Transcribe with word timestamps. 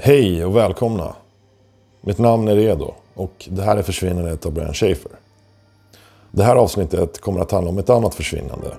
Hej 0.00 0.44
och 0.44 0.56
välkomna. 0.56 1.16
Mitt 2.00 2.18
namn 2.18 2.48
är 2.48 2.56
Redo 2.56 2.94
och 3.14 3.48
det 3.50 3.62
här 3.62 3.76
är 3.76 3.82
försvinnandet 3.82 4.46
av 4.46 4.52
Brian 4.52 4.74
Schaefer. 4.74 5.12
Det 6.32 6.42
här 6.42 6.56
avsnittet 6.56 7.20
kommer 7.20 7.40
att 7.40 7.50
handla 7.50 7.70
om 7.70 7.78
ett 7.78 7.90
annat 7.90 8.14
försvinnande. 8.14 8.74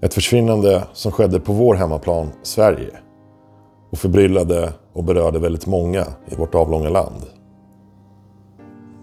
Ett 0.00 0.14
försvinnande 0.14 0.84
som 0.92 1.12
skedde 1.12 1.40
på 1.40 1.52
vår 1.52 1.74
hemmaplan 1.74 2.28
Sverige 2.42 2.90
och 3.90 3.98
förbryllade 3.98 4.72
och 4.92 5.04
berörde 5.04 5.38
väldigt 5.38 5.66
många 5.66 6.06
i 6.30 6.34
vårt 6.34 6.54
avlånga 6.54 6.90
land. 6.90 7.22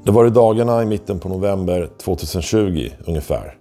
Det 0.03 0.11
var 0.11 0.27
i 0.27 0.29
dagarna 0.29 0.83
i 0.83 0.85
mitten 0.85 1.19
på 1.19 1.29
november 1.29 1.89
2020 2.03 2.89
ungefär 3.05 3.57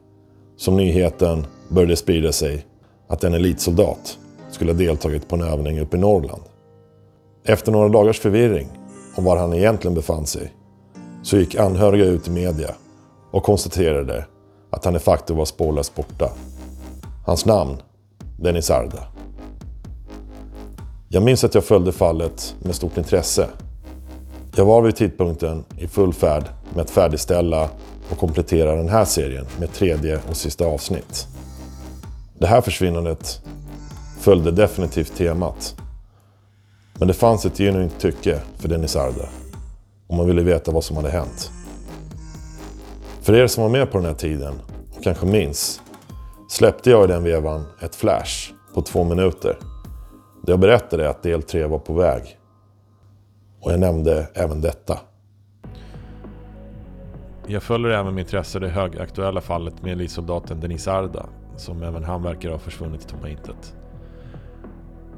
som 0.57 0.77
nyheten 0.77 1.47
började 1.69 1.97
sprida 1.97 2.33
sig 2.33 2.67
att 3.09 3.25
en 3.25 3.35
elitsoldat 3.35 4.19
skulle 4.51 4.73
ha 4.73 4.79
deltagit 4.79 5.29
på 5.29 5.37
en 5.37 5.43
övning 5.43 5.81
uppe 5.81 5.97
i 5.97 6.01
Norrland. 6.01 6.43
Efter 7.47 7.73
några 7.73 7.89
dagars 7.89 8.21
förvirring 8.21 8.69
om 9.15 9.25
var 9.25 9.37
han 9.37 9.55
egentligen 9.55 9.95
befann 9.95 10.27
sig 10.27 10.53
så 11.23 11.37
gick 11.37 11.55
anhöriga 11.55 12.05
ut 12.05 12.29
i 12.29 12.31
media 12.31 12.75
och 13.31 13.43
konstaterade 13.43 14.27
att 14.71 14.85
han 14.85 14.95
de 14.95 15.01
facto 15.01 15.35
var 15.35 15.45
spårlöst 15.45 15.95
borta. 15.95 16.31
Hans 17.27 17.47
namn, 17.47 17.77
Dennis 18.39 18.71
Arda. 18.71 19.07
Jag 21.09 21.23
minns 21.23 21.45
att 21.45 21.55
jag 21.55 21.65
följde 21.65 21.93
fallet 21.93 22.57
med 22.63 22.75
stort 22.75 22.97
intresse. 22.97 23.49
Jag 24.57 24.65
var 24.65 24.83
vid 24.83 24.97
tidpunkten 24.97 25.65
i 25.79 25.89
full 25.89 26.15
färd 26.15 26.45
med 26.75 26.83
att 26.83 26.91
färdigställa 26.91 27.69
och 28.11 28.19
komplettera 28.19 28.75
den 28.75 28.89
här 28.89 29.05
serien 29.05 29.47
med 29.59 29.73
tredje 29.73 30.21
och 30.31 30.37
sista 30.37 30.67
avsnitt. 30.67 31.29
Det 32.39 32.47
här 32.47 32.61
försvinnandet 32.61 33.41
följde 34.21 34.51
definitivt 34.51 35.17
temat. 35.17 35.77
Men 36.99 37.09
det 37.09 37.15
fanns 37.15 37.47
ett 37.47 37.59
genuint 37.59 37.99
tycke 38.01 38.41
för 38.57 38.69
Dennis 38.69 38.97
Arda. 38.97 39.29
och 40.07 40.17
man 40.17 40.27
ville 40.27 40.43
veta 40.43 40.73
vad 40.73 40.85
som 40.85 40.97
hade 40.97 41.11
hänt. 41.11 41.51
För 43.21 43.35
er 43.35 43.47
som 43.47 43.63
var 43.63 43.71
med 43.71 43.91
på 43.91 43.99
den 43.99 44.07
här 44.07 44.15
tiden 44.15 44.55
och 44.97 45.03
kanske 45.03 45.27
minns 45.27 45.83
släppte 46.49 46.91
jag 46.91 47.05
i 47.05 47.07
den 47.07 47.25
vevan 47.25 47.65
ett 47.83 47.95
flash 47.95 48.53
på 48.75 48.83
två 48.83 49.05
minuter. 49.05 49.59
Där 50.43 50.53
jag 50.53 50.61
berättade 50.61 51.11
att 51.11 51.23
del 51.23 51.43
tre 51.43 51.67
var 51.67 51.79
på 51.79 51.93
väg. 51.93 52.39
Och 53.61 53.73
jag 53.73 53.81
nämnde 53.81 54.27
även 54.35 54.61
detta. 54.61 54.99
Jag 57.47 57.63
följer 57.63 57.91
även 57.91 58.15
med 58.15 58.23
intresse 58.23 58.59
det 58.59 58.69
högaktuella 58.69 59.41
fallet 59.41 59.83
med 59.83 59.93
elitsoldaten 59.93 60.61
Denis 60.61 60.89
Arda, 60.89 61.27
som 61.57 61.83
även 61.83 62.05
han 62.05 62.23
verkar 62.23 62.51
ha 62.51 62.59
försvunnit 62.59 63.05
i 63.05 63.09
tomma 63.09 63.29
intet. 63.29 63.75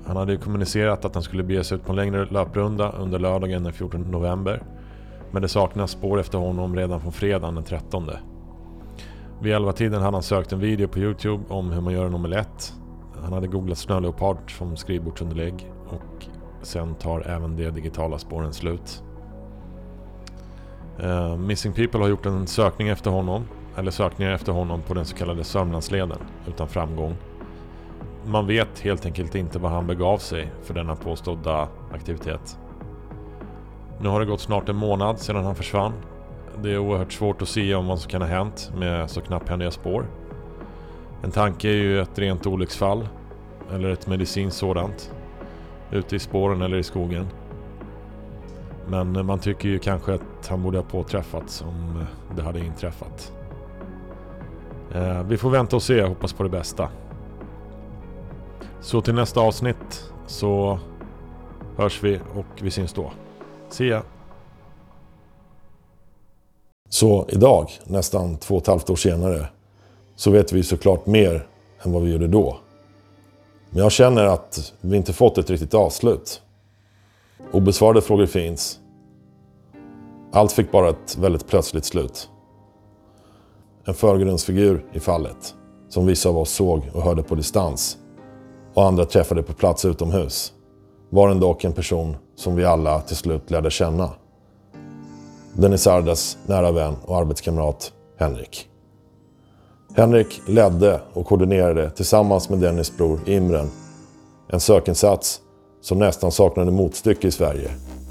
Han 0.06 0.16
hade 0.16 0.32
ju 0.32 0.38
kommunicerat 0.38 1.04
att 1.04 1.14
han 1.14 1.22
skulle 1.22 1.42
bege 1.42 1.64
sig 1.64 1.76
ut 1.76 1.84
på 1.84 1.92
en 1.92 1.96
längre 1.96 2.24
löprunda 2.24 2.92
under 2.92 3.18
lördagen 3.18 3.64
den 3.64 3.72
14 3.72 4.00
november. 4.00 4.62
Men 5.30 5.42
det 5.42 5.48
saknas 5.48 5.90
spår 5.90 6.20
efter 6.20 6.38
honom 6.38 6.76
redan 6.76 7.00
från 7.00 7.12
fredagen 7.12 7.54
den 7.54 7.64
13. 7.64 8.10
Vid 9.40 9.54
11-tiden 9.54 10.02
hade 10.02 10.16
han 10.16 10.22
sökt 10.22 10.52
en 10.52 10.60
video 10.60 10.88
på 10.88 10.98
Youtube 10.98 11.44
om 11.48 11.70
hur 11.70 11.80
man 11.80 11.92
gör 11.92 12.06
en 12.06 12.14
omelett. 12.14 12.74
Han 13.22 13.32
hade 13.32 13.46
googlat 13.46 13.78
snöleopard 13.78 14.58
som 14.58 14.76
skrivbordsunderlägg 14.76 15.72
och 15.88 16.26
sen 16.62 16.94
tar 16.94 17.20
även 17.20 17.56
de 17.56 17.70
digitala 17.70 18.18
spåren 18.18 18.52
slut. 18.52 19.02
Uh, 21.02 21.36
Missing 21.36 21.72
People 21.72 22.00
har 22.00 22.08
gjort 22.08 22.26
en 22.26 22.46
sökning 22.46 22.88
efter 22.88 23.10
honom, 23.10 23.44
eller 23.76 23.90
sökningar 23.90 24.32
efter 24.32 24.52
honom 24.52 24.82
på 24.82 24.94
den 24.94 25.04
så 25.04 25.16
kallade 25.16 25.44
Sörmlandsleden 25.44 26.18
utan 26.48 26.68
framgång. 26.68 27.14
Man 28.28 28.46
vet 28.46 28.80
helt 28.80 29.06
enkelt 29.06 29.34
inte 29.34 29.58
var 29.58 29.70
han 29.70 29.86
begav 29.86 30.18
sig 30.18 30.52
för 30.62 30.74
denna 30.74 30.96
påstådda 30.96 31.68
aktivitet. 31.92 32.58
Nu 34.00 34.08
har 34.08 34.20
det 34.20 34.26
gått 34.26 34.40
snart 34.40 34.68
en 34.68 34.76
månad 34.76 35.18
sedan 35.18 35.44
han 35.44 35.54
försvann. 35.54 35.92
Det 36.62 36.72
är 36.72 36.78
oerhört 36.78 37.12
svårt 37.12 37.42
att 37.42 37.48
se 37.48 37.74
om 37.74 37.86
vad 37.86 37.98
som 37.98 38.10
kan 38.10 38.22
ha 38.22 38.28
hänt 38.28 38.72
med 38.76 39.10
så 39.10 39.20
knapphändiga 39.20 39.70
spår. 39.70 40.06
En 41.22 41.30
tanke 41.30 41.68
är 41.68 41.72
ju 41.72 42.00
ett 42.00 42.18
rent 42.18 42.46
olycksfall, 42.46 43.08
eller 43.72 43.90
ett 43.90 44.06
medicinskt 44.06 44.58
sådant, 44.58 45.12
ute 45.90 46.16
i 46.16 46.18
spåren 46.18 46.62
eller 46.62 46.76
i 46.76 46.82
skogen. 46.82 47.26
Men 48.88 49.26
man 49.26 49.38
tycker 49.38 49.68
ju 49.68 49.78
kanske 49.78 50.14
att 50.14 50.46
han 50.48 50.62
borde 50.62 50.78
ha 50.78 50.84
påträffats 50.84 51.62
om 51.62 52.04
det 52.36 52.42
hade 52.42 52.60
inträffat. 52.60 53.32
Eh, 54.94 55.22
vi 55.22 55.36
får 55.36 55.50
vänta 55.50 55.76
och 55.76 55.82
se 55.82 56.02
hoppas 56.02 56.32
på 56.32 56.42
det 56.42 56.48
bästa. 56.48 56.88
Så 58.86 59.00
till 59.00 59.14
nästa 59.14 59.40
avsnitt 59.40 60.12
så 60.26 60.78
hörs 61.76 62.04
vi 62.04 62.20
och 62.34 62.62
vi 62.62 62.70
syns 62.70 62.92
då. 62.92 63.12
See 63.68 63.88
ya! 63.88 64.02
Så 66.88 67.26
idag, 67.28 67.70
nästan 67.84 68.36
två 68.36 68.54
och 68.54 68.62
ett 68.62 68.66
halvt 68.66 68.90
år 68.90 68.96
senare, 68.96 69.48
så 70.16 70.30
vet 70.30 70.52
vi 70.52 70.62
såklart 70.62 71.06
mer 71.06 71.46
än 71.82 71.92
vad 71.92 72.02
vi 72.02 72.12
gjorde 72.12 72.26
då. 72.28 72.56
Men 73.70 73.82
jag 73.82 73.92
känner 73.92 74.24
att 74.24 74.72
vi 74.80 74.96
inte 74.96 75.12
fått 75.12 75.38
ett 75.38 75.50
riktigt 75.50 75.74
avslut. 75.74 76.42
Obesvarade 77.52 78.00
frågor 78.00 78.26
finns. 78.26 78.80
Allt 80.32 80.52
fick 80.52 80.70
bara 80.70 80.88
ett 80.88 81.16
väldigt 81.18 81.46
plötsligt 81.46 81.84
slut. 81.84 82.30
En 83.84 83.94
förgrundsfigur 83.94 84.84
i 84.92 85.00
fallet, 85.00 85.54
som 85.88 86.06
vissa 86.06 86.28
av 86.28 86.38
oss 86.38 86.50
såg 86.50 86.90
och 86.92 87.02
hörde 87.02 87.22
på 87.22 87.34
distans 87.34 87.98
och 88.76 88.84
andra 88.84 89.04
träffade 89.04 89.42
på 89.42 89.52
plats 89.52 89.84
utomhus, 89.84 90.52
var 91.10 91.28
den 91.28 91.40
dock 91.40 91.64
en 91.64 91.72
person 91.72 92.16
som 92.34 92.56
vi 92.56 92.64
alla 92.64 93.00
till 93.00 93.16
slut 93.16 93.50
lärde 93.50 93.70
känna. 93.70 94.10
Dennis 95.52 95.86
Ardas 95.86 96.38
nära 96.46 96.72
vän 96.72 96.94
och 97.04 97.16
arbetskamrat 97.16 97.92
Henrik. 98.18 98.68
Henrik 99.94 100.40
ledde 100.48 101.00
och 101.12 101.26
koordinerade 101.26 101.90
tillsammans 101.90 102.48
med 102.48 102.58
Dennis 102.58 102.96
bror 102.96 103.20
Imren 103.26 103.70
en 104.48 104.60
sökinsats 104.60 105.40
som 105.80 105.98
nästan 105.98 106.32
saknade 106.32 106.70
motstycke 106.70 107.28
i 107.28 107.30
Sverige 107.30 107.70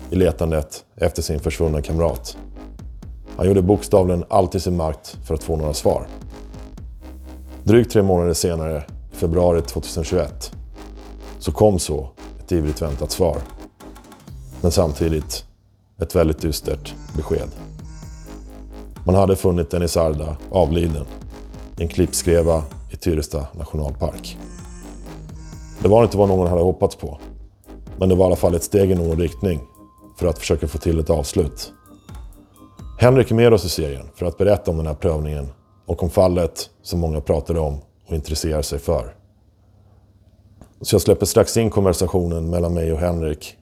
i 0.10 0.16
letandet 0.16 0.86
efter 0.96 1.22
sin 1.22 1.40
försvunna 1.40 1.82
kamrat. 1.82 2.38
Han 3.38 3.48
gjorde 3.48 3.62
bokstavligen 3.62 4.26
allt 4.30 4.56
i 4.56 4.60
sin 4.60 4.78
makt 4.78 5.18
för 5.26 5.34
att 5.34 5.44
få 5.44 5.56
några 5.56 5.74
svar. 5.74 6.08
Drygt 7.64 7.92
tre 7.92 8.04
månader 8.04 8.34
senare, 8.34 8.84
februari 9.16 9.62
2021, 9.62 10.52
så 11.40 11.52
kom 11.52 11.80
så 11.80 12.10
ett 12.40 12.52
ivrigt 12.52 12.82
väntat 12.82 13.12
svar. 13.12 13.38
Men 14.62 14.72
samtidigt 14.72 15.46
ett 16.02 16.16
väldigt 16.16 16.42
dystert 16.42 16.94
besked. 17.16 17.50
Man 19.06 19.16
hade 19.16 19.36
funnit 19.36 19.72
Dennis 19.72 19.98
Arda 19.98 20.38
avliden 20.52 21.06
i 21.78 21.82
en 21.82 21.88
klippskreva 21.88 22.64
i 22.92 22.96
Tyresta 22.96 23.48
nationalpark. 23.54 24.38
Det 25.80 25.88
var 25.88 26.04
inte 26.04 26.18
vad 26.18 26.28
någon 26.28 26.48
hade 26.48 26.62
hoppats 26.62 26.96
på. 26.96 27.20
Men 27.98 28.10
det 28.10 28.16
var 28.16 28.26
i 28.26 28.28
alla 28.28 28.36
fall 28.36 28.56
ett 28.56 28.64
steg 28.64 28.92
i 28.92 28.96
någon 28.96 29.20
riktning 29.20 29.60
för 30.20 30.28
att 30.28 30.40
försöka 30.40 30.68
få 30.68 30.78
till 30.78 31.00
ett 31.00 31.10
avslut. 31.10 31.72
Henrik 33.00 33.32
är 33.32 33.36
med 33.36 33.54
oss 33.54 33.66
i 33.66 33.70
serien 33.70 34.06
för 34.16 34.26
att 34.26 34.38
berätta 34.38 34.72
om 34.72 34.78
den 34.78 34.88
här 34.88 34.94
prövningen 34.94 35.48
och 35.86 36.04
om 36.04 36.10
fallet 36.10 36.70
som 36.82 37.00
många 37.00 37.22
pratade 37.22 37.60
om 37.60 37.82
och 38.08 38.16
intresserar 38.16 38.62
sig 38.62 38.80
för. 38.80 39.16
Så 40.82 40.96
jag 40.96 41.02
släpper 41.02 41.26
strax 41.26 41.58
in 41.58 41.70
konversationen 41.70 42.50
mellan 42.50 42.74
mig 42.74 42.94
och 42.94 43.00
Henrik. 43.00 43.58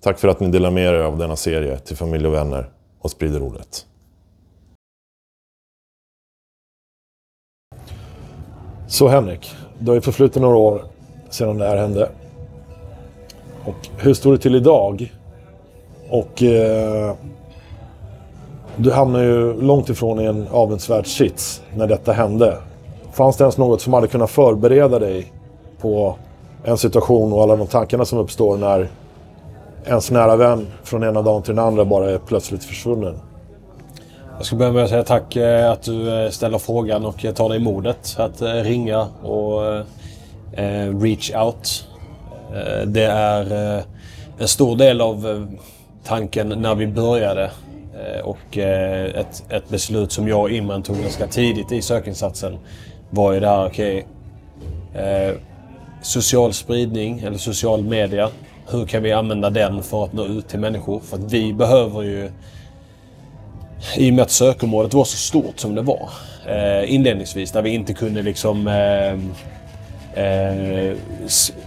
Tack 0.00 0.18
för 0.18 0.28
att 0.28 0.40
ni 0.40 0.48
delar 0.48 0.70
med 0.70 0.84
er 0.84 0.94
av 0.94 1.18
denna 1.18 1.36
serie 1.36 1.78
till 1.78 1.96
familj 1.96 2.26
och 2.26 2.34
vänner 2.34 2.70
och 3.00 3.10
sprider 3.10 3.42
ordet. 3.42 3.86
Så 8.88 9.08
Henrik, 9.08 9.50
det 9.78 9.90
har 9.90 9.94
ju 9.94 10.00
förflutit 10.00 10.42
några 10.42 10.56
år 10.56 10.84
sedan 11.30 11.58
det 11.58 11.66
här 11.66 11.76
hände. 11.76 12.10
Och 13.64 13.88
hur 13.98 14.14
står 14.14 14.32
det 14.32 14.38
till 14.38 14.54
idag? 14.54 15.12
Och 16.10 16.42
eh, 16.42 17.14
du 18.76 18.92
hamnar 18.92 19.22
ju 19.22 19.60
långt 19.60 19.88
ifrån 19.88 20.20
i 20.20 20.24
en 20.24 20.48
avundsvärd 20.48 21.06
sits 21.06 21.62
när 21.74 21.86
detta 21.86 22.12
hände. 22.12 22.58
Fanns 23.18 23.36
det 23.36 23.44
ens 23.44 23.58
något 23.58 23.80
som 23.80 23.92
hade 23.92 24.06
kunnat 24.06 24.30
förbereda 24.30 24.98
dig 24.98 25.32
på 25.80 26.16
en 26.64 26.78
situation 26.78 27.32
och 27.32 27.42
alla 27.42 27.56
de 27.56 27.66
tankarna 27.66 28.04
som 28.04 28.18
uppstår 28.18 28.56
när 28.56 28.88
ens 29.86 30.10
nära 30.10 30.36
vän 30.36 30.66
från 30.82 31.04
ena 31.04 31.22
dagen 31.22 31.42
till 31.42 31.54
den 31.54 31.64
andra 31.64 31.84
bara 31.84 32.10
är 32.10 32.18
plötsligt 32.18 32.64
försvunnen? 32.64 33.14
Jag 34.36 34.46
ska 34.46 34.56
börja 34.56 34.72
med 34.72 34.84
att 34.84 34.90
säga 34.90 35.04
tack 35.04 35.36
eh, 35.36 35.70
att 35.70 35.82
du 35.82 36.24
eh, 36.24 36.30
ställer 36.30 36.58
frågan 36.58 37.04
och 37.04 37.24
eh, 37.24 37.34
tar 37.34 37.48
dig 37.48 37.58
modet 37.58 38.16
att 38.18 38.42
ringa 38.42 39.06
och 39.22 39.84
reach 41.02 41.32
out. 41.34 41.88
Det 42.86 43.04
är 43.04 43.52
en 44.38 44.48
stor 44.48 44.76
del 44.76 45.00
av 45.00 45.46
tanken 46.04 46.48
när 46.48 46.74
vi 46.74 46.86
började 46.86 47.50
och 48.24 48.58
ett, 48.58 49.44
ett 49.48 49.68
beslut 49.68 50.12
som 50.12 50.28
jag 50.28 50.40
och 50.40 50.50
Imran 50.50 50.82
tog 50.82 50.96
ganska 50.96 51.26
tidigt 51.26 51.72
i 51.72 51.82
sökinsatsen 51.82 52.58
var 53.10 53.32
ju 53.32 53.40
det 53.40 53.48
här, 53.48 53.66
okej, 53.66 54.06
okay, 54.90 55.34
social 56.02 56.52
spridning 56.52 57.18
eller 57.18 57.38
social 57.38 57.84
media 57.84 58.30
hur 58.70 58.86
kan 58.86 59.02
vi 59.02 59.12
använda 59.12 59.50
den 59.50 59.82
för 59.82 60.04
att 60.04 60.12
nå 60.12 60.24
ut 60.24 60.48
till 60.48 60.58
människor? 60.58 61.00
För 61.00 61.16
att 61.16 61.32
vi 61.32 61.52
behöver 61.52 62.02
ju... 62.02 62.30
I 63.96 64.10
och 64.10 64.14
med 64.14 64.22
att 64.22 64.30
sökområdet 64.30 64.94
var 64.94 65.04
så 65.04 65.16
stort 65.16 65.58
som 65.58 65.74
det 65.74 65.82
var 65.82 66.08
eh, 66.46 66.94
inledningsvis, 66.94 67.52
där 67.52 67.62
vi 67.62 67.70
inte 67.70 67.94
kunde 67.94 68.22
liksom 68.22 68.68
eh, 68.68 69.12
eh, 70.24 70.96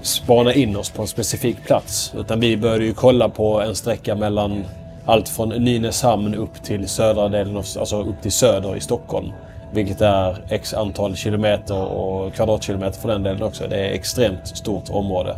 spana 0.01 0.53
in 0.53 0.75
oss 0.75 0.89
på 0.89 1.01
en 1.01 1.07
specifik 1.07 1.63
plats. 1.65 2.13
Utan 2.17 2.39
vi 2.39 2.57
började 2.57 2.85
ju 2.85 2.93
kolla 2.93 3.29
på 3.29 3.61
en 3.61 3.75
sträcka 3.75 4.15
mellan 4.15 4.65
allt 5.05 5.29
från 5.29 5.49
Nynäshamn 5.49 6.35
upp 6.35 6.63
till 6.63 6.87
södra 6.87 7.29
delen, 7.29 7.57
av, 7.57 7.65
alltså 7.79 8.03
upp 8.03 8.21
till 8.21 8.31
söder 8.31 8.75
i 8.75 8.79
Stockholm. 8.79 9.31
Vilket 9.73 10.01
är 10.01 10.37
x 10.49 10.73
antal 10.73 11.15
kilometer 11.15 11.83
och 11.83 12.33
kvadratkilometer 12.33 12.99
för 12.99 13.09
den 13.09 13.23
delen 13.23 13.43
också. 13.43 13.67
Det 13.67 13.77
är 13.77 13.93
extremt 13.93 14.47
stort 14.47 14.89
område. 14.89 15.35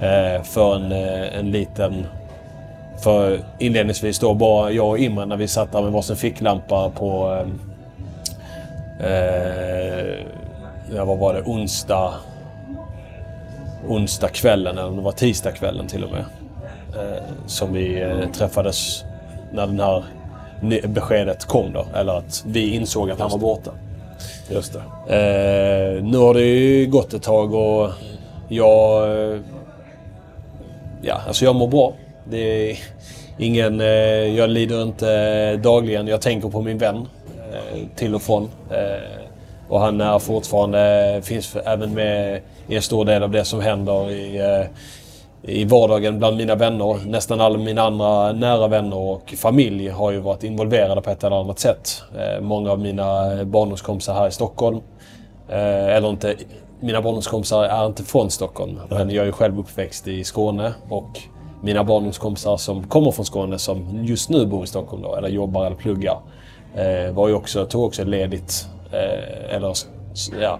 Eh, 0.00 0.42
för 0.42 0.76
en, 0.76 0.92
eh, 0.92 1.38
en 1.38 1.50
liten... 1.50 2.06
För 2.98 3.40
inledningsvis 3.58 4.18
då 4.18 4.34
bara 4.34 4.70
jag 4.70 4.88
och 4.88 4.98
Imran 4.98 5.28
när 5.28 5.36
vi 5.36 5.48
satt 5.48 5.72
där 5.72 5.82
med 5.82 5.92
varsin 5.92 6.16
ficklampa 6.16 6.90
på... 6.90 7.38
Eh, 9.00 9.08
eh, 10.96 11.04
vad 11.04 11.18
var 11.18 11.34
det? 11.34 11.42
Onsdag... 11.42 12.14
Onsdag 13.88 14.28
kvällen 14.28 14.78
eller 14.78 14.88
om 14.88 14.96
det 14.96 15.02
var 15.02 15.12
tisdag 15.12 15.52
kvällen 15.52 15.86
till 15.86 16.04
och 16.04 16.10
med. 16.10 16.24
Eh, 16.96 17.22
som 17.46 17.72
vi 17.72 18.02
eh, 18.02 18.30
träffades 18.32 19.04
när 19.52 19.66
den 19.66 19.80
här 19.80 20.04
beskedet 20.86 21.44
kom 21.44 21.72
då. 21.72 21.86
Eller 21.94 22.12
att 22.12 22.44
vi 22.46 22.74
insåg 22.74 23.10
att 23.10 23.20
han 23.20 23.30
var 23.30 23.38
borta. 23.38 23.70
Just 24.50 24.72
det. 24.72 24.78
Eh, 24.78 26.04
nu 26.04 26.18
har 26.18 26.34
det 26.34 26.40
ju 26.40 26.86
gått 26.86 27.14
ett 27.14 27.22
tag 27.22 27.54
och 27.54 27.90
jag... 28.48 29.10
Eh, 29.10 29.40
ja, 31.02 31.20
alltså 31.26 31.44
jag 31.44 31.54
mår 31.54 31.68
bra. 31.68 31.92
Det 32.30 32.70
är 32.70 32.78
ingen... 33.38 33.80
Eh, 33.80 33.86
jag 34.36 34.50
lider 34.50 34.82
inte 34.82 35.56
dagligen. 35.56 36.06
Jag 36.06 36.20
tänker 36.20 36.48
på 36.48 36.62
min 36.62 36.78
vän 36.78 37.08
eh, 37.52 37.78
till 37.96 38.14
och 38.14 38.22
från. 38.22 38.50
Eh, 38.70 39.28
och 39.68 39.80
han 39.80 40.00
är 40.00 40.18
fortfarande... 40.18 41.20
Finns 41.24 41.56
även 41.56 41.94
med 41.94 42.40
i 42.68 42.76
en 42.76 42.82
stor 42.82 43.04
del 43.04 43.22
av 43.22 43.30
det 43.30 43.44
som 43.44 43.60
händer 43.60 44.10
i 44.10 44.38
eh, 44.38 44.66
i 45.46 45.64
vardagen 45.64 46.18
bland 46.18 46.36
mina 46.36 46.54
vänner. 46.54 47.06
Nästan 47.06 47.40
alla 47.40 47.58
mina 47.58 47.82
andra 47.82 48.32
nära 48.32 48.68
vänner 48.68 48.96
och 48.96 49.34
familj 49.36 49.88
har 49.88 50.10
ju 50.10 50.18
varit 50.18 50.44
involverade 50.44 51.02
på 51.02 51.10
ett 51.10 51.24
eller 51.24 51.40
annat 51.40 51.58
sätt. 51.58 52.02
Eh, 52.18 52.40
många 52.40 52.70
av 52.70 52.78
mina 52.78 53.04
barndomskompisar 53.44 54.14
här 54.14 54.28
i 54.28 54.30
Stockholm, 54.30 54.80
eh, 55.48 55.86
eller 55.96 56.10
inte, 56.10 56.36
mina 56.80 57.02
barndomskompisar 57.02 57.64
är 57.64 57.86
inte 57.86 58.02
från 58.02 58.30
Stockholm. 58.30 58.80
Men 58.90 59.10
jag 59.10 59.26
är 59.26 59.32
själv 59.32 59.58
uppväxt 59.58 60.08
i 60.08 60.24
Skåne 60.24 60.72
och 60.88 61.20
mina 61.62 61.84
barndomskompisar 61.84 62.56
som 62.56 62.88
kommer 62.88 63.10
från 63.10 63.24
Skåne 63.24 63.58
som 63.58 64.04
just 64.04 64.30
nu 64.30 64.46
bor 64.46 64.64
i 64.64 64.66
Stockholm 64.66 65.02
då, 65.02 65.16
eller 65.16 65.28
jobbar 65.28 65.66
eller 65.66 65.76
pluggar. 65.76 66.18
Eh, 66.74 67.12
var 67.12 67.28
ju 67.28 67.34
också, 67.34 67.66
tog 67.66 67.84
också 67.84 68.04
ledigt, 68.04 68.66
eller 69.50 69.74
ja, 70.40 70.58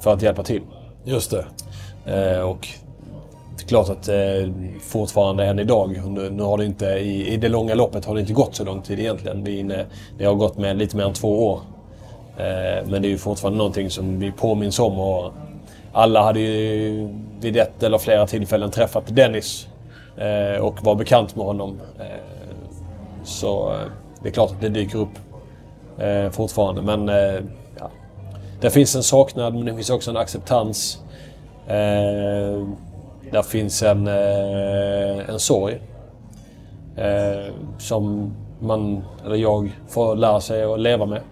för 0.00 0.12
att 0.12 0.22
hjälpa 0.22 0.42
till. 0.42 0.62
Just 1.04 1.30
det. 1.30 2.42
Och 2.42 2.68
klart 3.68 3.88
att 3.88 4.08
eh, 4.08 4.14
fortfarande 4.80 5.44
än 5.44 5.58
idag, 5.58 6.02
nu, 6.08 6.30
nu 6.30 6.42
har 6.42 6.58
det 6.58 6.64
inte, 6.64 6.86
i, 6.86 7.34
i 7.34 7.36
det 7.36 7.48
långa 7.48 7.74
loppet 7.74 8.04
har 8.04 8.14
det 8.14 8.20
inte 8.20 8.32
gått 8.32 8.54
så 8.54 8.64
lång 8.64 8.82
tid 8.82 8.98
egentligen. 8.98 9.44
Vi 9.44 9.58
inne, 9.58 9.86
det 10.18 10.24
har 10.24 10.34
gått 10.34 10.58
med 10.58 10.76
lite 10.76 10.96
mer 10.96 11.04
än 11.04 11.12
två 11.12 11.46
år. 11.46 11.60
Eh, 12.36 12.86
men 12.86 13.02
det 13.02 13.08
är 13.08 13.10
ju 13.10 13.18
fortfarande 13.18 13.58
någonting 13.58 13.90
som 13.90 14.18
vi 14.18 14.32
påminns 14.32 14.78
om. 14.78 14.98
Och 14.98 15.32
alla 15.92 16.22
hade 16.22 16.40
ju 16.40 17.08
vid 17.40 17.56
ett 17.56 17.82
eller 17.82 17.98
flera 17.98 18.26
tillfällen 18.26 18.70
träffat 18.70 19.16
Dennis 19.16 19.68
eh, 20.16 20.62
och 20.62 20.84
var 20.84 20.94
bekant 20.94 21.36
med 21.36 21.46
honom. 21.46 21.80
Eh, 21.98 22.06
så 23.24 23.70
eh, 23.70 23.76
det 24.22 24.28
är 24.28 24.32
klart 24.32 24.50
att 24.50 24.60
det 24.60 24.68
dyker 24.68 24.98
upp 24.98 25.18
eh, 25.98 26.30
fortfarande. 26.30 26.82
Men 26.82 27.08
eh, 27.08 27.42
ja, 27.78 27.90
det 28.60 28.70
finns 28.70 28.96
en 28.96 29.02
saknad 29.02 29.54
men 29.54 29.64
det 29.64 29.74
finns 29.74 29.90
också 29.90 30.10
en 30.10 30.16
acceptans. 30.16 30.98
Eh, 31.66 32.66
där 33.32 33.42
finns 33.42 33.82
en, 33.82 34.06
eh, 34.06 35.28
en 35.28 35.38
sorg. 35.38 35.80
Eh, 36.96 37.54
som 37.78 38.34
man, 38.60 39.04
eller 39.24 39.36
jag, 39.36 39.72
får 39.88 40.16
lära 40.16 40.40
sig 40.40 40.64
att 40.64 40.80
leva 40.80 41.06
med. 41.06 41.22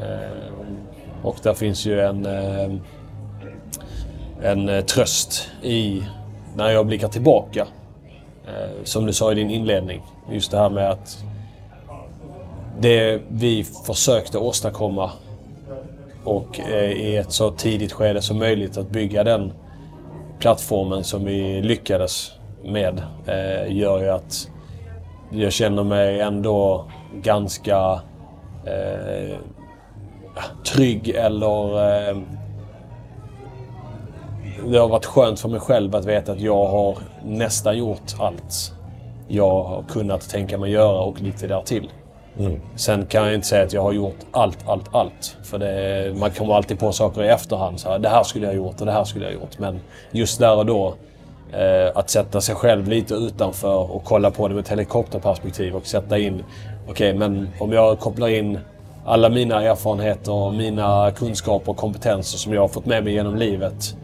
Eh, 0.00 0.52
och 1.22 1.36
där 1.42 1.54
finns 1.54 1.86
ju 1.86 2.00
en, 2.00 2.26
eh, 2.26 2.70
en 4.42 4.68
eh, 4.68 4.84
tröst 4.84 5.50
i 5.62 6.04
när 6.56 6.70
jag 6.70 6.86
blickar 6.86 7.08
tillbaka. 7.08 7.66
Eh, 8.46 8.84
som 8.84 9.06
du 9.06 9.12
sa 9.12 9.32
i 9.32 9.34
din 9.34 9.50
inledning. 9.50 10.02
Just 10.30 10.50
det 10.50 10.58
här 10.58 10.70
med 10.70 10.90
att 10.90 11.24
det 12.80 13.22
vi 13.28 13.64
försökte 13.64 14.38
åstadkomma 14.38 15.10
och 16.24 16.58
i 16.58 17.16
ett 17.16 17.32
så 17.32 17.50
tidigt 17.50 17.92
skede 17.92 18.22
som 18.22 18.38
möjligt 18.38 18.76
att 18.76 18.90
bygga 18.90 19.24
den 19.24 19.52
plattformen 20.38 21.04
som 21.04 21.24
vi 21.24 21.62
lyckades 21.62 22.32
med 22.64 23.02
eh, 23.26 23.76
gör 23.76 24.02
ju 24.02 24.08
att 24.08 24.50
jag 25.30 25.52
känner 25.52 25.84
mig 25.84 26.20
ändå 26.20 26.84
ganska 27.22 28.00
eh, 28.66 29.36
trygg 30.72 31.08
eller... 31.08 31.86
Eh, 32.10 32.16
det 34.66 34.78
har 34.78 34.88
varit 34.88 35.06
skönt 35.06 35.40
för 35.40 35.48
mig 35.48 35.60
själv 35.60 35.96
att 35.96 36.04
veta 36.04 36.32
att 36.32 36.40
jag 36.40 36.66
har 36.66 36.98
nästan 37.24 37.78
gjort 37.78 38.14
allt 38.18 38.74
jag 39.28 39.62
har 39.64 39.82
kunnat 39.82 40.30
tänka 40.30 40.58
mig 40.58 40.70
göra 40.70 41.00
och 41.00 41.20
lite 41.20 41.46
därtill. 41.46 41.90
Mm. 42.38 42.60
Sen 42.76 43.06
kan 43.06 43.24
jag 43.24 43.34
inte 43.34 43.46
säga 43.46 43.64
att 43.64 43.72
jag 43.72 43.82
har 43.82 43.92
gjort 43.92 44.18
allt, 44.30 44.58
allt, 44.68 44.94
allt. 44.94 45.36
För 45.42 45.58
det, 45.58 46.14
man 46.18 46.30
kommer 46.30 46.54
alltid 46.54 46.78
på 46.78 46.92
saker 46.92 47.22
i 47.22 47.28
efterhand. 47.28 47.80
Så 47.80 47.90
här, 47.90 47.98
det 47.98 48.08
här 48.08 48.22
skulle 48.22 48.46
jag 48.46 48.52
ha 48.52 48.56
gjort 48.56 48.80
och 48.80 48.86
det 48.86 48.92
här 48.92 49.04
skulle 49.04 49.24
jag 49.24 49.32
ha 49.32 49.40
gjort. 49.40 49.58
Men 49.58 49.80
just 50.10 50.38
där 50.38 50.56
och 50.56 50.66
då, 50.66 50.94
eh, 51.52 51.98
att 51.98 52.10
sätta 52.10 52.40
sig 52.40 52.54
själv 52.54 52.88
lite 52.88 53.14
utanför 53.14 53.92
och 53.92 54.04
kolla 54.04 54.30
på 54.30 54.48
det 54.48 54.54
med 54.54 54.62
ett 54.62 54.70
helikopterperspektiv 54.70 55.76
och 55.76 55.86
sätta 55.86 56.18
in, 56.18 56.44
okej, 56.88 57.08
okay, 57.08 57.18
men 57.18 57.48
om 57.58 57.72
jag 57.72 57.98
kopplar 58.00 58.28
in 58.28 58.58
alla 59.04 59.28
mina 59.28 59.62
erfarenheter, 59.62 60.50
mina 60.50 61.10
kunskaper 61.10 61.72
och 61.72 61.76
kompetenser 61.76 62.38
som 62.38 62.52
jag 62.52 62.60
har 62.60 62.68
fått 62.68 62.86
med 62.86 63.04
mig 63.04 63.12
genom 63.12 63.36
livet. 63.36 63.96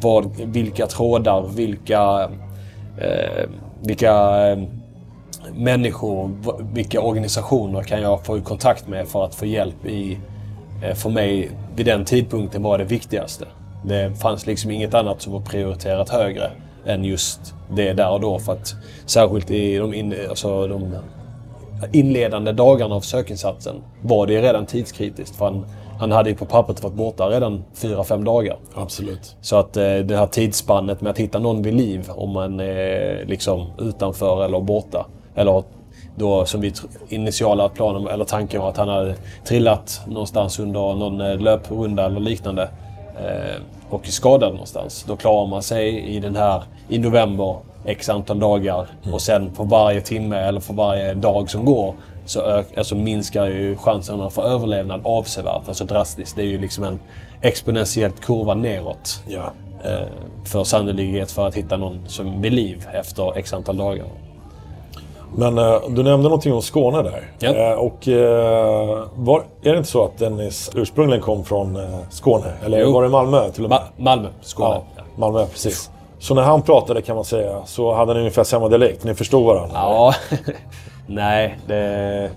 Vad, 0.00 0.36
vilka 0.36 0.86
trådar, 0.86 1.42
vilka, 1.56 2.30
eh, 3.00 3.48
vilka 3.82 4.46
eh, 4.46 4.58
människor, 5.58 6.30
vilka 6.72 7.00
organisationer 7.00 7.82
kan 7.82 8.02
jag 8.02 8.24
få 8.24 8.38
i 8.38 8.40
kontakt 8.40 8.88
med 8.88 9.08
för 9.08 9.24
att 9.24 9.34
få 9.34 9.46
hjälp 9.46 9.86
i... 9.86 10.18
Eh, 10.82 10.94
för 10.94 11.10
mig, 11.10 11.50
vid 11.76 11.86
den 11.86 12.04
tidpunkten 12.04 12.62
var 12.62 12.78
det 12.78 12.84
viktigaste. 12.84 13.44
Det 13.84 14.20
fanns 14.20 14.46
liksom 14.46 14.70
inget 14.70 14.94
annat 14.94 15.22
som 15.22 15.32
var 15.32 15.40
prioriterat 15.40 16.08
högre 16.08 16.50
än 16.86 17.04
just 17.04 17.54
det 17.70 17.92
där 17.92 18.10
och 18.10 18.20
då. 18.20 18.38
För 18.38 18.52
att 18.52 18.74
särskilt 19.06 19.50
i 19.50 19.76
de, 19.76 19.94
in, 19.94 20.14
alltså 20.28 20.66
de 20.66 20.94
inledande 21.92 22.52
dagarna 22.52 22.94
av 22.94 23.00
sökinsatsen 23.00 23.76
var 24.02 24.26
det 24.26 24.42
redan 24.42 24.66
tidskritiskt. 24.66 25.36
För 25.36 25.44
han, 25.44 25.66
han 25.98 26.12
hade 26.12 26.30
ju 26.30 26.36
på 26.36 26.44
pappret 26.44 26.82
varit 26.82 26.94
borta 26.94 27.28
redan 27.28 27.64
fyra 27.74 28.04
fem 28.04 28.24
dagar. 28.24 28.56
Absolut. 28.74 29.36
Så 29.40 29.56
att 29.56 29.76
eh, 29.76 29.96
det 29.96 30.16
här 30.16 30.26
tidsspannet 30.26 31.00
med 31.00 31.10
att 31.10 31.18
hitta 31.18 31.38
någon 31.38 31.62
vid 31.62 31.74
liv 31.74 32.08
om 32.08 32.30
man 32.30 32.60
är 32.60 33.24
liksom 33.26 33.66
utanför 33.78 34.44
eller 34.44 34.60
borta 34.60 35.06
eller 35.38 35.62
då 36.16 36.44
som 36.44 36.60
vi 36.60 36.72
initiala 37.08 37.68
planen 37.68 38.08
eller 38.08 38.24
tanken 38.24 38.60
var 38.60 38.68
att 38.68 38.76
han 38.76 38.88
hade 38.88 39.14
trillat 39.44 40.00
någonstans 40.06 40.58
under 40.58 40.80
någon 40.80 41.20
eh, 41.20 41.40
löprunda 41.40 42.06
eller 42.06 42.20
liknande 42.20 42.62
eh, 43.16 43.62
och 43.90 44.06
skadad 44.06 44.52
någonstans. 44.52 45.04
Då 45.08 45.16
klarar 45.16 45.46
man 45.46 45.62
sig 45.62 46.16
i 46.16 46.20
den 46.20 46.36
här 46.36 46.62
i 46.88 46.98
november 46.98 47.56
x 47.84 48.08
antal 48.08 48.38
dagar 48.38 48.86
mm. 49.02 49.14
och 49.14 49.22
sen 49.22 49.50
på 49.50 49.64
varje 49.64 50.00
timme 50.00 50.36
eller 50.36 50.60
för 50.60 50.74
varje 50.74 51.14
dag 51.14 51.50
som 51.50 51.64
går 51.64 51.94
så 52.24 52.40
ök, 52.40 52.78
alltså 52.78 52.94
minskar 52.94 53.46
ju 53.46 53.76
chanserna 53.76 54.30
för 54.30 54.42
överlevnad 54.42 55.00
avsevärt, 55.04 55.68
alltså 55.68 55.84
drastiskt. 55.84 56.36
Det 56.36 56.42
är 56.42 56.46
ju 56.46 56.58
liksom 56.58 56.84
en 56.84 57.00
exponentiellt 57.40 58.20
kurva 58.20 58.54
neråt. 58.54 59.22
Ja. 59.28 59.52
Eh, 59.84 60.06
för 60.44 60.64
sannolikhet 60.64 61.30
för 61.30 61.48
att 61.48 61.54
hitta 61.54 61.76
någon 61.76 62.08
som 62.08 62.42
vid 62.42 62.52
liv 62.52 62.86
efter 62.92 63.38
x 63.38 63.52
antal 63.52 63.76
dagar. 63.76 64.06
Men 65.36 65.58
uh, 65.58 65.80
du 65.88 66.02
nämnde 66.02 66.28
någonting 66.28 66.52
om 66.52 66.62
Skåne 66.62 67.02
där. 67.02 67.22
Ja. 67.38 67.72
Uh, 67.72 67.78
och 67.78 68.08
uh, 68.08 68.14
var, 69.14 69.42
är 69.62 69.72
det 69.72 69.78
inte 69.78 69.90
så 69.90 70.04
att 70.04 70.18
Dennis 70.18 70.70
ursprungligen 70.74 71.22
kom 71.22 71.44
från 71.44 71.78
Skåne? 72.10 72.52
Eller 72.64 72.80
jo. 72.80 72.92
var 72.92 73.02
det 73.02 73.08
Malmö 73.08 73.50
till 73.50 73.64
och 73.64 73.70
med? 73.70 73.80
Ma 73.96 74.04
Malmö, 74.04 74.28
Skåne. 74.40 74.80
Ja, 74.96 75.02
Malmö, 75.16 75.46
precis. 75.46 75.90
Så 76.18 76.34
när 76.34 76.42
han 76.42 76.62
pratade 76.62 77.02
kan 77.02 77.16
man 77.16 77.24
säga 77.24 77.62
så 77.66 77.94
hade 77.94 78.14
ni 78.14 78.18
ungefär 78.18 78.44
samma 78.44 78.68
dialekt? 78.68 79.04
Ni 79.04 79.14
förstod 79.14 79.46
varandra? 79.46 79.74
Ja, 79.74 80.14
nej. 81.06 81.58
Det... 81.66 82.30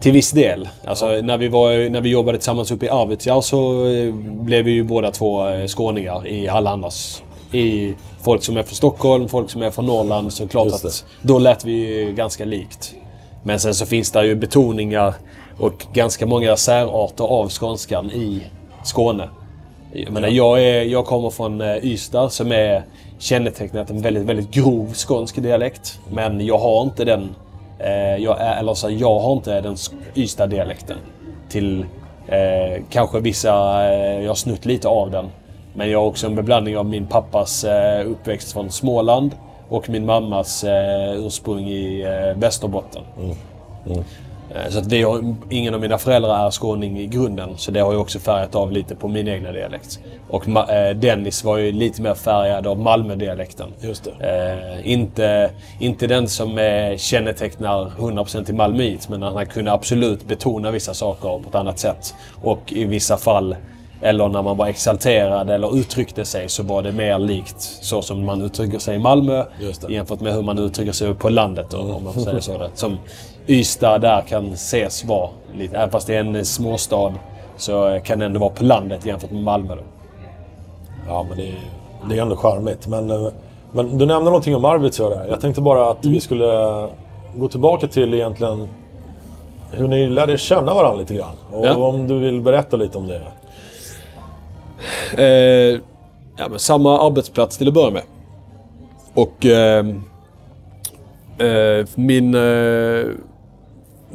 Till 0.00 0.12
viss 0.12 0.30
del. 0.30 0.68
Alltså, 0.84 1.12
ja. 1.12 1.22
när, 1.22 1.38
vi 1.38 1.48
var, 1.48 1.90
när 1.90 2.00
vi 2.00 2.08
jobbade 2.08 2.38
tillsammans 2.38 2.70
uppe 2.70 2.86
i 2.86 2.88
Arvidsjaur 2.88 3.40
så 3.40 3.84
blev 4.22 4.64
vi 4.64 4.70
ju 4.70 4.84
båda 4.84 5.10
två 5.10 5.46
skåningar 5.66 6.26
i 6.26 6.48
alla 6.48 6.70
andras 6.70 7.22
i 7.54 7.94
folk 8.20 8.42
som 8.42 8.56
är 8.56 8.62
från 8.62 8.74
Stockholm, 8.74 9.28
folk 9.28 9.50
som 9.50 9.62
är 9.62 9.70
från 9.70 9.86
Norrland. 9.86 10.32
Så 10.32 10.48
klart 10.48 10.72
att 10.72 11.04
då 11.22 11.38
lät 11.38 11.64
vi 11.64 12.12
ganska 12.16 12.44
likt. 12.44 12.94
Men 13.42 13.60
sen 13.60 13.74
så 13.74 13.86
finns 13.86 14.10
det 14.10 14.26
ju 14.26 14.34
betoningar 14.34 15.14
och 15.58 15.86
ganska 15.92 16.26
många 16.26 16.56
särarter 16.56 17.24
av 17.24 17.48
skånskan 17.48 18.10
i 18.10 18.42
Skåne. 18.84 19.28
Jag, 19.92 20.12
menar, 20.12 20.28
jag, 20.28 20.62
är, 20.62 20.82
jag 20.82 21.06
kommer 21.06 21.30
från 21.30 21.60
eh, 21.60 21.84
Ystad 21.84 22.30
som 22.30 22.52
är 22.52 22.84
kännetecknat 23.18 23.90
en 23.90 24.02
väldigt, 24.02 24.22
väldigt 24.22 24.50
grov 24.50 24.92
skånsk 24.94 25.42
dialekt. 25.42 26.00
Men 26.10 26.46
jag 26.46 26.58
har 26.58 26.82
inte 26.82 27.04
den, 27.04 27.34
eh, 27.78 28.16
jag, 28.16 28.40
är, 28.40 28.56
eller 28.56 28.74
så, 28.74 28.90
jag 28.90 29.20
har 29.20 29.32
inte 29.32 29.60
den 29.60 29.76
Ystad-dialekten. 30.14 30.96
Till 31.48 31.86
eh, 32.28 32.82
kanske 32.90 33.20
vissa, 33.20 33.84
eh, 33.92 34.22
jag 34.22 34.30
har 34.30 34.34
snutt 34.34 34.64
lite 34.64 34.88
av 34.88 35.10
den. 35.10 35.30
Men 35.74 35.90
jag 35.90 35.98
har 35.98 36.06
också 36.06 36.26
en 36.26 36.34
beblandning 36.34 36.78
av 36.78 36.86
min 36.86 37.06
pappas 37.06 37.64
eh, 37.64 38.10
uppväxt 38.10 38.52
från 38.52 38.70
Småland 38.70 39.30
och 39.68 39.88
min 39.88 40.06
mammas 40.06 40.64
eh, 40.64 41.26
ursprung 41.26 41.68
i 41.68 42.02
eh, 42.02 42.40
Västerbotten. 42.40 43.02
Eh, 43.86 44.68
Så 44.68 44.78
att 44.78 44.92
har, 44.92 45.34
ingen 45.50 45.74
av 45.74 45.80
mina 45.80 45.98
föräldrar 45.98 46.46
är 46.46 46.50
skåning 46.50 46.98
i 46.98 47.06
grunden, 47.06 47.50
så 47.56 47.70
det 47.70 47.80
har 47.80 47.92
ju 47.92 47.98
också 47.98 48.18
färgat 48.18 48.54
av 48.54 48.72
lite 48.72 48.94
på 48.94 49.08
min 49.08 49.28
egna 49.28 49.52
dialekt. 49.52 49.98
Och 50.28 50.44
Dennis 50.96 51.44
var 51.44 51.56
ju 51.58 51.72
lite 51.72 52.02
mer 52.02 52.14
färgad 52.14 52.66
av 52.66 52.78
Malmödialekten. 52.80 53.72
Just. 53.80 54.06
Eh, 54.06 54.90
inte, 54.92 55.50
inte 55.80 56.06
den 56.06 56.28
som 56.28 56.58
eh, 56.58 56.96
kännetecknar 56.96 57.90
100% 57.98 58.50
i 58.50 58.52
Malmöit, 58.52 59.08
men 59.08 59.22
han 59.22 59.46
kunde 59.46 59.72
absolut 59.72 60.24
betona 60.24 60.70
vissa 60.70 60.94
saker 60.94 61.28
på 61.28 61.48
ett 61.48 61.54
annat 61.54 61.78
sätt. 61.78 62.14
Och 62.42 62.72
i 62.72 62.84
vissa 62.84 63.16
fall, 63.16 63.56
eller 64.04 64.28
när 64.28 64.42
man 64.42 64.56
var 64.56 64.66
exalterad 64.66 65.50
eller 65.50 65.76
uttryckte 65.76 66.24
sig, 66.24 66.48
så 66.48 66.62
var 66.62 66.82
det 66.82 66.92
mer 66.92 67.18
likt 67.18 67.60
så 67.60 68.02
som 68.02 68.24
man 68.24 68.42
uttrycker 68.42 68.78
sig 68.78 68.96
i 68.96 68.98
Malmö 68.98 69.44
jämfört 69.88 70.20
med 70.20 70.32
hur 70.34 70.42
man 70.42 70.58
uttrycker 70.58 70.92
sig 70.92 71.14
på 71.14 71.28
landet, 71.28 71.66
då, 71.70 71.78
om 71.78 72.04
man 72.04 72.12
får 72.12 72.20
säga 72.20 72.40
så. 72.40 72.68
Som 72.74 72.96
Ystad 73.48 73.98
där 73.98 74.20
kan 74.20 74.52
ses 74.52 75.04
vara 75.04 75.28
lite, 75.58 75.76
även 75.76 75.90
fast 75.90 76.06
det 76.06 76.14
är 76.16 76.20
en 76.20 76.44
småstad, 76.44 77.12
så 77.56 78.00
kan 78.04 78.18
det 78.18 78.24
ändå 78.26 78.40
vara 78.40 78.50
på 78.50 78.64
landet 78.64 79.06
jämfört 79.06 79.30
med 79.30 79.42
Malmö. 79.42 79.74
Då. 79.74 79.82
Ja, 81.08 81.26
men 81.28 81.36
det, 81.38 81.48
är- 81.48 81.54
det 82.08 82.18
är 82.18 82.22
ändå 82.22 82.36
charmigt. 82.36 82.86
Men, 82.86 83.10
eh, 83.10 83.28
men 83.72 83.98
du 83.98 84.06
nämnde 84.06 84.30
någonting 84.30 84.56
om 84.56 84.64
Arvidsjaur 84.64 85.10
där. 85.10 85.26
Jag 85.30 85.40
tänkte 85.40 85.60
bara 85.60 85.90
att 85.90 86.04
vi 86.04 86.20
skulle 86.20 86.46
gå 87.36 87.48
tillbaka 87.48 87.86
till 87.86 88.14
egentligen 88.14 88.68
hur 89.72 89.88
ni 89.88 90.06
lärde 90.06 90.38
känna 90.38 90.74
varandra 90.74 91.00
lite 91.00 91.14
grann. 91.14 91.34
Och 91.52 91.66
Ja. 91.66 91.74
om 91.76 92.08
du 92.08 92.18
vill 92.18 92.40
berätta 92.40 92.76
lite 92.76 92.98
om 92.98 93.06
det. 93.06 93.20
Eh, 95.16 95.80
ja, 96.36 96.48
men 96.50 96.58
samma 96.58 97.06
arbetsplats 97.06 97.58
till 97.58 97.68
att 97.68 97.74
börja 97.74 97.90
med. 97.90 98.02
Och 99.14 99.46
eh, 99.46 99.86
eh, 101.38 101.86
min... 101.94 102.34
Eh, 102.34 103.06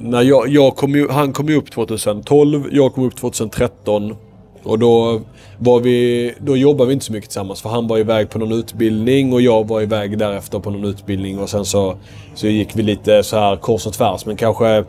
när 0.01 0.21
jag, 0.21 0.47
jag 0.47 0.75
kom 0.75 0.95
ju, 0.95 1.09
han 1.09 1.33
kom 1.33 1.47
ju 1.47 1.55
upp 1.55 1.71
2012, 1.71 2.69
jag 2.71 2.93
kom 2.93 3.03
upp 3.03 3.15
2013. 3.15 4.15
Och 4.63 4.79
då, 4.79 5.21
var 5.57 5.79
vi, 5.79 6.33
då 6.39 6.57
jobbade 6.57 6.87
vi 6.87 6.93
inte 6.93 7.05
så 7.05 7.13
mycket 7.13 7.29
tillsammans 7.29 7.61
för 7.61 7.69
han 7.69 7.87
var 7.87 7.97
iväg 7.97 8.29
på 8.29 8.39
någon 8.39 8.51
utbildning 8.51 9.33
och 9.33 9.41
jag 9.41 9.67
var 9.67 9.81
iväg 9.81 10.17
därefter 10.17 10.59
på 10.59 10.69
någon 10.69 10.85
utbildning 10.85 11.39
och 11.39 11.49
sen 11.49 11.65
så, 11.65 11.95
så 12.35 12.47
gick 12.47 12.75
vi 12.75 12.83
lite 12.83 13.23
så 13.23 13.37
här 13.37 13.55
kors 13.55 13.87
och 13.87 13.93
tvärs. 13.93 14.25
Men 14.25 14.35
kanske 14.35 14.83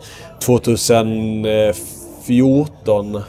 2014 0.45 3.23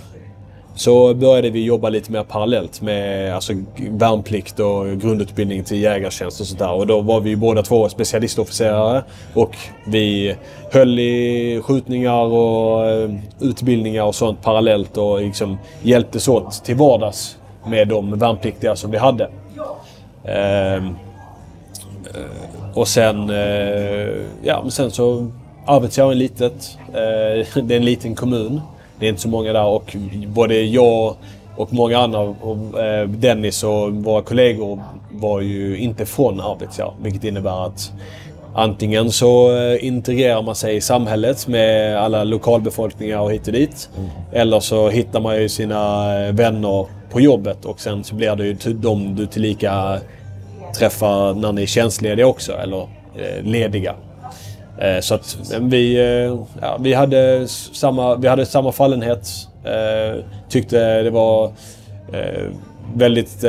så 0.75 1.13
började 1.13 1.50
vi 1.50 1.63
jobba 1.63 1.90
lite 1.90 2.12
mer 2.12 2.24
parallellt 2.24 2.82
med 2.82 3.36
alltså, 3.36 3.54
värnplikt 3.78 4.60
och 4.60 5.00
grundutbildning 5.00 5.63
till 5.63 5.82
jägartjänst 5.82 6.42
och 6.42 6.48
sådär. 6.48 6.72
Och 6.72 6.88
då 6.88 7.01
var 7.01 7.20
vi 7.20 7.36
båda 7.36 7.63
två 7.63 7.90
specialistofficerare 7.90 9.04
och 9.34 9.56
vi 9.86 10.36
höll 10.72 11.00
i 11.00 11.62
skjutningar 11.63 12.24
och 12.24 12.90
eh, 12.90 13.10
utbildningar 13.40 14.04
och 14.04 14.16
sånt 14.16 14.42
parallellt 14.42 14.98
och 14.98 15.22
liksom 15.22 15.58
hjälptes 15.82 16.28
åt 16.28 16.66
till 16.66 16.75
vardags 16.75 17.38
med 17.66 17.88
de 17.88 18.20
värnpliktiga 18.20 18.75
som 18.75 18.92
vi 18.92 18.98
hade. 18.98 19.30
Ehm, 20.25 20.88
eh, 22.13 22.74
och 22.74 22.88
sen, 22.88 23.30
eh, 23.30 24.10
ja 24.44 24.60
men 24.62 24.72
sen 24.72 24.92
så 24.92 25.32
Arvidsjaur 25.66 26.12
är 26.12 26.16
litet. 26.16 26.78
Eh, 26.88 27.63
det 27.63 27.75
är 27.75 27.78
en 27.78 27.86
liten 27.86 28.16
kommun. 28.16 28.62
Det 29.01 29.08
är 29.08 29.10
inte 29.10 29.22
så 29.22 29.29
många 29.29 29.53
där 29.53 29.65
och 29.65 29.96
både 30.27 30.62
jag 30.62 31.15
och 31.55 31.74
många 31.74 31.98
andra, 31.98 32.20
och 32.20 32.79
eh, 32.79 33.08
Dennis 33.08 33.63
och 33.63 33.93
våra 33.93 34.22
kollegor 34.22 34.81
var 35.12 35.41
ju 35.41 35.77
inte 35.77 36.05
från 36.05 36.39
Arvidsjaur. 36.39 36.93
Vilket 37.01 37.24
innebär 37.24 37.65
att 37.65 37.91
antingen 38.55 39.12
så 39.12 39.58
eh, 39.58 39.86
integrerar 39.86 40.41
man 40.41 40.55
sig 40.55 40.75
i 40.75 40.81
samhället 40.81 41.48
med 41.48 41.98
alla 41.98 42.24
lokalbefolkningar 42.24 43.20
och 43.20 43.31
hit 43.31 43.48
och 43.48 43.53
dit. 43.53 43.89
Eller 44.31 44.60
så 44.60 44.89
hittar 44.89 45.20
man 45.20 45.41
ju 45.41 45.50
sina 45.50 46.13
eh, 46.20 46.34
vänner 46.34 46.86
på 47.12 47.22
jobbet 47.22 47.65
och 47.65 47.79
sen 47.79 48.03
så 48.03 48.15
blir 48.15 48.36
det 48.36 48.46
ju 48.46 48.53
de 48.74 49.15
du 49.15 49.27
tillika 49.27 50.00
träffar 50.77 51.34
när 51.34 51.51
ni 51.51 51.62
är 51.62 51.65
tjänstlediga 51.65 52.27
också, 52.27 52.53
eller 52.53 52.88
lediga. 53.41 53.96
Eh, 54.82 55.00
så 55.00 55.16
att 55.16 55.38
vi, 55.62 55.96
eh, 55.96 56.38
ja, 56.62 56.78
vi, 56.80 56.94
hade 56.94 57.48
samma, 57.48 58.16
vi 58.16 58.28
hade 58.28 58.46
samma 58.46 58.72
fallenhet. 58.72 59.30
Eh, 59.64 60.24
tyckte 60.50 61.02
det 61.02 61.10
var 61.10 61.52
väldigt 62.96 63.44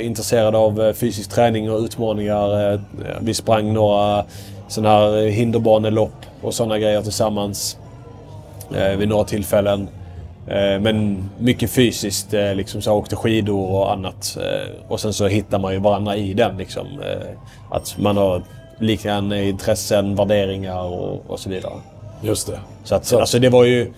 intresserade 0.00 0.58
av 0.58 0.92
fysisk 0.92 1.30
träning 1.30 1.70
och 1.70 1.80
utmaningar. 1.80 2.80
Vi 3.20 3.34
sprang 3.34 3.72
några 3.72 4.24
sådana 4.68 4.94
här 4.94 5.26
hinderbanelopp 5.26 6.26
och 6.42 6.54
sådana 6.54 6.78
grejer 6.78 7.02
tillsammans 7.02 7.78
vid 8.98 9.08
några 9.08 9.24
tillfällen. 9.24 9.88
Men 10.80 11.30
mycket 11.38 11.70
fysiskt, 11.70 12.32
liksom 12.32 12.82
så 12.82 12.92
åkte 12.92 13.16
skidor 13.16 13.70
och 13.70 13.92
annat. 13.92 14.38
Och 14.88 15.00
sen 15.00 15.12
så 15.12 15.26
hittar 15.26 15.58
man 15.58 15.72
ju 15.72 15.78
varandra 15.78 16.16
i 16.16 16.34
den 16.34 16.56
liksom. 16.56 16.86
Att 17.70 17.96
man 17.98 18.16
har 18.16 18.42
liknande 18.78 19.44
intressen, 19.44 20.14
värderingar 20.14 20.82
och, 20.82 21.30
och 21.30 21.40
så 21.40 21.50
vidare. 21.50 21.72
Just 22.22 22.46
det. 22.46 22.60
Så 22.84 22.94
att, 22.94 23.12
alltså 23.12 23.38
det 23.38 23.48
var 23.48 23.64
ju... 23.64 23.92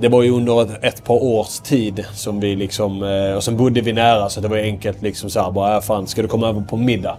Det 0.00 0.08
var 0.08 0.22
ju 0.22 0.30
under 0.30 0.62
ett, 0.62 0.84
ett 0.84 1.04
par 1.04 1.22
års 1.24 1.58
tid 1.60 2.04
som 2.12 2.40
vi 2.40 2.56
liksom... 2.56 3.02
Eh, 3.02 3.34
och 3.36 3.44
sen 3.44 3.56
bodde 3.56 3.80
vi 3.80 3.92
nära 3.92 4.28
så 4.28 4.40
det 4.40 4.48
var 4.48 4.56
enkelt 4.56 5.02
liksom 5.02 5.30
så 5.30 5.40
här 5.42 5.50
bara, 5.50 5.74
"Ja, 5.74 5.80
fan 5.80 6.06
ska 6.06 6.22
du 6.22 6.28
komma 6.28 6.48
över 6.48 6.60
på 6.60 6.76
middag? 6.76 7.16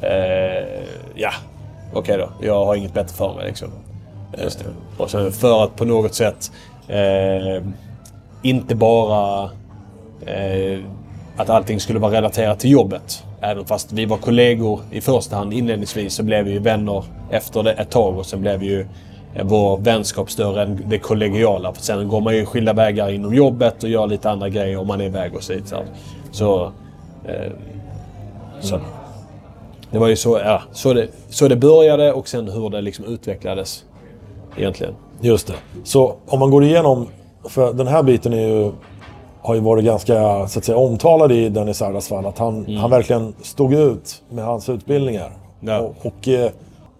Eh, 0.00 0.82
ja, 1.14 1.30
okej 1.92 2.18
då. 2.18 2.28
Jag 2.46 2.64
har 2.64 2.74
inget 2.74 2.94
bättre 2.94 3.14
för 3.16 3.34
mig 3.34 3.46
liksom. 3.46 3.68
Just 4.42 4.58
det. 4.58 4.64
Och 5.02 5.10
sen 5.10 5.32
för 5.32 5.64
att 5.64 5.76
på 5.76 5.84
något 5.84 6.14
sätt 6.14 6.52
eh, 6.88 7.62
inte 8.42 8.74
bara 8.74 9.50
eh, 10.26 10.78
att 11.36 11.50
allting 11.50 11.80
skulle 11.80 11.98
vara 11.98 12.12
relaterat 12.12 12.58
till 12.60 12.70
jobbet. 12.70 13.24
Även 13.46 13.64
fast 13.64 13.92
vi 13.92 14.06
var 14.06 14.16
kollegor 14.16 14.80
i 14.90 15.00
första 15.00 15.36
hand 15.36 15.52
inledningsvis 15.52 16.14
så 16.14 16.22
blev 16.22 16.44
vi 16.44 16.52
ju 16.52 16.58
vänner 16.58 17.04
efter 17.30 17.62
det 17.62 17.72
ett 17.72 17.90
tag 17.90 18.18
och 18.18 18.26
sen 18.26 18.40
blev 18.40 18.62
ju 18.62 18.80
eh, 19.34 19.44
vår 19.44 19.78
vänskap 19.78 20.30
större 20.30 20.62
än 20.62 20.82
det 20.86 20.98
kollegiala. 20.98 21.72
För 21.72 21.82
sen 21.82 22.08
går 22.08 22.20
man 22.20 22.36
ju 22.36 22.46
skilda 22.46 22.72
vägar 22.72 23.10
inom 23.10 23.34
jobbet 23.34 23.82
och 23.82 23.88
gör 23.88 24.06
lite 24.06 24.30
andra 24.30 24.48
grejer 24.48 24.76
om 24.76 24.86
man 24.86 25.00
är 25.00 25.04
iväg 25.04 25.34
och 25.34 25.42
så 25.42 25.52
vidare. 25.52 25.86
Så, 26.30 26.72
eh, 27.24 27.52
så 28.60 28.80
det 29.90 29.98
var 29.98 30.08
ju 30.08 30.16
så, 30.16 30.38
ja, 30.44 30.62
så, 30.72 30.92
det, 30.92 31.08
så 31.28 31.48
det 31.48 31.56
började 31.56 32.12
och 32.12 32.28
sen 32.28 32.48
hur 32.48 32.70
det 32.70 32.80
liksom 32.80 33.04
utvecklades 33.04 33.84
egentligen. 34.56 34.94
Just 35.20 35.46
det. 35.46 35.54
Så 35.84 36.16
om 36.26 36.38
man 36.38 36.50
går 36.50 36.64
igenom, 36.64 37.08
för 37.44 37.72
den 37.72 37.86
här 37.86 38.02
biten 38.02 38.32
är 38.32 38.48
ju, 38.48 38.72
har 39.46 39.54
ju 39.54 39.60
varit 39.60 39.84
ganska 39.84 40.48
så 40.48 40.58
att 40.58 40.64
säga, 40.64 40.78
omtalad 40.78 41.32
i 41.32 41.48
Dennis 41.48 41.82
Ardas 41.82 42.08
fall. 42.08 42.26
Att 42.26 42.38
han, 42.38 42.76
han 42.76 42.90
verkligen 42.90 43.34
stod 43.42 43.74
ut 43.74 44.22
med 44.30 44.44
hans 44.44 44.68
utbildningar. 44.68 45.32
Ja. 45.60 45.78
Och, 45.78 46.06
och 46.06 46.28
eh, 46.28 46.50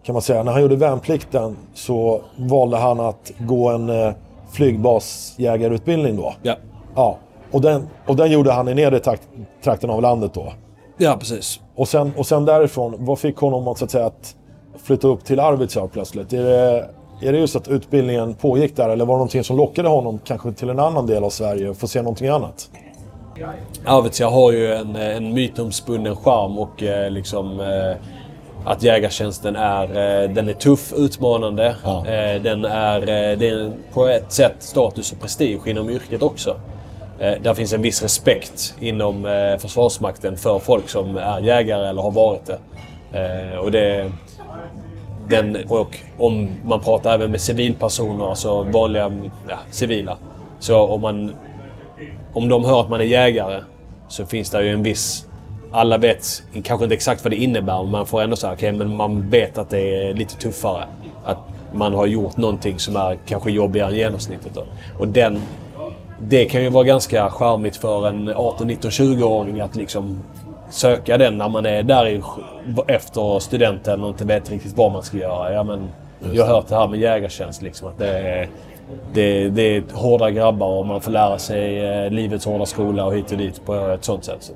kan 0.02 0.12
man 0.12 0.22
säga, 0.22 0.42
när 0.42 0.52
han 0.52 0.62
gjorde 0.62 0.76
värnplikten 0.76 1.56
så 1.74 2.20
valde 2.36 2.76
han 2.76 3.00
att 3.00 3.32
gå 3.38 3.68
en 3.68 3.90
eh, 3.90 4.12
flygbasjägarutbildning 4.52 6.16
då. 6.16 6.34
Ja, 6.42 6.54
Ja. 6.96 7.18
Och 7.52 7.60
den, 7.60 7.88
och 8.06 8.16
den 8.16 8.30
gjorde 8.30 8.52
han 8.52 8.68
i 8.68 8.74
nedre 8.74 8.98
takt, 8.98 9.22
trakten 9.64 9.90
av 9.90 10.02
landet 10.02 10.34
då. 10.34 10.52
ja 10.98 11.16
precis. 11.18 11.60
Och 11.74 11.88
sen, 11.88 12.12
och 12.16 12.26
sen 12.26 12.44
därifrån, 12.44 12.94
vad 12.98 13.18
fick 13.18 13.36
honom 13.36 13.68
att, 13.68 13.78
så 13.78 13.84
att, 13.84 13.90
säga, 13.90 14.06
att 14.06 14.34
flytta 14.82 15.08
upp 15.08 15.24
till 15.24 15.40
Arvidsjaur 15.40 15.88
plötsligt? 15.88 16.32
Är 16.32 16.44
det, 16.44 16.88
är 17.20 17.32
det 17.32 17.38
just 17.38 17.56
att 17.56 17.68
utbildningen 17.68 18.35
pågick 18.35 18.76
där 18.76 18.88
eller 18.88 19.04
var 19.04 19.14
det 19.14 19.18
någonting 19.18 19.44
som 19.44 19.56
lockade 19.56 19.88
honom 19.88 20.20
kanske 20.25 20.52
till 20.52 20.70
en 20.70 20.78
annan 20.78 21.06
del 21.06 21.25
av 21.25 21.30
Sverige 21.30 21.68
och 21.68 21.76
få 21.76 21.88
se 21.88 22.02
någonting 22.02 22.28
annat? 22.28 22.70
Arvidsjaur 23.85 24.30
har 24.30 24.52
ju 24.52 24.73
en, 24.75 24.96
en 24.96 25.32
mytomspunnen 25.35 26.16
charm 26.16 26.58
och 26.58 26.82
eh, 26.82 27.11
liksom 27.11 27.61
eh, 27.61 27.96
att 28.64 28.82
jägartjänsten 28.82 29.56
är, 29.56 29.82
eh, 29.85 30.30
den 30.30 30.49
är 30.49 30.52
tuff, 30.52 30.92
utmanande. 30.96 31.76
Ja. 31.85 32.06
Eh, 32.06 32.42
den 32.42 32.64
är, 32.64 33.00
eh, 33.00 33.38
det 33.38 33.49
är 33.49 33.73
på 33.92 34.06
ett 34.06 34.32
sätt 34.32 34.54
status 34.58 35.12
och 35.12 35.20
prestige 35.20 35.66
inom 35.66 35.90
yrket 35.90 36.23
också. 36.23 36.56
eh, 37.18 37.32
där 37.42 37.54
finns 37.54 37.73
en 37.73 37.82
viss 37.82 38.02
respekt 38.02 38.75
inom 38.80 39.26
eh, 39.26 39.58
Försvarsmakten 39.58 40.37
för 40.37 40.58
folk 40.58 40.88
som 40.88 41.16
är 41.16 41.40
jägare 41.40 41.88
eller 41.88 42.02
har 42.02 42.11
varit 42.11 42.46
det. 42.46 42.58
Eh, 43.52 43.58
och 43.58 43.70
det 43.70 44.12
den, 45.28 45.56
och 45.68 45.99
om 46.18 46.49
man 46.64 46.80
pratar 46.80 47.14
även 47.14 47.30
med 47.30 47.40
civilpersoner, 47.40 48.28
alltså 48.30 48.62
vanliga 48.62 49.12
ja, 49.49 49.59
civila. 49.71 50.16
Så 50.59 50.78
om, 50.78 51.00
man, 51.00 51.35
om 52.33 52.49
de 52.49 52.64
hör 52.64 52.80
att 52.80 52.90
man 52.90 53.00
är 53.00 53.04
jägare 53.04 53.62
så 54.09 54.26
finns 54.26 54.50
det 54.50 54.64
ju 54.64 54.73
en 54.73 54.83
viss... 54.83 55.26
Alla 55.73 55.99
vet 55.99 56.42
kanske 56.62 56.85
inte 56.85 56.95
exakt 56.95 57.25
vad 57.25 57.33
det 57.33 57.37
innebär, 57.37 57.83
men 57.83 57.90
man 57.90 58.06
får 58.06 58.23
ändå 58.23 58.37
säga 58.37 58.52
okej, 58.52 58.75
okay, 58.75 58.78
men 58.78 58.97
man 58.97 59.30
vet 59.30 59.59
att 59.59 59.71
det 59.71 60.09
är 60.09 60.14
lite 60.14 60.37
tuffare. 60.37 60.85
Att 61.25 61.38
man 61.73 61.95
har 61.95 62.06
gjort 62.06 62.37
någonting 62.37 62.78
som 62.78 62.97
är 62.97 63.18
kanske 63.26 63.50
jobbigare 63.50 63.90
än 63.90 63.97
genomsnittet. 63.97 64.54
Då. 64.54 64.64
Och 64.99 65.09
den, 65.09 65.42
det 66.21 66.45
kan 66.45 66.62
ju 66.62 66.68
vara 66.68 66.85
ganska 66.85 67.30
charmigt 67.30 67.76
för 67.76 68.09
en 68.09 68.33
18, 68.37 68.66
19, 68.66 68.90
20-åring 68.90 69.61
att 69.61 69.76
liksom 69.76 70.23
söka 70.76 71.18
den 71.18 71.38
när 71.38 71.49
man 71.49 71.66
är 71.66 71.83
där 71.83 72.06
i, 72.06 72.23
efter 72.87 73.38
studenten 73.38 74.02
och 74.02 74.09
inte 74.09 74.25
vet 74.25 74.50
riktigt 74.50 74.76
vad 74.76 74.92
man 74.92 75.02
ska 75.02 75.16
göra. 75.16 75.52
Ja, 75.52 75.62
men, 75.62 75.88
jag 76.33 76.47
har 76.47 76.54
hört 76.54 76.68
det 76.68 76.76
här 76.76 76.88
med 76.88 77.00
jägartjänst. 77.00 77.62
Liksom, 77.62 77.88
att 77.88 77.99
det, 77.99 78.18
är, 78.18 78.49
det, 79.12 79.49
det 79.49 79.62
är 79.76 79.85
hårda 79.92 80.30
grabbar 80.30 80.68
och 80.68 80.87
man 80.87 81.00
får 81.00 81.12
lära 81.12 81.38
sig 81.38 81.87
eh, 81.87 82.11
livets 82.11 82.45
hårda 82.45 82.66
skola 82.66 83.04
och 83.04 83.14
hit 83.14 83.33
och 83.33 83.38
dit 83.38 83.66
på 83.66 83.75
ett 83.75 84.04
sånt 84.04 84.25
sätt. 84.25 84.38
Så. 84.40 84.52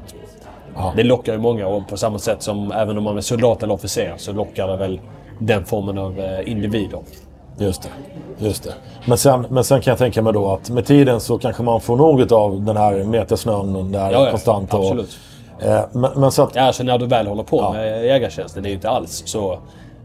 Det 0.97 1.03
lockar 1.03 1.33
ju 1.33 1.39
många 1.39 1.67
och 1.67 1.89
på 1.89 1.97
samma 1.97 2.19
sätt 2.19 2.43
som 2.43 2.73
även 2.73 2.99
om 2.99 3.05
man 3.05 3.17
är 3.17 3.21
soldat 3.21 3.63
eller 3.63 3.75
officer 3.75 4.15
så 4.17 4.33
lockar 4.33 4.69
det 4.69 4.77
väl 4.77 5.01
den 5.39 5.65
formen 5.65 5.99
av 5.99 6.21
eh, 6.21 6.51
individer. 6.51 7.01
Just 7.59 7.83
det. 7.83 7.89
Just 8.47 8.65
det. 8.65 8.75
Men, 9.05 9.19
sen, 9.19 9.47
men 9.51 9.65
sen 9.65 9.81
kan 9.81 9.91
jag 9.91 9.99
tänka 9.99 10.23
mig 10.23 10.33
då 10.33 10.53
att 10.53 10.71
med 10.71 10.87
tiden 10.87 11.21
så 11.21 11.39
kanske 11.39 11.63
man 11.63 11.81
får 11.81 11.97
något 11.97 12.33
av 12.33 12.63
den 12.63 12.77
här 12.77 13.05
metersnön 13.05 13.93
där 13.93 14.11
ja, 14.11 14.25
ja, 14.25 14.31
konstant. 14.31 14.75
Och, 14.75 14.81
absolut. 14.81 15.19
Eh, 15.63 15.85
men, 15.93 16.11
men, 16.17 16.33
så 16.33 16.43
att... 16.43 16.57
Alltså 16.57 16.83
när 16.83 16.99
du 16.99 17.07
väl 17.07 17.27
håller 17.27 17.43
på 17.43 17.57
ja. 17.57 17.73
med 17.73 18.07
jägartjänsten, 18.07 18.63
det 18.63 18.67
är 18.67 18.71
ju 18.71 18.75
inte 18.75 18.91
alls 18.91 19.23
så 19.27 19.53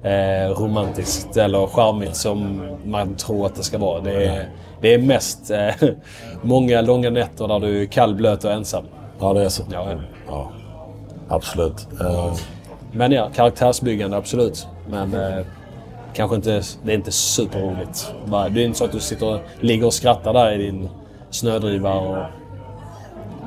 eh, 0.03 0.50
romantiskt 0.50 1.38
eller 1.38 1.67
charmigt 1.67 2.15
som 2.15 2.62
man 2.85 3.15
tror 3.15 3.45
att 3.45 3.55
det 3.55 3.63
ska 3.63 3.77
vara. 3.77 4.01
Det 4.01 4.25
är, 4.25 4.50
det 4.81 4.93
är 4.93 4.97
mest 4.97 5.51
eh, 5.51 5.89
många 6.41 6.81
långa 6.81 7.09
nätter 7.09 7.47
där 7.47 7.59
du 7.59 7.81
är 7.81 7.85
kall, 7.85 8.15
blöt 8.15 8.43
och 8.43 8.51
ensam. 8.51 8.83
Ja, 9.19 9.33
det 9.33 9.43
är 9.43 9.50
så. 9.50 9.63
Ja, 9.71 9.91
ja. 9.91 9.97
ja. 10.27 10.51
Absolut. 11.29 11.88
Uh... 12.01 12.33
Men 12.91 13.12
ja, 13.12 13.29
karaktärsbyggande 13.35 14.17
absolut. 14.17 14.67
Men 14.89 15.13
eh, 15.13 15.45
kanske 16.13 16.35
inte, 16.35 16.62
det 16.83 16.91
är 16.91 16.95
inte 16.95 17.12
superroligt. 17.12 18.13
Det 18.25 18.35
är 18.35 18.65
inte 18.65 18.77
så 18.77 18.85
att 18.85 18.91
du 18.91 19.00
sitter 19.00 19.33
och 19.33 19.39
ligger 19.59 19.85
och 19.85 19.93
skrattar 19.93 20.33
där 20.33 20.51
i 20.51 20.57
din 20.57 20.89
snödriva 21.29 21.93
och 21.93 22.25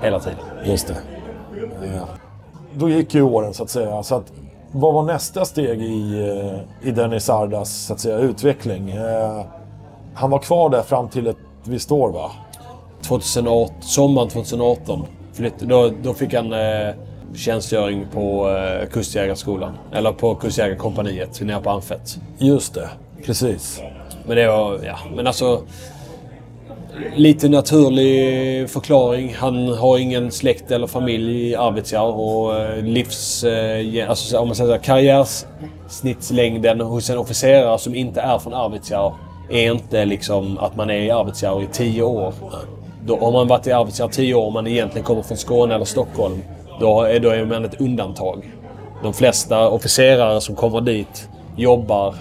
hela 0.03 0.21
tiden. 0.21 0.39
Just 0.65 0.89
det. 0.89 1.18
Då 2.75 2.89
gick 2.89 3.15
ju 3.15 3.23
åren 3.23 3.55
så 3.55 3.63
att 3.63 3.71
säga. 3.71 4.03
Så 4.03 4.15
att, 4.15 4.33
vad 4.73 4.95
var 4.95 5.03
nästa 5.03 5.45
steg 5.45 5.83
i, 5.83 6.29
eh, 6.83 6.89
i 6.89 6.91
Dennis 6.91 7.31
Ardas 7.31 7.87
så 7.87 7.93
att 7.93 8.01
säga, 8.01 8.19
utveckling? 8.19 8.91
Eh, 8.91 9.45
han 10.15 10.31
var 10.31 10.39
kvar 10.39 10.71
där 10.71 10.83
fram 10.83 11.09
till 11.09 11.27
ett 11.27 11.37
visst 11.65 11.93
år 11.93 12.13
va? 12.13 12.31
2008, 13.03 13.75
sommaren 13.81 14.29
2018. 14.29 15.07
Flytt, 15.33 15.59
då, 15.59 15.91
då 16.03 16.15
fick 16.15 16.35
han 16.35 16.53
eh, 16.53 16.95
tjänstgöring 17.35 18.07
på 18.13 18.51
eh, 18.51 18.89
Kustjägarskolan. 18.89 19.79
Eller 19.93 20.13
på 20.13 20.35
Kustjägarkompaniet 20.35 21.41
nere 21.41 21.61
på 21.61 21.71
Amfett. 21.71 22.19
Just 22.39 22.75
det, 22.75 22.89
precis. 23.25 23.83
Men 24.27 24.37
det 24.37 24.49
var, 24.49 24.81
ja, 24.85 24.99
men 25.17 25.27
alltså... 25.27 25.63
Lite 27.15 27.49
naturlig 27.49 28.71
förklaring. 28.71 29.35
Han 29.35 29.69
har 29.69 29.99
ingen 29.99 30.31
släkt 30.31 30.71
eller 30.71 30.87
familj 30.87 31.49
i 31.49 31.57
Arvidsjaur 31.57 32.15
och 32.15 32.61
eh, 32.61 32.83
livs... 32.83 33.45
Eh, 33.45 34.11
alltså 34.11 34.39
om 34.39 34.49
man 34.49 34.57
säger 34.57 34.77
så, 34.77 34.83
karriärsnittslängden 34.85 36.81
hos 36.81 37.11
en 37.11 37.19
officerare 37.19 37.79
som 37.79 37.95
inte 37.95 38.21
är 38.21 38.39
från 38.39 38.55
Arvidsjaur 38.55 39.15
är 39.51 39.73
inte 39.73 40.05
liksom 40.05 40.59
att 40.59 40.77
man 40.77 40.91
är 40.91 41.01
i 41.01 41.11
Arvidsjaur 41.11 41.63
i 41.63 41.67
tio 41.73 42.03
år. 42.03 42.35
Då, 43.07 43.17
om 43.17 43.33
man 43.33 43.49
varit 43.49 43.67
i 43.67 43.73
Arvidsjaur 43.73 44.09
tio 44.09 44.35
år 44.35 44.47
och 44.47 44.53
man 44.53 44.67
egentligen 44.67 45.05
kommer 45.05 45.23
från 45.23 45.37
Skåne 45.37 45.75
eller 45.75 45.85
Stockholm 45.85 46.43
då 46.81 47.03
är, 47.03 47.21
då 47.21 47.31
är 47.31 47.45
man 47.45 47.65
ett 47.65 47.81
undantag. 47.81 48.51
De 49.03 49.13
flesta 49.13 49.69
officerare 49.69 50.41
som 50.41 50.55
kommer 50.55 50.81
dit 50.81 51.29
jobbar 51.57 52.15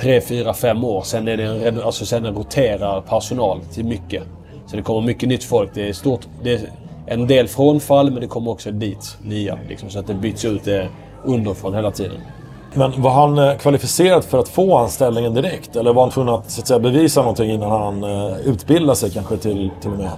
tre, 0.00 0.20
fyra, 0.20 0.54
fem 0.54 0.84
år. 0.84 1.02
Sen, 1.02 1.28
är 1.28 1.36
det 1.36 1.84
alltså 1.84 2.06
sen 2.06 2.26
roterar 2.26 3.00
personal 3.00 3.60
till 3.72 3.84
mycket. 3.84 4.22
Så 4.66 4.76
det 4.76 4.82
kommer 4.82 5.00
mycket 5.00 5.28
nytt 5.28 5.44
folk. 5.44 5.70
Det 5.74 5.88
är, 5.88 5.92
stort, 5.92 6.20
det 6.42 6.52
är 6.52 6.60
en 7.06 7.26
del 7.26 7.48
frånfall, 7.48 8.10
men 8.10 8.20
det 8.20 8.26
kommer 8.26 8.50
också 8.50 8.70
dit 8.70 9.16
nya. 9.22 9.58
Liksom, 9.68 9.90
så 9.90 9.98
att 9.98 10.06
det 10.06 10.14
byts 10.14 10.44
ut 10.44 10.64
det 10.64 10.88
underifrån 11.24 11.74
hela 11.74 11.90
tiden. 11.90 12.20
Men 12.74 13.02
var 13.02 13.10
han 13.10 13.38
eh, 13.38 13.56
kvalificerad 13.56 14.24
för 14.24 14.38
att 14.38 14.48
få 14.48 14.76
anställningen 14.76 15.34
direkt? 15.34 15.76
Eller 15.76 15.92
var 15.92 16.02
han 16.02 16.10
tvungen 16.10 16.34
att, 16.34 16.50
så 16.50 16.60
att 16.60 16.66
säga, 16.66 16.80
bevisa 16.80 17.20
någonting 17.20 17.50
innan 17.50 17.70
han 17.70 18.04
uh, 18.04 18.40
utbildade 18.44 18.96
sig 18.96 19.10
kanske 19.10 19.36
till, 19.36 19.70
till 19.80 19.90
och 19.90 19.98
med? 19.98 20.10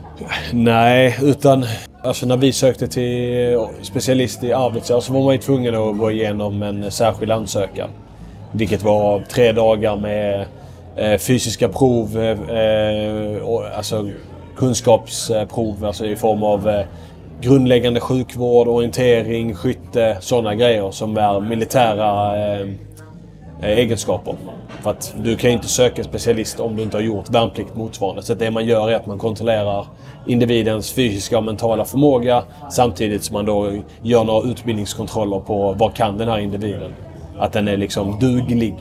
Nej, 0.53 1.19
utan 1.23 1.64
alltså, 2.05 2.27
när 2.27 2.37
vi 2.37 2.53
sökte 2.53 2.88
till 2.88 3.66
specialist 3.83 4.45
i 4.45 4.53
Arvidsjaur 4.53 5.01
så 5.01 5.12
var 5.12 5.21
man 5.21 5.33
ju 5.33 5.38
tvungen 5.38 5.75
att 5.75 5.99
gå 5.99 6.11
igenom 6.11 6.62
en 6.62 6.90
särskild 6.90 7.33
ansökan. 7.33 7.88
Vilket 8.53 8.83
var 8.83 9.21
tre 9.21 9.53
dagar 9.53 9.97
med 9.97 10.47
eh, 10.97 11.19
fysiska 11.19 11.69
prov, 11.69 12.19
eh, 12.19 12.57
eh, 12.57 13.43
och, 13.43 13.67
alltså 13.77 14.09
kunskapsprov 14.57 15.85
alltså 15.85 16.07
i 16.07 16.17
form 16.17 16.43
av 16.43 16.69
eh, 16.69 16.85
grundläggande 17.41 18.01
sjukvård, 18.01 18.69
orientering, 18.69 19.55
skytte, 19.55 20.17
sådana 20.21 20.55
grejer 20.55 20.91
som 20.91 21.17
är 21.17 21.41
militära 21.41 22.37
eh, 22.37 22.61
eh 23.63 23.79
egenskaper. 23.79 24.35
För 24.83 24.91
att 24.91 25.15
du 25.23 25.37
kan 25.37 25.51
ju 25.51 25.57
inte 25.57 25.69
söka 25.69 26.05
specialist 26.05 26.61
om 26.61 26.77
du 26.77 26.83
inte 26.83 26.97
har 26.97 27.03
gjort 27.03 27.31
värnplikt 27.31 27.77
motsvarande. 27.77 28.23
Så 28.23 28.35
det 28.35 28.51
man 28.51 28.67
gör 28.67 28.91
är 28.91 28.97
att 28.97 29.07
man 29.07 29.19
kontrollerar 29.19 29.87
individens 30.27 30.93
fysiska 30.93 31.39
och 31.39 31.45
mentala 31.45 31.85
förmåga 31.85 32.43
samtidigt 32.71 33.25
som 33.25 33.35
man 33.35 33.45
då 33.45 33.73
gör 34.03 34.25
några 34.25 34.51
utbildningskontroller 34.51 35.41
på 35.41 35.73
vad 35.73 35.95
kan 35.95 36.19
den 36.19 36.29
här 36.29 36.39
individen. 36.39 36.93
Att 37.40 37.53
den 37.53 37.68
är 37.68 37.76
liksom 37.76 38.18
duglig 38.20 38.74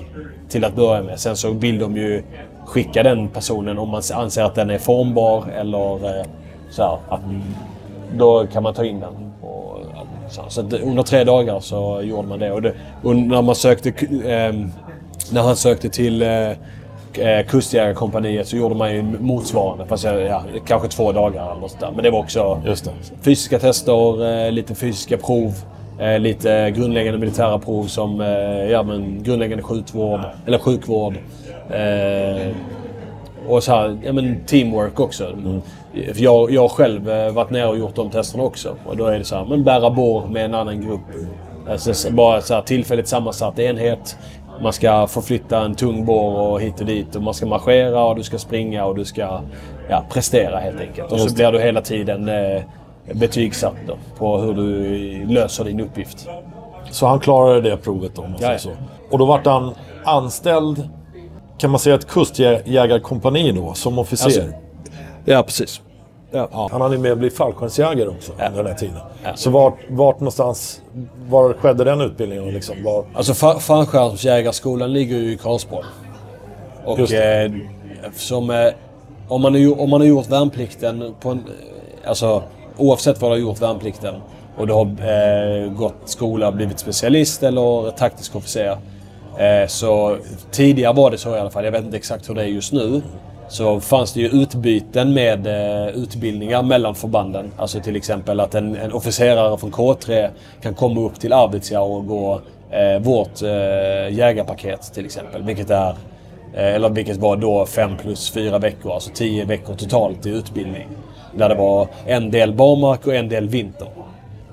till 0.50 0.66
att 0.66 0.76
börja 0.76 1.04
med. 1.04 1.20
Sen 1.20 1.36
så 1.36 1.52
vill 1.52 1.80
de 1.80 1.98
ju 1.98 2.24
skicka 2.66 3.04
den 3.04 3.28
personen 3.28 3.78
om 3.78 3.90
man 3.90 4.02
anser 4.14 4.44
att 4.44 4.56
den 4.56 4.70
är 4.70 4.78
formbar 4.78 5.46
eller 5.58 6.20
eh, 6.20 6.26
så 6.70 6.84
här, 6.84 6.98
att 7.10 7.22
då 8.18 8.48
kan 8.48 8.64
man 8.64 8.74
ta 8.74 8.86
in 8.86 9.00
den. 9.00 9.34
Och, 9.42 9.80
så, 10.30 10.42
så 10.48 10.62
under 10.62 11.04
tre 11.04 11.24
dagar 11.24 11.60
så 11.60 12.02
gjorde 12.02 12.28
man 12.28 12.40
det. 12.40 12.52
Och, 12.52 12.62
det, 12.62 12.74
och 13.04 13.16
när 13.16 13.42
man 13.42 13.56
sökte... 13.56 13.90
Eh, 13.90 14.54
när 15.32 15.42
han 15.42 15.56
sökte 15.56 15.90
till 15.90 16.22
eh, 16.22 16.50
eh, 17.14 17.46
Kustjägarkompaniet 17.48 18.48
så 18.48 18.58
gjorde 18.58 18.76
man 18.76 18.92
ju 18.92 19.04
motsvarande. 19.04 19.86
Fast 19.86 20.04
ja, 20.04 20.44
kanske 20.66 20.88
två 20.88 21.12
dagar 21.12 21.52
eller 21.52 21.62
något 21.62 21.80
där. 21.80 21.92
Men 21.96 22.04
det 22.04 22.12
var 22.12 22.20
också 22.20 22.62
fysiska 23.22 23.60
tester, 23.60 24.46
eh, 24.46 24.52
lite 24.52 24.76
fysiska 24.76 25.18
prov. 25.18 25.54
Eh, 26.00 26.20
lite 26.20 26.72
grundläggande 26.72 27.20
militära 27.20 27.60
prov 27.60 27.84
som 27.84 28.22
eh, 28.22 28.72
ja, 28.72 28.84
men 28.84 29.24
grundläggande 29.24 29.64
sjukvård. 29.64 30.22
Eller 30.46 30.58
sjukvård. 30.58 31.14
Eh, 31.70 32.56
och 33.48 33.64
så 33.64 33.72
här, 33.72 33.98
ja, 34.04 34.14
men 34.14 34.46
teamwork 34.46 35.00
också. 35.00 35.26
Mm. 35.26 35.62
Jag, 36.16 36.52
jag 36.52 36.62
har 36.62 36.70
själv 36.70 37.10
eh, 37.10 37.32
varit 37.32 37.50
nere 37.50 37.68
och 37.68 37.78
gjort 37.78 37.96
de 37.96 38.10
testerna 38.10 38.44
också. 38.44 38.76
Och 38.86 38.98
då 38.98 39.06
är 39.06 39.20
det 39.20 39.26
så 39.26 39.36
här, 39.36 39.46
men 39.46 39.64
bära 39.64 39.90
bår 39.90 40.28
med 40.28 40.46
en 40.46 40.54
annan 40.54 40.82
grupp. 40.82 41.02
Alltså, 41.70 42.12
bara 42.12 42.42
så 42.42 42.54
här, 42.54 42.62
tillfälligt 42.62 43.08
sammansatt 43.08 43.60
enhet. 43.60 44.18
Man 44.62 44.74
ska 44.74 45.08
förflytta 45.08 45.62
en 45.62 45.76
tung 45.76 46.06
bår 46.06 46.40
och 46.40 46.62
hit 46.62 46.80
och 46.80 46.86
dit. 46.86 47.16
Och 47.16 47.22
man 47.22 47.34
ska 47.34 47.46
marschera 47.46 48.04
och 48.04 48.16
du 48.16 48.24
ska 48.24 48.38
springa 48.38 48.86
och 48.86 48.96
du 48.96 49.06
ska 49.06 49.42
ja, 49.90 50.06
prestera 50.10 50.60
helt 50.60 50.80
enkelt. 50.82 51.12
Och 51.12 51.20
så 51.20 51.36
blir 51.36 51.52
du 51.52 51.60
hela 51.60 51.82
tiden 51.82 52.30
eh, 52.30 52.62
betygsatt 53.14 53.76
då, 53.88 53.98
på 54.18 54.38
hur 54.38 54.54
du 54.54 55.26
löser 55.26 55.64
din 55.64 55.80
uppgift. 55.80 56.28
Så 56.92 57.08
han 57.08 57.20
klarade 57.20 57.62
det 57.70 57.78
provet 57.78 58.12
då, 58.16 58.22
om 58.22 58.32
man 58.32 58.40
säger 58.40 58.58
så. 58.58 58.72
Och 59.12 59.18
då 59.18 59.26
vart 59.26 59.46
han 59.46 59.74
anställd, 60.04 60.90
kan 61.58 61.72
man 61.72 61.80
säga 61.80 61.96
ett 61.96 62.08
kustjägarkompani 62.08 63.52
då, 63.52 63.74
som 63.74 64.00
officer? 64.00 64.26
Alltså, 64.26 64.42
ja, 65.26 65.44
precis. 65.44 65.82
Ja. 66.32 66.48
Ja, 66.52 66.70
han 66.72 66.82
hade 66.82 66.98
med 66.98 67.12
att 67.12 67.18
bli 67.18 67.30
fallskärmsjägare 67.30 68.08
också 68.08 68.32
ja. 68.38 68.48
under 68.48 68.64
den 68.64 68.72
här 68.72 68.80
tiden. 68.80 68.98
Ja. 69.24 69.36
Så 69.36 69.50
vart, 69.50 69.78
vart 69.90 70.20
någonstans, 70.20 70.82
var 71.28 71.54
skedde 71.54 71.84
den 71.84 72.02
utbildningen? 72.02 72.54
Liksom? 72.54 72.84
Var... 72.84 73.06
Alltså 73.14 73.34
fallskärmsjägarskolan 73.60 74.94
ligger 74.94 75.18
ju 75.18 75.32
i 75.32 75.38
Karlsborg. 75.38 75.86
Och 76.86 77.12
eh, 77.12 77.52
som, 78.16 78.50
eh, 78.50 78.74
om, 79.28 79.42
man 79.42 79.56
är, 79.56 79.82
om 79.82 79.90
man 79.90 80.02
har 80.02 80.08
gjort 80.08 80.28
värnplikten 80.28 81.16
på 81.20 81.30
en, 81.30 81.44
alltså 82.06 82.44
oavsett 82.80 83.22
vad 83.22 83.32
du 83.32 83.36
har 83.36 83.42
gjort 83.42 83.62
värnplikten 83.62 84.16
och 84.58 84.68
du 84.68 84.74
har 84.74 84.86
eh, 84.86 85.72
gått 85.72 86.02
skola, 86.06 86.52
blivit 86.52 86.80
specialist 86.80 87.44
eller 87.44 87.92
taktisk 87.92 88.36
officer. 88.36 88.78
Eh, 89.38 89.68
så 89.68 90.18
tidigare 90.52 90.94
var 90.94 91.12
det 91.12 91.18
så 91.18 91.36
i 91.36 91.40
alla 91.40 91.50
fall. 91.50 91.66
Jag 91.66 91.72
vet 91.72 91.84
inte 91.84 91.98
exakt 91.98 92.30
hur 92.30 92.36
det 92.36 92.42
är 92.42 92.46
just 92.46 92.74
nu. 92.74 93.02
så 93.50 93.80
fanns 93.80 94.14
det 94.14 94.22
ju 94.22 94.28
utbyten 94.28 95.14
med 95.14 95.48
eh, 95.48 95.88
utbildningar 95.88 96.64
mellan 96.64 96.96
förbanden. 96.96 97.52
Alltså 97.58 97.80
till 97.80 97.96
exempel 97.96 98.40
att 98.40 98.56
en, 98.56 98.76
en 98.76 98.94
officerare 98.94 99.58
från 99.58 99.72
K3 99.72 100.30
kan 100.62 100.74
komma 100.74 101.02
upp 101.02 101.20
till 101.20 101.34
Arvidsjaur 101.34 101.92
och 101.92 102.08
gå 102.08 102.42
eh, 102.72 103.02
vårt 103.02 103.42
eh, 103.42 104.18
jägarpaket 104.18 104.94
till 104.94 105.06
exempel. 105.06 105.44
Vilket 105.44 105.70
är 105.70 105.90
eh, 106.54 106.76
eller 106.76 106.90
vilket 106.90 107.18
var 107.18 107.36
då 107.36 107.66
5 107.66 107.98
plus 107.98 108.32
4 108.32 108.60
veckor, 108.60 108.94
alltså 108.94 109.12
10 109.14 109.46
veckor 109.46 109.76
totalt 109.76 110.26
i 110.26 110.30
utbildning. 110.30 110.88
Där 111.36 111.50
det 111.50 111.56
var 111.56 111.88
en 112.06 112.32
del 112.32 112.54
barmark 112.54 113.08
och 113.08 113.16
en 113.16 113.30
del 113.30 113.50
vinter. 113.50 113.88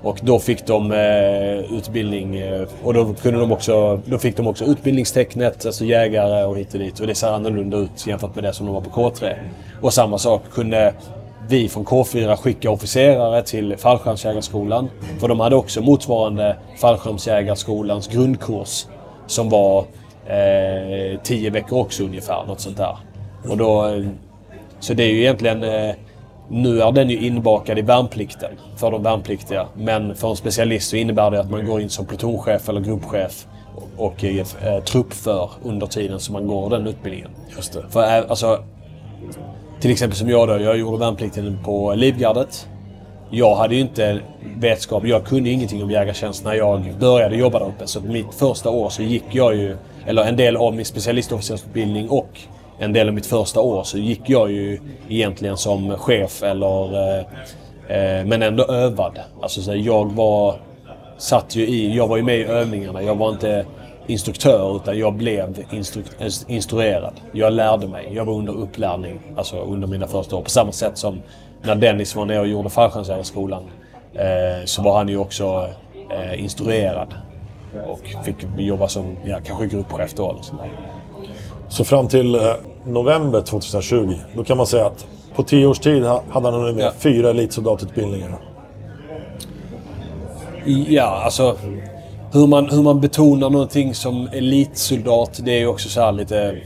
Och 0.03 0.19
då 0.23 0.39
fick 0.39 0.67
de 0.67 0.93
eh, 0.93 1.79
utbildning 1.79 2.37
eh, 2.37 2.69
och 2.83 2.95
då, 2.95 3.15
kunde 3.15 3.41
de 3.41 3.53
också, 3.53 4.01
då 4.05 4.19
fick 4.19 4.37
de 4.37 4.47
också 4.47 4.65
utbildningstecknet, 4.65 5.67
alltså 5.67 5.85
jägare 5.85 6.45
och 6.45 6.59
hit 6.59 6.75
och 6.75 6.81
dit. 6.81 7.01
Och 7.01 7.07
det 7.07 7.15
ser 7.15 7.29
annorlunda 7.29 7.77
ut 7.77 8.07
jämfört 8.07 8.35
med 8.35 8.45
det 8.45 8.53
som 8.53 8.67
de 8.67 8.75
var 8.75 8.81
på 8.81 8.91
K3. 8.91 9.35
Och 9.83 9.93
samma 9.93 10.19
sak 10.19 10.43
kunde 10.53 10.95
vi 11.49 11.69
från 11.69 11.85
K4 11.85 12.37
skicka 12.37 12.71
officerare 12.71 13.43
till 13.43 13.77
fallskärmsjägarskolan. 13.77 14.91
För 15.19 15.29
de 15.29 15.41
hade 15.41 15.57
också 15.57 15.81
motsvarande 15.81 16.57
fallskärmsjägarskolans 16.81 18.09
grundkurs 18.09 18.87
som 19.27 19.49
var 19.49 19.79
eh, 20.27 21.21
tio 21.23 21.51
veckor 21.51 21.81
också 21.81 22.05
ungefär, 22.05 22.45
något 22.47 22.61
sånt 22.61 22.77
där. 22.77 22.97
Och 23.49 23.57
då, 23.57 23.87
eh, 23.87 24.07
så 24.81 24.95
det 24.95 25.03
är 25.03 25.09
ju 25.09 25.21
egentligen 25.21 25.62
eh, 25.62 25.95
nu 26.51 26.83
är 26.83 26.93
den 26.93 27.11
ju 27.11 27.27
inbakad 27.27 27.79
i 27.79 27.83
värnplikten 27.83 28.51
för 28.77 28.91
de 28.91 29.03
värnpliktiga. 29.03 29.67
Men 29.75 30.15
för 30.15 30.31
en 30.31 30.37
specialist 30.37 30.91
så 30.91 30.97
innebär 30.97 31.31
det 31.31 31.41
att 31.41 31.51
man 31.51 31.67
går 31.67 31.81
in 31.81 31.91
som 31.91 32.07
plutonchef 32.07 32.69
eller 32.69 32.81
gruppchef 32.81 33.47
och 33.97 34.25
är 34.25 34.41
eh, 34.41 34.85
truppför 34.85 35.51
under 35.63 35.87
tiden 35.87 36.21
som 36.21 36.33
man 36.33 36.47
går 36.47 36.71
den 36.71 36.87
utbildningen. 36.87 37.31
Just 37.57 37.73
det. 37.73 37.85
För 37.91 38.19
eh, 38.19 38.25
alltså, 38.29 38.65
till 39.81 39.91
exempel 39.91 40.19
som 40.19 40.29
jag 40.29 40.49
då, 40.49 40.61
jag 40.61 40.79
gjorde 40.79 40.99
värnplikten 40.99 41.59
på 41.65 41.95
Livgardet. 41.95 42.69
Jag 43.31 43.55
hade 43.55 43.75
ju 43.75 43.81
inte 43.81 44.21
vetskap, 44.57 45.07
jag 45.07 45.25
kunde 45.25 45.51
ingenting 45.51 45.83
om 45.83 45.91
jägartjänst 45.91 46.45
när 46.45 46.55
jag 46.55 46.95
började 47.01 47.37
jobba 47.37 47.59
där 47.59 47.67
uppe. 47.67 47.87
Så 47.87 48.01
mitt 48.01 48.35
första 48.35 48.71
år 48.71 48.89
så 48.89 49.03
gick 49.03 49.25
jag 49.33 49.55
ju, 49.55 49.77
eller 50.07 50.25
en 50.25 50.37
del 50.37 50.57
av 50.57 50.75
min 50.75 50.85
specialistofficersutbildning 50.85 52.09
och 52.09 52.41
en 52.79 52.93
del 52.93 53.09
av 53.09 53.15
mitt 53.15 53.27
första 53.27 53.61
år 53.61 53.85
så 53.85 53.99
gick 53.99 54.23
jag 54.27 54.53
ju 54.53 54.81
egentligen 55.09 55.57
som 55.57 55.99
chef 55.99 56.43
eller... 56.43 56.95
Eh, 56.95 57.25
eh 57.89 58.27
men 58.27 58.43
ändå 58.43 58.65
övad. 58.65 59.19
Alltså 59.43 59.62
så 59.62 59.75
jag 59.75 60.12
var... 60.12 60.55
Satt 61.19 61.57
ju 61.57 61.67
i... 61.67 61.97
Jag 61.97 62.09
var 62.09 62.17
ju 62.17 62.23
med 62.23 62.39
i 62.39 62.45
övningarna. 62.45 63.03
Jag 63.03 63.15
var 63.15 63.29
inte 63.31 63.67
instruktör 64.07 64.77
utan 64.77 64.99
jag 64.99 65.15
blev 65.15 65.65
instru 65.71 66.03
eh, 66.19 66.33
instruerad. 66.47 67.21
Jag 67.33 67.53
lärde 67.53 67.89
mig. 67.89 68.09
Jag 68.15 68.25
var 68.25 68.35
under 68.35 68.53
upplärning. 68.53 69.21
Alltså 69.37 69.57
under 69.57 69.89
mina 69.89 70.07
första 70.07 70.37
år. 70.37 70.43
På 70.43 70.51
samma 70.51 70.73
sätt 70.73 70.99
som 70.99 71.23
när 71.62 71.75
Dennis 71.75 72.17
var 72.17 72.25
nere 72.25 72.41
och 72.41 72.47
gjorde 72.47 72.71
fallskärmsjägarskolan. 72.71 73.62
Eh, 74.15 74.65
så 74.65 74.83
var 74.83 74.99
han 74.99 75.09
ju 75.09 75.17
också 75.17 75.69
eh, 76.11 76.43
instruerad. 76.43 77.15
Och 77.87 78.25
fick 78.25 78.37
jobba 78.59 78.89
som, 78.89 79.17
ja, 79.25 79.39
kanske 79.45 79.67
gruppchef 79.67 80.15
då 80.15 80.31
eller 80.31 80.43
sådär. 80.43 80.71
Så 81.69 81.85
fram 81.85 82.09
till 82.09 82.35
eh, 82.35 82.41
november 82.87 83.41
2020, 83.41 84.15
då 84.37 84.45
kan 84.45 84.57
man 84.57 84.67
säga 84.67 84.87
att 84.87 85.07
på 85.35 85.43
tio 85.43 85.67
års 85.67 85.79
tid 85.79 86.05
ha- 86.05 86.23
hade 86.31 86.51
han 86.51 86.61
hunnit 86.61 86.77
med 86.77 86.85
Ja. 86.85 86.93
fyra 86.99 87.31
elitsoldatutbildningar. 87.31 88.39
Ja, 90.89 91.21
alltså 91.25 91.57
hur 92.33 92.47
man, 92.47 92.71
hur 92.71 92.83
man 92.83 93.01
betonar 93.01 93.51
någonting 93.51 93.95
som 93.95 94.29
elitsoldat, 94.33 95.41
det 95.45 95.53
är 95.53 95.59
ju 95.59 95.67
också 95.67 95.89
så 95.89 96.01
här 96.01 96.13
lite... 96.13 96.57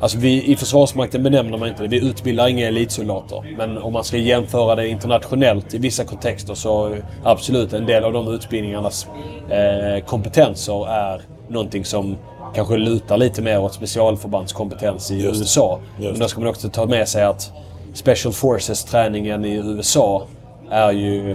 Alltså 0.00 0.18
vi, 0.18 0.44
i 0.52 0.56
Försvarsmakten 0.56 1.22
benämner 1.22 1.58
man 1.58 1.68
inte 1.68 1.82
det. 1.82 1.88
Vi 1.88 2.08
utbildar 2.08 2.48
inga 2.48 2.68
elitsoldater. 2.68 3.54
Men 3.58 3.78
om 3.78 3.92
man 3.92 4.04
ska 4.04 4.16
jämföra 4.16 4.74
det 4.74 4.88
internationellt 4.88 5.74
i 5.74 5.78
vissa 5.78 6.04
kontexter 6.04 6.54
så 6.54 6.96
absolut, 7.24 7.72
en 7.72 7.86
del 7.86 8.04
av 8.04 8.12
de 8.12 8.28
utbildningarnas 8.28 9.06
eh, 9.50 10.04
kompetenser 10.06 10.88
är 10.88 11.20
någonting 11.48 11.84
som 11.84 12.16
kanske 12.54 12.76
lutar 12.76 13.16
lite 13.16 13.42
mer 13.42 13.60
åt 13.60 13.74
specialförbandskompetens 13.74 15.10
i 15.10 15.22
Just. 15.22 15.40
USA. 15.40 15.80
Just 15.98 16.10
Men 16.10 16.20
då 16.20 16.28
ska 16.28 16.40
man 16.40 16.48
också 16.48 16.68
ta 16.68 16.86
med 16.86 17.08
sig 17.08 17.24
att 17.24 17.52
Special 17.94 18.32
Forces-träningen 18.32 19.44
i 19.44 19.54
USA 19.54 20.26
är 20.70 20.92
ju 20.92 21.30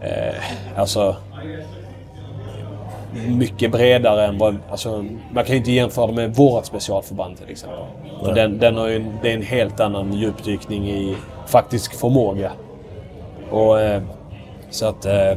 eh, 0.00 0.34
alltså 0.76 1.16
mycket 3.28 3.72
bredare 3.72 4.26
än 4.26 4.38
vad... 4.38 4.56
Alltså, 4.70 5.04
man 5.32 5.44
kan 5.44 5.52
ju 5.52 5.56
inte 5.58 5.72
jämföra 5.72 6.06
det 6.06 6.12
med 6.12 6.34
vårt 6.34 6.64
specialförband 6.66 7.36
till 7.38 7.50
exempel. 7.50 7.78
Den, 8.34 8.58
den 8.58 8.76
har 8.76 8.88
ju, 8.88 8.96
en- 8.96 9.18
det 9.22 9.30
är 9.30 9.34
en 9.34 9.42
helt 9.42 9.80
annan 9.80 10.12
djupdykning 10.12 10.88
i 10.90 11.16
faktisk 11.46 11.94
förmåga. 11.94 12.52
Och, 13.50 13.80
eh, 13.80 14.02
så 14.70 14.86
att... 14.86 15.06
Eh, 15.06 15.32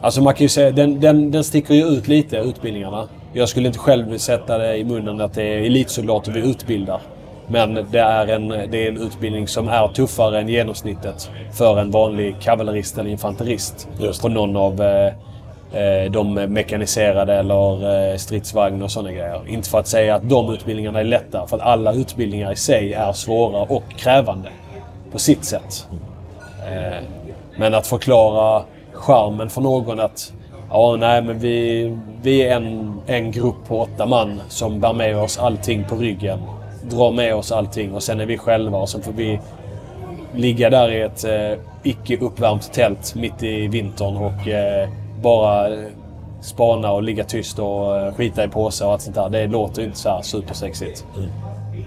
alltså 0.00 0.22
man 0.22 0.34
kan 0.34 0.44
ju 0.44 0.48
säga, 0.48 0.70
den, 0.70 1.00
den, 1.00 1.30
den 1.30 1.44
sticker 1.44 1.74
ju 1.74 1.84
ut 1.84 2.08
lite, 2.08 2.36
utbildningarna. 2.36 3.08
Jag 3.32 3.48
skulle 3.48 3.66
inte 3.66 3.78
själv 3.78 4.18
sätta 4.18 4.58
det 4.58 4.76
i 4.76 4.84
munnen 4.84 5.20
att 5.20 5.34
det 5.34 5.42
är 5.42 5.62
elitsoldater 5.62 6.32
vi 6.32 6.40
utbildar. 6.40 7.00
Men 7.46 7.74
det 7.90 7.98
är, 7.98 8.26
en, 8.26 8.48
det 8.48 8.86
är 8.86 8.88
en 8.88 8.96
utbildning 8.96 9.48
som 9.48 9.68
är 9.68 9.88
tuffare 9.88 10.40
än 10.40 10.48
genomsnittet 10.48 11.30
för 11.52 11.78
en 11.78 11.90
vanlig 11.90 12.40
kavallerist 12.40 12.98
eller 12.98 13.10
infanterist. 13.10 13.88
På 14.22 14.28
någon 14.28 14.56
av 14.56 14.82
eh, 14.82 15.12
eh, 15.72 16.10
de 16.10 16.34
mekaniserade 16.34 17.34
eller 17.34 18.10
eh, 18.10 18.16
stridsvagn 18.16 18.82
och 18.82 18.90
sådana 18.90 19.12
grejer. 19.12 19.40
Inte 19.48 19.70
för 19.70 19.78
att 19.78 19.86
säga 19.86 20.14
att 20.14 20.28
de 20.28 20.52
utbildningarna 20.52 21.00
är 21.00 21.04
lätta, 21.04 21.46
för 21.46 21.56
att 21.56 21.62
alla 21.62 21.92
utbildningar 21.92 22.52
i 22.52 22.56
sig 22.56 22.92
är 22.92 23.12
svåra 23.12 23.62
och 23.62 23.84
krävande. 23.96 24.48
På 25.12 25.18
sitt 25.18 25.44
sätt. 25.44 25.88
Eh, 26.68 27.04
men 27.56 27.74
att 27.74 27.86
förklara 27.86 28.62
charmen 28.92 29.50
för 29.50 29.60
någon 29.60 30.00
att 30.00 30.32
Ja, 30.72 30.96
nej, 30.98 31.22
men 31.22 31.38
vi, 31.38 31.96
vi 32.22 32.42
är 32.42 32.56
en, 32.56 33.00
en 33.06 33.30
grupp 33.30 33.68
på 33.68 33.80
åtta 33.80 34.06
man 34.06 34.40
som 34.48 34.80
bär 34.80 34.92
med 34.92 35.16
oss 35.16 35.38
allting 35.38 35.84
på 35.84 35.96
ryggen. 35.96 36.38
Drar 36.90 37.12
med 37.12 37.34
oss 37.34 37.52
allting 37.52 37.94
och 37.94 38.02
sen 38.02 38.20
är 38.20 38.26
vi 38.26 38.38
själva 38.38 38.78
och 38.78 38.88
sen 38.88 39.02
får 39.02 39.12
vi 39.12 39.40
ligga 40.34 40.70
där 40.70 40.92
i 40.92 41.00
ett 41.00 41.24
eh, 41.24 41.58
icke 41.82 42.16
uppvärmt 42.16 42.72
tält 42.72 43.14
mitt 43.14 43.42
i 43.42 43.68
vintern 43.68 44.16
och 44.16 44.48
eh, 44.48 44.88
bara 45.22 45.68
eh, 45.68 45.78
spana 46.40 46.92
och 46.92 47.02
ligga 47.02 47.24
tyst 47.24 47.58
och 47.58 47.96
eh, 47.96 48.14
skita 48.14 48.44
i 48.44 48.48
påsar 48.48 48.86
och 48.86 48.92
allt 48.92 49.02
sånt 49.02 49.16
där. 49.16 49.28
Det 49.28 49.46
låter 49.46 49.80
ju 49.80 49.86
inte 49.86 49.98
så 49.98 50.08
här 50.08 50.22
supersexigt. 50.22 51.04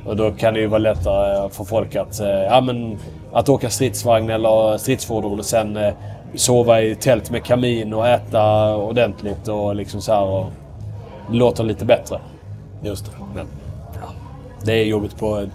Och 0.05 0.15
då 0.15 0.31
kan 0.31 0.53
det 0.53 0.59
ju 0.59 0.67
vara 0.67 0.79
lättare 0.79 1.49
för 1.49 1.63
folk 1.63 1.95
att, 1.95 2.19
eh, 2.19 2.27
ja, 2.29 2.61
men, 2.61 2.97
att 3.33 3.49
åka 3.49 3.69
stridsvagn 3.69 4.29
eller 4.29 4.77
stridsfordon 4.77 5.39
och 5.39 5.45
sen 5.45 5.77
eh, 5.77 5.93
sova 6.35 6.81
i 6.81 6.95
tält 6.95 7.31
med 7.31 7.43
kamin 7.43 7.93
och 7.93 8.07
äta 8.07 8.75
ordentligt 8.75 9.47
och 9.47 9.75
liksom 9.75 10.01
så 10.01 10.13
här. 10.13 10.23
Och 10.23 10.45
låter 11.31 11.63
lite 11.63 11.85
bättre. 11.85 12.19
Just 12.81 13.05
det. 13.05 13.11
Men 13.35 13.45
ja, 14.01 14.07
det 14.65 14.71
är 14.73 14.83
jobbigt 14.85 15.17
på... 15.17 15.45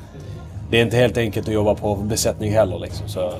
Det 0.70 0.78
är 0.78 0.82
inte 0.82 0.96
helt 0.96 1.16
enkelt 1.16 1.48
att 1.48 1.54
jobba 1.54 1.74
på 1.74 1.94
besättning 1.94 2.52
heller 2.52 2.78
liksom. 2.78 3.08
Så, 3.08 3.32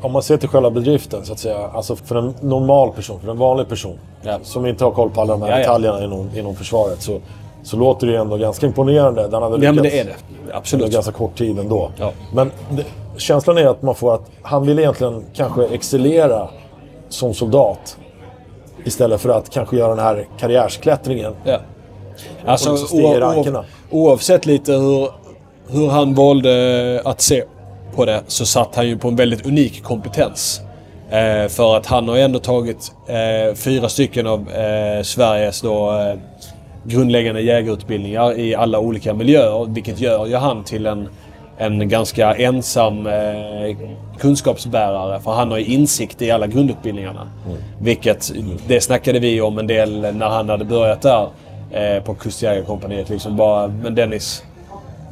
Om 0.00 0.12
man 0.12 0.22
ser 0.22 0.36
till 0.36 0.48
själva 0.48 0.70
bedriften, 0.70 1.24
så 1.24 1.32
att 1.32 1.38
säga. 1.38 1.70
Alltså 1.74 1.96
för 1.96 2.16
en 2.16 2.34
normal 2.40 2.92
person, 2.92 3.20
för 3.20 3.30
en 3.30 3.38
vanlig 3.38 3.68
person. 3.68 3.98
Ja. 4.22 4.38
Som 4.42 4.66
inte 4.66 4.84
har 4.84 4.90
koll 4.90 5.10
på 5.10 5.20
alla 5.20 5.32
de 5.32 5.42
här 5.42 5.50
Ja, 5.50 5.58
detaljerna 5.58 6.04
inom, 6.04 6.30
inom 6.36 6.54
försvaret. 6.56 7.02
Så, 7.02 7.18
så 7.62 7.76
låter 7.76 8.06
det 8.06 8.12
ju 8.12 8.18
ändå 8.18 8.36
ganska 8.36 8.66
imponerande. 8.66 9.28
Den 9.28 9.42
hade 9.42 9.64
ja 9.66 9.72
men 9.72 9.82
lyckats 9.84 9.94
det 9.94 10.00
är 10.00 10.04
det. 10.04 10.14
under 10.42 10.56
Absolut. 10.56 10.92
ganska 10.92 11.12
kort 11.12 11.38
tid 11.38 11.58
ändå. 11.58 11.90
Men 12.34 12.50
det, 12.70 12.84
känslan 13.16 13.58
är 13.58 13.66
att 13.66 13.82
man 13.82 13.94
får 13.94 14.14
att 14.14 14.30
han 14.42 14.66
vill 14.66 14.78
egentligen 14.78 15.24
kanske 15.34 15.66
excellera 15.66 16.48
som 17.12 17.34
soldat. 17.34 17.96
Istället 18.84 19.20
för 19.20 19.28
att 19.28 19.50
kanske 19.50 19.76
göra 19.76 19.88
den 19.88 20.04
här 20.04 20.26
karriärsklättringen. 20.38 21.32
Ja. 21.44 21.58
Alltså, 22.46 22.72
liksom 22.72 23.64
oavsett 23.90 24.46
lite 24.46 24.72
hur, 24.72 25.08
hur 25.68 25.88
han 25.88 26.14
valde 26.14 27.02
att 27.04 27.20
se 27.20 27.44
på 27.94 28.04
det 28.04 28.22
så 28.26 28.46
satt 28.46 28.76
han 28.76 28.88
ju 28.88 28.98
på 28.98 29.08
en 29.08 29.16
väldigt 29.16 29.46
unik 29.46 29.82
kompetens. 29.82 30.60
Eh, 31.10 31.48
för 31.48 31.76
att 31.76 31.86
han 31.86 32.08
har 32.08 32.16
ändå 32.16 32.38
tagit 32.38 32.92
eh, 33.08 33.54
fyra 33.54 33.88
stycken 33.88 34.26
av 34.26 34.50
eh, 34.50 35.02
Sveriges 35.02 35.60
då, 35.60 35.90
eh, 35.90 36.18
grundläggande 36.84 37.40
jägarutbildningar 37.40 38.38
i 38.38 38.54
alla 38.54 38.78
olika 38.78 39.14
miljöer. 39.14 39.74
Vilket 39.74 40.00
gör 40.00 40.26
ju 40.26 40.36
han 40.36 40.64
till 40.64 40.86
en, 40.86 41.08
en 41.62 41.88
ganska 41.88 42.34
ensam 42.34 43.06
eh, 43.06 43.76
kunskapsbärare. 44.18 45.20
För 45.20 45.32
han 45.32 45.50
har 45.50 45.58
ju 45.58 45.64
insikt 45.64 46.22
i 46.22 46.30
alla 46.30 46.46
grundutbildningarna. 46.46 47.28
Vilket, 47.80 48.32
det 48.66 48.80
snackade 48.80 49.18
vi 49.18 49.40
om 49.40 49.58
en 49.58 49.66
del 49.66 50.14
när 50.14 50.28
han 50.28 50.48
hade 50.48 50.64
börjat 50.64 51.02
där 51.02 51.28
eh, 51.70 52.02
på 52.02 52.14
Kustjägarkompaniet. 52.14 53.08
Liksom 53.08 53.36
bara, 53.36 53.68
men 53.68 53.94
Dennis, 53.94 54.44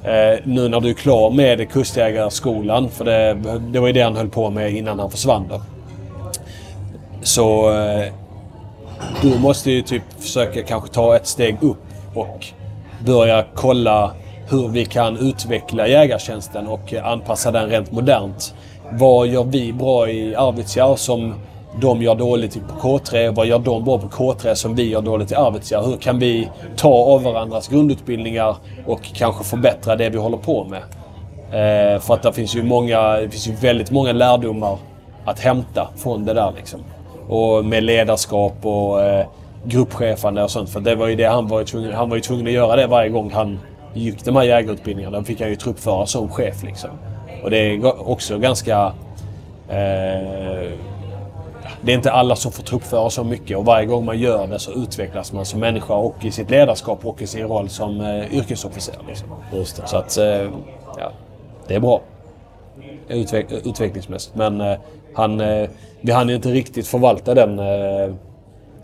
eh, 0.05 0.41
nu 0.45 0.69
när 0.69 0.81
du 0.81 0.89
är 0.89 0.95
klar 0.95 1.31
med 1.31 1.71
Kustjägarskolan, 1.71 2.89
för 2.89 3.05
det, 3.05 3.35
det 3.59 3.81
var 3.81 3.87
ju 3.87 3.93
det 3.93 4.03
han 4.03 4.17
höll 4.17 4.29
på 4.29 4.51
med 4.51 4.73
innan 4.73 4.99
han 4.99 5.11
försvann 5.11 5.49
då. 5.49 5.63
Så 7.23 7.71
eh, 7.71 8.13
du 9.23 9.39
måste 9.39 9.71
ju 9.71 9.83
typ 9.83 10.03
försöka 10.19 10.63
kanske 10.63 10.91
ta 10.91 11.17
ett 11.17 11.27
steg 11.27 11.57
upp 11.61 11.85
och 12.15 12.47
börja 13.05 13.45
kolla 13.55 14.13
hur 14.51 14.69
vi 14.69 14.85
kan 14.85 15.17
utveckla 15.17 15.89
jägartjänsten 15.89 16.67
och 16.67 16.95
eh, 16.95 17.07
anpassa 17.07 17.51
den 17.51 17.69
rent 17.69 17.93
modernt. 17.93 18.55
Vad 18.93 19.27
gör 19.27 19.45
vi 19.45 19.73
bra 19.73 20.09
i 20.09 20.35
Arvidsjaur 20.35 20.97
som 20.97 21.35
de 21.81 22.03
gör 22.03 22.15
dåligt 22.15 22.61
på 22.69 22.89
K3? 22.89 23.35
Vad 23.35 23.47
gör 23.47 23.59
de 23.59 23.85
bra 23.85 23.99
på 23.99 24.09
K3 24.09 24.55
som 24.55 24.75
vi 24.75 24.91
gör 24.91 25.03
dåligt 25.03 25.33
i 25.33 25.35
Arvidsjaur? 25.35 25.87
Hur 25.87 25.97
kan 25.97 26.19
vi 26.19 26.49
ta 26.77 26.89
av 26.89 27.23
varandras 27.23 27.69
grundutbildningar 27.69 28.57
och 28.87 29.03
kanske 29.03 29.45
förbättra 29.45 29.97
det 29.97 30.11
vi 30.11 30.19
håller 30.19 30.37
på 30.39 30.65
med? 30.65 30.83
Eh, 31.51 32.01
för 32.01 32.15
att 32.15 32.23
det 32.23 32.33
finns 32.33 32.57
ju 32.57 32.63
många, 32.63 33.13
det 33.13 33.31
finns 33.31 33.49
ju 33.49 33.53
väldigt 33.53 33.91
många 33.91 34.13
lärdomar 34.13 34.79
att 35.25 35.41
hämta 35.41 35.89
från 35.97 36.25
det 36.25 36.35
där 36.35 36.53
liksom. 36.57 36.81
Och 37.29 37.65
med 37.65 37.83
ledarskap 37.83 38.55
och 38.63 39.03
eh, 39.03 39.27
gruppchefande 39.65 40.43
och 40.43 40.51
sånt. 40.51 40.71
För 40.71 40.81
det 40.81 40.95
var 40.95 41.07
ju 41.07 41.17
det 41.17 41.25
han 41.25 41.49
var 41.49 41.59
ju 41.59 41.65
tvungen, 41.65 41.93
han 41.93 42.09
var 42.09 42.17
ju 42.17 42.23
tvungen 42.23 42.47
att 42.47 42.53
göra 42.53 42.77
det 42.77 42.87
varje 42.87 43.09
gång 43.09 43.31
han 43.31 43.59
gick 43.95 44.25
de 44.25 44.37
här 44.37 44.43
jägarutbildningarna. 44.43 45.19
Då 45.19 45.25
fick 45.25 45.41
han 45.41 45.51
ju 45.51 45.57
truppföra 45.57 46.07
som 46.07 46.29
chef 46.29 46.63
liksom. 46.63 46.91
Och 47.43 47.51
det 47.51 47.57
är 47.59 48.09
också 48.09 48.39
ganska... 48.39 48.93
Eh, 49.69 50.73
det 51.83 51.93
är 51.93 51.97
inte 51.97 52.13
alla 52.13 52.37
som 52.37 52.53
får 52.53 52.63
truppföra 52.63 53.11
så 53.11 53.25
mycket 53.25 53.57
och 53.57 53.65
varje 53.65 53.87
gång 53.87 54.05
man 54.05 54.19
gör 54.19 54.47
det 54.47 54.59
så 54.59 54.73
utvecklas 54.73 55.33
man 55.33 55.45
som 55.45 55.61
människa 55.61 55.95
och 55.95 56.25
i 56.25 56.31
sitt 56.31 56.51
ledarskap 56.51 57.07
och 57.07 57.23
i 57.23 57.27
sin 57.27 57.49
roll 57.49 57.69
som 57.69 58.01
eh, 58.01 58.35
yrkesofficer. 58.35 58.95
Liksom. 59.09 59.29
Så 59.85 59.97
att, 59.97 60.17
eh, 60.17 60.25
ja, 60.99 61.13
det 61.67 61.75
är 61.75 61.81
bra. 61.81 62.01
Utveck 63.09 63.53
utvecklingsmässigt. 63.53 64.37
Men 64.37 64.61
eh, 64.61 64.79
han, 65.15 65.41
eh, 65.41 65.69
vi 66.01 66.13
hann 66.13 66.31
inte 66.31 66.49
riktigt 66.49 66.87
förvalta 66.87 67.35
den 67.35 67.59
eh, 67.59 68.15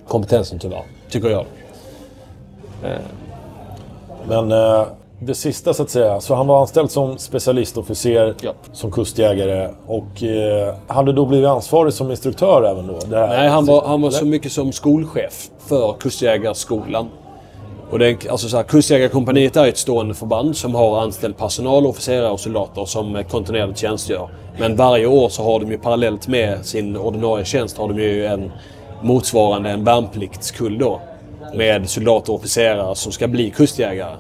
kompetensen 0.09 0.59
tyvärr, 0.59 0.83
tycker 1.11 1.29
jag. 1.29 1.45
Men 4.29 4.53
eh, 4.53 4.83
det 5.21 5.35
sista 5.35 5.75
så 5.75 5.83
att 5.83 5.91
säga. 5.91 6.21
Så 6.21 6.35
han 6.35 6.47
var 6.47 6.61
anställd 6.61 6.91
som 6.91 7.19
specialistofficer, 7.19 8.35
Ja. 8.41 8.53
som 8.73 8.91
kustjägare. 8.91 9.69
Och 9.87 10.23
eh, 10.23 10.75
hade 10.87 11.13
då 11.13 11.27
blivit 11.27 11.49
ansvarig 11.49 11.93
som 11.93 12.11
instruktör 12.11 12.63
även 12.71 12.87
då? 12.87 12.99
Nej, 13.11 13.49
han 13.49 13.67
var, 13.67 13.87
han 13.87 14.03
var 14.03 14.11
så 14.11 14.25
mycket 14.25 14.53
som 14.53 14.73
skolchef 14.73 15.49
för 15.69 15.93
Kustjägarskolan. 15.93 17.09
Och 17.91 17.99
det 17.99 18.09
är, 18.09 18.31
alltså 18.31 18.49
så 18.49 18.57
här, 18.57 18.65
Kustjägarkompaniet 18.65 19.57
är 19.57 19.67
ett 19.67 19.79
stående 19.79 20.15
förband 20.15 20.57
som 20.57 20.75
har 20.75 21.01
anställd 21.01 21.37
personal, 21.37 21.87
officerare 21.87 22.31
och 22.31 22.41
soldater 22.41 22.85
som 22.85 23.25
kontinuerligt 23.31 23.79
tjänstgör. 23.79 24.29
Men 24.59 24.77
varje 24.77 25.07
år 25.07 25.29
så 25.29 25.43
har 25.43 25.61
de 25.61 25.71
ju 25.71 25.79
parallellt 25.79 26.29
med 26.29 26.67
sin 26.67 26.97
ordinarie 26.97 27.45
tjänst 27.45 27.79
har 27.79 27.89
de 27.89 27.99
ju 27.99 28.27
en 28.27 28.53
motsvarande 29.03 29.71
en 29.71 29.85
värnpliktskull 29.85 30.79
då. 30.79 31.01
Med 31.55 31.91
soldater 31.91 32.33
och 32.33 32.39
officerare 32.39 32.97
som 32.97 33.13
ska 33.13 33.29
bli 33.29 33.51
kustjägare. 33.51 34.17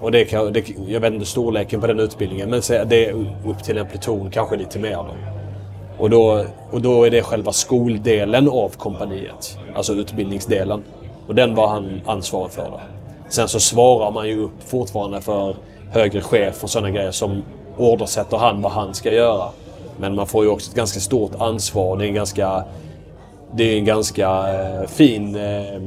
Och 0.00 0.12
det 0.12 0.24
kan, 0.24 0.52
det, 0.52 0.64
jag 0.88 1.00
vet 1.00 1.12
inte 1.12 1.26
storleken 1.26 1.80
på 1.80 1.86
den 1.86 2.00
utbildningen, 2.00 2.50
men 2.50 2.60
det 2.68 3.06
är 3.06 3.12
upp 3.46 3.64
till 3.64 3.78
en 3.78 3.86
pluton, 3.86 4.30
kanske 4.30 4.56
lite 4.56 4.78
mer. 4.78 4.96
Då. 4.96 5.14
Och 5.98 6.10
då, 6.10 6.44
och 6.70 6.82
då 6.82 7.04
är 7.04 7.10
det 7.10 7.22
själva 7.22 7.52
skoldelen 7.52 8.48
av 8.48 8.68
kompaniet. 8.68 9.58
Alltså 9.74 9.92
utbildningsdelen. 9.92 10.82
Och 11.26 11.34
den 11.34 11.54
var 11.54 11.68
han 11.68 12.00
ansvarig 12.06 12.52
för. 12.52 12.64
Då. 12.64 12.80
Sen 13.28 13.48
så 13.48 13.60
svarar 13.60 14.10
man 14.10 14.28
ju 14.28 14.40
upp 14.40 14.62
fortfarande 14.66 15.20
för 15.20 15.56
högre 15.90 16.20
chef 16.20 16.64
och 16.64 16.70
sådana 16.70 16.90
grejer 16.90 17.10
som 17.10 17.42
ordersätter 17.76 18.36
han 18.36 18.62
vad 18.62 18.72
han 18.72 18.94
ska 18.94 19.12
göra. 19.12 19.48
Men 19.96 20.14
man 20.14 20.26
får 20.26 20.44
ju 20.44 20.50
också 20.50 20.70
ett 20.70 20.76
ganska 20.76 21.00
stort 21.00 21.32
ansvar. 21.38 21.96
Det 21.96 22.04
är 22.04 22.08
en 22.08 22.14
ganska, 22.14 22.64
det 23.54 23.64
är 23.64 23.78
en 23.78 23.84
ganska 23.84 24.28
eh, 24.54 24.88
fin 24.88 25.36
eh, 25.36 25.82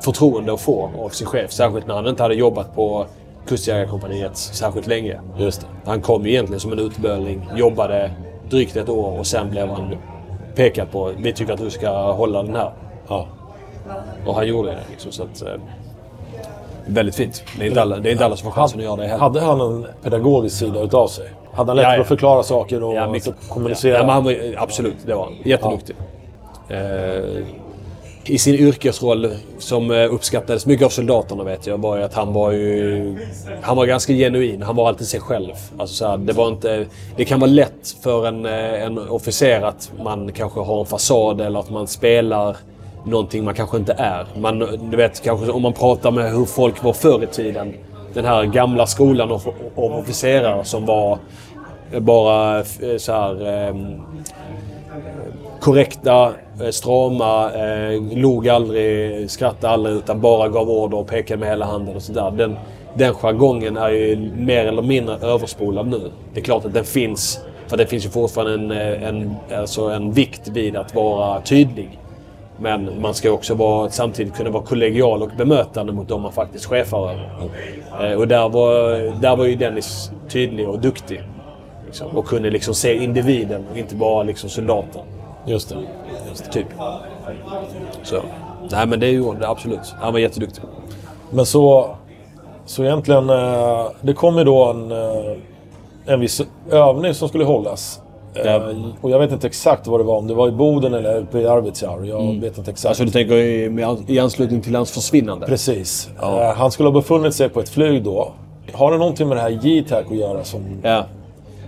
förtroende 0.00 0.52
att 0.52 0.60
få 0.60 0.90
av 0.98 1.08
sin 1.08 1.26
chef. 1.26 1.52
Särskilt 1.52 1.86
när 1.86 1.94
han 1.94 2.06
inte 2.06 2.22
hade 2.22 2.34
jobbat 2.34 2.74
på 2.74 3.06
Kustjägarkompaniet 3.46 4.36
särskilt 4.36 4.86
länge. 4.86 5.20
Just 5.38 5.60
det. 5.60 5.66
Han 5.84 6.00
kom 6.00 6.24
ju 6.26 6.30
egentligen 6.30 6.60
som 6.60 6.72
en 6.72 6.78
utböling, 6.78 7.48
jobbade 7.56 8.10
drygt 8.50 8.76
ett 8.76 8.88
år 8.88 9.18
och 9.18 9.26
sen 9.26 9.50
blev 9.50 9.68
han 9.68 9.94
pekad 10.54 10.90
på 10.90 11.12
vi 11.18 11.32
tycker 11.32 11.52
att 11.52 11.58
du 11.60 11.70
ska 11.70 12.12
hålla 12.12 12.42
den 12.42 12.56
här. 12.56 12.72
Ja. 13.08 13.26
Och 14.26 14.34
han 14.34 14.46
gjorde 14.48 14.68
det. 14.70 14.78
Liksom, 14.90 15.12
så 15.12 15.22
att, 15.22 15.42
eh, 15.42 15.52
väldigt 16.86 17.14
fint. 17.14 17.42
Det 17.58 17.64
är, 17.64 17.68
inte 17.68 17.82
alla, 17.82 17.96
det 17.96 18.08
är 18.10 18.12
inte 18.12 18.24
alla 18.24 18.36
som 18.36 18.44
får 18.44 18.60
chansen 18.60 18.78
att 18.78 18.84
göra 18.84 18.96
det 18.96 19.06
heller. 19.06 19.18
Hade 19.20 19.40
han 19.40 19.60
en 19.60 19.86
pedagogisk 20.02 20.56
sida 20.58 20.80
utav 20.80 21.06
sig? 21.08 21.30
Hade 21.52 21.70
han 21.70 21.76
lätt 21.76 21.84
Ja, 21.84 21.94
ja. 21.94 22.00
att 22.00 22.06
förklara 22.08 22.42
saker 22.42 22.82
och 22.82 22.94
Ja, 22.94 23.08
mycket. 23.10 23.34
kommunicera? 23.48 23.98
Ja, 23.98 24.10
han 24.10 24.24
var, 24.24 24.34
absolut, 24.56 24.96
det 25.06 25.14
var 25.14 25.24
han. 25.24 25.34
Jätteduktig. 25.44 25.96
Eh, 26.68 27.44
i 28.24 28.38
sin 28.38 28.54
yrkesroll, 28.54 29.30
som 29.58 29.90
eh, 29.90 30.14
uppskattades 30.14 30.66
mycket 30.66 30.86
av 30.86 30.90
soldaterna 30.90 31.44
vet 31.44 31.66
jag, 31.66 31.78
var 31.78 31.96
ju 31.96 32.02
att 32.02 32.14
han 32.14 32.32
var 32.32 32.50
ju... 32.50 33.16
Han 33.62 33.76
var 33.76 33.86
ganska 33.86 34.12
genuin. 34.12 34.62
Han 34.62 34.76
var 34.76 34.88
alltid 34.88 35.06
sig 35.06 35.20
själv. 35.20 35.52
Alltså 35.78 35.94
så 35.94 36.08
här, 36.08 36.16
det, 36.16 36.32
var 36.32 36.48
inte, 36.48 36.86
det 37.16 37.24
kan 37.24 37.40
vara 37.40 37.50
lätt 37.50 37.96
för 38.02 38.26
en, 38.26 38.46
eh, 38.46 38.82
en 38.82 38.98
officer 38.98 39.62
att 39.62 39.92
man 40.02 40.32
kanske 40.32 40.60
har 40.60 40.80
en 40.80 40.86
fasad 40.86 41.40
eller 41.40 41.60
att 41.60 41.70
man 41.70 41.86
spelar 41.86 42.56
någonting 43.04 43.44
man 43.44 43.54
kanske 43.54 43.76
inte 43.76 43.92
är. 43.92 44.26
Man, 44.36 44.58
du 44.90 44.96
vet, 44.96 45.22
kanske 45.22 45.50
om 45.50 45.62
man 45.62 45.72
pratar 45.72 46.10
med 46.10 46.32
hur 46.32 46.44
folk 46.44 46.82
var 46.82 46.92
förr 46.92 47.22
i 47.22 47.26
tiden. 47.26 47.74
Den 48.14 48.24
här 48.24 48.44
gamla 48.44 48.86
skolan 48.86 49.30
av, 49.30 49.54
av 49.76 49.92
officerare 49.92 50.64
som 50.64 50.86
var 50.86 51.18
bara 51.98 52.58
eh, 52.58 52.96
så 52.98 53.12
här... 53.12 53.46
Ehm, 53.46 54.02
korrekta, 55.60 56.32
eh, 56.62 56.70
strama, 56.70 57.50
eh, 57.52 58.18
log 58.18 58.48
aldrig, 58.48 59.30
skrattade 59.30 59.72
aldrig 59.72 59.96
utan 59.96 60.20
bara 60.20 60.48
gav 60.48 60.70
order 60.70 60.98
och 60.98 61.06
pekade 61.06 61.40
med 61.40 61.48
hela 61.48 61.66
handen 61.66 61.96
och 61.96 62.02
sådär. 62.02 62.30
Den, 62.30 62.56
den 62.94 63.14
jargongen 63.14 63.76
är 63.76 63.90
ju 63.90 64.30
mer 64.36 64.66
eller 64.66 64.82
mindre 64.82 65.16
överspolad 65.22 65.86
nu. 65.86 66.00
Det 66.34 66.40
är 66.40 66.44
klart 66.44 66.64
att 66.64 66.74
den 66.74 66.84
finns, 66.84 67.40
för 67.66 67.76
det 67.76 67.86
finns 67.86 68.04
ju 68.04 68.08
fortfarande 68.08 68.54
en, 68.54 68.70
eh, 68.70 69.08
en, 69.08 69.36
alltså 69.58 69.82
en 69.88 70.12
vikt 70.12 70.48
vid 70.48 70.76
att 70.76 70.94
vara 70.94 71.40
tydlig. 71.40 71.98
Men 72.62 72.90
man 73.00 73.14
ska 73.14 73.30
också 73.30 73.54
vara, 73.54 73.90
samtidigt 73.90 74.34
kunna 74.34 74.50
vara 74.50 74.62
kollegial 74.62 75.22
och 75.22 75.30
bemötande 75.36 75.92
mot 75.92 76.08
de 76.08 76.22
man 76.22 76.32
faktiskt 76.32 76.64
chefar 76.66 77.10
över. 77.10 78.10
Eh, 78.12 78.18
Och 78.18 78.28
där 78.28 78.48
var, 78.48 78.98
där 79.20 79.36
var 79.36 79.44
ju 79.44 79.54
Dennis 79.54 80.10
tydlig 80.28 80.68
och 80.68 80.78
duktig. 80.78 81.22
Liksom, 81.86 82.06
och 82.16 82.26
kunde 82.26 82.50
liksom 82.50 82.74
se 82.74 82.94
individen 83.04 83.64
och 83.72 83.78
inte 83.78 83.94
bara 83.94 84.22
liksom 84.22 84.50
soldaten. 84.50 85.02
Just 85.50 85.68
det. 85.68 85.76
Typ. 86.52 86.66
Så. 88.02 88.16
Nej 88.72 88.86
men 88.86 89.00
det 89.00 89.06
är 89.06 89.10
ju 89.10 89.34
det, 89.40 89.48
absolut. 89.48 89.94
Han 90.00 90.12
var 90.12 90.20
jätteduktig. 90.20 90.62
Men 91.30 91.46
så... 91.46 91.90
Så 92.66 92.84
egentligen... 92.84 93.30
eh, 93.30 93.86
Det 94.00 94.12
kom 94.14 94.38
ju 94.38 94.44
då 94.44 94.64
en, 94.64 94.92
eh, 94.92 95.36
en 96.06 96.20
viss 96.20 96.42
övning 96.70 97.14
som 97.14 97.28
skulle 97.28 97.44
hållas. 97.44 98.00
Eh, 98.34 98.42
Ja. 98.46 98.62
Och 99.00 99.10
jag 99.10 99.18
vet 99.18 99.32
inte 99.32 99.46
exakt 99.46 99.86
vad 99.86 100.00
det 100.00 100.04
var. 100.04 100.16
Om 100.18 100.26
det 100.26 100.34
var 100.34 100.48
i 100.48 100.52
Boden 100.52 100.94
eller 100.94 101.16
uppe 101.18 101.38
i 101.38 101.46
Arvidsjaur. 101.46 102.04
Jag 102.04 102.40
vet 102.40 102.58
inte 102.58 102.70
exakt. 102.70 102.86
Alltså 102.88 103.04
du 103.04 103.10
tänker 103.10 103.34
i, 104.10 104.18
anslutning 104.18 104.60
till 104.60 104.74
hans 104.74 104.90
försvinnande? 104.90 105.46
Precis. 105.46 106.10
Eh, 106.22 106.52
Han 106.56 106.70
skulle 106.70 106.88
ha 106.88 106.94
befunnit 106.94 107.34
sig 107.34 107.48
på 107.48 107.60
ett 107.60 107.68
flyg 107.68 108.04
då. 108.04 108.32
Har 108.72 108.92
det 108.92 108.98
någonting 108.98 109.28
med 109.28 109.36
det 109.36 109.40
här 109.40 109.58
JTAC 109.62 110.06
att 110.10 110.16
göra? 110.16 110.44
Som... 110.44 110.60
Ja. 110.82 111.04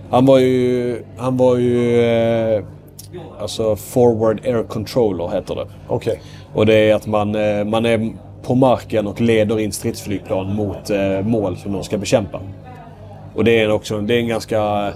Han 0.09 0.25
var 0.25 0.37
ju... 0.37 1.03
Han 1.17 1.37
var 1.37 1.55
ju... 1.57 2.01
Eh, 2.01 2.63
alltså 3.39 3.75
Forward 3.75 4.45
Air 4.45 4.63
Controller 4.63 5.29
heter 5.29 5.55
det. 5.55 5.67
Okej. 5.87 6.21
Och 6.53 6.65
det 6.65 6.75
är 6.75 6.95
att 6.95 7.07
man, 7.07 7.35
eh, 7.35 7.65
man 7.65 7.85
är 7.85 8.13
på 8.43 8.55
marken 8.55 9.07
och 9.07 9.21
leder 9.21 9.59
in 9.59 9.71
stridsflygplan 9.71 10.55
mot 10.55 10.89
eh, 10.89 11.21
mål 11.21 11.57
som 11.57 11.73
de 11.73 11.83
ska 11.83 11.97
bekämpa. 11.97 12.41
Och 13.35 13.43
det 13.43 13.59
är 13.59 13.71
också 13.71 14.01
det 14.01 14.15
är 14.15 14.19
en 14.19 14.27
ganska... 14.27 14.87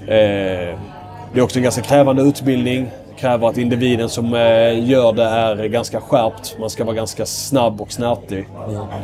Eh, 0.00 0.78
det 1.34 1.38
är 1.38 1.42
också 1.42 1.58
en 1.58 1.62
ganska 1.62 1.82
krävande 1.82 2.22
utbildning. 2.22 2.90
Kräver 3.18 3.48
att 3.48 3.58
individen 3.58 4.08
som 4.08 4.34
eh, 4.34 4.88
gör 4.90 5.12
det 5.12 5.24
är 5.24 5.66
ganska 5.66 6.00
skärpt. 6.00 6.56
Man 6.60 6.70
ska 6.70 6.84
vara 6.84 6.96
ganska 6.96 7.26
snabb 7.26 7.80
och 7.80 7.92
snärtig. 7.92 8.46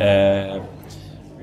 Eh, 0.01 0.63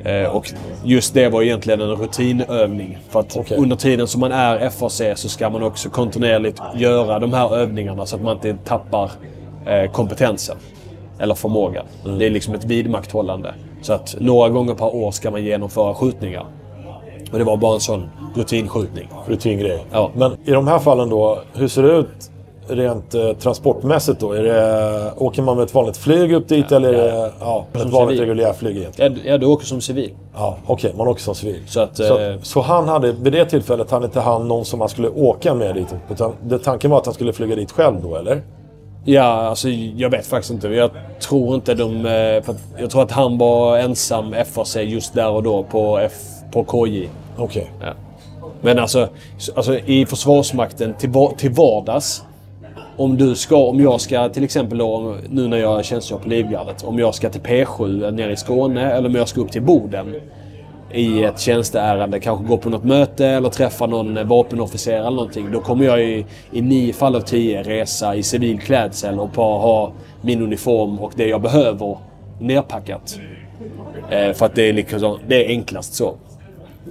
eh, 0.06 0.36
och 0.36 0.52
just 0.84 1.14
det 1.14 1.30
var 1.30 1.42
egentligen 1.42 1.82
en 1.82 1.96
rutinövning. 1.96 2.98
För 3.10 3.20
att 3.20 3.38
Okej. 3.38 3.58
under 3.58 3.76
tiden 3.76 4.08
som 4.08 4.22
man 4.22 4.32
är 4.32 4.70
FAC 4.70 5.02
så 5.16 5.30
ska 5.30 5.50
man 5.50 5.64
också 5.64 5.90
kontinuerligt 5.90 6.62
göra 6.76 7.20
de 7.20 7.34
här 7.34 7.56
övningarna 7.56 8.06
så 8.06 8.16
att 8.16 8.22
man 8.22 8.36
inte 8.36 8.58
tappar 8.66 9.12
eh, 9.66 9.92
kompetensen. 9.92 10.58
Eller 11.20 11.36
förmågan. 11.36 11.86
Det 12.20 12.26
är 12.26 12.30
liksom 12.30 12.54
ett 12.54 12.66
vidmakthållande. 12.66 13.54
Så 13.82 13.94
att 13.94 14.16
några 14.20 14.50
gånger 14.50 14.74
per 14.74 14.96
år 14.96 15.12
ska 15.12 15.32
man 15.32 15.44
genomföra 15.44 15.94
skjutningar. 15.94 16.46
Och 17.32 17.38
det 17.38 17.44
var 17.44 17.58
bara 17.58 17.74
en 17.74 17.80
sån 17.80 18.10
rutinskjutning. 18.36 19.10
Rutingrej. 19.28 19.86
Ja. 19.92 20.12
Men 20.16 20.38
i 20.46 20.52
de 20.52 20.68
här 20.68 20.80
fallen 20.80 21.10
då, 21.10 21.42
hur 21.54 21.68
ser 21.68 21.84
det 21.84 21.92
ut 21.92 22.32
rent 22.68 23.16
eh, 23.16 23.34
transportmässigt 23.34 24.20
då? 24.20 24.32
Är 24.34 24.44
det, 24.44 25.12
åker 25.18 25.42
man 25.42 25.58
med 25.58 25.64
ett 25.66 25.74
vanligt 25.74 25.98
flyg 25.98 26.34
upp 26.34 26.48
dit 26.48 26.72
eller 26.72 26.94
är 26.94 27.12
det 27.12 27.32
ja, 27.40 27.66
ett 27.74 27.86
vanligt 27.86 28.20
reguljärflyg 28.22 28.78
egentligen? 28.78 29.20
Ja, 29.26 29.38
du 29.38 29.46
åker 29.46 29.66
som 29.66 29.82
civil. 29.82 30.12
Ja, 30.36 30.58
okej, 30.66 30.94
man 30.98 31.08
åker 31.08 31.22
som 31.22 31.36
civil. 31.36 31.62
Så 31.68 31.80
att, 31.80 31.98
Så, 31.98 32.20
eh, 32.20 32.36
så 32.42 32.62
han 32.62 32.88
hade, 32.88 33.12
vid 33.12 33.34
det 33.34 33.46
tillfället, 33.46 33.92
han 33.92 34.04
inte 34.04 34.20
han 34.20 34.48
någon 34.48 34.66
som 34.66 34.80
han 34.80 34.90
skulle 34.90 35.10
åka 35.10 35.54
med 35.54 35.76
dit? 35.76 35.96
Utan 36.12 36.34
det, 36.44 36.60
tanken 36.60 36.92
var 36.92 36.98
att 36.98 37.06
han 37.06 37.14
skulle 37.14 37.34
flyga 37.34 37.56
dit 37.56 37.72
själv 37.72 37.96
då, 38.04 38.16
eller? 38.16 38.42
Ja, 39.06 39.24
alltså 39.24 39.70
jag 39.70 40.10
vet 40.10 40.26
faktiskt 40.26 40.54
inte. 40.54 40.68
Jag 40.68 40.92
tror 41.20 41.56
inte 41.56 41.74
de... 41.74 41.96
eh, 41.96 42.44
För 42.44 42.56
jag 42.78 42.90
tror 42.90 43.02
att 43.02 43.12
han 43.12 43.38
var 43.38 43.78
ensam 43.78 44.34
FRC 44.34 44.76
just 44.82 45.14
där 45.14 45.30
och 45.30 45.44
då 45.44 45.64
på, 45.64 45.98
F, 46.00 46.12
på 46.52 46.64
KJ. 46.64 47.10
Okej. 47.38 47.72
Ja. 47.82 47.88
Men 48.62 48.80
alltså, 48.80 49.08
alltså 49.56 49.78
i 49.78 50.06
Försvarsmakten 50.06 50.94
till, 50.94 51.14
till 51.38 51.52
vardags. 51.52 52.24
Om 52.98 53.18
du 53.18 53.36
ska, 53.36 53.58
om 53.58 53.80
jag 53.80 54.02
ska 54.02 54.30
till 54.30 54.44
exempel 54.44 54.78
då, 54.78 55.16
nu 55.30 55.48
när 55.48 55.58
jag 55.58 55.86
tjänstgör 55.86 56.18
på 56.18 56.30
Livgardet. 56.30 56.84
Om 56.84 57.00
jag 57.00 57.16
ska 57.16 57.30
till 57.30 57.42
P7 57.42 58.12
nere 58.12 58.32
i 58.32 58.36
Skåne 58.36 58.92
eller 58.92 59.10
om 59.10 59.16
jag 59.16 59.28
ska 59.28 59.42
upp 59.42 59.52
till 59.52 59.62
Boden. 59.62 60.16
I 60.92 61.24
ett 61.24 61.40
tjänsteärende, 61.40 62.20
kanske 62.20 62.46
gå 62.46 62.58
på 62.58 62.70
något 62.70 62.84
möte 62.84 63.28
eller 63.28 63.50
träffa 63.50 63.86
någon 63.86 64.28
vapenofficer 64.28 64.98
eller 64.98 65.10
någonting. 65.10 65.52
Då 65.52 65.60
kommer 65.60 65.86
jag 65.86 66.04
i, 66.04 66.26
i 66.52 66.62
nio 66.62 66.94
fall 66.94 67.16
av 67.16 67.22
tio 67.22 67.64
resa 67.64 68.16
i 68.16 68.24
civil 68.24 68.60
klädsel 68.60 69.20
och 69.20 69.30
bara 69.30 69.60
ha 69.60 69.94
min 70.22 70.42
uniform 70.42 71.00
och 71.00 71.12
det 71.16 71.28
jag 71.28 71.42
behöver 71.42 71.98
nerpackat. 72.40 73.20
Eh, 74.10 74.34
för 74.34 74.46
att 74.46 74.56
det 74.56 74.70
är, 74.70 74.74
liksom, 74.74 75.20
det 75.28 75.46
är 75.46 75.50
enklast 75.50 75.94
så. 75.94 76.16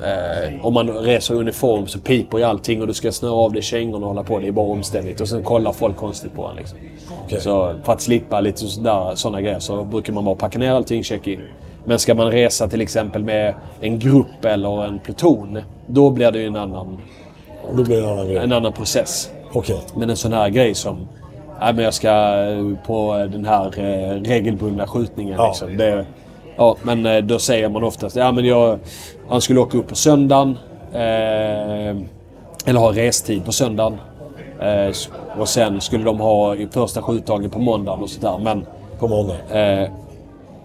Eh, 0.02 0.66
om 0.66 0.74
man 0.74 0.88
reser 0.88 1.34
i 1.34 1.36
uniform 1.38 1.86
så 1.86 1.98
piper 1.98 2.38
ju 2.38 2.44
allting 2.44 2.80
och 2.80 2.86
du 2.86 2.94
ska 2.94 3.12
snöra 3.12 3.32
av 3.32 3.52
dig 3.52 3.62
kängorna 3.62 4.06
och 4.06 4.12
hålla 4.12 4.22
på. 4.24 4.38
Det 4.38 4.48
är 4.48 4.52
bara 4.52 4.66
omständigt. 4.66 5.20
Och 5.20 5.28
sen 5.28 5.42
kollar 5.42 5.72
folk 5.72 5.96
konstigt 5.96 6.34
på 6.34 6.46
en. 6.46 6.56
Liksom. 6.56 6.78
Okej. 7.24 7.40
Så 7.40 7.74
för 7.84 7.92
att 7.92 8.00
slippa 8.00 8.40
lite 8.40 8.58
sådana 9.14 9.40
grejer 9.40 9.58
så 9.58 9.84
brukar 9.84 10.12
man 10.12 10.24
bara 10.24 10.34
packa 10.34 10.58
ner 10.58 10.72
allting, 10.72 11.04
checka 11.04 11.30
in. 11.30 11.40
Men 11.84 11.98
ska 11.98 12.14
man 12.14 12.30
resa 12.30 12.68
till 12.68 12.80
exempel 12.80 13.24
med 13.24 13.54
en 13.80 13.98
grupp 13.98 14.44
eller 14.44 14.84
en 14.84 14.98
pluton, 14.98 15.58
då 15.86 16.10
blir 16.10 16.30
det 16.30 16.38
ju 16.38 16.46
en 16.46 16.56
annan, 16.56 16.98
Då 17.76 17.84
blir 17.84 17.96
det 17.96 18.02
en 18.02 18.08
annan 18.12 18.26
grej. 18.26 18.36
en 18.36 18.52
annan 18.52 18.72
process. 18.72 19.30
Okej. 19.52 19.80
Men 19.96 20.10
en 20.10 20.16
sån 20.16 20.32
här 20.32 20.48
grej 20.48 20.74
som 20.74 21.08
Nej, 21.60 21.72
men 21.72 21.84
jag 21.84 21.94
ska 21.94 22.08
eh, 22.08 22.86
på 22.86 23.28
den 23.32 23.44
här 23.44 23.78
eh, 23.78 24.20
regelbundna 24.22 24.86
skjutningen. 24.86 25.34
Ja. 25.38 25.48
Liksom. 25.48 25.76
Det, 25.76 26.06
ja, 26.56 26.76
men 26.82 27.06
eh, 27.06 27.18
då 27.18 27.38
säger 27.38 27.68
man 27.68 27.84
oftast 27.84 28.16
ja, 28.16 28.32
men 28.32 28.44
jag, 28.44 28.78
han 29.28 29.40
skulle 29.40 29.60
åka 29.60 29.78
upp 29.78 29.88
på 29.88 29.94
söndagen. 29.94 30.58
Eh, 30.92 31.96
eller 32.66 32.80
ha 32.80 32.92
restid 32.92 33.44
på 33.44 33.52
söndagen. 33.52 33.96
Eh, 34.60 34.92
och 35.40 35.48
sen 35.48 35.80
skulle 35.80 36.04
de 36.04 36.20
ha 36.20 36.54
i 36.54 36.66
första 36.66 37.02
skjutdagen 37.02 37.50
på 37.50 37.58
måndagen 37.58 38.02
och 38.02 38.10
sådär. 38.10 38.38
Men, 38.42 38.66
På 38.98 39.08
måndag. 39.08 39.34
eh, 39.50 39.88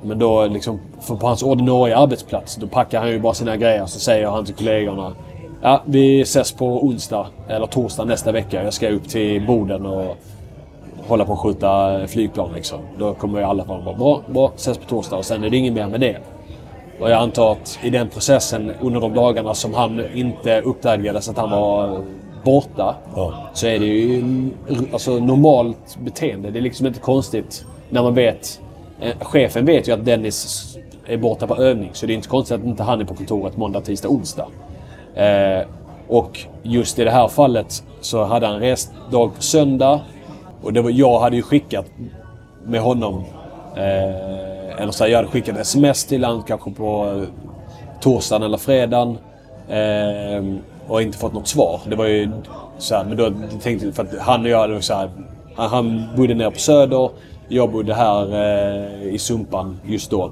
men 0.01 0.19
då 0.19 0.45
liksom, 0.45 0.79
för 1.01 1.15
på 1.15 1.27
hans 1.27 1.43
ordinarie 1.43 1.97
arbetsplats, 1.97 2.55
då 2.55 2.67
packar 2.67 2.99
han 2.99 3.09
ju 3.09 3.19
bara 3.19 3.33
sina 3.33 3.57
grejer. 3.57 3.85
Så 3.85 3.99
säger 3.99 4.27
han 4.27 4.45
till 4.45 4.55
kollegorna. 4.55 5.13
Ja, 5.61 5.81
vi 5.85 6.21
ses 6.21 6.51
på 6.51 6.85
onsdag 6.85 7.27
eller 7.49 7.65
torsdag 7.67 8.05
nästa 8.05 8.31
vecka. 8.31 8.63
Jag 8.63 8.73
ska 8.73 8.89
upp 8.89 9.09
till 9.09 9.45
Boden 9.47 9.85
och 9.85 10.17
hålla 11.09 11.25
på 11.25 11.33
att 11.33 11.39
skjuta 11.39 11.99
flygplan 12.07 12.53
liksom. 12.55 12.79
Då 12.97 13.13
kommer 13.13 13.39
ju 13.39 13.45
alla 13.45 13.63
vara 13.63 13.81
bara 13.81 13.95
bra, 13.95 14.21
bra, 14.27 14.51
ses 14.55 14.77
på 14.77 14.85
torsdag 14.85 15.17
och 15.17 15.25
sen 15.25 15.43
är 15.43 15.49
det 15.49 15.57
inget 15.57 15.73
mer 15.73 15.87
med 15.87 15.99
det. 15.99 16.17
Och 16.99 17.09
jag 17.09 17.21
antar 17.21 17.51
att 17.51 17.79
i 17.83 17.89
den 17.89 18.09
processen 18.09 18.71
under 18.81 19.01
de 19.01 19.13
dagarna 19.13 19.53
som 19.53 19.73
han 19.73 20.01
inte 20.15 20.61
uppdagades 20.61 21.29
att 21.29 21.37
han 21.37 21.51
var 21.51 22.03
borta. 22.43 22.95
Ja. 23.15 23.33
Så 23.53 23.67
är 23.67 23.79
det 23.79 23.85
ju 23.85 24.49
alltså, 24.93 25.19
normalt 25.19 25.97
beteende. 25.99 26.51
Det 26.51 26.59
är 26.59 26.61
liksom 26.61 26.87
inte 26.87 26.99
konstigt 26.99 27.65
när 27.89 28.03
man 28.03 28.13
vet. 28.13 28.61
Eh, 29.01 29.15
chefen 29.19 29.65
vet 29.65 29.87
ju 29.87 29.91
att 29.91 30.05
Dennis 30.05 30.67
är 31.07 31.17
borta 31.17 31.47
på 31.47 31.55
övning. 31.55 31.89
Så 31.93 32.05
det 32.05 32.13
är 32.13 32.15
inte 32.15 32.27
konstigt 32.27 32.59
att 32.59 32.65
inte 32.65 32.83
han 32.83 33.01
är 33.01 33.05
på 33.05 33.15
kontoret 33.15 33.57
måndag, 33.57 33.81
tisdag, 33.81 34.09
onsdag. 34.09 34.47
Eh, 35.15 35.65
och 36.07 36.39
just 36.63 36.99
i 36.99 37.03
det 37.03 37.11
här 37.11 37.27
fallet 37.27 37.83
så 38.01 38.23
hade 38.23 38.47
han 38.47 38.59
rest 38.59 38.91
dag 39.11 39.35
på 39.35 39.41
söndag. 39.41 40.01
Och 40.61 40.73
det 40.73 40.81
var, 40.81 40.89
jag 40.89 41.19
hade 41.19 41.35
ju 41.35 41.41
skickat 41.41 41.85
med 42.65 42.81
honom. 42.81 43.23
Eh, 43.75 44.81
eller 44.81 44.91
så 44.91 45.03
här, 45.03 45.11
jag 45.11 45.17
hade 45.17 45.29
skickat 45.29 45.57
sms 45.57 46.05
till 46.05 46.23
honom 46.23 46.43
kanske 46.43 46.71
på 46.71 47.05
eh, 47.05 47.23
torsdagen 48.01 48.43
eller 48.43 48.57
fredagen. 48.57 49.17
Eh, 49.69 50.43
och 50.87 51.01
inte 51.01 51.17
fått 51.17 51.33
något 51.33 51.47
svar. 51.47 51.81
Det 51.89 51.95
var 51.95 52.05
ju 52.05 52.31
så 52.77 52.95
här, 52.95 53.03
men 53.03 53.17
då 53.17 53.31
tänkte 53.61 53.85
jag, 53.85 53.95
för 53.95 54.03
att 54.03 54.19
han 54.19 54.41
och 54.41 54.49
jag 54.49 54.59
hade 54.59 54.81
så 54.81 54.93
här, 54.93 55.09
han, 55.55 55.69
han 55.69 56.07
bodde 56.17 56.33
nere 56.33 56.51
på 56.51 56.59
Söder. 56.59 57.09
Jag 57.47 57.71
bodde 57.71 57.93
här 57.93 58.33
eh, 58.33 59.13
i 59.13 59.19
Sumpan 59.19 59.79
just 59.85 60.11
då. 60.11 60.31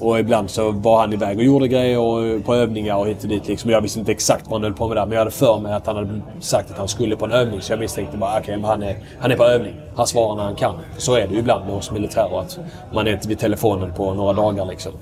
Och 0.00 0.18
ibland 0.18 0.50
så 0.50 0.70
var 0.70 1.00
han 1.00 1.12
iväg 1.12 1.38
och 1.38 1.44
gjorde 1.44 1.68
grejer 1.68 1.98
och, 1.98 2.44
på 2.44 2.54
övningar 2.54 2.96
och 2.96 3.06
hit 3.06 3.22
och 3.22 3.28
dit. 3.28 3.48
Liksom. 3.48 3.70
Jag 3.70 3.80
visste 3.80 3.98
inte 3.98 4.12
exakt 4.12 4.44
vad 4.44 4.52
han 4.52 4.62
höll 4.62 4.74
på 4.74 4.88
med 4.88 4.96
där. 4.96 5.06
Men 5.06 5.12
jag 5.12 5.18
hade 5.18 5.30
för 5.30 5.58
mig 5.60 5.72
att 5.72 5.86
han 5.86 5.96
hade 5.96 6.20
sagt 6.40 6.70
att 6.70 6.78
han 6.78 6.88
skulle 6.88 7.16
på 7.16 7.24
en 7.24 7.32
övning. 7.32 7.60
Så 7.60 7.72
jag 7.72 7.80
misstänkte 7.80 8.16
bara 8.16 8.38
okej, 8.38 8.56
men 8.56 8.64
han 8.64 8.82
är, 8.82 8.96
han 9.20 9.32
är 9.32 9.36
på 9.36 9.44
övning. 9.44 9.74
Han 9.96 10.06
svarar 10.06 10.36
när 10.36 10.42
han 10.44 10.54
kan. 10.54 10.74
Så 10.98 11.14
är 11.14 11.26
det 11.28 11.34
ju 11.34 11.38
ibland 11.38 11.66
med 11.66 11.74
oss 11.74 11.90
militärer. 11.90 12.40
Att 12.40 12.58
man 12.92 13.06
är 13.06 13.12
inte 13.12 13.28
vid 13.28 13.38
telefonen 13.38 13.92
på 13.92 14.14
några 14.14 14.32
dagar 14.32 14.66
liksom. 14.66 14.92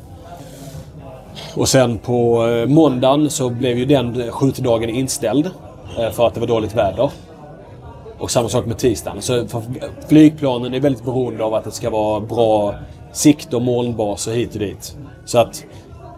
Och 1.55 1.69
sen 1.69 1.99
på 1.99 2.47
eh, 2.47 2.67
måndagen 2.67 3.31
så 3.31 3.51
blev 3.51 3.79
ju 3.79 3.85
den 3.85 4.33
skjutdagen 4.33 4.91
inställd. 4.91 5.51
Eh, 5.99 6.11
för 6.11 6.27
att 6.27 6.35
det 6.35 6.41
var 6.41 6.47
dåligt 6.47 6.77
väder. 6.77 7.11
Och 8.19 8.31
samma 8.31 8.49
sak 8.49 8.67
med 8.67 8.79
tisdagen. 8.79 9.23
Så 9.23 9.45
flygplanen 10.09 10.75
är 10.75 10.81
väldigt 10.81 11.05
beroende 11.05 11.45
av 11.45 11.55
att 11.55 11.65
det 11.65 11.71
ska 11.71 11.91
vara 11.91 12.21
bra 12.21 12.75
sikt 13.19 13.55
och 13.55 13.63
molnbas 13.63 14.27
och 14.27 14.33
hit 14.33 14.53
och 14.53 14.59
dit. 14.61 14.97
Så 15.25 15.39
att, 15.39 15.65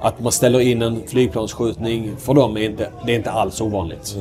att 0.01 0.21
man 0.21 0.33
ställer 0.33 0.61
in 0.61 0.83
en 0.83 1.03
flygplansskjutning 1.07 2.17
för 2.19 2.35
dem 2.35 2.57
är 2.57 2.61
inte, 2.61 2.91
det 3.07 3.13
är 3.13 3.17
inte 3.17 3.31
alls 3.31 3.61
ovanligt. 3.61 4.17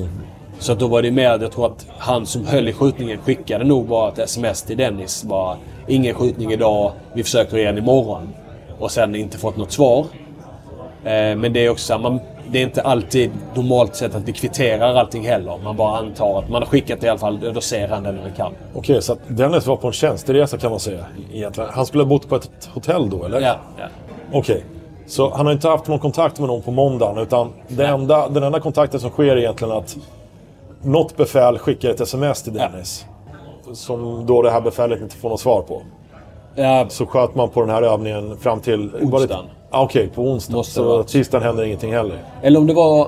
Så 0.60 0.72
att 0.72 0.80
då 0.80 0.88
var 0.88 1.02
det 1.02 1.12
mer, 1.12 1.40
jag 1.42 1.52
tror 1.52 1.66
att 1.66 1.88
han 1.98 2.26
som 2.26 2.46
höll 2.48 2.68
i 2.68 2.74
skjutningen 2.74 3.18
skickade 3.18 3.64
nog 3.66 3.88
bara 3.88 4.10
ett 4.12 4.20
sms 4.20 4.62
till 4.64 4.78
Dennis. 4.78 5.24
Bara, 5.24 5.58
ingen 5.88 6.16
skjutning 6.16 6.52
idag, 6.52 6.92
vi 7.14 7.24
försöker 7.24 7.58
igen 7.58 7.78
imorgon. 7.78 8.30
Och 8.80 8.92
sen 8.92 9.16
inte 9.16 9.38
fått 9.38 9.58
något 9.58 9.72
svar. 9.72 10.06
Eh, 11.04 11.36
Men 11.36 11.54
det 11.54 11.66
är 11.66 11.70
också 11.70 11.98
man, 11.98 12.20
det 12.52 12.60
är 12.60 12.64
inte 12.64 12.82
alltid 12.82 13.32
normalt 13.54 13.96
sett 13.96 14.16
att 14.16 14.24
vi 14.24 14.34
kvitterar 14.34 14.96
allting 14.96 15.28
heller. 15.28 15.58
Man 15.64 15.76
bara 15.78 15.98
antar 15.98 16.40
att 16.40 16.50
man 16.50 16.62
har 16.62 16.70
skickat 16.70 17.02
det 17.02 17.08
i 17.08 17.10
alla 17.10 17.20
fall, 17.20 17.40
då 17.54 17.62
ser 17.62 17.88
han 17.88 18.04
det 18.04 18.12
när 18.12 18.22
han 18.22 18.32
kan. 18.32 18.54
Okej, 18.74 19.02
så 19.02 19.14
att 19.14 19.20
Dennis 19.28 19.68
var 19.68 19.76
på 19.76 19.88
en 19.88 19.94
tjänsteresa 19.94 20.58
kan 20.58 20.72
man 20.72 20.80
säga. 20.80 21.06
Egentligen. 21.34 21.70
Han 21.74 21.86
skulle 21.86 22.04
ha 22.04 22.10
bott 22.10 22.30
på 22.30 22.36
ett 22.36 22.70
hotell 22.74 23.10
då, 23.10 23.26
eller? 23.26 23.42
Ja, 23.42 23.56
ja. 23.78 23.86
Okej. 24.34 24.64
Så 25.08 25.30
han 25.36 25.46
har 25.46 25.54
inte 25.54 25.68
haft 25.68 25.88
någon 25.88 26.00
kontakt 26.00 26.40
med 26.40 26.48
någon 26.48 26.62
på 26.62 26.72
måndagen, 26.72 27.18
utan 27.18 27.54
det 27.68 27.86
enda, 27.86 28.30
den 28.30 28.44
enda 28.44 28.60
kontakten 28.60 29.00
som 29.00 29.10
sker 29.10 29.24
är 29.24 29.38
egentligen 29.38 29.74
att 29.74 29.98
något 30.82 31.18
befäl 31.18 31.58
skickar 31.58 31.90
ett 31.90 32.02
sms 32.02 32.44
till 32.44 32.54
Dennis. 32.54 33.06
Som 33.74 34.26
då 34.26 34.42
det 34.42 34.52
här 34.52 34.62
befälet 34.62 35.02
inte 35.02 35.16
får 35.16 35.30
något 35.30 35.40
svar 35.40 35.62
på. 35.62 35.82
ja 36.56 36.86
Så 36.90 37.06
sköt 37.06 37.36
man 37.36 37.50
på 37.50 37.62
den 37.62 37.70
här 37.70 37.82
övningen 37.82 38.38
fram 38.38 38.60
till... 38.60 38.96
Onsdagen. 38.96 39.46
Ah, 39.72 39.84
Okej, 39.84 40.08
på 40.08 40.22
onsdag. 40.22 40.56
Måste 40.56 40.74
så 40.74 40.84
vara. 40.84 41.04
tisdagen 41.04 41.44
händer 41.44 41.64
ingenting 41.64 41.94
heller. 41.94 42.24
Eller 42.42 42.60
om 42.60 42.68
det 42.68 42.74
var... 42.74 43.08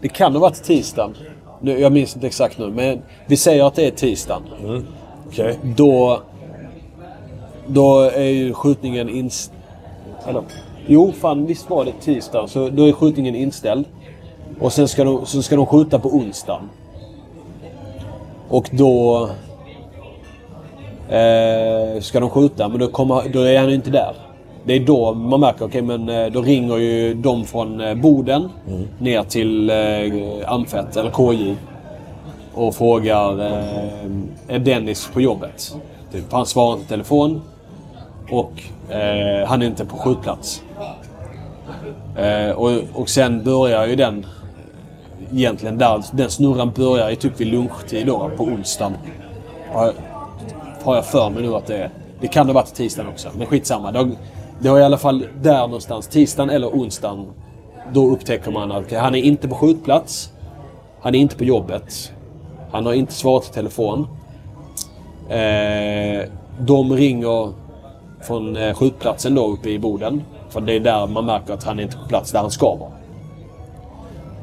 Det 0.00 0.08
kan 0.08 0.32
ha 0.32 0.40
varit 0.40 0.62
tisdagen. 0.64 1.14
Nu, 1.60 1.80
jag 1.80 1.92
minns 1.92 2.14
inte 2.14 2.26
exakt 2.26 2.58
nu, 2.58 2.70
men 2.70 3.02
vi 3.26 3.36
säger 3.36 3.64
att 3.64 3.74
det 3.74 3.86
är 3.86 3.90
tisdagen. 3.90 4.42
Okej. 5.26 5.58
Då... 5.62 6.20
Då 7.66 8.00
är 8.00 8.20
ju 8.20 8.54
skjutningen 8.54 9.08
inställd. 9.08 9.56
Jo, 10.86 11.12
fan 11.12 11.46
visst 11.46 11.70
var 11.70 11.84
det 11.84 11.92
tisdag. 12.00 12.46
Så 12.48 12.68
då 12.68 12.88
är 12.88 12.92
skjutningen 12.92 13.34
inställd. 13.34 13.84
Och 14.60 14.72
sen 14.72 14.88
ska 14.88 15.04
de, 15.04 15.26
så 15.26 15.42
ska 15.42 15.56
de 15.56 15.66
skjuta 15.66 15.98
på 15.98 16.08
onsdagen. 16.08 16.68
Och 18.48 18.70
då... 18.72 19.22
Eh, 21.08 22.00
ska 22.00 22.20
de 22.20 22.30
skjuta, 22.30 22.68
men 22.68 22.80
då, 22.80 22.88
kommer, 22.88 23.28
då 23.32 23.40
är 23.40 23.58
han 23.58 23.68
ju 23.68 23.74
inte 23.74 23.90
där. 23.90 24.14
Det 24.68 24.74
är 24.74 24.80
då 24.80 25.14
man 25.14 25.40
märker, 25.40 25.64
okej 25.64 25.82
men 25.82 26.08
eh, 26.08 26.26
då 26.26 26.42
ringer 26.42 26.76
ju 26.76 27.14
de 27.14 27.44
från 27.44 27.78
Boden 27.78 28.00
Boden 28.00 28.48
ner 28.98 29.22
till 29.22 29.70
eh, 29.70 30.52
Amfet, 30.52 30.96
eller 30.96 31.10
KJ. 31.10 31.54
Och 32.54 32.74
frågar, 32.74 33.40
eh, 33.40 34.54
är 34.54 34.58
Dennis 34.58 35.10
på 35.12 35.20
jobbet? 35.20 35.76
Typ, 36.12 36.32
han 36.32 36.46
svarar 36.46 36.72
inte 36.72 36.84
i 36.84 36.88
telefon. 36.88 37.42
Och 38.30 38.52
eh, 38.94 39.46
han 39.46 39.62
är 39.62 39.66
inte 39.66 39.84
på 39.84 39.96
skjutplats. 39.96 40.62
Eh, 42.16 42.50
och, 42.50 42.70
och 42.94 43.08
sen 43.08 43.44
börjar 43.44 43.86
ju 43.86 43.96
den 43.96 44.26
egentligen 45.32 45.78
där, 45.78 46.02
den 46.12 46.30
snurran 46.30 46.72
börjar 46.76 47.10
ju 47.10 47.16
typ 47.16 47.40
vid 47.40 47.46
lunchtid 47.46 48.06
då 48.06 48.30
på 48.36 48.44
onsdagen. 48.44 48.94
Har 49.72 49.86
jag, 49.86 49.94
har 50.84 50.94
jag 50.94 51.06
för 51.06 51.30
mig 51.30 51.42
nu 51.42 51.54
att 51.54 51.66
det 51.66 51.76
är. 51.76 51.90
Det 52.20 52.28
kan 52.28 52.46
ha 52.46 52.52
varit 52.52 52.74
tisdagen 52.74 53.12
också, 53.12 53.28
men 53.38 53.46
skitsamma. 53.46 53.92
Det 53.92 53.98
har, 53.98 54.10
det 54.58 54.70
var 54.70 54.78
i 54.78 54.82
alla 54.82 54.98
fall 54.98 55.26
där 55.42 55.60
någonstans, 55.60 56.06
tisdagen 56.08 56.50
eller 56.50 56.68
onsdagen. 56.68 57.26
Då 57.92 58.10
upptäcker 58.10 58.50
man 58.50 58.72
att 58.72 58.84
okay, 58.84 58.98
han 58.98 59.14
är 59.14 59.22
inte 59.22 59.48
på 59.48 59.54
skjutplats. 59.54 60.32
Han 61.00 61.14
är 61.14 61.18
inte 61.18 61.36
på 61.36 61.44
jobbet. 61.44 62.12
Han 62.70 62.86
har 62.86 62.92
inte 62.92 63.12
svarat 63.12 63.50
i 63.50 63.52
telefon. 63.52 64.06
Eh, 65.28 66.28
de 66.58 66.92
ringer 66.92 67.52
från 68.20 68.56
eh, 68.56 68.74
skjutplatsen 68.74 69.34
då 69.34 69.46
uppe 69.46 69.70
i 69.70 69.78
Boden. 69.78 70.22
För 70.48 70.60
det 70.60 70.72
är 70.72 70.80
där 70.80 71.06
man 71.06 71.26
märker 71.26 71.54
att 71.54 71.64
han 71.64 71.78
är 71.78 71.82
inte 71.82 71.96
på 71.96 72.08
plats 72.08 72.32
där 72.32 72.40
han 72.40 72.50
ska 72.50 72.76
vara. 72.76 72.90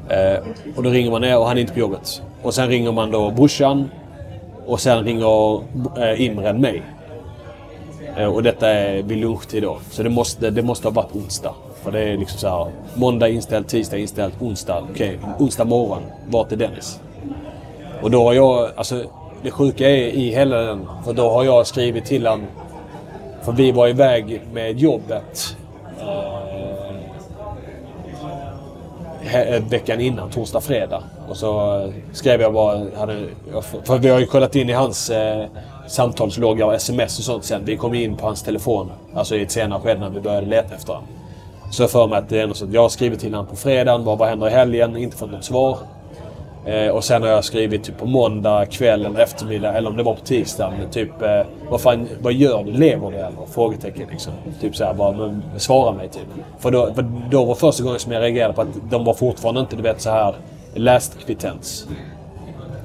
Eh, 0.08 0.38
och 0.76 0.82
då 0.82 0.90
ringer 0.90 1.10
man 1.10 1.20
ner 1.20 1.38
och 1.38 1.46
han 1.46 1.56
är 1.56 1.60
inte 1.60 1.72
på 1.72 1.78
jobbet. 1.78 2.22
Och 2.42 2.54
sen 2.54 2.68
ringer 2.68 2.92
man 2.92 3.10
då 3.10 3.30
brorsan. 3.30 3.90
Och 4.66 4.80
sen 4.80 5.04
ringer 5.04 5.60
eh, 5.98 6.20
Imren 6.20 6.60
mig. 6.60 6.82
Eh, 8.16 8.34
och 8.34 8.42
detta 8.42 8.68
är 8.68 9.02
vid 9.02 9.18
lunchtid 9.18 9.62
då. 9.62 9.78
Så 9.90 10.02
det 10.02 10.10
måste, 10.10 10.50
det 10.50 10.62
måste 10.62 10.88
ha 10.88 10.92
varit 10.92 11.16
onsdag. 11.16 11.54
För 11.82 11.90
det 11.92 12.00
är 12.00 12.16
liksom 12.16 12.38
så 12.38 12.48
här, 12.48 12.66
måndag 12.94 13.28
inställt, 13.28 13.68
tisdag 13.68 13.98
inställt, 13.98 14.42
onsdag. 14.42 14.84
Okej, 14.90 15.18
onsdag 15.38 15.64
morgon. 15.64 16.02
Vart 16.28 16.52
är 16.52 16.56
Dennis? 16.56 17.00
Och 18.02 18.10
då 18.10 18.24
har 18.24 18.32
jag, 18.32 18.70
alltså 18.76 19.02
det 19.42 19.50
sjuka 19.50 19.90
är 19.90 20.06
i 20.06 20.30
hela 20.30 20.56
den, 20.56 20.88
för 21.04 21.12
då 21.12 21.30
har 21.30 21.44
jag 21.44 21.66
skrivit 21.66 22.04
till 22.04 22.26
han 22.26 22.46
För 23.42 23.52
vi 23.52 23.72
var 23.72 23.88
iväg 23.88 24.40
med 24.52 24.78
jobbet 24.78 25.56
eh, 29.24 29.40
eh 29.40 29.62
veckan 29.62 30.00
innan, 30.00 30.30
torsdag, 30.30 30.60
fredag. 30.60 31.02
Och 31.28 31.36
så 31.36 31.80
eh, 31.80 31.90
skrev 32.12 32.40
jag 32.40 32.52
bara, 32.52 32.86
hade, 32.96 33.28
för 33.84 33.98
vi 33.98 34.08
har 34.08 34.18
ju 34.18 34.26
kollat 34.26 34.56
in 34.56 34.70
i 34.70 34.72
hans 34.72 35.10
eh, 35.10 35.46
samtalsloggar 35.86 36.66
och 36.66 36.74
sms 36.74 37.18
och 37.18 37.24
sånt 37.24 37.44
sen. 37.44 37.64
Vi 37.64 37.76
kom 37.76 37.94
in 37.94 38.16
på 38.16 38.26
hans 38.26 38.42
telefon, 38.42 38.90
alltså 39.14 39.36
i 39.36 39.42
ett 39.42 39.50
senare 39.50 39.80
skede 39.80 40.00
när 40.00 40.10
vi 40.10 40.20
började 40.20 40.46
leta 40.46 40.74
efter 40.74 40.92
honom. 40.92 41.08
Så 41.70 41.82
jag 41.82 41.90
för 41.90 42.06
mig 42.06 42.18
att 42.18 42.28
det 42.28 42.40
är 42.40 42.46
något 42.46 42.56
sånt. 42.56 42.72
jag 42.72 42.82
har 42.82 42.88
skrivit 42.88 43.20
till 43.20 43.34
honom 43.34 43.46
på 43.46 43.56
fredagen, 43.56 44.04
bara 44.04 44.16
vad 44.16 44.28
händer 44.28 44.46
i 44.46 44.50
helgen? 44.50 44.96
Inte 44.96 45.16
fått 45.16 45.30
något 45.30 45.44
svar. 45.44 45.78
Eh, 46.66 46.88
och 46.88 47.04
sen 47.04 47.22
har 47.22 47.28
jag 47.28 47.44
skrivit 47.44 47.84
typ 47.84 47.98
på 47.98 48.06
måndag 48.06 48.66
kväll 48.66 49.06
eller 49.06 49.20
eftermiddag, 49.20 49.72
eller 49.72 49.90
om 49.90 49.96
det 49.96 50.02
var 50.02 50.14
på 50.14 50.20
tisdagen. 50.20 50.72
Typ, 50.90 51.22
eh, 51.22 51.46
vad 51.70 51.80
fan, 51.80 52.08
vad 52.20 52.32
gör 52.32 52.64
du? 52.64 52.72
Lever 52.72 53.10
du 53.10 53.16
eller? 53.16 53.46
Frågetecken 53.50 54.08
liksom. 54.10 54.32
Typ 54.60 54.76
såhär 54.76 54.94
bara, 54.94 55.12
men 55.12 55.42
svara 55.56 55.92
mig 55.92 56.08
typ. 56.08 56.26
För 56.58 56.70
då, 56.70 56.94
för 56.94 57.04
då 57.30 57.44
var 57.44 57.54
första 57.54 57.84
gången 57.84 57.98
som 57.98 58.12
jag 58.12 58.22
reagerade 58.22 58.54
på 58.54 58.60
att 58.60 58.90
de 58.90 59.04
var 59.04 59.14
fortfarande 59.14 59.60
inte, 59.60 59.76
du 59.76 59.82
vet 59.82 60.00
så 60.00 60.10
här 60.10 60.34
läst 60.74 61.18
kvittens. 61.26 61.86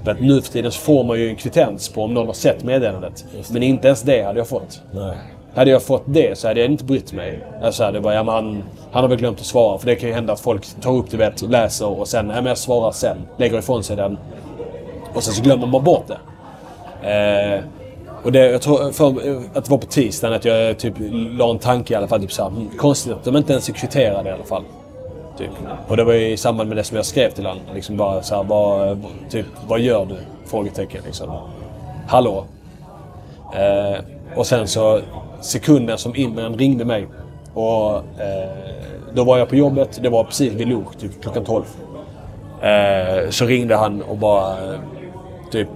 Att 0.05 0.21
nu 0.21 0.41
för 0.41 0.51
tiden 0.51 0.71
så 0.71 0.79
får 0.79 1.03
man 1.03 1.19
ju 1.19 1.29
en 1.29 1.35
kvittens 1.35 1.89
på 1.89 2.03
om 2.03 2.13
någon 2.13 2.27
har 2.27 2.33
sett 2.33 2.63
meddelandet. 2.63 3.25
Men 3.51 3.63
inte 3.63 3.87
ens 3.87 4.01
det 4.01 4.23
hade 4.23 4.39
jag 4.39 4.47
fått. 4.47 4.81
Nej. 4.91 5.17
Hade 5.55 5.71
jag 5.71 5.83
fått 5.83 6.03
det 6.05 6.37
så 6.37 6.47
hade 6.47 6.59
jag 6.59 6.71
inte 6.71 6.83
brytt 6.83 7.13
mig. 7.13 7.39
Alltså, 7.63 7.91
det 7.91 8.01
bara, 8.01 8.13
ja, 8.13 8.23
men 8.23 8.33
han, 8.35 8.63
han 8.91 9.03
har 9.03 9.09
väl 9.09 9.17
glömt 9.17 9.39
att 9.39 9.45
svara. 9.45 9.77
För 9.77 9.85
det 9.85 9.95
kan 9.95 10.09
ju 10.09 10.15
hända 10.15 10.33
att 10.33 10.39
folk 10.39 10.81
tar 10.81 10.91
upp 10.93 11.11
det, 11.11 11.17
vet, 11.17 11.41
läser 11.41 11.99
och 11.99 12.07
sen, 12.07 12.29
ja, 12.29 12.35
men 12.35 12.45
jag 12.45 12.57
svarar 12.57 12.91
sen. 12.91 13.17
Lägger 13.37 13.59
ifrån 13.59 13.83
sig 13.83 13.95
den. 13.95 14.17
Och 15.13 15.23
sen 15.23 15.33
så 15.33 15.43
glömmer 15.43 15.67
man 15.67 15.83
bort 15.83 16.03
det. 16.07 16.17
Eh, 17.09 17.59
och 18.23 18.31
det, 18.31 18.51
jag 18.51 18.61
tror 18.61 18.91
för, 18.91 19.07
att 19.57 19.65
det 19.65 19.69
var 19.71 19.77
på 19.77 19.85
tisdagen 19.87 20.35
att 20.35 20.45
jag 20.45 20.77
typ 20.79 20.93
la 21.37 21.49
en 21.51 21.59
tanke 21.59 21.93
i 21.93 21.97
alla 21.97 22.07
fall. 22.07 22.21
Typ 22.21 22.31
såhär, 22.31 22.49
"Hmm, 22.49 22.69
konstigt 22.77 23.13
att 23.13 23.23
de 23.23 23.37
inte 23.37 23.51
ens 23.53 23.69
är 23.69 23.73
kvitterade 23.73 24.29
i 24.29 24.31
alla 24.31 24.43
fall. 24.43 24.63
Typ. 25.41 25.51
Och 25.87 25.97
det 25.97 26.03
var 26.03 26.13
ju 26.13 26.27
i 26.27 26.37
samband 26.37 26.69
med 26.69 26.77
det 26.77 26.83
som 26.83 26.97
jag 26.97 27.05
skrev 27.05 27.31
till 27.31 27.45
honom. 27.45 27.63
Liksom 27.73 27.97
bara 27.97 28.21
såhär, 28.21 28.43
vad, 28.43 28.97
typ, 29.29 29.45
vad 29.67 29.79
gör 29.79 30.05
du? 30.05 30.15
Frågetecken 30.45 31.01
liksom. 31.05 31.37
Hallå? 32.07 32.45
Eh, 33.55 33.99
och 34.35 34.47
sen 34.47 34.67
så 34.67 34.99
sekunden 35.41 35.97
som 35.97 36.15
Imran 36.15 36.57
ringde 36.57 36.85
mig. 36.85 37.07
Och 37.53 37.95
eh, 37.95 38.49
då 39.13 39.23
var 39.23 39.37
jag 39.37 39.49
på 39.49 39.55
jobbet. 39.55 39.99
Det 40.01 40.09
var 40.09 40.23
precis 40.23 40.53
vid 40.53 40.67
lunch, 40.67 40.97
typ 40.99 41.21
klockan 41.21 41.45
12. 41.45 41.63
Eh, 42.61 43.29
så 43.29 43.45
ringde 43.45 43.75
han 43.75 44.01
och 44.01 44.17
bara 44.17 44.55
typ, 45.51 45.67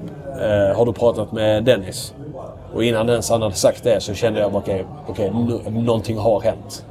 eh, 0.42 0.78
har 0.78 0.86
du 0.86 0.94
pratat 0.94 1.32
med 1.32 1.64
Dennis? 1.64 2.14
Och 2.74 2.84
innan 2.84 3.10
ens 3.10 3.30
han 3.30 3.42
hade 3.42 3.56
sagt 3.56 3.84
det 3.84 4.02
så 4.02 4.14
kände 4.14 4.40
jag 4.40 4.56
okej, 4.56 4.86
okay, 5.08 5.30
okay, 5.30 5.72
någonting 5.72 6.18
har 6.18 6.42
hänt. 6.42 6.86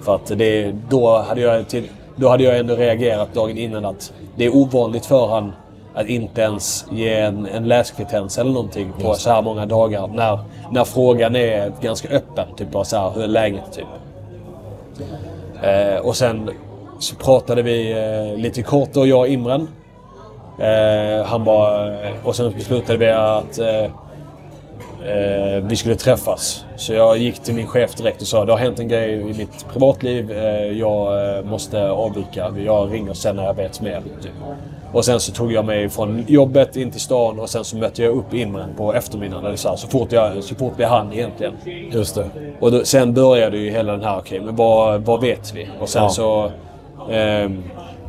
För 0.00 0.14
att 0.14 0.26
det, 0.26 0.74
då, 0.88 1.18
hade 1.18 1.40
jag 1.40 1.68
till, 1.68 1.88
då 2.16 2.28
hade 2.28 2.44
jag 2.44 2.58
ändå 2.58 2.74
reagerat 2.74 3.34
dagen 3.34 3.58
innan 3.58 3.84
att 3.84 4.12
det 4.36 4.44
är 4.44 4.56
ovanligt 4.56 5.06
för 5.06 5.26
han 5.26 5.52
att 5.94 6.06
inte 6.06 6.40
ens 6.40 6.86
ge 6.90 7.14
en, 7.14 7.46
en 7.46 7.68
läskvittens 7.68 8.38
eller 8.38 8.50
någonting 8.50 8.92
på 9.00 9.14
så 9.14 9.30
här 9.30 9.42
många 9.42 9.66
dagar. 9.66 10.06
När, 10.06 10.38
när 10.70 10.84
frågan 10.84 11.36
är 11.36 11.72
ganska 11.80 12.08
öppen. 12.08 12.48
Typ 12.56 12.70
bara 12.70 12.84
så 12.84 12.96
här, 12.96 13.10
hur 13.10 13.22
är 13.22 13.28
läget? 13.28 13.72
Typ. 13.72 13.86
Eh, 15.62 16.06
och 16.06 16.16
sen 16.16 16.50
så 16.98 17.16
pratade 17.16 17.62
vi 17.62 17.92
eh, 17.92 18.38
lite 18.38 18.62
kort 18.62 18.88
då, 18.92 19.06
jag 19.06 19.20
och 19.20 19.28
Imran. 19.28 19.68
Eh, 20.58 21.26
han 21.26 21.44
bara... 21.44 21.96
Och 22.24 22.36
sen 22.36 22.52
beslutade 22.52 22.98
vi 22.98 23.10
att 23.10 23.58
eh, 25.04 25.54
eh, 25.56 25.62
vi 25.64 25.76
skulle 25.76 25.94
träffas. 25.94 26.64
Så 26.76 26.92
jag 26.92 27.18
gick 27.18 27.38
till 27.38 27.54
min 27.54 27.66
chef 27.66 27.94
direkt 27.94 28.20
och 28.22 28.26
sa 28.28 28.44
det 28.44 28.52
har 28.52 28.58
hänt 28.58 28.78
en 28.80 28.88
grej 28.88 29.12
i 29.14 29.24
mitt 29.38 29.66
privatliv. 29.72 30.30
Eh, 30.30 30.78
jag 30.78 31.36
eh, 31.38 31.44
måste 31.44 31.88
avvika. 31.90 32.52
Jag 32.66 32.92
ringer 32.92 33.12
sen 33.14 33.36
när 33.36 33.44
jag 33.44 33.54
vet 33.54 33.80
mer. 33.80 34.02
Typ. 34.22 34.32
Och 34.92 35.04
sen 35.04 35.20
så 35.20 35.32
tog 35.32 35.52
jag 35.52 35.64
mig 35.64 35.88
från 35.88 36.24
jobbet 36.28 36.76
in 36.76 36.90
till 36.90 37.00
stan 37.00 37.40
och 37.40 37.50
sen 37.50 37.64
så 37.64 37.76
mötte 37.76 38.02
jag 38.02 38.14
upp 38.16 38.34
Imran 38.34 38.68
på 38.76 38.94
eftermiddagen. 38.94 39.46
Eller 39.46 39.56
så, 39.56 39.68
här, 39.68 39.76
så, 39.76 39.88
fort 39.88 40.12
jag, 40.12 40.44
så 40.44 40.54
fort 40.54 40.72
vi 40.76 40.84
hann 40.84 41.12
egentligen. 41.12 41.52
Just 41.92 42.14
det. 42.14 42.26
Och 42.60 42.72
då, 42.72 42.84
sen 42.84 43.14
började 43.14 43.56
ju 43.58 43.70
hela 43.70 43.92
den 43.92 44.02
här, 44.04 44.18
okej, 44.18 44.40
men 44.40 44.56
vad, 44.56 45.00
vad 45.04 45.20
vet 45.20 45.54
vi? 45.54 45.68
Och 45.80 45.88
sen 45.88 46.02
Ja. 46.02 46.08
så... 46.08 46.50
ehm, 47.10 47.62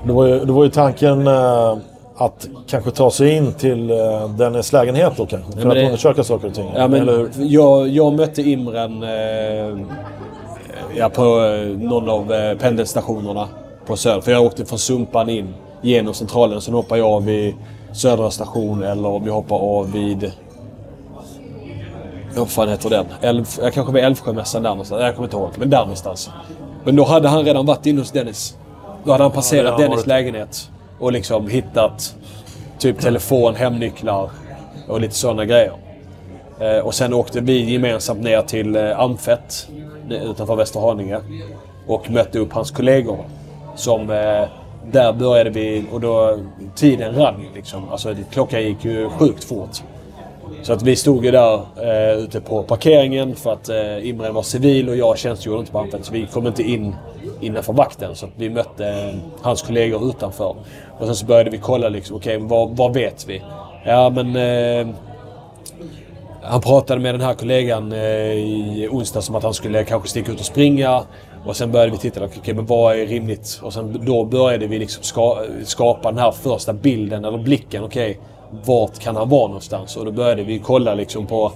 Det 0.06 0.14
var 0.14 0.26
ju, 0.28 0.40
det 0.46 0.52
var 0.52 0.64
ju 0.64 0.70
tanken 0.70 1.28
eh, 1.28 1.78
att 2.18 2.48
kanske 2.68 2.92
ta 2.92 3.12
sig 3.12 3.36
in 3.36 3.54
till 3.54 3.90
eh, 3.92 4.30
Dennis 4.30 4.74
lägenhet 4.74 5.14
då 5.18 5.26
kanske. 5.26 5.52
För 5.52 5.70
att 5.70 5.76
det- 5.76 5.86
undersöka 5.86 6.24
saker 6.24 6.48
och 6.48 6.54
ting. 6.54 6.72
Ja, 6.76 6.88
men 6.88 7.02
Eller 7.02 7.30
jag, 7.38 7.88
jag 7.88 8.14
mötte 8.14 8.42
Imran 8.42 9.04
eh, 9.04 9.78
ja, 10.96 11.10
på 11.10 11.22
eh, 11.40 11.68
någon 11.78 12.10
av 12.10 12.34
eh, 12.34 12.58
pendelstationerna 12.58 13.48
på 13.86 13.98
Söder. 13.98 14.22
För 14.22 14.32
jag 14.32 14.44
åkte 14.46 14.66
från 14.66 14.80
Sumpan 14.80 15.30
in 15.30 15.54
genom 15.82 16.14
Centralen. 16.14 16.62
Sen 16.62 16.74
hoppade 16.74 17.00
jag 17.02 17.10
av 17.10 17.26
vid 17.26 17.54
Södra 17.94 18.32
station 18.32 18.84
eller 18.84 19.10
om 19.10 19.26
jag 19.28 19.34
hoppar 19.34 19.56
av 19.58 19.92
vid... 19.92 20.32
Vad 22.38 22.50
fan 22.50 22.70
heter 22.70 22.90
den? 22.90 23.06
Älv, 23.22 23.46
jag 23.62 23.74
kanske 23.74 23.94
vid 23.94 24.04
Älvsjömässan 24.04 24.64
där 24.64 24.70
någonstans. 24.70 25.02
Jag 25.02 25.16
kommer 25.16 25.28
inte 25.28 25.38
ihåg. 25.38 25.50
Men 25.58 25.70
där 25.70 25.80
någonstans. 25.80 26.30
Men 26.84 26.96
då 26.96 27.04
hade 27.04 27.28
han 27.28 27.46
redan 27.46 27.66
varit 27.66 27.86
inne 27.86 28.02
hos 28.02 28.12
Dennis. 28.12 28.58
Då 29.04 29.12
hade 29.12 29.24
han 29.24 29.32
passerat 29.32 29.64
redan 29.66 29.80
Dennis 29.80 29.96
varit- 29.98 30.08
lägenhet. 30.08 30.70
Och 31.00 31.12
liksom 31.12 31.48
hittat 31.48 32.16
typ 32.80 33.00
telefon, 33.00 33.56
hemnycklar 33.56 34.30
och 34.88 35.02
lite 35.02 35.16
sådana 35.16 35.46
grejer. 35.46 35.72
Eh, 36.60 36.78
och 36.78 36.94
sen 36.94 37.14
åkte 37.14 37.42
vi 37.42 37.72
gemensamt 37.72 38.24
ner 38.24 38.42
till 38.42 38.76
eh, 38.76 39.00
Amfett 39.00 39.68
utanför 40.10 40.56
Västerhaninge. 40.56 41.20
Och 41.88 42.10
mötte 42.12 42.40
upp 42.40 42.54
hans 42.54 42.72
kollegor. 42.72 43.26
Som, 43.76 44.02
eh, 44.02 44.48
där 44.92 45.14
började 45.14 45.50
vi 45.50 45.86
och 45.92 46.02
då, 46.02 46.40
tiden 46.76 47.16
rann 47.16 47.42
ju 47.42 47.56
liksom. 47.56 47.90
Alltså 47.90 48.16
klockan 48.32 48.64
gick 48.64 48.86
ju 48.86 49.10
sjukt 49.10 49.44
fort. 49.44 49.84
Så 50.64 50.74
att 50.74 50.82
vi 50.82 50.96
stod 50.96 51.26
ju 51.26 51.32
där 51.32 51.62
eh, 51.82 52.18
ute 52.18 52.42
på 52.42 52.64
parkeringen 52.64 53.36
för 53.36 53.54
att 53.54 53.70
eh, 53.70 54.08
Imre 54.08 54.32
var 54.32 54.44
civil 54.44 54.90
och 54.90 54.98
jag 54.98 55.18
tjänstgjorde 55.18 55.60
inte 55.60 55.72
på 55.72 55.80
Amfett. 55.80 56.06
Så 56.06 56.14
vi 56.14 56.28
kom 56.28 56.48
inte 56.48 56.64
in 56.64 56.96
innanför 57.42 57.74
vakten. 57.74 58.16
Så 58.16 58.26
att 58.26 58.32
vi 58.36 58.50
mötte 58.50 58.88
eh, 58.88 59.16
hans 59.42 59.62
kollegor 59.62 60.10
utanför. 60.10 60.56
Och 61.00 61.06
sen 61.06 61.16
så 61.16 61.26
började 61.26 61.50
vi 61.50 61.58
kolla 61.58 61.90
liksom, 61.90 62.16
okej 62.16 62.38
vad, 62.38 62.78
vad 62.78 62.94
vet 62.94 63.26
vi? 63.28 63.42
Ja 63.86 64.10
men 64.10 64.36
eh, 64.36 64.96
han 66.42 66.62
pratade 66.62 67.02
med 67.02 67.14
den 67.14 67.22
här 67.22 67.34
kollegan 67.34 67.92
eh, 67.92 68.00
i 68.00 68.88
onsdags 68.92 69.30
om 69.30 69.36
att 69.36 69.44
han 69.44 69.54
skulle 69.54 69.84
kanske 69.84 70.10
sticka 70.10 70.32
ut 70.32 70.40
och 70.40 70.46
springa. 70.46 71.04
Och 71.46 71.56
sen 71.56 71.72
började 71.72 71.92
vi 71.92 71.98
titta, 71.98 72.26
okej 72.26 72.54
men 72.54 72.66
vad 72.66 73.00
är 73.00 73.06
rimligt? 73.06 73.60
Och 73.64 73.74
sen 73.74 74.06
då 74.06 74.26
började 74.26 74.68
vi 74.68 74.80
liksom 74.80 75.04
ska, 75.04 75.46
skapa 75.64 76.12
den 76.12 76.20
här 76.20 76.32
första 76.32 76.74
bilden 76.74 77.26
eller 77.26 77.38
blicken. 77.38 77.84
Okej, 77.84 78.20
vart 78.66 79.00
kan 79.00 79.16
han 79.16 79.30
vara 79.30 79.48
någonstans? 79.48 79.98
Och 79.98 80.06
då 80.06 80.12
började 80.12 80.44
vi 80.44 80.60
kolla 80.60 80.94
liksom 80.94 81.26
på 81.26 81.52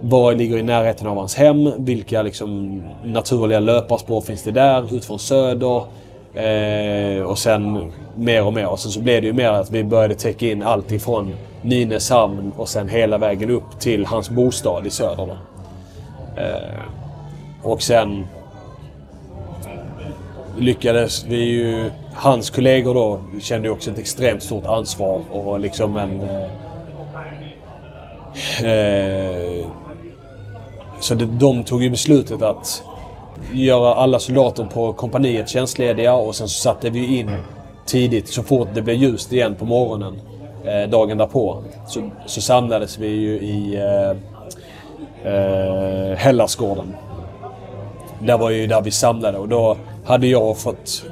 vad 0.00 0.38
ligger 0.38 0.56
i 0.58 0.62
närheten 0.62 1.06
av 1.06 1.16
hans 1.16 1.34
hem? 1.34 1.72
Vilka 1.84 2.22
liksom 2.22 2.82
naturliga 3.04 3.60
löparspår 3.60 4.20
finns 4.20 4.42
det 4.42 4.50
där 4.50 4.94
ut 4.94 5.04
från 5.04 5.18
söder? 5.18 5.82
Eh, 6.34 7.22
och 7.22 7.38
sen 7.38 7.92
mer 8.16 8.46
och 8.46 8.52
mer. 8.52 8.66
Och 8.66 8.78
sen 8.78 8.92
så 8.92 9.00
blev 9.00 9.22
det 9.22 9.26
ju 9.26 9.32
mer 9.32 9.50
att 9.50 9.70
vi 9.70 9.84
började 9.84 10.14
täcka 10.14 10.46
in 10.46 10.62
allt 10.62 10.92
ifrån 10.92 11.34
Nynäshamn 11.62 12.52
och 12.56 12.68
sen 12.68 12.88
hela 12.88 13.18
vägen 13.18 13.50
upp 13.50 13.80
till 13.80 14.06
hans 14.06 14.30
bostad 14.30 14.86
i 14.86 14.90
söder. 14.90 15.36
Eh, 16.36 16.80
och 17.62 17.82
sen 17.82 18.26
lyckades 20.58 21.24
vi 21.24 21.44
ju... 21.44 21.90
Hans 22.14 22.50
kollegor 22.50 22.94
då 22.94 23.20
kände 23.40 23.68
ju 23.68 23.74
också 23.74 23.90
ett 23.90 23.98
extremt 23.98 24.42
stort 24.42 24.66
ansvar 24.66 25.20
och 25.30 25.60
liksom 25.60 25.96
en... 25.96 26.20
Eh, 26.20 26.44
eh, 28.70 29.66
så 31.00 31.14
det, 31.14 31.26
de 31.26 31.64
tog 31.64 31.82
ju 31.82 31.90
beslutet 31.90 32.42
att 32.42 32.82
göra 33.52 33.94
alla 33.94 34.18
soldater 34.18 34.64
på 34.64 34.92
kompaniet 34.92 35.48
tjänstlediga 35.48 36.14
och 36.14 36.34
sen 36.34 36.48
så 36.48 36.60
satte 36.60 36.90
vi 36.90 37.18
in 37.18 37.30
tidigt 37.86 38.28
så 38.28 38.42
fort 38.42 38.68
det 38.74 38.82
blev 38.82 38.96
ljust 38.96 39.32
igen 39.32 39.54
på 39.54 39.64
morgonen 39.64 40.20
eh, 40.64 40.90
dagen 40.90 41.18
därpå. 41.18 41.62
Så, 41.86 42.10
så 42.26 42.40
samlades 42.40 42.98
vi 42.98 43.08
ju 43.08 43.32
i 43.38 43.74
eh, 43.74 44.10
eh, 45.32 46.16
Hellasgården. 46.16 46.94
Där 48.18 48.38
var 48.38 48.50
ju 48.50 48.66
där 48.66 48.82
vi 48.82 48.90
samlade 48.90 49.38
och 49.38 49.48
då 49.48 49.76
hade 50.04 50.26
jag 50.26 50.58
fått 50.58 51.04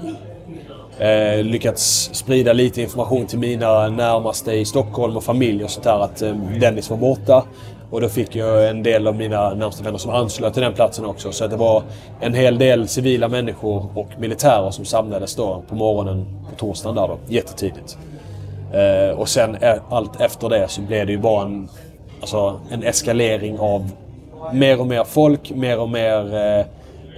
eh, 1.02 1.44
lyckats 1.44 2.10
sprida 2.12 2.52
lite 2.52 2.82
information 2.82 3.26
till 3.26 3.38
mina 3.38 3.88
närmaste 3.88 4.52
i 4.52 4.64
Stockholm 4.64 5.16
och 5.16 5.24
familj 5.24 5.64
och 5.64 5.70
sånt 5.70 5.84
där 5.84 6.00
att 6.00 6.22
eh, 6.22 6.34
Dennis 6.60 6.90
var 6.90 6.96
borta. 6.96 7.44
Och 7.90 8.00
då 8.00 8.08
fick 8.08 8.36
jag 8.36 8.68
en 8.68 8.82
del 8.82 9.06
av 9.06 9.16
mina 9.16 9.54
närmaste 9.54 9.84
vänner 9.84 9.98
som 9.98 10.10
anslöt 10.10 10.52
till 10.52 10.62
den 10.62 10.72
platsen 10.72 11.04
också. 11.04 11.32
Så 11.32 11.46
det 11.46 11.56
var 11.56 11.82
en 12.20 12.34
hel 12.34 12.58
del 12.58 12.88
civila 12.88 13.28
människor 13.28 13.86
och 13.94 14.08
militärer 14.18 14.70
som 14.70 14.84
samlades 14.84 15.34
då 15.34 15.62
på 15.68 15.74
morgonen 15.74 16.26
på 16.50 16.56
torsdagen 16.56 16.96
där 16.96 17.08
då, 17.08 17.18
jättetidigt. 17.28 17.98
Eh, 18.72 19.18
och 19.18 19.28
sen 19.28 19.56
allt 19.88 20.20
efter 20.20 20.48
det 20.48 20.68
så 20.68 20.80
blev 20.80 21.06
det 21.06 21.12
ju 21.12 21.18
bara 21.18 21.44
en, 21.44 21.68
alltså, 22.20 22.60
en 22.70 22.82
eskalering 22.82 23.58
av 23.58 23.90
mer 24.52 24.80
och 24.80 24.86
mer 24.86 25.04
folk, 25.04 25.50
mer 25.50 25.80
och 25.80 25.88
mer 25.88 26.34
eh, 26.34 26.60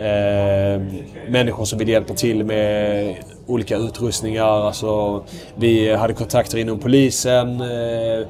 eh, 0.07 0.83
människor 1.29 1.65
som 1.65 1.79
vill 1.79 1.89
hjälpa 1.89 2.15
till 2.15 2.45
med 2.45 3.15
olika 3.47 3.77
utrustningar. 3.77 4.67
Alltså, 4.67 5.23
vi 5.57 5.95
hade 5.95 6.15
kontakter 6.15 6.59
inom 6.59 6.79
polisen, 6.79 7.61
eh, 7.61 8.27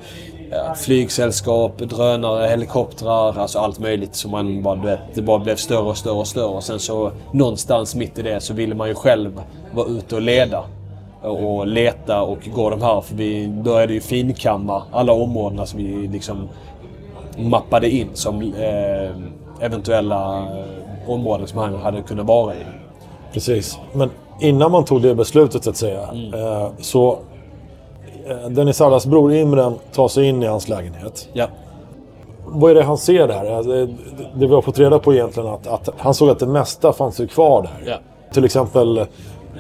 flygsällskap, 0.77 1.79
drönare, 1.79 2.47
helikoptrar, 2.47 3.39
alltså 3.39 3.59
allt 3.59 3.79
möjligt. 3.79 4.15
Så 4.15 4.29
man 4.29 4.63
bara, 4.63 4.75
vet, 4.75 5.01
det 5.15 5.23
bara 5.23 5.39
blev 5.39 5.57
större 5.57 5.83
och 5.83 5.97
större 5.97 6.15
och 6.15 6.27
större. 6.27 6.45
Och 6.45 6.65
sen 6.65 6.79
så 6.79 7.13
någonstans 7.33 7.95
mitt 7.95 8.19
i 8.19 8.23
det 8.23 8.41
så 8.41 8.55
ville 8.55 8.75
man 8.75 8.89
ju 8.89 8.95
själv 8.95 9.41
vara 9.75 9.89
ute 9.89 10.15
och 10.15 10.23
leda 10.23 10.65
och 11.23 11.67
leta 11.67 12.23
och 12.23 12.39
gå 12.55 12.71
de 12.71 12.83
här. 12.83 13.01
För 13.01 13.15
vi 13.15 13.49
började 13.49 13.93
ju 13.95 14.01
finkamma 14.01 14.83
alla 14.93 15.13
områdena 15.13 15.67
som 15.67 15.79
vi 15.79 16.09
liksom 16.09 16.49
mappade 17.39 17.91
in 17.91 18.09
som 18.15 18.43
eh, 18.43 19.11
eventuella 19.61 20.39
eh, 20.39 21.11
områden 21.11 21.47
som 21.47 21.59
han 21.59 21.75
hade 21.75 22.03
kunnat 22.03 22.27
vara 22.27 22.55
i. 22.55 22.59
Precis. 23.33 23.79
Men 23.93 24.11
innan 24.41 24.73
man 24.73 24.85
tog 24.85 25.03
det 25.03 25.15
beslutet 25.15 25.65
så 25.65 25.71
att 25.71 25.77
säga. 25.77 26.09
Mm. 26.09 26.35
Eh, 26.35 26.69
så 26.81 27.19
eh, 28.29 28.49
Dennis 28.51 28.81
Ardas 28.81 29.07
bror 29.07 29.33
Imren 29.33 29.75
tar 29.93 30.09
sig 30.09 30.29
in 30.29 30.43
i 30.43 30.47
hans 30.47 30.69
lägenhet. 30.69 31.29
Ja. 31.33 31.47
Vad 32.47 32.71
är 32.71 32.75
det 32.75 32.83
han 32.83 32.99
ser 32.99 33.29
där? 33.29 33.51
Eh, 33.53 33.59
Det, 33.65 33.87
det 34.35 34.47
vi 34.47 34.55
har 34.55 34.63
fått 34.63 34.79
reda 34.79 34.99
på 34.99 35.15
egentligen 35.15 35.49
att, 35.49 35.67
att 35.67 35.89
han 35.99 36.15
såg 36.15 36.29
att 36.31 36.39
det 36.39 36.47
mesta 36.47 36.93
fanns 36.93 37.21
ju 37.21 37.27
kvar 37.27 37.63
där. 37.63 37.91
Ja. 37.91 37.97
Till 38.33 38.45
exempel 38.45 39.07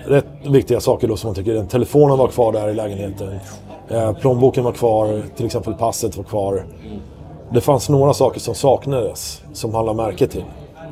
rätt 0.07 0.27
viktiga 0.45 0.81
saker 0.81 1.09
då 1.09 1.17
som 1.17 1.29
man 1.29 1.35
tycker. 1.35 1.65
Telefonen 1.65 2.19
var 2.19 2.29
kvar 2.29 2.53
där 2.53 2.69
i 2.69 2.75
lägenheten. 2.75 3.39
Eh, 3.89 4.13
plånboken 4.13 4.65
var 4.65 4.73
kvar. 4.73 5.23
Till 5.37 5.47
exempel 5.47 5.75
passet 5.75 6.17
var 6.17 6.25
kvar. 6.25 6.65
Det 7.53 7.61
fanns 7.61 7.89
några 7.89 8.15
saker 8.15 8.41
som 8.41 8.55
saknades 8.55 9.43
som 9.53 9.75
han 9.75 9.87
lade 9.87 9.97
märke 9.97 10.27
till. 10.27 10.45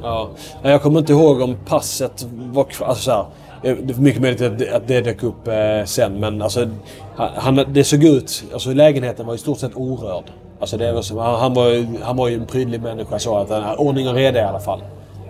Ja. 0.02 0.28
Jag 0.62 0.82
kommer 0.82 1.00
inte 1.00 1.12
ihåg 1.12 1.40
om 1.40 1.56
passet 1.66 2.26
var 2.52 2.64
kvar. 2.64 2.86
Alltså, 2.86 3.26
det 3.62 3.68
är 3.68 4.00
mycket 4.00 4.22
möjligt 4.22 4.42
att 4.42 4.58
det, 4.58 4.70
att 4.76 4.88
det 4.88 5.00
dök 5.00 5.22
upp 5.22 5.48
eh, 5.48 5.84
sen, 5.84 6.20
men 6.20 6.42
alltså, 6.42 6.68
han, 7.16 7.64
det 7.68 7.84
såg 7.84 8.04
ut... 8.04 8.44
Alltså, 8.52 8.72
lägenheten 8.72 9.26
var 9.26 9.34
i 9.34 9.38
stort 9.38 9.58
sett 9.58 9.74
orörd. 9.74 10.24
Alltså, 10.60 10.76
det 10.76 10.92
var 10.92 11.02
som, 11.02 11.18
han, 11.18 11.54
var, 11.54 11.68
ju- 11.68 11.86
han 12.02 12.16
var 12.16 12.28
ju 12.28 12.34
en 12.34 12.46
prydlig 12.46 12.82
människa, 12.82 13.18
så 13.18 13.36
att 13.38 13.50
han, 13.50 13.76
ordning 13.76 14.08
och 14.08 14.14
reda 14.14 14.40
i 14.40 14.42
alla 14.42 14.60
fall. 14.60 14.80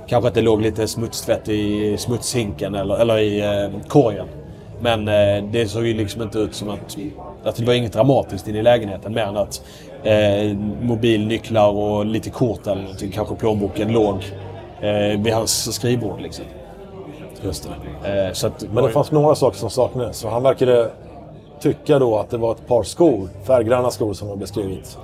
Kanske 0.07 0.28
att 0.28 0.35
det 0.35 0.43
låg 0.43 0.62
lite 0.62 0.89
smutstvätt 0.89 1.49
i 1.49 1.97
smutshinken 1.99 2.74
eller, 2.74 2.97
eller 3.01 3.18
i 3.18 3.41
eh, 3.41 3.80
korgen. 3.89 4.26
Men 4.80 5.09
eh, 5.09 5.45
det 5.53 5.68
såg 5.70 5.87
ju 5.87 5.95
liksom 5.95 6.22
inte 6.22 6.39
ut 6.39 6.55
som 6.55 6.70
att... 6.70 6.97
att 7.45 7.57
det 7.57 7.64
var 7.64 7.74
inget 7.74 7.93
dramatiskt 7.93 8.49
inne 8.49 8.59
i 8.59 8.62
lägenheten 8.62 9.14
mer 9.14 9.22
än 9.22 9.37
att 9.37 9.62
eh, 10.05 10.57
mobilnycklar 10.83 11.68
och 11.68 12.07
lite 12.07 12.30
kort 12.30 12.66
eller 12.66 12.83
någonting, 12.83 13.11
kanske 13.11 13.35
plånboken, 13.35 13.93
låg 13.93 14.14
eh, 14.80 15.20
vid 15.20 15.33
hans 15.33 15.74
skrivbord. 15.74 16.20
Liksom. 16.20 16.45
Just 17.45 17.68
det. 18.03 18.26
Eh, 18.26 18.32
så 18.32 18.47
att, 18.47 18.64
Men 18.72 18.84
det 18.84 18.90
fanns 18.90 19.11
några 19.11 19.34
saker 19.34 19.59
som 19.59 19.70
saknades. 19.70 20.24
Och 20.24 20.30
han 20.30 20.43
verkade 20.43 20.90
tycka 21.61 21.99
då 21.99 22.18
att 22.18 22.30
det 22.30 22.38
var 22.38 22.53
ett 22.53 22.66
par 22.66 22.82
skor, 22.82 23.28
färggranna 23.45 23.90
skor 23.90 24.12
som 24.12 24.28
var 24.28 24.36
beskrivit, 24.36 24.99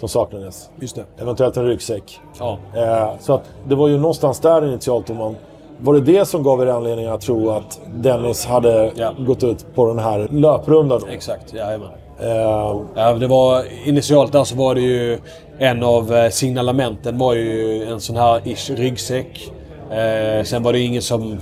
som 0.00 0.08
saknades. 0.08 0.70
Just 0.80 0.96
det. 0.96 1.04
Eventuellt 1.22 1.56
en 1.56 1.66
ryggsäck. 1.66 2.20
Ja. 2.38 2.58
Eh, 2.76 3.10
så 3.20 3.32
att 3.34 3.42
det 3.68 3.74
var 3.74 3.88
ju 3.88 3.98
någonstans 3.98 4.40
där 4.40 4.66
initialt. 4.68 5.10
Om 5.10 5.16
man, 5.16 5.36
var 5.80 5.94
det 5.94 6.00
det 6.00 6.24
som 6.24 6.42
gav 6.42 6.62
er 6.62 6.66
anledning 6.66 7.06
att 7.06 7.20
tro 7.20 7.50
att 7.50 7.80
Dennis 7.94 8.46
hade 8.46 8.92
Ja. 8.94 9.12
gått 9.18 9.44
ut 9.44 9.74
på 9.74 9.86
den 9.86 9.98
här 9.98 10.28
löprundan? 10.30 11.00
då? 11.00 11.06
Exakt, 11.06 11.54
jajamän. 11.54 11.88
Eh, 12.20 12.28
Ja, 12.94 13.12
det 13.14 13.26
var, 13.26 13.64
initialt 13.84 14.32
där 14.32 14.44
så 14.44 14.56
var 14.56 14.74
det 14.74 14.80
ju 14.80 15.18
en 15.58 15.82
av 15.82 16.14
eh, 16.14 16.30
signalementen 16.30 17.18
var 17.18 17.34
ju 17.34 17.84
en 17.84 18.00
sån 18.00 18.16
här 18.16 18.40
ish 18.48 18.70
ryggsäck. 18.70 19.52
Eh, 19.90 20.44
sen 20.44 20.62
var 20.62 20.72
det 20.72 20.80
ingen 20.80 21.02
som 21.02 21.36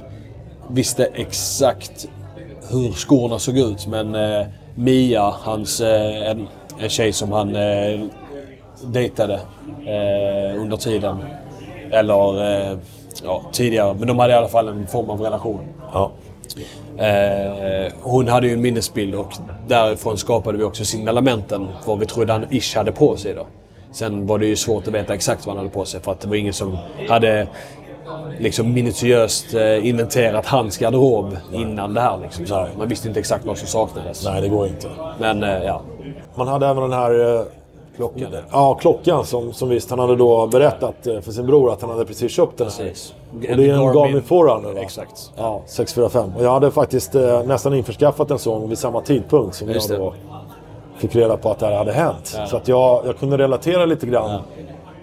visste 0.70 1.04
exakt 1.04 2.08
hur 2.70 2.92
skorna 2.92 3.38
såg 3.38 3.58
ut 3.58 3.86
men 3.86 4.14
eh, 4.14 4.46
Mia, 4.74 5.34
hans, 5.42 5.80
eh, 5.80 6.30
en, 6.30 6.48
en 6.80 6.88
tjej 6.88 7.12
som 7.12 7.32
han 7.32 7.56
eh, 7.56 8.00
dejtade 8.84 9.34
eh, 9.86 10.60
under 10.60 10.76
tiden. 10.76 11.16
Eller 11.90 12.52
eh, 12.72 12.78
ja, 13.24 13.42
tidigare, 13.52 13.94
men 13.94 14.08
de 14.08 14.18
hade 14.18 14.32
i 14.32 14.36
alla 14.36 14.48
fall 14.48 14.68
en 14.68 14.86
form 14.86 15.10
av 15.10 15.20
relation. 15.20 15.60
ja. 15.92 16.10
Eh, 16.98 17.92
hon 18.02 18.28
hade 18.28 18.46
ju 18.46 18.52
en 18.52 18.60
minnesbild 18.60 19.14
och 19.14 19.32
därifrån 19.68 20.18
skapade 20.18 20.58
vi 20.58 20.64
också 20.64 20.84
signalementen 20.84 21.68
vad 21.86 21.98
vi 21.98 22.06
trodde 22.06 22.32
han 22.32 22.46
ish 22.50 22.76
hade 22.76 22.92
på 22.92 23.16
sig 23.16 23.34
då. 23.34 23.46
Sen 23.92 24.26
var 24.26 24.38
det 24.38 24.46
ju 24.46 24.56
svårt 24.56 24.88
att 24.88 24.94
veta 24.94 25.14
exakt 25.14 25.46
vad 25.46 25.56
han 25.56 25.64
hade 25.64 25.74
på 25.74 25.84
sig 25.84 26.00
för 26.00 26.12
att 26.12 26.20
det 26.20 26.28
var 26.28 26.36
ingen 26.36 26.52
som 26.52 26.78
hade 27.08 27.46
liksom 28.38 28.72
minutiöst 28.72 29.54
eh, 29.54 29.86
inventerat 29.88 30.46
hans 30.46 30.78
garderob 30.78 31.36
innan 31.52 31.94
det 31.94 32.00
här. 32.00 32.18
Liksom. 32.18 32.46
Så 32.46 32.66
man 32.78 32.88
visste 32.88 33.08
inte 33.08 33.20
exakt 33.20 33.44
vad 33.46 33.58
som 33.58 33.68
saknades. 33.68 34.24
Nej, 34.24 34.40
det 34.42 34.48
går 34.48 34.66
inte. 34.66 34.88
Men 35.18 35.42
eh, 35.42 35.62
ja. 35.64 35.80
Man 36.34 36.48
hade 36.48 36.66
även 36.66 36.82
den 36.82 36.92
här... 36.92 37.34
Eh, 37.38 37.42
Klockan. 37.96 38.26
Ja, 38.52 38.74
klockan 38.74 39.24
som, 39.24 39.52
som 39.52 39.68
visst. 39.68 39.90
Han 39.90 39.98
hade 39.98 40.16
då 40.16 40.46
berättat 40.46 40.94
för 41.02 41.32
sin 41.32 41.46
bror 41.46 41.72
att 41.72 41.80
han 41.82 41.90
hade 41.90 42.04
precis 42.04 42.32
köpt 42.32 42.58
den 42.58 42.66
här. 42.66 42.76
Precis. 42.84 43.14
Och 43.32 43.38
det 43.40 43.70
är 43.70 43.74
en 43.74 43.92
Garmin 43.94 44.22
Forerunner 44.22 44.72
va? 44.72 44.80
Exakt. 44.80 45.32
Ja, 45.36 45.62
645. 45.66 46.36
Och 46.36 46.44
jag 46.44 46.50
hade 46.50 46.70
faktiskt 46.70 47.14
eh, 47.14 47.42
nästan 47.42 47.74
införskaffat 47.74 48.30
en 48.30 48.38
sån 48.38 48.68
vid 48.68 48.78
samma 48.78 49.00
tidpunkt 49.00 49.56
som 49.56 49.68
Just 49.70 49.90
jag 49.90 49.98
det. 50.00 50.04
då 50.04 50.14
fick 50.98 51.16
reda 51.16 51.36
på 51.36 51.50
att 51.50 51.58
det 51.58 51.66
här 51.66 51.76
hade 51.76 51.92
hänt. 51.92 52.38
Så 52.46 52.56
att 52.56 52.68
jag, 52.68 53.06
jag 53.06 53.18
kunde 53.18 53.38
relatera 53.38 53.84
lite 53.86 54.06
grann 54.06 54.40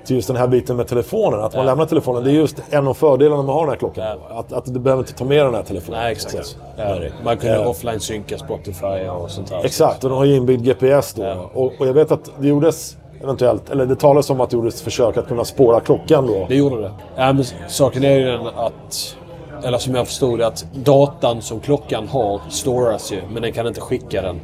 till 0.05 0.15
just 0.15 0.27
den 0.27 0.37
här 0.37 0.47
biten 0.47 0.75
med 0.75 0.87
telefonen. 0.87 1.39
Att 1.43 1.55
man 1.55 1.65
lämnar 1.65 1.85
telefonen. 1.85 2.23
Det 2.23 2.31
är 2.31 2.33
just 2.33 2.61
en 2.69 2.87
av 2.87 2.93
fördelarna 2.93 3.41
med 3.43 3.49
att 3.49 3.55
ha 3.55 3.61
den 3.61 3.69
här 3.69 3.77
klockan. 3.77 4.17
Att, 4.29 4.53
att 4.53 4.65
du 4.73 4.79
behöver 4.79 5.03
inte 5.03 5.13
ta 5.13 5.25
med 5.25 5.45
den 5.45 5.53
här 5.55 5.63
telefonen. 5.63 5.99
Nej, 6.01 6.11
exakt. 6.11 6.57
Ja, 6.77 6.95
man 7.23 7.37
kunde 7.37 7.55
Eh. 7.55 7.69
offline-synka 7.69 8.37
Spotify 8.37 9.07
och 9.09 9.31
sånt 9.31 9.49
där. 9.49 9.65
Exakt, 9.65 10.03
och 10.03 10.09
den 10.09 10.17
har 10.17 10.25
ju 10.25 10.35
inbyggd 10.35 10.65
GPS 10.65 11.13
då. 11.13 11.49
Och, 11.53 11.73
och 11.79 11.87
jag 11.87 11.93
vet 11.93 12.11
att 12.11 12.31
det 12.39 12.47
gjordes 12.47 12.97
eventuellt, 13.23 13.69
eller 13.69 13.85
det 13.85 13.95
talades 13.95 14.29
om 14.29 14.41
att 14.41 14.49
det 14.49 14.55
gjordes 14.55 14.81
försök 14.81 15.17
att 15.17 15.27
kunna 15.27 15.45
spåra 15.45 15.79
klockan 15.79 16.27
då. 16.27 16.45
Det 16.49 16.55
gjorde 16.55 16.81
det. 16.81 16.91
Ja, 17.15 17.33
men 17.33 17.45
saken 17.67 18.03
är 18.03 18.11
ju 18.19 18.25
den 18.25 18.47
att... 18.47 19.15
Eller 19.63 19.77
som 19.77 19.95
jag 19.95 20.07
förstod 20.07 20.39
det, 20.39 20.47
att 20.47 20.65
datan 20.73 21.41
som 21.41 21.59
klockan 21.59 22.07
har 22.07 22.41
storas 22.49 23.11
ju, 23.11 23.21
men 23.33 23.41
den 23.41 23.51
kan 23.51 23.67
inte 23.67 23.81
skicka 23.81 24.21
den. 24.21 24.39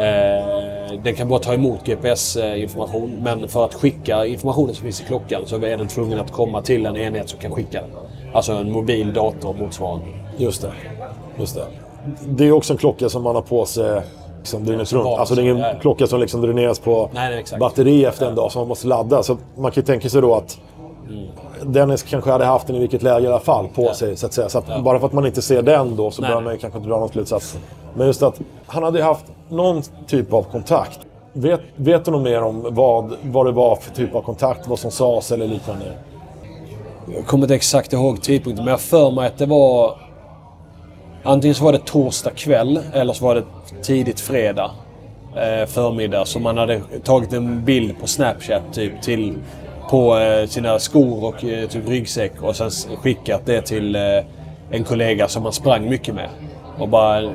Eh, 0.00 1.00
den 1.02 1.14
kan 1.14 1.28
bara 1.28 1.40
ta 1.40 1.54
emot 1.54 1.84
GPS-information, 1.84 3.18
men 3.22 3.48
för 3.48 3.64
att 3.64 3.74
skicka 3.74 4.26
informationen 4.26 4.74
som 4.74 4.84
finns 4.84 5.00
i 5.00 5.04
klockan 5.04 5.42
så 5.46 5.56
är 5.56 5.76
den 5.76 5.88
tvungen 5.88 6.20
att 6.20 6.32
komma 6.32 6.62
till 6.62 6.86
en 6.86 6.96
enhet 6.96 7.28
som 7.28 7.38
kan 7.38 7.52
skicka 7.52 7.80
den. 7.80 7.90
Alltså 8.34 8.52
en 8.52 8.72
mobil 8.72 9.12
dator 9.12 9.54
motsvarande. 9.54 10.06
Just 10.36 10.62
det. 10.62 10.72
Just 11.38 11.54
det. 11.54 11.64
Det 12.26 12.44
är 12.44 12.52
också 12.52 12.72
en 12.72 12.78
klocka 12.78 13.08
som 13.08 13.22
man 13.22 13.34
har 13.34 13.42
på 13.42 13.64
sig 13.66 14.02
liksom 14.38 14.64
dygnet 14.64 14.92
runt. 14.92 15.06
Alltså 15.06 15.34
det 15.34 15.40
är 15.40 15.42
ingen 15.42 15.64
klocka 15.80 16.06
som 16.06 16.20
liksom 16.20 16.40
dräneras 16.40 16.78
på 16.78 17.10
Nej, 17.12 17.44
nej, 17.50 17.60
batteri 17.60 18.04
efter 18.04 18.26
en 18.26 18.34
dag 18.34 18.52
som 18.52 18.60
man 18.60 18.68
måste 18.68 18.86
ladda. 18.86 19.22
Så 19.22 19.36
man 19.56 19.70
kan 19.70 19.80
ju 19.80 19.86
tänka 19.86 20.08
sig 20.08 20.22
då 20.22 20.34
att 20.34 20.58
Dennis 21.64 22.02
kanske 22.02 22.30
hade 22.30 22.44
haft 22.44 22.66
den 22.66 22.76
i 22.76 22.78
vilket 22.78 23.02
läge 23.02 23.24
i 23.24 23.26
alla 23.26 23.40
fall 23.40 23.68
på 23.74 23.94
sig. 23.94 24.16
Så 24.16 24.26
att 24.26 24.32
säga. 24.32 24.48
Så 24.48 24.58
att 24.58 24.82
bara 24.84 24.98
för 24.98 25.06
att 25.06 25.12
man 25.12 25.26
inte 25.26 25.42
ser 25.42 25.62
den 25.62 25.96
då 25.96 26.10
så 26.10 26.22
Nej, 26.22 26.30
nej. 26.34 26.42
man 26.42 26.58
kanske 26.58 26.78
inte 26.78 26.88
dra 26.90 26.98
någon 26.98 27.08
slutsats. 27.08 27.58
Men 27.94 28.06
just 28.06 28.22
att 28.22 28.40
han 28.66 28.82
hade 28.82 29.02
haft 29.02 29.24
någon 29.48 29.82
typ 30.06 30.32
av 30.32 30.42
kontakt. 30.42 31.00
Vet, 31.32 31.60
vet 31.76 32.04
du 32.04 32.10
något 32.10 32.22
mer 32.22 32.42
om 32.42 32.66
vad, 32.70 33.14
vad 33.22 33.46
det 33.46 33.52
var 33.52 33.76
för 33.76 33.94
typ 33.94 34.14
av 34.14 34.22
kontakt? 34.22 34.68
Vad 34.68 34.78
som 34.78 34.90
sades 34.90 35.32
eller 35.32 35.46
liknande? 35.46 35.84
Jag 37.14 37.26
kommer 37.26 37.44
inte 37.44 37.54
exakt 37.54 37.92
ihåg 37.92 38.22
tidpunkten, 38.22 38.64
men 38.64 38.70
jag 38.72 38.80
för 38.80 39.10
mig 39.10 39.26
att 39.26 39.38
det 39.38 39.46
var... 39.46 39.98
Antingen 41.22 41.54
så 41.54 41.64
var 41.64 41.72
det 41.72 41.84
torsdag 41.84 42.30
kväll 42.30 42.80
eller 42.92 43.12
så 43.12 43.24
var 43.24 43.34
det 43.34 43.44
tidigt 43.82 44.20
fredag 44.20 44.70
eh, 45.36 45.66
förmiddag. 45.66 46.24
Så 46.24 46.38
man 46.38 46.58
hade 46.58 46.80
tagit 47.04 47.32
en 47.32 47.64
bild 47.64 48.00
på 48.00 48.06
Snapchat 48.06 48.62
typ 48.72 49.02
till, 49.02 49.34
på 49.90 50.18
eh, 50.18 50.46
sina 50.46 50.78
skor 50.78 51.24
och 51.24 51.44
eh, 51.44 51.68
typ 51.68 51.88
ryggsäck 51.88 52.42
och 52.42 52.56
sen 52.56 52.70
skickat 52.70 53.42
det 53.46 53.62
till 53.62 53.96
eh, 53.96 54.02
en 54.70 54.84
kollega 54.84 55.28
som 55.28 55.42
man 55.42 55.52
sprang 55.52 55.88
mycket 55.88 56.14
med. 56.14 56.28
Och 56.78 56.88
bara... 56.88 57.30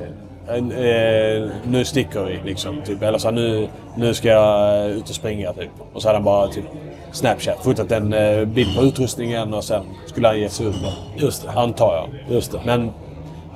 Nu 1.63 1.85
sticker 1.85 2.23
vi 2.23 2.39
liksom. 2.45 2.81
Typ. 2.85 3.01
Eller 3.01 3.17
så 3.17 3.27
här, 3.27 3.35
nu, 3.35 3.67
nu 3.97 4.13
ska 4.13 4.27
jag 4.27 4.89
ut 4.89 5.09
och 5.09 5.15
springa 5.15 5.53
typ. 5.53 5.69
Och 5.93 6.01
så 6.01 6.07
hade 6.07 6.17
han 6.17 6.23
bara 6.23 6.47
typ 6.47 6.63
Snapchat 7.11 7.63
fotat 7.63 7.91
en 7.91 8.09
bild 8.53 8.75
på 8.77 8.83
utrustningen 8.83 9.53
och 9.53 9.63
sen 9.63 9.83
skulle 10.05 10.27
han 10.27 10.39
ge 10.39 10.49
sig 10.49 10.65
ut. 10.65 10.75
Just 11.17 11.43
det. 11.43 11.49
Antar 11.49 11.95
jag. 11.95 12.35
Just 12.35 12.51
det. 12.51 12.59
Men 12.65 12.91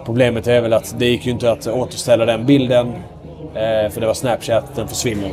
Problemet 0.05 0.47
är 0.47 0.61
väl 0.61 0.73
att 0.73 0.95
det 0.99 1.05
gick 1.05 1.25
ju 1.25 1.31
inte 1.31 1.51
att 1.51 1.67
återställa 1.67 2.25
den 2.25 2.45
bilden. 2.45 2.93
För 3.91 4.01
det 4.01 4.07
var 4.07 4.13
Snapchat, 4.13 4.75
den 4.75 4.87
försvinner. 4.87 5.31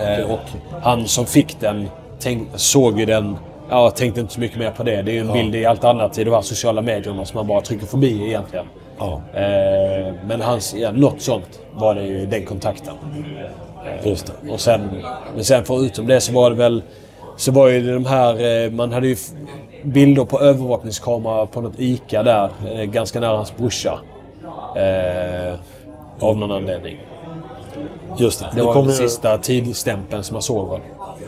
Eh, 0.00 0.30
och 0.30 0.40
han 0.82 1.06
som 1.06 1.26
fick 1.26 1.60
den 1.60 1.88
tänk, 2.24 2.48
såg 2.54 3.00
ju 3.00 3.06
den 3.06 3.36
Ja, 3.70 3.90
tänkte 3.90 4.20
inte 4.20 4.32
så 4.34 4.40
mycket 4.40 4.58
mer 4.58 4.70
på 4.70 4.82
det. 4.82 5.02
Det 5.02 5.10
är 5.10 5.14
ju 5.14 5.20
en 5.20 5.32
bild 5.32 5.54
i 5.54 5.66
allt 5.66 5.84
annat 5.84 6.18
i 6.18 6.24
de 6.24 6.30
här 6.30 6.42
sociala 6.42 6.82
medierna 6.82 7.24
som 7.24 7.38
man 7.38 7.46
bara 7.46 7.60
trycker 7.60 7.86
förbi 7.86 8.26
egentligen. 8.26 8.66
Ja, 8.98 9.22
Eh, 9.34 10.14
men 10.26 10.40
hans, 10.40 10.74
ja, 10.74 10.92
något 10.92 11.20
sånt 11.22 11.60
var 11.72 11.94
det 11.94 12.02
ju 12.02 12.26
den 12.26 12.44
kontakten. 12.46 12.94
just 14.04 14.26
det. 14.42 14.52
Och 14.52 14.60
sen, 14.60 14.80
men 15.34 15.44
sen 15.44 15.64
förutom 15.64 16.06
det 16.06 16.20
så 16.20 16.32
var 16.32 16.50
det 16.50 16.56
väl... 16.56 16.82
Så 17.36 17.52
var 17.52 17.68
ju 17.68 17.94
de 17.94 18.06
här... 18.06 18.64
eh, 18.64 18.70
Man 18.70 18.92
hade 18.92 19.06
ju 19.08 19.16
bilder 19.82 20.24
på 20.24 20.40
övervakningskamera 20.40 21.46
på 21.46 21.60
något 21.60 21.74
ICA 21.80 22.22
där. 22.22 22.48
eh, 22.74 22.82
Ganska 22.84 23.20
nära 23.20 23.36
hans 23.36 23.56
brorsa. 23.56 23.98
Eh, 24.76 25.54
av 26.20 26.36
någon 26.36 26.50
anledning. 26.52 26.98
Just 28.18 28.40
det. 28.40 28.46
Det 28.54 28.62
var 28.62 28.74
den 28.74 28.92
sista 28.92 29.38
tidstämpeln 29.38 30.22
som 30.24 30.34
man 30.34 30.42
såg 30.42 30.70
väl. 30.70 30.80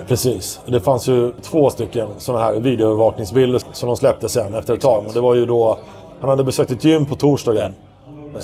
Precis. 0.09 0.61
Det 0.67 0.81
fanns 0.81 1.09
ju 1.09 1.33
två 1.43 1.71
stycken 1.71 2.09
sådana 2.19 2.45
här 2.45 2.53
videoövervakningsbilder 2.53 3.63
som 3.73 3.87
de 3.87 3.97
släppte 3.97 4.29
sen 4.29 4.55
efter 4.55 4.75
ett 4.75 4.81
tag. 4.81 5.05
Och 5.07 5.13
det 5.13 5.21
var 5.21 5.35
ju 5.35 5.47
då 5.47 5.79
han 6.21 6.31
hade 6.31 6.45
besökt 6.45 6.71
ett 6.71 6.85
gym 6.85 7.07
på 7.07 7.15
torsdagen. 7.15 7.75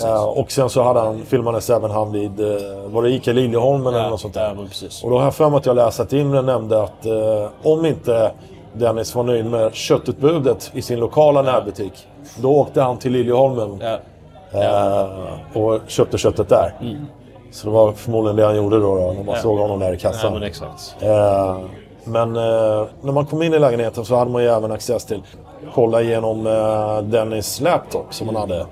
Eh, 0.04 0.24
och 0.24 0.50
sen 0.52 0.70
så 0.70 0.82
hade 0.82 1.00
han, 1.00 1.22
filmades 1.22 1.70
även 1.70 1.90
han 1.90 2.12
vid, 2.12 2.40
eh, 2.40 2.46
var 2.86 3.02
det 3.02 3.10
Ica 3.10 3.32
Liljeholmen 3.32 3.94
eller 3.94 4.10
något 4.10 4.20
sånt 4.20 4.34
där? 4.34 4.48
Ja, 4.48 4.54
men 4.54 4.68
precis. 4.68 5.04
Och 5.04 5.10
då 5.10 5.16
har 5.18 5.24
jag 5.24 5.34
för 5.34 5.50
mig 5.50 5.56
att 5.58 5.66
jag 5.66 5.76
läste 5.76 6.02
att 6.02 6.12
Imre 6.12 6.42
nämnde 6.42 6.82
att 6.82 7.06
eh, 7.06 7.48
om 7.62 7.86
inte 7.86 8.32
Dennis 8.72 9.14
var 9.14 9.22
nöjd 9.22 9.46
med 9.46 9.74
köttutbudet 9.74 10.70
i 10.74 10.82
sin 10.82 11.00
lokala 11.00 11.42
närbutik. 11.42 11.92
Då 12.36 12.50
åkte 12.56 12.82
han 12.82 12.98
till 12.98 13.12
Liljeholmen 13.12 13.82
Ja. 13.82 13.98
eh, 14.60 15.56
och 15.62 15.78
köpte 15.86 16.18
köttet 16.18 16.48
där. 16.48 16.74
Så 17.52 17.66
det 17.66 17.72
var 17.72 17.92
förmodligen 17.92 18.36
det 18.36 18.44
han 18.44 18.56
gjorde 18.56 18.80
då, 18.80 18.96
då 18.96 19.12
när 19.12 19.24
man. 19.24 19.34
Ja. 19.34 19.42
såg 19.42 19.58
honom 19.58 19.78
där 19.78 19.92
i 19.92 19.98
Ja, 20.02 20.10
kassan. 20.10 20.32
men 20.32 20.42
exakt. 20.42 20.96
Eh, 21.00 21.58
men 22.04 22.36
eh, 22.36 22.86
när 23.02 23.12
man 23.12 23.26
kom 23.26 23.42
in 23.42 23.54
i 23.54 23.58
lägenheten 23.58 24.04
så 24.04 24.16
hade 24.16 24.30
man 24.30 24.42
ju 24.42 24.48
även 24.48 24.72
access 24.72 25.04
till 25.04 25.22
kolla 25.74 26.02
igenom 26.02 26.46
eh, 26.46 26.98
Dennis 27.02 27.60
laptop 27.60 28.14
som 28.14 28.26
han 28.26 28.36
hade. 28.36 28.66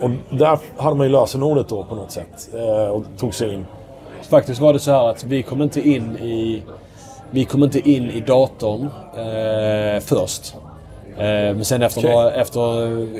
Och 0.00 0.10
där 0.30 0.58
hade 0.76 0.96
man 0.96 1.06
ju 1.06 1.12
lösenordet 1.12 1.68
då 1.68 1.84
på 1.84 1.94
något 1.94 2.10
sätt. 2.10 2.48
Eh, 2.54 2.88
och 2.88 3.02
tog 3.18 3.34
sig 3.34 3.54
in. 3.54 3.66
Faktiskt 4.30 4.60
var 4.60 4.72
det 4.72 4.78
så 4.78 4.90
här 4.90 5.08
att 5.08 5.24
vi 5.24 5.42
kom 5.42 5.62
inte 5.62 5.88
in 5.88 6.16
i... 6.16 6.62
Vi 7.30 7.44
kom 7.44 7.62
inte 7.62 7.90
in 7.90 8.10
i 8.10 8.20
datorn 8.20 8.88
eh, 9.16 10.00
först. 10.02 10.54
Eh, 11.18 11.54
men 11.54 11.64
sen 11.64 11.82
efter, 11.82 12.02
några, 12.02 12.32
efter, 12.32 12.60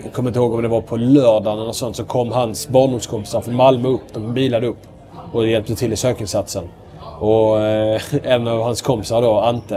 jag 0.04 0.12
kommer 0.12 0.30
inte 0.30 0.38
ihåg 0.38 0.54
om 0.54 0.62
det 0.62 0.68
var 0.68 0.80
på 0.80 0.96
lördagen 0.96 1.58
eller 1.58 1.72
sånt, 1.72 1.96
så 1.96 2.04
kom 2.04 2.32
hans 2.32 2.68
barndomskompisar 2.68 3.40
från 3.40 3.56
Malmö 3.56 3.88
upp. 3.88 4.12
De 4.12 4.34
bilade 4.34 4.66
upp 4.66 4.86
och 5.32 5.46
hjälpte 5.46 5.74
till 5.74 5.92
i 5.92 5.96
sökinsatsen. 5.96 6.64
Och 7.20 7.60
eh, 7.60 8.00
en 8.22 8.48
av 8.48 8.62
hans 8.62 8.82
kompisar 8.82 9.22
då, 9.22 9.40
Ante, 9.40 9.76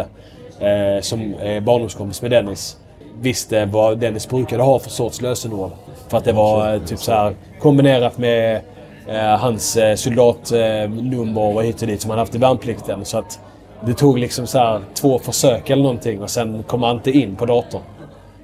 eh, 0.59 1.01
som 1.01 1.33
är 1.41 1.61
barndomskompis 1.61 2.21
med 2.21 2.31
Dennis, 2.31 2.77
visste 3.21 3.65
vad 3.65 3.97
Dennis 3.97 4.29
brukade 4.29 4.63
ha 4.63 4.79
för 4.79 4.89
sorts 4.89 5.21
lösenord. 5.21 5.71
För 6.07 6.17
att 6.17 6.25
det 6.25 6.33
var 6.33 6.73
eh, 6.73 6.81
typ 6.81 6.99
så 6.99 7.11
här 7.11 7.35
kombinerat 7.59 8.17
med 8.17 8.61
eh, 9.07 9.37
hans 9.37 9.77
eh, 9.77 9.95
soldatnummer 9.95 11.55
och 11.55 11.63
hit 11.63 11.81
och 11.81 11.87
dit 11.87 12.01
som 12.01 12.09
han 12.09 12.19
haft 12.19 12.35
i 12.35 12.37
värnplikten. 12.37 13.05
Så 13.05 13.17
att 13.17 13.39
det 13.85 13.93
tog 13.93 14.19
liksom 14.19 14.47
så 14.47 14.57
här 14.57 14.81
två 14.93 15.19
försök 15.19 15.69
eller 15.69 15.83
någonting 15.83 16.21
och 16.21 16.29
sen 16.29 16.63
kom 16.63 16.83
han 16.83 16.95
inte 16.95 17.11
in 17.11 17.35
på 17.35 17.45
datorn. 17.45 17.81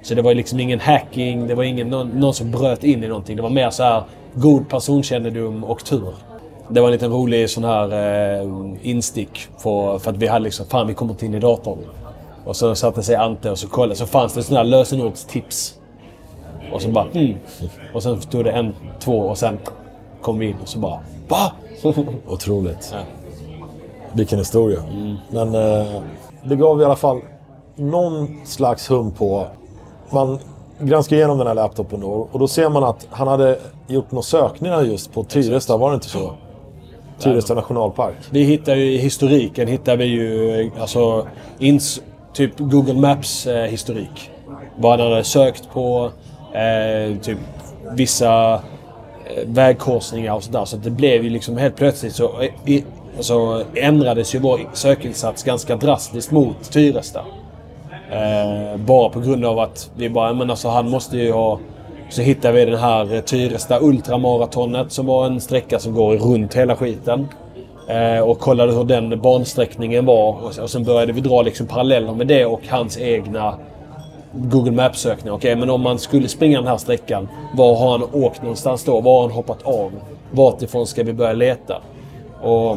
Så 0.02 0.14
det 0.14 0.22
var 0.22 0.34
liksom 0.34 0.60
ingen 0.60 0.80
hacking, 0.80 1.46
det 1.46 1.54
var 1.54 1.64
ingen, 1.64 1.88
någon, 1.88 2.08
någon 2.08 2.34
som 2.34 2.50
bröt 2.50 2.84
in 2.84 3.04
i 3.04 3.08
någonting. 3.08 3.36
Det 3.36 3.42
var 3.42 3.50
mer 3.50 3.70
så 3.70 3.82
här 3.82 4.02
god 4.34 4.68
personkännedom 4.68 5.64
och 5.64 5.84
tur. 5.84 6.14
Det 6.68 6.80
var 6.80 6.88
en 6.88 6.92
liten 6.92 7.12
rolig 7.12 7.50
sån 7.50 7.64
här 7.64 7.92
eh, 7.92 8.48
instick 8.82 9.48
på, 9.62 9.98
för 9.98 10.10
att 10.10 10.16
vi 10.16 10.26
hade 10.26 10.44
liksom, 10.44 10.66
fan 10.66 10.86
vi 10.86 10.94
kommer 10.94 11.12
inte 11.12 11.26
in 11.26 11.34
i 11.34 11.40
datorn. 11.40 11.78
Och 12.44 12.56
så 12.56 12.74
satte 12.74 13.02
sig 13.02 13.16
Ante 13.16 13.50
och 13.50 13.58
så 13.58 13.68
kollade, 13.68 13.96
så 13.96 14.06
fanns 14.06 14.34
det 14.34 14.42
såna 14.42 14.60
här 14.60 14.64
lösenordstips. 14.64 15.74
Och 16.72 16.82
så 16.82 16.88
bara 16.88 17.06
mm. 17.12 17.36
Och 17.94 18.02
sen 18.02 18.20
stod 18.20 18.44
det 18.44 18.50
en, 18.50 18.74
två 19.00 19.18
och 19.18 19.38
sen 19.38 19.58
kom 20.22 20.38
vi 20.38 20.46
in 20.46 20.56
och 20.62 20.68
så 20.68 20.78
bara 20.78 21.00
va? 21.28 21.52
Otroligt. 22.26 22.90
Ja. 22.92 22.98
Vilken 24.12 24.38
historia. 24.38 24.82
Men 25.30 25.54
eh, 25.54 26.02
det 26.44 26.56
gav 26.56 26.80
i 26.80 26.84
alla 26.84 26.96
fall 26.96 27.20
någon 27.76 28.40
slags 28.44 28.90
hum 28.90 29.10
på... 29.10 29.46
Man 30.10 30.38
granskar 30.80 31.16
igenom 31.16 31.38
den 31.38 31.46
här 31.46 31.54
laptopen 31.54 32.00
då 32.00 32.28
och 32.32 32.38
då 32.38 32.48
ser 32.48 32.68
man 32.68 32.84
att 32.84 33.06
han 33.10 33.28
hade 33.28 33.58
gjort 33.86 34.10
några 34.10 34.22
sökningar 34.22 34.82
just 34.82 35.12
på 35.12 35.24
Tyresta, 35.24 35.76
var 35.76 35.90
det 35.90 35.94
inte 35.94 36.08
så? 36.08 36.32
Tyresta 37.18 37.54
nationalpark. 37.54 38.14
Vi 38.30 38.42
hittar 38.42 38.76
ju 38.76 38.92
i 38.92 38.98
historiken 38.98 39.68
hittar 39.68 39.96
vi 39.96 40.04
ju 40.04 40.70
alltså 40.80 41.26
ins, 41.58 42.02
typ 42.32 42.58
Google 42.58 42.94
Maps 42.94 43.46
eh, 43.46 43.64
historik. 43.64 44.30
Vad 44.76 45.00
han 45.00 45.10
hade 45.10 45.24
sökt 45.24 45.70
på, 45.72 46.10
eh, 46.52 47.18
typ 47.22 47.38
vissa 47.92 48.54
eh, 48.54 48.60
vägkorsningar 49.46 50.34
och 50.34 50.44
sådär. 50.44 50.64
Så 50.64 50.76
det 50.76 50.90
blev 50.90 51.24
ju 51.24 51.30
liksom 51.30 51.56
helt 51.56 51.76
plötsligt 51.76 52.14
så 52.14 52.40
eh, 52.40 52.50
i, 52.66 52.84
alltså, 53.16 53.64
ändrades 53.74 54.34
ju 54.34 54.38
vår 54.38 54.60
sökinsats 54.72 55.42
ganska 55.42 55.76
drastiskt 55.76 56.30
mot 56.30 56.72
Tyresta. 56.72 57.24
Eh, 58.10 58.76
bara 58.76 59.08
på 59.08 59.20
grund 59.20 59.44
av 59.44 59.58
att 59.58 59.90
vi 59.96 60.10
bara, 60.10 60.32
men 60.32 60.50
alltså 60.50 60.68
han 60.68 60.90
måste 60.90 61.16
ju 61.16 61.32
ha... 61.32 61.58
Så 62.08 62.22
hittade 62.22 62.54
vi 62.54 62.64
den 62.64 62.78
här 62.78 63.14
eh, 63.14 63.20
Tyresta 63.20 63.80
Ultramaratonet 63.80 64.92
som 64.92 65.06
var 65.06 65.26
en 65.26 65.40
sträcka 65.40 65.78
som 65.78 65.94
går 65.94 66.16
runt 66.16 66.54
hela 66.54 66.76
skiten. 66.76 67.28
Eh, 67.88 68.20
och 68.20 68.38
kollade 68.38 68.72
hur 68.72 68.84
den 68.84 69.20
bansträckningen 69.20 70.06
var. 70.06 70.44
Och, 70.44 70.58
och 70.62 70.70
sen 70.70 70.84
började 70.84 71.12
vi 71.12 71.20
dra 71.20 71.42
liksom 71.42 71.66
paralleller 71.66 72.14
med 72.14 72.26
det 72.26 72.46
och 72.46 72.60
hans 72.68 72.98
egna 72.98 73.54
Google 74.32 74.72
Maps-sökning. 74.72 75.32
Okej, 75.32 75.56
men 75.56 75.70
om 75.70 75.80
man 75.80 75.98
skulle 75.98 76.28
springa 76.28 76.58
den 76.58 76.66
här 76.66 76.76
sträckan, 76.76 77.28
var 77.54 77.76
har 77.76 77.90
han 77.90 78.08
åkt 78.12 78.42
någonstans 78.42 78.84
då? 78.84 79.00
Var 79.00 79.14
har 79.14 79.22
han 79.22 79.30
hoppat 79.30 79.62
av? 79.62 79.92
Vartifrån 80.30 80.86
ska 80.86 81.02
vi 81.02 81.12
börja 81.12 81.32
leta? 81.32 81.76
Och 82.42 82.76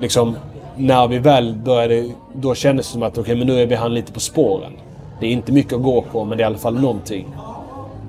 liksom, 0.00 0.36
när 0.76 1.08
vi 1.08 1.18
väl 1.18 1.54
började, 1.54 2.12
då 2.32 2.54
kändes 2.54 2.86
det 2.86 2.92
som 2.92 3.02
att 3.02 3.18
okej, 3.18 3.36
men 3.36 3.46
nu 3.46 3.62
är 3.62 3.66
vi 3.66 3.74
han 3.74 3.94
lite 3.94 4.12
på 4.12 4.20
spåren. 4.20 4.72
Det 5.20 5.26
är 5.26 5.30
inte 5.30 5.52
mycket 5.52 5.72
att 5.72 5.82
gå 5.82 6.02
på, 6.02 6.24
men 6.24 6.38
det 6.38 6.42
är 6.42 6.44
i 6.44 6.46
alla 6.46 6.58
fall 6.58 6.80
någonting. 6.80 7.26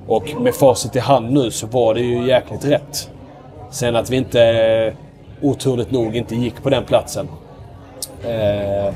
Och 0.08 0.42
med 0.42 0.56
facit 0.56 0.96
i 0.96 1.00
hand 1.00 1.32
nu 1.32 1.52
så 1.52 1.68
var 1.68 1.94
det 1.94 2.02
ju 2.02 2.28
jäkligt 2.28 2.66
rätt. 2.66 3.10
Sen 3.72 3.96
att 3.96 4.10
vi 4.10 4.18
inte, 4.18 4.44
eh, 4.44 4.94
oturligt 5.42 5.92
nog, 5.92 6.16
inte 6.16 6.36
gick 6.36 6.64
på 6.64 6.70
den 6.70 6.84
platsen. 6.84 7.28
Eh, 8.24 8.94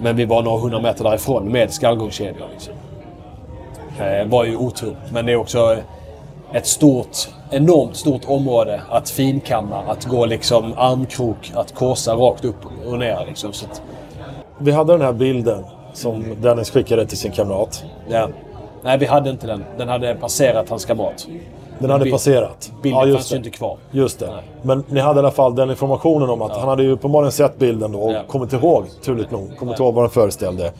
men 0.00 0.16
vi 0.16 0.24
var 0.24 0.42
några 0.42 0.60
hundra 0.60 0.80
meter 0.80 1.04
därifrån 1.04 1.52
med 1.52 1.72
skallgångskedjor. 1.72 2.46
Liksom. 2.52 2.74
Eh, 4.00 4.26
var 4.26 4.44
ju 4.44 4.56
otur. 4.56 4.96
Men 5.12 5.26
det 5.26 5.32
är 5.32 5.36
också 5.36 5.76
ett 6.52 6.66
stort, 6.66 7.16
enormt 7.50 7.96
stort 7.96 8.22
område 8.26 8.80
att 8.90 9.10
finkamma. 9.10 9.82
Att 9.88 10.04
gå 10.04 10.26
liksom 10.26 10.74
armkrok, 10.76 11.52
att 11.54 11.74
korsa 11.74 12.14
rakt 12.14 12.44
upp 12.44 12.56
och 12.86 12.98
ner. 12.98 13.24
Liksom. 13.26 13.52
Så 13.52 13.66
att, 13.66 13.82
Vi 14.58 14.72
hade 14.72 14.92
den 14.92 15.02
här 15.02 15.12
bilden 15.12 15.64
som 15.92 16.24
Dennis 16.42 16.70
skickade 16.70 17.06
till 17.06 17.18
sin 17.18 17.32
kamrat. 17.32 17.84
ja. 18.08 18.28
Nej, 18.82 18.98
vi 18.98 19.06
hade 19.06 19.30
inte 19.30 19.46
den. 19.46 19.64
Den 19.78 19.88
hade 19.88 20.14
passerat 20.14 20.68
hans 20.68 20.84
kamrat. 20.84 21.26
Den 21.78 21.90
hade 21.90 22.04
Bild- 22.04 22.12
passerat. 22.14 22.72
Bilden 22.82 23.08
just 23.08 23.16
fanns 23.18 23.32
ju 23.32 23.34
det. 23.34 23.38
inte 23.46 23.50
kvar. 23.50 23.76
Just 23.90 24.18
det. 24.18 24.26
Nej. 24.26 24.42
Men 24.62 24.84
ni 24.88 25.00
hade 25.00 25.18
i 25.18 25.22
alla 25.22 25.30
fall 25.30 25.54
den 25.54 25.70
informationen 25.70 26.30
om 26.30 26.42
att 26.42 26.56
han 26.56 26.68
hade 26.68 26.82
ju 26.82 26.90
uppenbarligen 26.90 27.32
sett 27.32 27.58
bilden 27.58 27.92
då 27.92 27.98
och 28.00 28.12
Ja. 28.12 28.20
kommit 28.28 28.52
ihåg, 28.52 28.84
turligt 29.04 29.30
nog, 29.30 29.56
kommit 29.58 29.78
ihåg 29.78 29.94
vad 29.94 30.04
den 30.04 30.10
föreställde. 30.10 30.72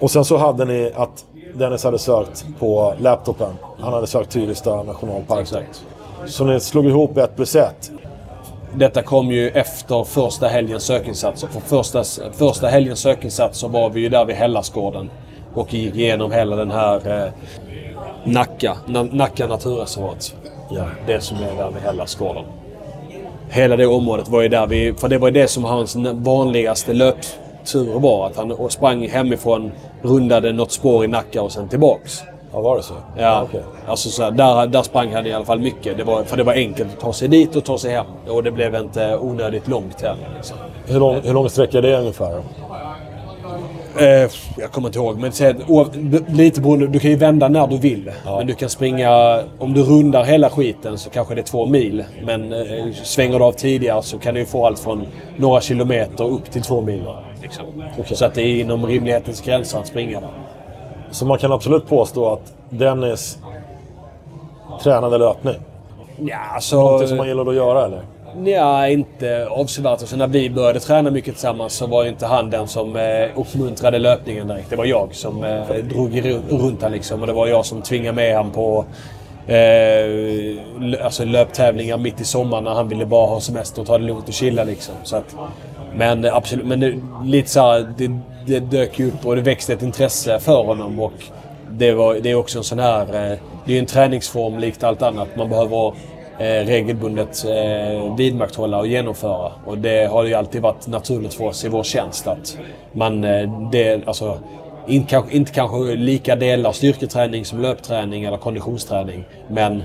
Och 0.00 0.10
sen 0.10 0.24
så 0.24 0.36
hade 0.36 0.64
ni 0.64 0.92
att 0.96 1.24
Dennis 1.54 1.84
hade 1.84 1.98
sökt 1.98 2.46
på 2.58 2.94
laptopen. 2.98 3.52
Han 3.80 3.92
hade 3.92 4.06
sökt 4.06 4.30
Tyresta 4.30 4.82
nationalpark. 4.82 5.40
Exakt. 5.40 5.84
Så 6.26 6.44
ni 6.44 6.60
slog 6.60 6.86
ihop 6.86 7.16
ett 7.16 7.36
plus 7.36 7.56
ett. 7.56 7.90
Detta 8.74 9.02
kom 9.02 9.30
ju 9.30 9.48
efter 9.48 10.04
första 10.04 10.48
helgens 10.48 10.82
sökinsatser. 10.82 11.48
För 11.48 11.60
första, 11.60 12.04
första 12.32 12.68
helgens 12.68 13.00
sökinsatser 13.00 13.68
var 13.68 13.90
vi 13.90 14.00
ju 14.00 14.08
där 14.08 14.24
vid 14.24 14.36
Hellasgården. 14.36 15.10
Och 15.54 15.74
gick 15.74 15.94
igenom 15.94 16.32
hela 16.32 16.56
den 16.56 16.70
här 16.70 17.24
eh, 17.24 17.32
Nacka, 18.24 18.76
Na, 18.86 19.02
Nacka 19.02 19.46
naturreservat. 19.46 20.34
Ja. 20.70 20.84
Det 21.06 21.20
som 21.20 21.36
är 21.36 21.56
där 21.56 21.70
vid 21.70 21.82
Hellasgården. 21.82 22.44
Hela 23.48 23.76
det 23.76 23.86
området 23.86 24.28
var 24.28 24.42
ju 24.42 24.48
där 24.48 24.66
vi... 24.66 24.94
För 24.94 25.08
det 25.08 25.18
var 25.18 25.28
ju 25.28 25.34
det 25.34 25.48
som 25.48 25.64
hans 25.64 25.96
vanligaste 26.12 26.92
löptur 27.62 27.98
var. 28.00 28.26
Att 28.26 28.36
han 28.36 28.70
sprang 28.70 29.08
hemifrån, 29.08 29.72
rundade 30.02 30.52
något 30.52 30.72
spår 30.72 31.04
i 31.04 31.08
Nacka 31.08 31.42
och 31.42 31.52
sen 31.52 31.68
tillbaks. 31.68 32.22
Ja, 32.52 32.60
var 32.60 32.76
det 32.76 32.82
så? 32.82 32.94
Ja, 33.18 33.42
okej. 33.48 33.60
alltså 33.86 34.08
så 34.08 34.22
här, 34.22 34.30
där, 34.30 34.66
där 34.66 34.82
sprang 34.82 35.12
han 35.12 35.26
i 35.26 35.32
alla 35.32 35.44
fall 35.44 35.58
mycket. 35.60 35.96
Det 35.96 36.04
var, 36.04 36.24
för 36.24 36.36
det 36.36 36.42
var 36.42 36.52
enkelt 36.52 36.92
att 36.94 37.00
ta 37.00 37.12
sig 37.12 37.28
dit 37.28 37.56
och 37.56 37.64
ta 37.64 37.78
sig 37.78 37.92
hem. 37.92 38.06
Och 38.28 38.42
det 38.42 38.50
blev 38.50 38.74
inte 38.74 39.16
onödigt 39.20 39.68
långt 39.68 40.00
heller. 40.02 40.28
Liksom. 40.36 40.56
Hur, 40.86 41.00
lång, 41.00 41.16
hur 41.24 41.34
lång 41.34 41.48
sträcka 41.48 41.78
är 41.78 41.82
det 41.82 41.98
ungefär? 41.98 42.42
Eh, 44.00 44.30
jag 44.58 44.70
kommer 44.72 44.88
inte 44.88 44.98
ihåg, 44.98 45.18
men 45.18 45.32
säg 45.32 45.50
att 45.50 45.70
o- 45.70 45.86
lite 46.28 46.60
beroende. 46.60 46.86
Du 46.86 46.98
kan 46.98 47.10
ju 47.10 47.16
vända 47.16 47.48
när 47.48 47.66
du 47.66 47.78
vill. 47.78 48.10
Men 48.24 48.46
du 48.46 48.54
kan 48.54 48.68
springa... 48.68 49.40
Om 49.58 49.74
du 49.74 49.82
rundar 49.82 50.24
hela 50.24 50.50
skiten 50.50 50.98
så 50.98 51.10
kanske 51.10 51.34
det 51.34 51.40
är 51.40 51.42
två 51.42 51.66
mil. 51.66 52.04
Men 52.24 52.52
eh, 52.52 52.92
svänger 53.02 53.38
du 53.38 53.44
av 53.44 53.52
tidigare 53.52 54.02
så 54.02 54.18
kan 54.18 54.34
du 54.34 54.44
få 54.46 54.66
allt 54.66 54.78
från 54.78 55.06
några 55.36 55.60
kilometer 55.60 56.24
upp 56.24 56.50
till 56.50 56.62
två 56.62 56.80
mil. 56.80 57.02
Liksom. 57.42 57.64
Så 58.04 58.24
att 58.24 58.34
det 58.34 58.42
är 58.42 58.60
inom 58.60 58.86
rimlighetens 58.86 59.40
gränser 59.40 59.78
att 59.78 59.86
springa 59.86 60.20
där. 60.20 60.30
Så 61.10 61.26
man 61.26 61.38
kan 61.38 61.52
absolut 61.52 61.88
påstå 61.88 62.32
att 62.32 62.52
Dennis 62.70 63.38
tränade 64.82 65.18
löpning. 65.18 65.56
Ja, 66.18 66.38
alltså... 66.54 66.76
Någonting 66.76 67.08
som 67.08 67.16
man 67.16 67.28
gillade 67.28 67.50
att 67.50 67.56
göra 67.56 67.84
eller? 67.84 68.02
Ja, 68.44 68.88
inte 68.88 69.46
avsevärt. 69.50 70.00
Alltså, 70.00 70.16
när 70.16 70.26
vi 70.26 70.50
började 70.50 70.80
träna 70.80 71.10
mycket 71.10 71.34
tillsammans 71.34 71.72
så 71.72 71.86
var 71.86 72.02
ju 72.02 72.08
inte 72.08 72.26
han 72.26 72.50
den 72.50 72.68
som 72.68 72.96
eh, 72.96 73.28
uppmuntrade 73.34 73.98
löpningen 73.98 74.48
direkt. 74.48 74.70
Det 74.70 74.76
var 74.76 74.84
jag 74.84 75.14
som 75.14 75.44
eh, 75.44 75.74
drog 75.76 76.24
runt 76.50 76.82
han 76.82 76.92
liksom. 76.92 77.20
Och 77.20 77.26
det 77.26 77.32
var 77.32 77.46
jag 77.46 77.66
som 77.66 77.82
tvingade 77.82 78.16
med 78.16 78.36
han 78.36 78.50
på 78.50 78.84
eh, 79.46 81.04
alltså 81.04 81.24
löptävlingar 81.24 81.96
mitt 81.96 82.20
i 82.20 82.24
sommaren 82.24 82.64
när 82.64 82.74
han 82.74 82.88
ville 82.88 83.06
bara 83.06 83.26
ha 83.26 83.40
semester 83.40 83.80
och 83.80 83.86
ta 83.86 83.98
det 83.98 84.04
lugnt 84.04 84.28
och 84.28 84.34
chilla 84.34 84.64
liksom. 84.64 84.94
Så 85.02 85.16
att, 85.16 85.36
men 85.96 86.24
eh, 86.24 86.36
absolut, 86.36 86.66
men 86.66 86.80
det, 86.80 86.94
lite 87.24 87.50
så 87.50 87.60
här, 87.60 87.94
det, 87.98 88.10
det 88.46 88.60
dök 88.60 88.98
ju 88.98 89.08
upp 89.08 89.26
och 89.26 89.36
det 89.36 89.42
växte 89.42 89.72
ett 89.72 89.82
intresse 89.82 90.38
för 90.38 90.62
honom. 90.62 91.00
Och 91.00 91.12
det, 91.70 91.92
var, 91.92 92.14
det 92.14 92.30
är 92.30 92.34
också 92.34 92.58
en 92.58 92.64
sån 92.64 92.78
här... 92.78 93.02
Eh, 93.02 93.38
det 93.64 93.72
är 93.72 93.74
ju 93.74 93.78
en 93.78 93.86
träningsform 93.86 94.58
likt 94.58 94.84
allt 94.84 95.02
annat. 95.02 95.36
Man 95.36 95.48
behöver 95.48 95.94
eh, 96.38 96.66
regelbundet 96.66 97.44
eh, 97.44 98.16
vidmakthålla 98.16 98.78
och 98.78 98.86
genomföra. 98.86 99.52
Och 99.64 99.78
det 99.78 100.10
har 100.10 100.24
ju 100.24 100.34
alltid 100.34 100.62
varit 100.62 100.86
naturligt 100.86 101.34
för 101.34 101.44
oss 101.44 101.64
i 101.64 101.68
vår 101.68 101.82
tjänst 101.82 102.26
att 102.26 102.58
man... 102.92 103.24
Eh, 103.24 103.70
det, 103.72 104.08
alltså, 104.08 104.38
inte, 104.86 105.22
inte 105.30 105.52
kanske 105.52 105.94
lika 105.94 106.36
delar 106.36 106.72
styrketräning 106.72 107.44
som 107.44 107.60
löpträning 107.60 108.24
eller 108.24 108.36
konditionsträning. 108.36 109.24
Men 109.48 109.82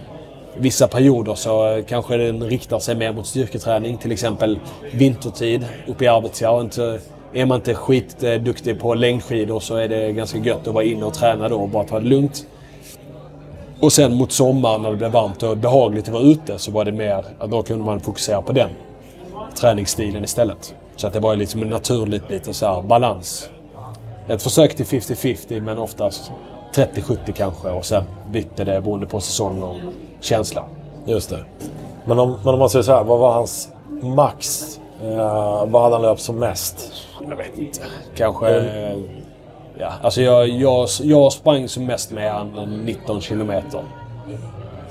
vissa 0.59 0.87
perioder 0.87 1.35
så 1.35 1.67
eh, 1.67 1.85
kanske 1.85 2.17
den 2.17 2.43
riktar 2.43 2.79
sig 2.79 2.95
mer 2.95 3.13
mot 3.13 3.27
styrketräning. 3.27 3.97
Till 3.97 4.11
exempel 4.11 4.59
vintertid 4.93 5.65
uppe 5.87 6.05
i 6.05 6.07
Arvidsjaur. 6.07 6.61
Inte, 6.61 6.99
är 7.33 7.45
man 7.45 7.55
inte 7.55 7.73
skitduktig 7.73 8.79
på 8.79 8.93
längdskidor 8.93 9.59
så 9.59 9.75
är 9.75 9.87
det 9.87 10.11
ganska 10.11 10.37
gött 10.37 10.67
att 10.67 10.73
vara 10.73 10.83
inne 10.83 11.05
och 11.05 11.13
träna 11.13 11.49
då 11.49 11.55
och 11.55 11.69
bara 11.69 11.83
ta 11.83 11.99
det 11.99 12.05
lugnt. 12.05 12.45
Och 13.79 13.93
sen 13.93 14.15
mot 14.15 14.31
sommaren 14.31 14.81
när 14.81 14.91
det 14.91 14.97
blev 14.97 15.11
varmt 15.11 15.43
och 15.43 15.57
behagligt 15.57 16.07
att 16.07 16.13
vara 16.13 16.23
ute 16.23 16.59
så 16.59 16.71
var 16.71 16.85
det 16.85 16.91
mer 16.91 17.25
att 17.39 17.51
då 17.51 17.63
kunde 17.63 17.85
man 17.85 17.99
fokusera 17.99 18.41
på 18.41 18.51
den 18.51 18.69
träningsstilen 19.55 20.23
istället. 20.23 20.75
Så 20.95 21.07
att 21.07 21.13
det 21.13 21.19
var 21.19 21.35
liksom 21.35 21.61
en 21.61 21.69
naturligt 21.69 22.29
lite 22.29 22.53
så 22.53 22.65
här 22.65 22.81
balans. 22.81 23.49
Ett 24.27 24.43
försök 24.43 24.75
till 24.75 24.85
50-50 24.85 25.61
men 25.61 25.77
oftast 25.77 26.31
30-70 26.73 27.31
kanske 27.31 27.69
och 27.69 27.85
sen 27.85 28.03
bytte 28.31 28.63
det 28.63 28.81
beroende 28.81 29.05
på 29.05 29.21
säsong 29.21 29.63
och 29.63 29.75
känsla. 30.21 30.63
Just 31.05 31.29
det. 31.29 31.45
Men 32.05 32.19
om, 32.19 32.37
men 32.43 32.53
om 32.53 32.59
man 32.59 32.69
säger 32.69 32.83
så 32.83 32.91
här, 32.95 33.03
vad 33.03 33.19
var 33.19 33.33
hans 33.33 33.69
max? 34.01 34.63
Eh, 35.03 35.65
vad 35.67 35.81
hade 35.81 35.95
han 35.95 36.01
löpt 36.01 36.21
som 36.21 36.39
mest? 36.39 36.91
Jag 37.29 37.35
vet 37.35 37.57
inte. 37.57 37.79
Kanske... 38.15 38.57
eh, 38.59 38.97
Ja, 39.79 39.91
alltså 40.01 40.21
jag, 40.21 40.47
jag, 40.49 40.87
jag 41.03 41.33
sprang 41.33 41.67
som 41.67 41.85
mest 41.85 42.11
med 42.11 42.31
han 42.33 42.81
19 42.85 43.21
kilometer. 43.21 43.81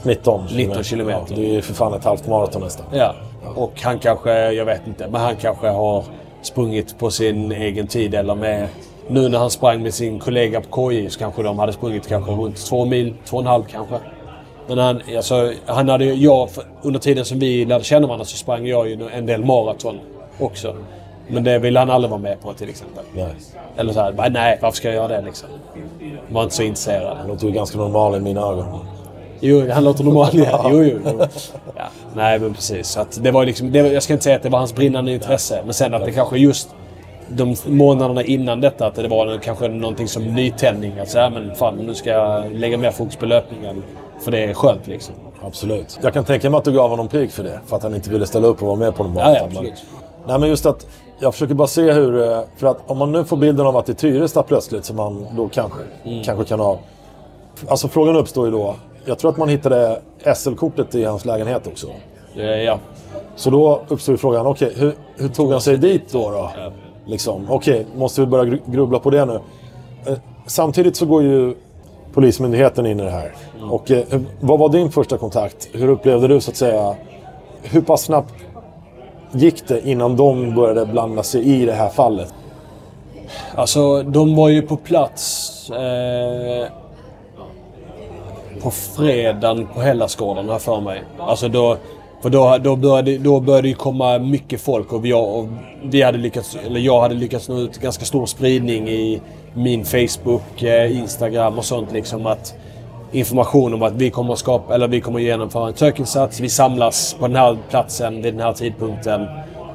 19 0.02 0.44
19 0.56 0.84
kilometer. 0.84 1.24
Ja, 1.28 1.36
det 1.36 1.48
är 1.50 1.52
ju 1.52 1.62
för 1.62 1.74
fan 1.74 1.94
ett 1.94 2.04
halvt 2.04 2.26
maraton 2.28 2.62
nästan. 2.62 2.86
Ja, 2.92 3.14
och 3.54 3.72
han 3.82 3.98
kanske, 3.98 4.52
jag 4.52 4.64
vet 4.64 4.86
inte, 4.86 5.08
men 5.08 5.20
han 5.20 5.36
kanske 5.36 5.68
har 5.68 6.04
sprungit 6.42 6.98
på 6.98 7.10
sin 7.10 7.52
egen 7.52 7.86
tid 7.86 8.14
eller 8.14 8.34
med... 8.34 8.68
Nu 9.08 9.28
när 9.28 9.38
han 9.38 9.50
sprang 9.50 9.82
med 9.82 9.94
sin 9.94 10.18
kollega 10.18 10.60
på 10.70 10.90
KI 10.90 11.10
så 11.10 11.18
kanske 11.18 11.42
de 11.42 11.58
hade 11.58 11.72
sprungit 11.72 12.08
kanske 12.08 12.30
runt 12.32 12.56
två 12.66 12.84
mil, 12.84 13.14
två 13.24 13.36
och 13.36 13.42
en 13.42 13.46
halv 13.48 13.62
kanske. 13.64 13.94
Men 14.68 14.78
han, 14.78 15.02
alltså, 15.16 15.52
han 15.66 15.88
hade 15.88 16.04
jag, 16.04 16.48
under 16.82 17.00
tiden 17.00 17.24
som 17.24 17.38
vi 17.38 17.64
lärde 17.64 17.84
känna 17.84 18.06
varandra 18.06 18.24
så 18.24 18.36
sprang 18.36 18.66
jag 18.66 18.88
ju 18.88 19.08
en 19.12 19.26
del 19.26 19.44
maraton 19.44 20.00
också. 20.38 20.76
Men 21.28 21.44
det 21.44 21.58
ville 21.58 21.78
han 21.78 21.90
aldrig 21.90 22.10
vara 22.10 22.20
med 22.20 22.40
på 22.40 22.52
till 22.52 22.68
exempel. 22.68 23.04
Nej. 23.14 23.34
Eller 23.76 23.92
så 23.92 24.00
här, 24.00 24.12
bara, 24.12 24.28
nej 24.28 24.58
varför 24.62 24.76
ska 24.76 24.88
jag 24.88 24.94
göra 24.94 25.08
det 25.08 25.22
liksom? 25.22 25.48
Var 26.28 26.42
inte 26.42 26.54
så 26.54 26.62
intresserad. 26.62 27.16
Han 27.16 27.26
låter 27.28 27.46
ju 27.46 27.52
ganska 27.52 27.78
normal 27.78 28.16
i 28.16 28.20
mina 28.20 28.40
ögon. 28.40 28.78
Jo, 29.40 29.70
han 29.70 29.84
låter 29.84 30.04
normal. 30.04 30.28
Ja. 30.32 30.66
Jo, 30.70 30.82
jo, 30.84 30.98
jo. 31.04 31.20
Ja. 31.76 31.84
Nej, 32.14 32.38
men 32.38 32.54
precis. 32.54 32.88
Så 32.88 33.00
att 33.00 33.22
det 33.22 33.30
var 33.30 33.46
liksom, 33.46 33.72
det, 33.72 33.78
jag 33.78 34.02
ska 34.02 34.12
inte 34.12 34.24
säga 34.24 34.36
att 34.36 34.42
det 34.42 34.48
var 34.48 34.58
hans 34.58 34.74
brinnande 34.74 35.12
intresse, 35.12 35.60
men 35.64 35.74
sen 35.74 35.94
att 35.94 36.04
det 36.04 36.12
kanske 36.12 36.38
just 36.38 36.68
de 37.28 37.56
månaderna 37.66 38.22
innan 38.22 38.60
detta, 38.60 38.86
att 38.86 38.94
det 38.94 39.08
var 39.08 39.38
kanske 39.38 39.68
någonting 39.68 40.08
som 40.08 40.22
nytändning. 40.22 40.98
Att 40.98 41.08
säga, 41.08 41.30
men 41.30 41.54
fan, 41.54 41.76
nu 41.76 41.94
ska 41.94 42.10
jag 42.10 42.52
lägga 42.52 42.78
mer 42.78 42.90
fokus 42.90 43.16
på 43.16 43.26
löpningen. 43.26 43.82
För 44.20 44.30
det 44.30 44.44
är 44.44 44.54
skönt 44.54 44.86
liksom. 44.86 45.14
Absolut. 45.42 45.98
Jag 46.02 46.12
kan 46.12 46.24
tänka 46.24 46.50
mig 46.50 46.58
att 46.58 46.64
du 46.64 46.72
gav 46.72 46.90
honom 46.90 47.08
pik 47.08 47.30
för 47.30 47.42
det. 47.44 47.60
För 47.66 47.76
att 47.76 47.82
han 47.82 47.94
inte 47.94 48.10
ville 48.10 48.26
ställa 48.26 48.46
upp 48.46 48.60
och 48.62 48.66
vara 48.68 48.76
med 48.78 48.94
på 48.96 49.02
den 49.02 49.12
Ja, 49.16 49.24
maraton. 49.24 49.38
ja, 49.40 49.46
absolut. 49.46 49.84
Nej, 50.26 50.38
men 50.38 50.48
just 50.48 50.66
att 50.66 50.86
jag 51.18 51.32
försöker 51.34 51.54
bara 51.54 51.68
se 51.68 51.92
hur... 51.92 52.32
eh, 52.32 52.40
För 52.56 52.66
att 52.66 52.78
om 52.86 52.98
man 52.98 53.12
nu 53.12 53.24
får 53.24 53.36
bilden 53.36 53.66
av 53.66 53.76
att 53.76 53.86
det 53.86 53.92
är 53.92 53.94
Tyresta 53.94 54.42
plötsligt 54.42 54.84
som 54.84 54.96
man 54.96 55.26
då 55.36 55.48
kanske, 55.48 55.78
Mm. 56.04 56.22
kanske 56.24 56.44
kan 56.44 56.60
ha... 56.60 56.78
Alltså 57.68 57.88
frågan 57.88 58.16
uppstår 58.16 58.46
ju 58.46 58.52
då. 58.52 58.74
Jag 59.04 59.18
tror 59.18 59.30
att 59.30 59.36
man 59.36 59.48
hittade 59.48 60.00
SL-kortet 60.36 60.94
i 60.94 61.04
hans 61.04 61.24
lägenhet 61.24 61.66
också. 61.66 61.86
Eh, 62.36 62.44
Ja. 62.44 62.78
Så 63.36 63.50
då 63.50 63.82
uppstår 63.88 64.12
ju 64.12 64.16
frågan, 64.16 64.46
okej, 64.46 64.72
hur, 64.76 64.94
hur 65.16 65.28
tog 65.28 65.52
han 65.52 65.60
sig 65.60 65.76
dit 65.76 66.12
då? 66.12 66.30
då? 66.30 66.50
Liksom, 67.06 67.46
okej, 67.50 67.86
måste 67.96 68.20
vi 68.20 68.26
börja 68.26 68.44
gru- 68.44 68.60
grubbla 68.66 68.98
på 68.98 69.10
det 69.10 69.24
nu? 69.24 69.40
Eh, 70.06 70.14
Samtidigt 70.46 70.96
så 70.96 71.06
går 71.06 71.22
ju 71.22 71.54
Polismyndigheten 72.16 72.86
in 72.86 73.00
i 73.00 73.02
det 73.02 73.10
här. 73.10 73.32
Och 73.70 73.90
eh, 73.90 74.04
vad 74.40 74.58
var 74.58 74.68
din 74.68 74.90
första 74.90 75.18
kontakt? 75.18 75.68
Hur 75.72 75.88
upplevde 75.88 76.28
du 76.28 76.40
så 76.40 76.50
att 76.50 76.56
säga? 76.56 76.94
Hur 77.62 77.80
pass 77.80 78.02
snabbt 78.02 78.34
gick 79.32 79.68
det 79.68 79.88
innan 79.88 80.16
de 80.16 80.54
började 80.54 80.86
blanda 80.86 81.22
sig 81.22 81.42
i 81.42 81.66
det 81.66 81.72
här 81.72 81.88
fallet? 81.88 82.34
Alltså, 83.54 84.02
de 84.02 84.36
var 84.36 84.48
ju 84.48 84.62
på 84.62 84.76
plats 84.76 85.70
eh, 85.70 86.68
på 88.62 88.70
fredagen 88.70 89.66
på 89.74 89.80
Hellasgården, 89.80 90.48
jag 90.48 90.62
för 90.62 90.80
mig. 90.80 91.02
Alltså 91.18 91.48
då, 91.48 91.76
för 92.26 92.30
då, 92.30 92.58
då, 92.58 92.76
började, 92.76 93.18
då 93.18 93.40
började 93.40 93.68
det 93.68 93.74
komma 93.74 94.18
mycket 94.18 94.60
folk 94.60 94.92
och, 94.92 95.04
vi, 95.04 95.12
och 95.12 95.48
vi 95.82 96.02
hade 96.02 96.18
lyckats, 96.18 96.56
eller 96.66 96.80
jag 96.80 97.00
hade 97.00 97.14
lyckats 97.14 97.48
nå 97.48 97.58
ut 97.58 97.78
ganska 97.78 98.04
stor 98.04 98.26
spridning 98.26 98.88
i 98.88 99.20
min 99.54 99.84
Facebook, 99.84 100.62
eh, 100.62 100.98
Instagram 100.98 101.58
och 101.58 101.64
sånt 101.64 101.92
liksom. 101.92 102.26
att 102.26 102.54
Information 103.12 103.74
om 103.74 103.82
att 103.82 103.92
vi 103.92 104.10
kommer 104.10 104.32
att 104.32 104.38
skapa, 104.38 104.74
eller 104.74 104.88
vi 104.88 105.00
kommer 105.00 105.18
att 105.18 105.24
genomföra 105.24 105.68
en 105.68 105.74
sökinsats. 105.74 106.40
Vi 106.40 106.48
samlas 106.48 107.14
på 107.14 107.26
den 107.26 107.36
här 107.36 107.58
platsen 107.70 108.22
vid 108.22 108.34
den 108.34 108.40
här 108.40 108.52
tidpunkten. 108.52 109.26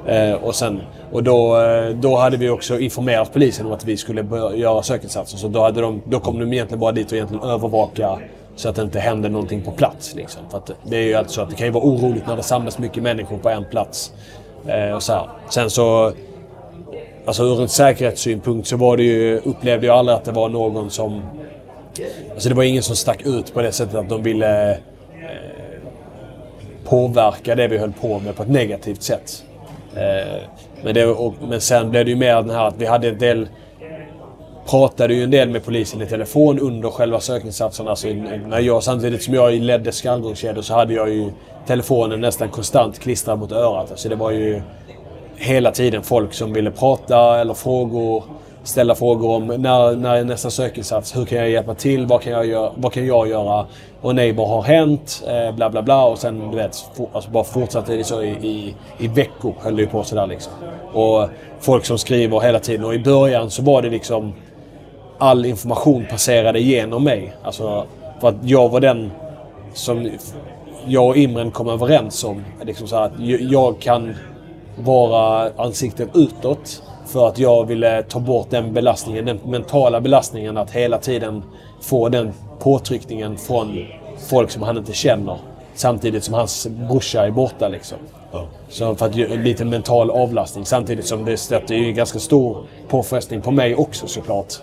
Eh, 0.07 0.33
och, 0.33 0.55
sen, 0.55 0.81
och 1.11 1.23
då, 1.23 1.61
eh, 1.61 1.89
då 1.89 2.17
hade 2.17 2.37
vi 2.37 2.49
också 2.49 2.79
informerat 2.79 3.33
polisen 3.33 3.65
om 3.65 3.71
att 3.71 3.85
vi 3.85 3.97
skulle 3.97 4.21
göra 4.55 4.83
sökinsatser. 4.83 5.37
Så 5.37 5.47
då, 5.47 5.61
hade 5.61 5.81
de, 5.81 6.01
då 6.05 6.19
kom 6.19 6.39
de 6.39 6.53
egentligen 6.53 6.79
bara 6.79 6.91
dit 6.91 7.07
och 7.07 7.13
egentligen 7.13 7.43
övervaka 7.43 8.19
så 8.55 8.69
att 8.69 8.75
det 8.75 8.81
inte 8.81 8.99
händer 8.99 9.29
någonting 9.29 9.61
på 9.61 9.71
plats. 9.71 10.15
Liksom. 10.15 10.41
För 10.49 10.57
att 10.57 10.71
det 10.83 10.97
är 10.97 11.01
ju 11.01 11.13
alltid 11.13 11.31
så 11.31 11.41
att 11.41 11.49
det 11.49 11.55
kan 11.55 11.67
ju 11.67 11.73
vara 11.73 11.83
oroligt 11.83 12.27
när 12.27 12.35
det 12.35 12.43
samlas 12.43 12.77
mycket 12.77 13.03
människor 13.03 13.37
på 13.37 13.49
en 13.49 13.65
plats. 13.65 14.13
Eh, 14.67 14.95
och 14.95 15.03
så 15.03 15.13
här. 15.13 15.29
Sen 15.49 15.69
så... 15.69 16.13
Alltså 17.25 17.43
ur 17.43 17.61
en 17.61 17.69
säkerhetssynpunkt 17.69 18.67
så 18.67 18.77
var 18.77 18.97
det 18.97 19.03
ju, 19.03 19.37
upplevde 19.37 19.87
jag 19.87 19.97
aldrig 19.97 20.17
att 20.17 20.25
det 20.25 20.31
var 20.31 20.49
någon 20.49 20.89
som... 20.89 21.21
Alltså 22.33 22.49
det 22.49 22.55
var 22.55 22.63
ingen 22.63 22.83
som 22.83 22.95
stack 22.95 23.25
ut 23.25 23.53
på 23.53 23.61
det 23.61 23.71
sättet 23.71 23.95
att 23.95 24.09
de 24.09 24.23
ville 24.23 24.71
eh, 24.71 24.77
påverka 26.83 27.55
det 27.55 27.67
vi 27.67 27.77
höll 27.77 27.93
på 27.93 28.19
med 28.19 28.35
på 28.35 28.43
ett 28.43 28.49
negativt 28.49 29.01
sätt. 29.01 29.43
Eh, 29.95 30.41
men, 30.83 30.93
det, 30.93 31.05
och, 31.05 31.33
men 31.49 31.61
sen 31.61 31.89
blev 31.89 32.05
det 32.05 32.11
ju 32.11 32.17
mer 32.17 32.35
den 32.35 32.49
här 32.49 32.67
att 32.67 32.77
vi 32.77 32.85
hade 32.85 33.09
en 33.09 33.17
del... 33.17 33.47
Pratade 34.65 35.13
ju 35.13 35.23
en 35.23 35.31
del 35.31 35.49
med 35.49 35.65
polisen 35.65 36.01
i 36.01 36.05
telefon 36.05 36.59
under 36.59 36.89
själva 36.89 37.19
sökinsatserna. 37.19 37.89
Alltså, 37.89 38.07
när 38.07 38.59
jag, 38.59 38.83
samtidigt 38.83 39.23
som 39.23 39.33
jag 39.33 39.53
ledde 39.53 39.91
skallgångskedjor 39.91 40.61
så 40.61 40.73
hade 40.73 40.93
jag 40.93 41.09
ju 41.09 41.31
telefonen 41.67 42.21
nästan 42.21 42.49
konstant 42.49 42.99
klistrad 42.99 43.39
mot 43.39 43.51
örat. 43.51 43.91
Alltså 43.91 44.09
det 44.09 44.15
var 44.15 44.31
ju 44.31 44.61
hela 45.35 45.71
tiden 45.71 46.03
folk 46.03 46.33
som 46.33 46.53
ville 46.53 46.71
prata 46.71 47.39
eller 47.39 47.53
frågor. 47.53 48.23
Ställa 48.63 48.95
frågor 48.95 49.35
om 49.35 49.47
när, 49.47 49.95
när 49.95 50.15
är 50.15 50.23
nästa 50.23 50.49
sökinsats? 50.49 51.17
Hur 51.17 51.25
kan 51.25 51.37
jag 51.37 51.49
hjälpa 51.49 51.75
till? 51.75 52.05
Vad 52.05 52.21
kan 52.21 52.33
jag 52.33 52.45
göra? 52.45 52.71
Vad 52.75 52.93
kan 52.93 53.05
jag 53.05 53.27
göra? 53.27 53.65
Och 54.01 54.15
nej, 54.15 54.31
vad 54.31 54.49
har 54.49 54.61
hänt? 54.61 55.23
Eh, 55.27 55.55
bla 55.55 55.69
bla 55.69 55.81
bla. 55.81 56.05
Och 56.05 56.17
sen 56.17 56.51
du 56.51 56.57
vet, 56.57 56.75
for, 56.93 57.07
alltså 57.13 57.29
bara 57.29 57.43
fortsatte 57.43 57.95
det 57.95 58.03
så 58.03 58.21
i, 58.21 58.29
i, 58.29 58.75
i 58.97 59.07
veckor 59.07 59.53
höll 59.59 59.75
det 59.75 59.81
ju 59.81 59.87
på 59.87 60.03
sådär 60.03 60.27
liksom. 60.27 60.53
Och 60.93 61.29
folk 61.59 61.85
som 61.85 61.97
skriver 61.97 62.39
hela 62.39 62.59
tiden. 62.59 62.85
Och 62.85 62.95
i 62.95 62.99
början 62.99 63.49
så 63.51 63.61
var 63.63 63.81
det 63.81 63.89
liksom 63.89 64.33
all 65.21 65.45
information 65.45 66.05
passerade 66.09 66.59
genom 66.59 67.03
mig. 67.03 67.33
Alltså, 67.43 67.85
för 68.21 68.27
att 68.27 68.35
jag 68.43 68.69
var 68.69 68.79
den 68.79 69.11
som 69.73 70.09
jag 70.85 71.07
och 71.07 71.17
Imren 71.17 71.51
kom 71.51 71.69
överens 71.69 72.23
om. 72.23 72.43
Liksom 72.63 72.87
så 72.87 72.95
att 72.95 73.11
jag 73.39 73.79
kan 73.79 74.15
vara 74.75 75.51
ansiktet 75.57 76.09
utåt 76.13 76.83
För 77.05 77.27
att 77.27 77.39
jag 77.39 77.65
ville 77.65 78.03
ta 78.03 78.19
bort 78.19 78.49
den 78.49 78.73
belastningen, 78.73 79.25
den 79.25 79.39
mentala 79.45 80.01
belastningen 80.01 80.57
att 80.57 80.71
hela 80.71 80.97
tiden 80.97 81.43
få 81.81 82.09
den 82.09 82.33
påtryckningen 82.59 83.37
från 83.37 83.85
folk 84.29 84.51
som 84.51 84.61
han 84.61 84.77
inte 84.77 84.93
känner. 84.93 85.37
Samtidigt 85.73 86.23
som 86.23 86.33
hans 86.33 86.67
brorsa 86.67 87.25
är 87.25 87.31
borta 87.31 87.67
liksom. 87.67 87.97
Så 88.69 88.95
för 88.95 89.05
att 89.05 89.15
lite 89.15 89.65
mental 89.65 90.11
avlastning. 90.11 90.65
Samtidigt 90.65 91.05
som 91.05 91.25
det 91.25 91.37
sätter 91.37 91.75
ju 91.75 91.91
ganska 91.91 92.19
stor 92.19 92.65
påfrestning 92.87 93.41
på 93.41 93.51
mig 93.51 93.75
också 93.75 94.07
såklart. 94.07 94.53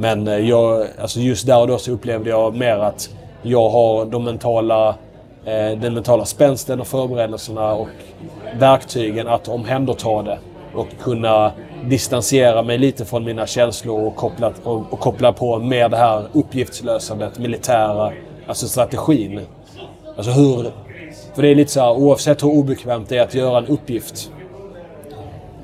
Men 0.00 0.28
eh, 0.28 0.38
jag, 0.38 0.86
alltså 1.00 1.20
just 1.20 1.46
där 1.46 1.60
och 1.60 1.66
då 1.66 1.78
så 1.78 1.92
upplevde 1.92 2.30
jag 2.30 2.56
mer 2.56 2.76
att 2.76 3.10
jag 3.42 3.70
har 3.70 4.04
de 4.04 4.24
mentala, 4.24 4.88
eh, 5.44 5.78
den 5.78 5.94
mentala 5.94 6.24
spänsten 6.24 6.80
och 6.80 6.86
förberedelserna 6.86 7.72
och 7.72 7.88
verktygen 8.58 9.28
att 9.28 9.48
omhänderta 9.48 10.22
det. 10.22 10.38
Och 10.74 10.88
kunna 11.00 11.52
distansera 11.84 12.62
mig 12.62 12.78
lite 12.78 13.04
från 13.04 13.24
mina 13.24 13.46
känslor 13.46 14.06
och 14.06 14.16
koppla, 14.16 14.52
och, 14.64 14.92
och 14.92 15.00
koppla 15.00 15.32
på 15.32 15.58
mer 15.58 15.88
det 15.88 15.96
här 15.96 16.24
uppgiftslösandet, 16.32 17.38
militära, 17.38 18.12
alltså 18.46 18.68
strategin. 18.68 19.40
Alltså 20.16 20.30
hur... 20.30 20.70
För 21.34 21.42
det 21.42 21.48
är 21.48 21.54
lite 21.54 21.70
så 21.70 21.80
här, 21.80 21.92
oavsett 21.92 22.42
hur 22.42 22.48
obekvämt 22.48 23.08
det 23.08 23.18
är 23.18 23.22
att 23.22 23.34
göra 23.34 23.58
en 23.58 23.66
uppgift 23.66 24.30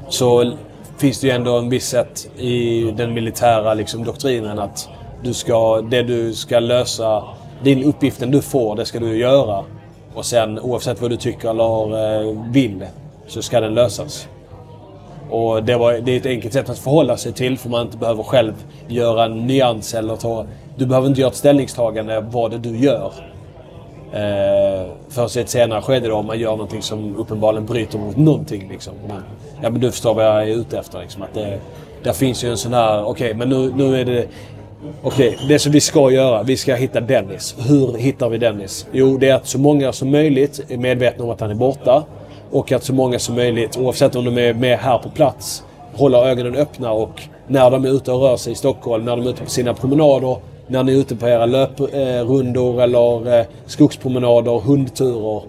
så 0.09 0.53
finns 0.99 1.21
det 1.21 1.27
ju 1.27 1.33
ändå 1.33 1.59
en 1.59 1.69
viss 1.69 1.87
sätt 1.87 2.29
i 2.39 2.83
den 2.97 3.15
militära 3.15 3.75
liksom, 3.75 4.05
doktrinen 4.05 4.59
att 4.59 4.89
du 5.23 5.35
ska, 5.35 5.81
det 5.81 6.03
du 6.03 6.35
ska 6.35 6.59
lösa, 6.59 7.25
din 7.63 7.85
uppgiften 7.85 8.31
du 8.31 8.43
får, 8.43 8.77
det 8.77 8.85
ska 8.85 9.01
du 9.01 9.17
göra. 9.17 9.65
Och 10.15 10.27
sen 10.27 10.59
oavsett 10.59 11.01
vad 11.01 11.11
du 11.11 11.17
tycker 11.17 11.51
eller 11.51 12.29
eh, 12.29 12.43
vill 12.51 12.87
så 13.27 13.43
ska 13.43 13.61
den 13.61 13.75
lösas. 13.75 14.29
Och 15.31 15.65
det, 15.65 15.77
var, 15.77 15.93
det 15.93 16.13
är 16.13 16.17
ett 16.17 16.27
enkelt 16.27 16.55
sätt 16.55 16.71
att 16.71 16.79
förhålla 16.79 17.17
sig 17.17 17.33
till 17.33 17.59
för 17.59 17.69
man 17.69 17.83
inte 17.83 17.97
behöver 17.97 18.23
själv 18.23 18.55
göra 18.89 19.25
en 19.25 19.47
nyans 19.47 19.95
eller 19.95 20.17
ta... 20.17 20.47
Du 20.77 20.87
behöver 20.87 21.09
inte 21.09 21.21
göra 21.21 21.31
ett 21.31 21.37
ställningstagande 21.37 22.21
vad 22.21 22.51
det 22.51 22.59
du 22.59 22.77
gör. 22.77 23.13
Eh, 24.13 24.87
först 25.09 25.37
i 25.37 25.41
ett 25.41 25.49
senare 25.49 25.83
skede 25.83 26.09
då 26.09 26.15
om 26.15 26.27
man 26.27 26.39
gör 26.39 26.51
någonting 26.51 26.83
som 26.83 27.17
uppenbarligen 27.17 27.67
bryter 27.67 27.99
mot 27.99 28.17
någonting. 28.17 28.69
Liksom. 28.69 28.95
Men, 29.09 29.23
ja, 29.63 29.71
men 29.71 29.81
du 29.81 29.91
förstår 29.91 30.15
vad 30.15 30.25
jag 30.25 30.43
är 30.43 30.47
ute 30.47 30.79
efter. 30.79 31.01
Liksom, 31.01 31.23
att 31.23 31.35
det, 31.35 31.59
där 32.03 32.13
finns 32.13 32.45
ju 32.45 32.51
en 32.51 32.57
sån 32.57 32.73
här, 32.73 33.05
okej 33.05 33.11
okay, 33.11 33.35
men 33.35 33.49
nu, 33.49 33.73
nu 33.77 34.01
är 34.01 34.05
det... 34.05 34.27
Okej, 35.03 35.29
okay, 35.29 35.49
det 35.49 35.59
som 35.59 35.73
vi 35.73 35.81
ska 35.81 36.11
göra, 36.11 36.43
vi 36.43 36.57
ska 36.57 36.75
hitta 36.75 37.01
Dennis. 37.01 37.57
Hur 37.69 37.97
hittar 37.97 38.29
vi 38.29 38.39
Dennis? 38.39 38.87
Jo, 38.93 39.17
det 39.19 39.29
är 39.29 39.35
att 39.35 39.47
så 39.47 39.59
många 39.59 39.93
som 39.93 40.11
möjligt 40.11 40.61
är 40.69 40.77
medvetna 40.77 41.25
om 41.25 41.31
att 41.31 41.41
han 41.41 41.51
är 41.51 41.55
borta. 41.55 42.05
Och 42.51 42.73
att 42.73 42.85
så 42.85 42.95
många 42.95 43.19
som 43.19 43.35
möjligt, 43.35 43.79
oavsett 43.79 44.17
om 44.17 44.25
de 44.25 44.39
är 44.39 44.55
med 44.55 44.79
här 44.79 44.99
på 44.99 45.11
plats, 45.11 45.65
håller 45.95 46.19
ögonen 46.27 46.57
öppna 46.57 46.93
och 46.93 47.23
när 47.47 47.71
de 47.71 47.85
är 47.85 47.89
ute 47.89 48.13
och 48.13 48.21
rör 48.21 48.37
sig 48.37 48.53
i 48.53 48.57
Stockholm, 48.57 49.05
när 49.05 49.17
de 49.17 49.27
är 49.27 49.31
ute 49.31 49.45
på 49.45 49.51
sina 49.51 49.75
promenader, 49.75 50.37
när 50.67 50.83
ni 50.85 50.93
är 50.93 50.97
ute 50.97 51.17
på 51.17 51.29
era 51.29 51.47
löprundor 51.47 52.79
eh, 52.79 52.85
eller 52.85 53.39
eh, 53.41 53.47
skogspromenader, 53.67 54.59
hundturer. 54.61 55.43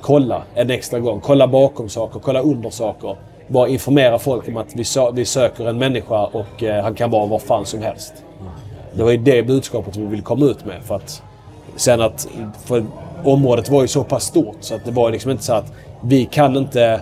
Kolla 0.00 0.42
en 0.54 0.70
extra 0.70 0.98
gång. 0.98 1.20
Kolla 1.20 1.48
bakom 1.48 1.88
saker, 1.88 2.20
kolla 2.20 2.40
under 2.40 2.70
saker. 2.70 3.16
Bara 3.48 3.68
informera 3.68 4.18
folk 4.18 4.48
om 4.48 4.56
att 4.56 4.76
vi, 4.76 4.84
vi 5.12 5.24
söker 5.24 5.68
en 5.68 5.78
människa 5.78 6.24
och 6.26 6.62
eh, 6.62 6.82
han 6.82 6.94
kan 6.94 7.10
vara 7.10 7.26
var 7.26 7.38
fan 7.38 7.66
som 7.66 7.82
helst. 7.82 8.12
Det 8.92 9.02
var 9.02 9.10
ju 9.10 9.16
det 9.16 9.42
budskapet 9.42 9.96
vi 9.96 10.06
ville 10.06 10.22
komma 10.22 10.46
ut 10.46 10.64
med. 10.64 10.82
För 10.82 10.94
att 10.94 11.22
sen 11.76 12.00
att... 12.00 12.28
För 12.64 12.84
området 13.24 13.70
var 13.70 13.82
ju 13.82 13.88
så 13.88 14.04
pass 14.04 14.24
stort 14.24 14.56
så 14.60 14.74
att 14.74 14.84
det 14.84 14.90
var 14.90 15.10
liksom 15.10 15.30
inte 15.30 15.44
så 15.44 15.52
att 15.52 15.72
vi 16.00 16.24
kan 16.24 16.56
inte 16.56 17.00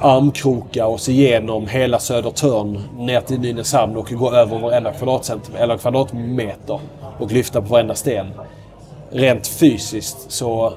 armkroka 0.00 0.86
oss 0.86 1.08
igenom 1.08 1.66
hela 1.66 1.98
Södertörn 1.98 2.82
ner 2.98 3.20
till 3.20 3.40
Nynäshamn 3.40 3.96
och 3.96 4.10
gå 4.10 4.32
över 4.32 4.58
varenda 4.58 4.92
eller 5.58 5.76
kvadratmeter 5.76 6.80
och 7.18 7.32
lyfta 7.32 7.60
på 7.62 7.68
varenda 7.68 7.94
sten. 7.94 8.26
Rent 9.10 9.46
fysiskt 9.46 10.32
så, 10.32 10.72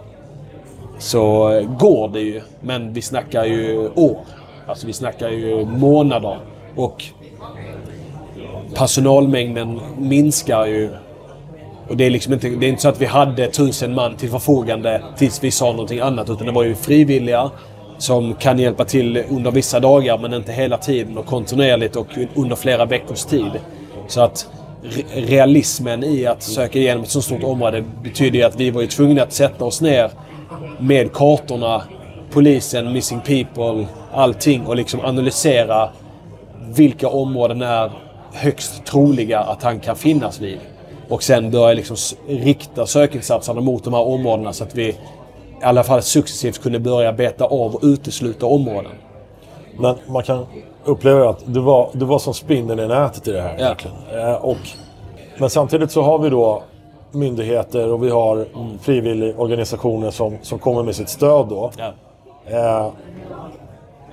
så 0.99 1.49
går 1.79 2.07
det 2.07 2.19
ju, 2.19 2.41
men 2.61 2.93
vi 2.93 3.01
snackar 3.01 3.45
ju 3.45 3.89
år. 3.95 4.17
Alltså 4.67 4.87
vi 4.87 4.93
snackar 4.93 5.29
ju 5.29 5.65
månader. 5.65 6.37
Och 6.75 7.03
personalmängden 8.75 9.79
minskar 9.97 10.65
ju. 10.65 10.89
Och 11.89 11.97
det 11.97 12.05
är 12.05 12.09
liksom 12.09 12.33
inte, 12.33 12.49
det 12.49 12.65
är 12.65 12.69
inte 12.69 12.81
så 12.81 12.89
att 12.89 13.01
vi 13.01 13.05
hade 13.05 13.47
tusen 13.47 13.93
man 13.93 14.15
till 14.15 14.29
förfogande 14.29 15.01
tills 15.17 15.43
vi 15.43 15.51
sa 15.51 15.71
någonting 15.71 15.99
annat. 15.99 16.29
Utan 16.29 16.45
det 16.45 16.51
var 16.51 16.63
ju 16.63 16.75
frivilliga 16.75 17.51
som 17.97 18.33
kan 18.33 18.59
hjälpa 18.59 18.85
till 18.85 19.23
under 19.29 19.51
vissa 19.51 19.79
dagar 19.79 20.17
men 20.17 20.33
inte 20.33 20.51
hela 20.51 20.77
tiden 20.77 21.17
och 21.17 21.25
kontinuerligt 21.25 21.95
och 21.95 22.07
under 22.35 22.55
flera 22.55 22.85
veckors 22.85 23.23
tid. 23.23 23.51
Så 24.07 24.21
att 24.21 24.47
realismen 25.13 26.03
i 26.03 26.25
att 26.25 26.43
söka 26.43 26.79
igenom 26.79 27.03
ett 27.03 27.09
så 27.09 27.21
stort 27.21 27.43
område 27.43 27.83
betyder 28.03 28.45
att 28.45 28.55
vi 28.55 28.71
var 28.71 28.81
ju 28.81 28.87
tvungna 28.87 29.23
att 29.23 29.33
sätta 29.33 29.65
oss 29.65 29.81
ner 29.81 30.11
med 30.79 31.13
kartorna, 31.13 31.83
polisen, 32.31 32.93
missing 32.93 33.19
people, 33.19 33.87
allting 34.13 34.65
och 34.65 34.75
liksom 34.75 34.99
analysera 35.01 35.89
vilka 36.75 37.09
områden 37.09 37.61
är 37.61 37.91
högst 38.33 38.85
troliga 38.85 39.39
att 39.39 39.63
han 39.63 39.79
kan 39.79 39.95
finnas 39.95 40.41
vid. 40.41 40.59
Och 41.09 41.23
sen 41.23 41.51
börja 41.51 41.73
liksom 41.73 41.97
rikta 42.27 42.85
sökinsatserna 42.85 43.61
mot 43.61 43.83
de 43.83 43.93
här 43.93 44.01
områdena 44.01 44.53
så 44.53 44.63
att 44.63 44.75
vi 44.75 44.95
i 45.61 45.63
alla 45.63 45.83
fall 45.83 46.01
successivt 46.01 46.61
kunde 46.63 46.79
börja 46.79 47.13
beta 47.13 47.45
av 47.45 47.75
och 47.75 47.79
utesluta 47.83 48.45
områden. 48.45 48.91
Men 49.79 49.95
man 50.07 50.23
kan 50.23 50.45
uppleva 50.85 51.29
att 51.29 51.43
du 51.45 51.59
var, 51.59 51.89
du 51.93 52.05
var 52.05 52.19
som 52.19 52.33
spindeln 52.33 52.79
i 52.79 52.87
nätet 52.87 53.27
i 53.27 53.31
det 53.31 53.41
här. 53.41 53.55
Ja. 53.59 53.75
Eh, 54.19 54.35
och, 54.35 54.57
men 55.37 55.49
samtidigt 55.49 55.91
så 55.91 56.01
har 56.01 56.19
vi 56.19 56.29
då 56.29 56.63
myndigheter 57.11 57.93
och 57.93 58.03
vi 58.03 58.09
har 58.09 58.45
frivilligorganisationer 58.81 60.11
som, 60.11 60.37
som 60.41 60.59
kommer 60.59 60.83
med 60.83 60.95
sitt 60.95 61.09
stöd 61.09 61.47
då. 61.47 61.71
Ja. 61.77 61.93
Eh, 62.45 62.91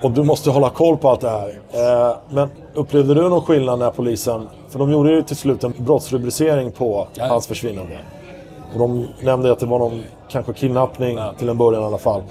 och 0.01 0.11
du 0.11 0.23
måste 0.23 0.49
hålla 0.49 0.69
koll 0.69 0.97
på 0.97 1.09
allt 1.09 1.21
det 1.21 1.29
här. 1.29 1.59
Eh, 1.73 2.15
men 2.29 2.49
upplevde 2.73 3.13
du 3.13 3.29
någon 3.29 3.41
skillnad 3.41 3.79
när 3.79 3.91
polisen... 3.91 4.47
För 4.69 4.79
de 4.79 4.91
gjorde 4.91 5.11
ju 5.11 5.21
till 5.21 5.35
slut 5.35 5.63
en 5.63 5.73
brottsrubricering 5.77 6.71
på 6.71 7.07
ja. 7.13 7.25
hans 7.27 7.47
försvinnande. 7.47 7.97
Och 8.73 8.79
de 8.79 9.07
nämnde 9.23 9.51
att 9.51 9.59
det 9.59 9.65
var 9.65 9.79
någon 9.79 10.03
kanske 10.29 10.53
kidnappning 10.53 11.17
ja. 11.17 11.33
till 11.37 11.49
en 11.49 11.57
början 11.57 11.83
i 11.83 11.85
alla 11.85 11.97
fall. 11.97 12.21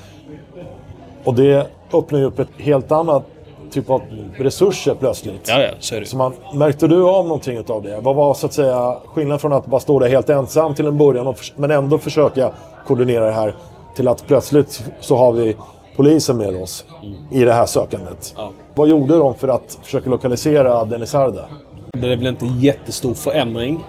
Och 1.24 1.34
det 1.34 1.66
öppnar 1.92 2.18
ju 2.18 2.24
upp 2.24 2.38
ett 2.38 2.48
helt 2.58 2.92
annat 2.92 3.22
typ 3.70 3.90
av 3.90 4.02
resurser 4.36 4.94
plötsligt. 4.94 5.48
Ja, 5.48 5.62
ja, 5.62 5.70
så 5.80 5.94
är 5.94 6.00
det. 6.00 6.06
Så 6.06 6.16
man, 6.16 6.32
märkte 6.54 6.86
du 6.86 7.08
av 7.08 7.24
någonting 7.24 7.64
av 7.68 7.82
det? 7.82 8.00
Vad 8.00 8.16
var 8.16 8.34
så 8.34 8.46
att 8.46 8.52
säga 8.52 8.96
skillnaden 9.06 9.38
från 9.38 9.52
att 9.52 9.66
bara 9.66 9.80
stå 9.80 9.98
där 9.98 10.08
helt 10.08 10.30
ensam 10.30 10.74
till 10.74 10.86
en 10.86 10.98
början 10.98 11.26
och, 11.26 11.38
men 11.56 11.70
ändå 11.70 11.98
försöka 11.98 12.50
koordinera 12.86 13.26
det 13.26 13.32
här 13.32 13.54
till 13.96 14.08
att 14.08 14.26
plötsligt 14.26 14.84
så 15.00 15.16
har 15.16 15.32
vi 15.32 15.56
polisen 15.96 16.36
med 16.36 16.62
oss 16.62 16.84
mm. 17.02 17.14
i 17.30 17.44
det 17.44 17.52
här 17.52 17.66
sökandet. 17.66 18.34
Ja. 18.36 18.50
Vad 18.74 18.88
gjorde 18.88 19.18
de 19.18 19.34
för 19.34 19.48
att 19.48 19.78
försöka 19.82 20.10
lokalisera 20.10 20.84
Dennis 20.84 21.14
Arda? 21.14 21.44
Det 21.92 22.12
är 22.12 22.16
väl 22.16 22.26
inte 22.26 22.44
en 22.44 22.60
jättestor 22.60 23.14
förändring. 23.14 23.84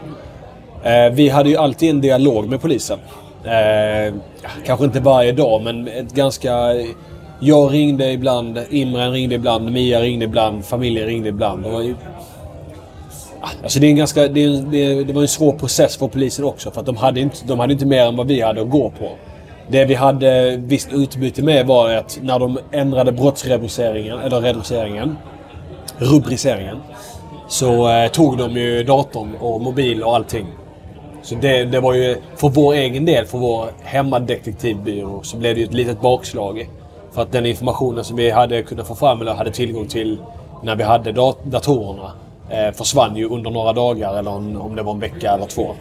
Eh, 0.83 1.13
vi 1.13 1.29
hade 1.29 1.49
ju 1.49 1.57
alltid 1.57 1.89
en 1.89 2.01
dialog 2.01 2.49
med 2.49 2.61
polisen. 2.61 2.99
Eh, 3.45 4.13
kanske 4.65 4.85
inte 4.85 4.99
varje 4.99 5.31
dag, 5.31 5.61
men 5.61 5.87
ett 5.87 6.13
ganska... 6.13 6.51
Jag 7.39 7.73
ringde 7.73 8.11
ibland, 8.11 8.59
Imran 8.69 9.11
ringde 9.11 9.35
ibland, 9.35 9.71
Mia 9.71 10.01
ringde 10.01 10.25
ibland, 10.25 10.65
familjen 10.65 11.07
ringde 11.07 11.29
ibland. 11.29 11.63
Det 11.63 11.69
var 11.69 11.81
ju... 11.81 11.95
Alltså 13.63 13.79
det, 13.79 13.87
är 13.87 13.89
en 13.89 13.95
ganska, 13.95 14.27
det, 14.27 14.47
det, 14.71 15.03
det 15.03 15.13
var 15.13 15.21
en 15.21 15.27
svår 15.27 15.51
process 15.51 15.97
för 15.97 16.07
polisen 16.07 16.45
också. 16.45 16.71
För 16.71 16.79
att 16.79 16.85
de 16.85 16.97
hade, 16.97 17.19
inte, 17.19 17.37
de 17.47 17.59
hade 17.59 17.73
inte 17.73 17.85
mer 17.85 18.05
än 18.05 18.15
vad 18.15 18.27
vi 18.27 18.41
hade 18.41 18.61
att 18.61 18.69
gå 18.69 18.89
på. 18.89 19.09
Det 19.67 19.85
vi 19.85 19.93
hade 19.93 20.57
visst 20.57 20.93
utbyte 20.93 21.43
med 21.43 21.67
var 21.67 21.93
att 21.93 22.19
när 22.21 22.39
de 22.39 22.59
ändrade 22.71 23.11
brottsreduceringen, 23.11 24.19
eller 24.19 24.41
reduceringen, 24.41 25.17
rubriceringen, 25.97 26.77
så 27.47 27.89
eh, 27.89 28.11
tog 28.11 28.37
de 28.37 28.51
ju 28.51 28.83
datorn 28.83 29.35
och 29.39 29.61
mobil 29.61 30.03
och 30.03 30.15
allting. 30.15 30.47
Så 31.25 31.35
det, 31.35 31.65
det 31.65 31.79
var 31.79 31.93
ju, 31.93 32.17
för 32.35 32.49
vår 32.49 32.73
egen 32.73 33.05
del, 33.05 33.25
för 33.25 33.37
vår 33.37 33.69
hemmadetektivbyrå, 33.83 35.23
så 35.23 35.37
blev 35.37 35.55
det 35.55 35.61
ju 35.61 35.65
ett 35.65 35.73
litet 35.73 36.01
bakslag. 36.01 36.69
För 37.11 37.21
att 37.21 37.31
den 37.31 37.45
informationen 37.45 38.03
som 38.03 38.17
vi 38.17 38.29
hade 38.29 38.63
kunnat 38.63 38.87
få 38.87 38.95
fram 38.95 39.21
eller 39.21 39.33
hade 39.33 39.51
tillgång 39.51 39.87
till 39.87 40.17
när 40.63 40.75
vi 40.75 40.83
hade 40.83 41.11
dat 41.11 41.43
datorerna 41.43 42.11
eh, 42.49 42.71
försvann 42.71 43.15
ju 43.15 43.29
under 43.29 43.51
några 43.51 43.73
dagar 43.73 44.17
eller 44.17 44.31
om 44.31 44.75
det 44.75 44.83
var 44.83 44.93
en 44.93 44.99
vecka 44.99 45.31
eller 45.31 45.45
två. 45.45 45.75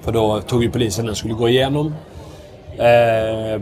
För 0.00 0.12
då 0.12 0.40
tog 0.40 0.62
ju 0.62 0.70
polisen 0.70 1.06
den 1.06 1.14
skulle 1.14 1.34
gå 1.34 1.48
igenom. 1.48 1.94
Eh, 2.78 3.52
eh, 3.52 3.60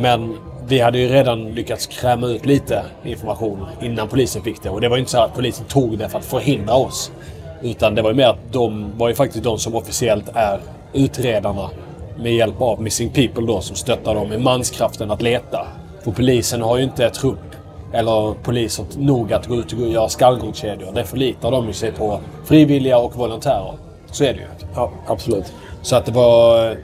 men 0.00 0.38
vi 0.68 0.80
hade 0.80 0.98
ju 0.98 1.08
redan 1.08 1.54
lyckats 1.54 1.86
kräma 1.86 2.26
ut 2.26 2.46
lite 2.46 2.82
information 3.04 3.66
innan 3.82 4.08
polisen 4.08 4.42
fick 4.42 4.62
det. 4.62 4.70
Och 4.70 4.80
det 4.80 4.88
var 4.88 4.96
ju 4.96 5.00
inte 5.00 5.12
så 5.12 5.18
att 5.18 5.34
polisen 5.34 5.66
tog 5.66 5.98
det 5.98 6.08
för 6.08 6.18
att 6.18 6.24
förhindra 6.24 6.74
oss. 6.74 7.12
Utan 7.66 7.94
det 7.94 8.02
var 8.02 8.10
ju 8.10 8.16
mer 8.16 8.26
att 8.26 8.52
de 8.52 8.98
var 8.98 9.08
ju 9.08 9.14
faktiskt 9.14 9.44
de 9.44 9.58
som 9.58 9.74
officiellt 9.74 10.28
är 10.34 10.60
utredarna 10.92 11.70
med 12.18 12.34
hjälp 12.34 12.60
av 12.60 12.82
Missing 12.82 13.10
People 13.10 13.46
då 13.46 13.60
som 13.60 13.76
stöttar 13.76 14.14
dem 14.14 14.32
i 14.32 14.38
manskraften 14.38 15.10
att 15.10 15.22
leta. 15.22 15.66
För 16.04 16.10
polisen 16.10 16.62
har 16.62 16.76
ju 16.76 16.84
inte 16.84 17.10
trupp 17.10 17.38
eller 17.92 18.34
poliser 18.42 18.84
nog 18.96 19.32
att 19.32 19.46
gå 19.46 19.54
ut 19.54 19.72
och 19.72 19.78
göra 19.78 20.08
skallgångskedjor. 20.08 20.92
Det 20.94 21.04
förlitar 21.04 21.50
de 21.50 21.66
ju 21.66 21.72
sig 21.72 21.92
på 21.92 22.20
frivilliga 22.44 22.98
och 22.98 23.16
volontärer. 23.16 23.72
Så 24.10 24.24
är 24.24 24.32
det 24.32 24.38
ju. 24.38 24.46
Ja, 24.74 24.90
absolut. 25.06 25.52
Så 25.82 25.96
att 25.96 26.06
det 26.06 26.12
var... 26.12 26.76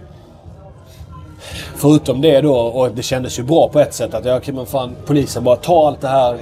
Förutom 1.76 2.20
det 2.20 2.40
då, 2.40 2.54
och 2.54 2.90
det 2.90 3.02
kändes 3.02 3.38
ju 3.38 3.42
bra 3.42 3.68
på 3.68 3.80
ett 3.80 3.94
sätt 3.94 4.14
att 4.14 4.24
ja, 4.24 4.36
okej, 4.36 4.54
men 4.54 4.66
fan, 4.66 4.96
polisen 5.06 5.44
bara 5.44 5.56
ta 5.56 5.86
allt 5.86 6.00
det 6.00 6.08
här 6.08 6.38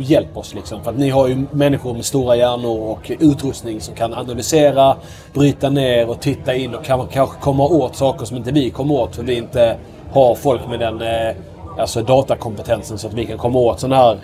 hjälp 0.00 0.36
oss 0.36 0.54
liksom. 0.54 0.82
För 0.82 0.90
att 0.90 0.98
ni 0.98 1.10
har 1.10 1.28
ju 1.28 1.46
människor 1.50 1.94
med 1.94 2.04
stora 2.04 2.36
hjärnor 2.36 2.90
och 2.90 3.12
utrustning 3.20 3.80
som 3.80 3.94
kan 3.94 4.14
analysera, 4.14 4.96
bryta 5.34 5.70
ner 5.70 6.10
och 6.10 6.20
titta 6.20 6.54
in 6.54 6.74
och 6.74 6.84
kan, 6.84 7.06
kanske 7.06 7.40
komma 7.40 7.64
åt 7.64 7.96
saker 7.96 8.24
som 8.24 8.36
inte 8.36 8.52
vi 8.52 8.70
kommer 8.70 8.94
åt 8.94 9.16
för 9.16 9.22
vi 9.22 9.34
inte 9.34 9.76
har 10.12 10.34
folk 10.34 10.68
med 10.68 10.80
den 10.80 11.02
eh, 11.02 11.34
alltså 11.78 12.02
datakompetensen 12.02 12.98
så 12.98 13.06
att 13.06 13.14
vi 13.14 13.26
kan 13.26 13.38
komma 13.38 13.58
åt 13.58 13.80
sådana 13.80 13.96
här 13.96 14.18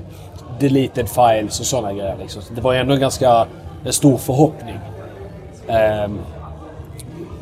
deleted 0.61 1.09
files 1.09 1.61
och 1.61 1.67
sådana 1.67 1.93
grejer. 1.93 2.17
Liksom. 2.21 2.43
Så 2.43 2.55
det 2.55 2.61
var 2.61 2.75
ändå 2.75 2.95
en 2.95 3.01
ganska 3.01 3.47
en 3.85 3.93
stor 3.93 4.17
förhoppning. 4.17 4.79
Ehm, 5.69 6.19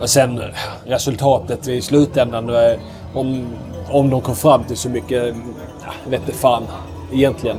och 0.00 0.10
sen 0.10 0.38
eh, 0.38 0.44
resultatet 0.84 1.68
i 1.68 1.82
slutändan, 1.82 2.48
eh, 2.48 2.78
om, 3.14 3.46
om 3.90 4.10
de 4.10 4.20
kom 4.20 4.36
fram 4.36 4.64
till 4.64 4.76
så 4.76 4.88
mycket, 4.88 5.34
jag 6.04 6.10
vet 6.10 6.20
inte 6.20 6.32
fan 6.32 6.62
egentligen. 7.12 7.56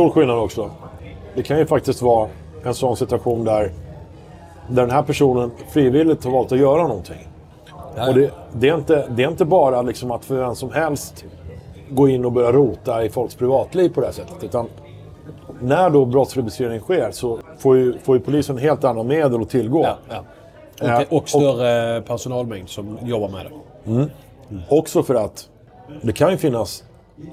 Stor 0.00 0.10
skillnad 0.10 0.38
också. 0.38 0.70
Det 1.34 1.42
kan 1.42 1.58
ju 1.58 1.66
faktiskt 1.66 2.02
vara 2.02 2.28
en 2.64 2.74
sån 2.74 2.96
situation 2.96 3.44
där, 3.44 3.72
där 4.68 4.82
den 4.82 4.90
här 4.90 5.02
personen 5.02 5.50
frivilligt 5.68 6.24
har 6.24 6.32
valt 6.32 6.52
att 6.52 6.58
göra 6.58 6.82
någonting. 6.82 7.28
Och 8.08 8.14
det, 8.14 8.30
det, 8.52 8.68
är 8.68 8.74
inte, 8.74 9.06
det 9.10 9.22
är 9.22 9.28
inte 9.28 9.44
bara 9.44 9.82
liksom 9.82 10.10
att 10.10 10.24
för 10.24 10.36
vem 10.36 10.54
som 10.54 10.72
helst 10.72 11.24
gå 11.90 12.08
in 12.08 12.24
och 12.24 12.32
börja 12.32 12.52
rota 12.52 13.04
i 13.04 13.10
folks 13.10 13.34
privatliv 13.34 13.88
på 13.88 14.00
det 14.00 14.06
här 14.06 14.14
sättet. 14.14 14.44
Utan 14.44 14.68
när 15.60 15.90
då 15.90 16.04
brottsrubricering 16.04 16.80
sker 16.80 17.10
så 17.10 17.38
får 17.58 17.76
ju, 17.76 17.98
får 17.98 18.16
ju 18.16 18.22
polisen 18.22 18.58
helt 18.58 18.84
andra 18.84 19.02
medel 19.02 19.42
att 19.42 19.50
tillgå. 19.50 19.82
Ja, 19.82 19.96
ja. 20.08 20.24
Ja, 20.80 21.04
Och, 21.10 21.16
och 21.16 21.28
större 21.28 22.02
personalmängd 22.02 22.68
som 22.68 22.98
jobbar 23.02 23.28
med 23.28 23.46
det. 23.46 24.08
Också 24.68 25.02
för 25.02 25.14
att 25.14 25.48
det 26.02 26.12
kan 26.12 26.30
ju 26.30 26.36
finnas 26.36 26.84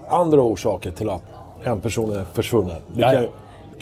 andra 0.09 0.41
orsaker 0.41 0.91
till 0.91 1.09
att 1.09 1.24
en 1.64 1.82
person 1.82 2.12
är 2.12 2.24
försvunnen. 2.34 2.76
Ju- 2.95 3.28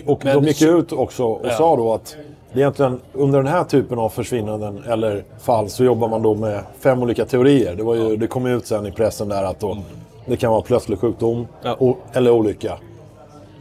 och 0.05 0.25
Men 0.25 0.35
de 0.35 0.47
gick 0.47 0.57
så- 0.57 0.65
ut 0.77 0.91
också 0.91 1.23
och 1.25 1.41
Ja. 1.43 1.51
sa 1.51 1.75
då 1.75 1.93
att 1.93 2.15
egentligen 2.53 2.99
under 3.13 3.37
den 3.43 3.47
här 3.51 3.63
typen 3.63 3.99
av 3.99 4.09
försvinnanden 4.09 4.83
eller 4.87 5.23
fall 5.39 5.69
så 5.69 5.83
jobbar 5.83 6.07
man 6.07 6.21
då 6.21 6.35
med 6.35 6.61
fem 6.79 7.03
olika 7.03 7.25
teorier. 7.25 7.75
Det, 7.75 7.83
var 7.83 7.95
ju, 7.95 8.17
det 8.17 8.27
kom 8.27 8.45
ut 8.45 8.65
sen 8.67 8.85
i 8.85 8.91
pressen 8.91 9.29
där 9.29 9.43
att 9.43 9.59
då, 9.59 9.77
det 10.25 10.37
kan 10.37 10.51
vara 10.51 10.61
plötslig 10.61 10.99
sjukdom 10.99 11.47
Ja. 11.63 11.75
o- 11.79 11.97
eller 12.13 12.31
olycka. 12.31 12.77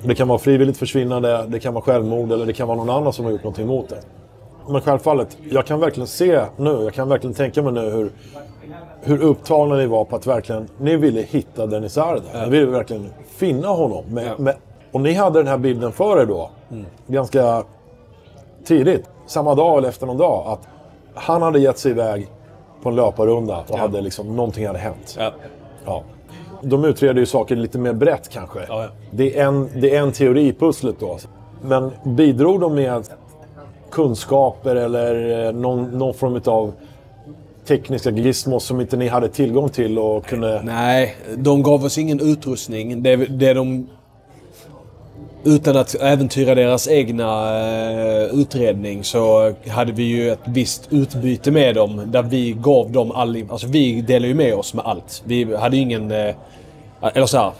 Det 0.05 0.15
kan 0.15 0.29
vara 0.29 0.39
frivilligt 0.39 0.77
försvinnande, 0.77 1.45
det 1.49 1.61
kan 1.61 1.75
vara 1.75 1.85
självmord 1.85 2.33
eller 2.33 2.47
det 2.47 2.53
kan 2.53 2.69
vara 2.69 2.77
någon 2.79 2.91
annan 2.91 3.13
som 3.13 3.25
har 3.25 3.33
gjort 3.33 3.43
någonting 3.45 3.67
mot 3.67 3.89
det. 3.89 4.01
Men 4.69 4.81
självfallet, 4.81 5.37
jag 5.51 5.67
kan 5.67 5.81
verkligen 5.81 6.07
se 6.07 6.41
nu, 6.57 6.71
jag 6.85 6.95
kan 6.95 7.09
verkligen 7.09 7.35
tänka 7.35 7.63
mig 7.63 7.73
nu 7.73 7.81
hur, 7.91 8.11
hur 9.03 9.23
upptagna 9.23 9.75
ni 9.75 9.87
var 9.87 10.05
på 10.05 10.17
att 10.17 10.27
verkligen, 10.27 10.69
ni 10.79 10.97
ville 10.97 11.21
hitta 11.21 11.67
Dennis 11.67 11.99
Arda. 11.99 12.45
Ni 12.45 12.51
ville 12.51 12.67
verkligen 12.67 13.11
finna 13.27 13.69
honom. 13.69 14.05
Med, 14.09 14.27
Ja. 14.27 14.35
med, 14.39 14.55
och 14.93 15.01
ni 15.01 15.13
hade 15.13 15.39
den 15.39 15.47
här 15.47 15.59
bilden 15.59 15.93
för 15.93 16.23
er 16.23 16.27
då, 16.27 16.51
ganska 17.07 17.65
tidigt, 18.65 19.11
samma 19.27 19.55
dag 19.55 19.79
eller 19.79 19.89
efter 19.89 20.07
någon 20.07 20.19
dag, 20.19 20.45
att 20.47 20.69
han 21.15 21.43
hade 21.43 21.59
gett 21.59 21.79
sig 21.79 21.91
iväg 21.91 22.29
på 22.83 22.89
en 22.89 22.97
löparrunda 22.97 23.65
och 23.69 23.79
hade 23.79 24.01
liksom, 24.01 24.37
någonting 24.37 24.67
hade 24.67 24.79
hänt. 24.79 25.17
Ja. 25.19 25.33
Ja. 25.85 26.03
De 26.63 26.85
utreder 26.85 27.21
ju 27.21 27.27
saker 27.27 27.57
lite 27.57 27.79
mer 27.79 27.93
brett 27.93 28.29
kanske. 28.29 28.59
Ja, 28.69 28.83
ja. 28.83 28.89
Det, 29.11 29.39
är 29.39 29.47
en, 29.47 29.69
det 29.75 29.97
är 29.97 30.01
en 30.01 30.13
teori 30.13 30.47
i 30.47 30.53
pusslet 30.53 30.97
då. 31.01 31.19
Men 31.63 31.91
bidrog 32.05 32.61
de 32.61 32.75
med 32.75 33.05
kunskaper 33.91 34.77
eller 34.77 35.47
eh, 35.47 35.53
någon, 35.53 35.99
någon 35.99 36.15
form 36.15 36.41
av 36.47 36.73
tekniska 37.67 38.11
gizmos 38.11 38.65
som 38.65 38.81
inte 38.81 38.97
ni 38.97 39.09
hade 39.09 39.29
tillgång 39.29 39.69
till 39.69 39.99
och 39.99 40.27
kunde... 40.27 40.63
Nej, 40.63 41.17
de 41.37 41.63
gav 41.63 41.85
oss 41.85 41.99
ingen 41.99 42.21
utrustning. 42.21 43.03
Det, 43.03 43.17
det 43.17 43.55
de... 43.55 43.89
Utan 45.45 45.77
att 45.77 45.95
äventyra 45.95 46.55
deras 46.55 46.89
egna 46.89 47.59
eh, 47.61 48.41
utredning 48.41 49.05
så 49.05 49.55
hade 49.69 49.93
vi 49.93 50.03
ju 50.03 50.31
ett 50.31 50.41
visst 50.45 50.93
utbyte 50.93 51.51
med 51.51 51.75
dem. 51.75 52.03
Där 52.07 52.23
vi 52.23 52.53
gav 52.53 52.93
dem 52.93 53.11
all... 53.11 53.45
Alltså 53.51 53.67
vi 53.67 54.01
delade 54.01 54.29
ju 54.29 54.35
med 54.35 54.55
oss 54.55 54.75
med 54.75 54.85
allt. 54.85 55.23
Vi 55.27 55.57
hade 55.57 55.77
ingen... 55.77 56.11
Eh, 56.11 56.35
eller 57.15 57.27
så 57.27 57.39
här, 57.39 57.53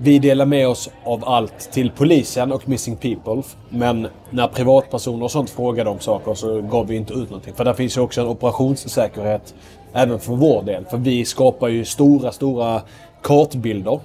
Vi 0.00 0.18
delar 0.18 0.46
med 0.46 0.68
oss 0.68 0.90
av 1.04 1.24
allt 1.28 1.72
till 1.72 1.90
polisen 1.90 2.52
och 2.52 2.68
Missing 2.68 2.96
People. 2.96 3.42
Men 3.68 4.08
när 4.30 4.48
privatpersoner 4.48 5.24
och 5.24 5.30
sånt 5.30 5.50
frågade 5.50 5.90
om 5.90 6.00
saker 6.00 6.34
så 6.34 6.62
gav 6.62 6.86
vi 6.86 6.96
inte 6.96 7.12
ut 7.12 7.30
någonting. 7.30 7.54
För 7.54 7.64
där 7.64 7.74
finns 7.74 7.96
ju 7.96 8.00
också 8.00 8.20
en 8.20 8.26
operationssäkerhet 8.26 9.54
även 9.92 10.18
för 10.18 10.32
vår 10.32 10.62
del. 10.62 10.84
För 10.84 10.98
vi 10.98 11.24
skapar 11.24 11.68
ju 11.68 11.84
stora, 11.84 12.32
stora 12.32 12.82
kartbilder 13.22 14.00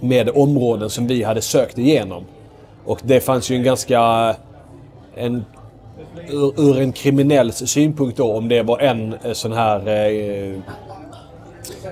med 0.00 0.30
områden 0.34 0.90
som 0.90 1.06
vi 1.06 1.22
hade 1.22 1.40
sökt 1.40 1.78
igenom. 1.78 2.24
Och 2.84 3.00
det 3.02 3.20
fanns 3.20 3.50
ju 3.50 3.56
en 3.56 3.62
ganska... 3.62 4.34
En, 5.14 5.44
ur, 6.28 6.60
ur 6.60 6.80
en 6.80 6.92
kriminells 6.92 7.56
synpunkt 7.56 8.16
då, 8.16 8.36
om 8.36 8.48
det 8.48 8.62
var 8.62 8.78
en 8.78 9.14
eh, 9.22 9.32
sån 9.32 9.52
här... 9.52 9.88
Eh, 9.88 10.58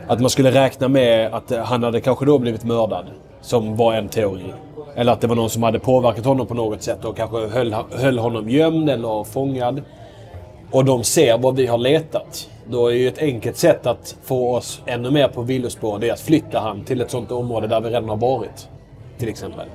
att 0.06 0.20
man 0.20 0.30
skulle 0.30 0.50
räkna 0.50 0.88
med 0.88 1.34
att 1.34 1.52
han 1.64 1.82
hade 1.82 2.00
kanske 2.00 2.24
då 2.24 2.38
blivit 2.38 2.64
mördad. 2.64 3.06
Som 3.40 3.76
var 3.76 3.94
en 3.94 4.08
teori. 4.08 4.52
Eller 4.94 5.12
att 5.12 5.20
det 5.20 5.26
var 5.26 5.36
någon 5.36 5.50
som 5.50 5.62
hade 5.62 5.78
påverkat 5.78 6.24
honom 6.24 6.46
på 6.46 6.54
något 6.54 6.82
sätt 6.82 7.04
och 7.04 7.16
kanske 7.16 7.46
höll, 7.46 7.74
höll 7.90 8.18
honom 8.18 8.50
gömd 8.50 8.90
eller 8.90 9.24
fångad. 9.24 9.82
och 10.70 10.84
de 10.84 11.04
ser 11.04 11.38
vad 11.38 11.56
vi 11.56 11.66
har 11.66 11.78
letat. 11.78 12.48
Då 12.68 12.88
är 12.88 12.94
ju 12.94 13.08
ett 13.08 13.18
enkelt 13.18 13.56
sätt 13.56 13.86
att 13.86 14.16
få 14.22 14.54
oss 14.54 14.82
ännu 14.86 15.10
mer 15.10 15.28
på 15.28 15.42
villospår 15.42 15.98
det 15.98 16.08
är 16.08 16.12
att 16.12 16.20
flytta 16.20 16.60
han 16.60 16.84
till 16.84 17.00
ett 17.00 17.10
sånt 17.10 17.30
område 17.30 17.66
där 17.66 17.80
vi 17.80 17.88
redan 17.88 18.08
har 18.08 18.16
varit. 18.16 18.68
Till 19.18 19.28
exempel. 19.28 19.66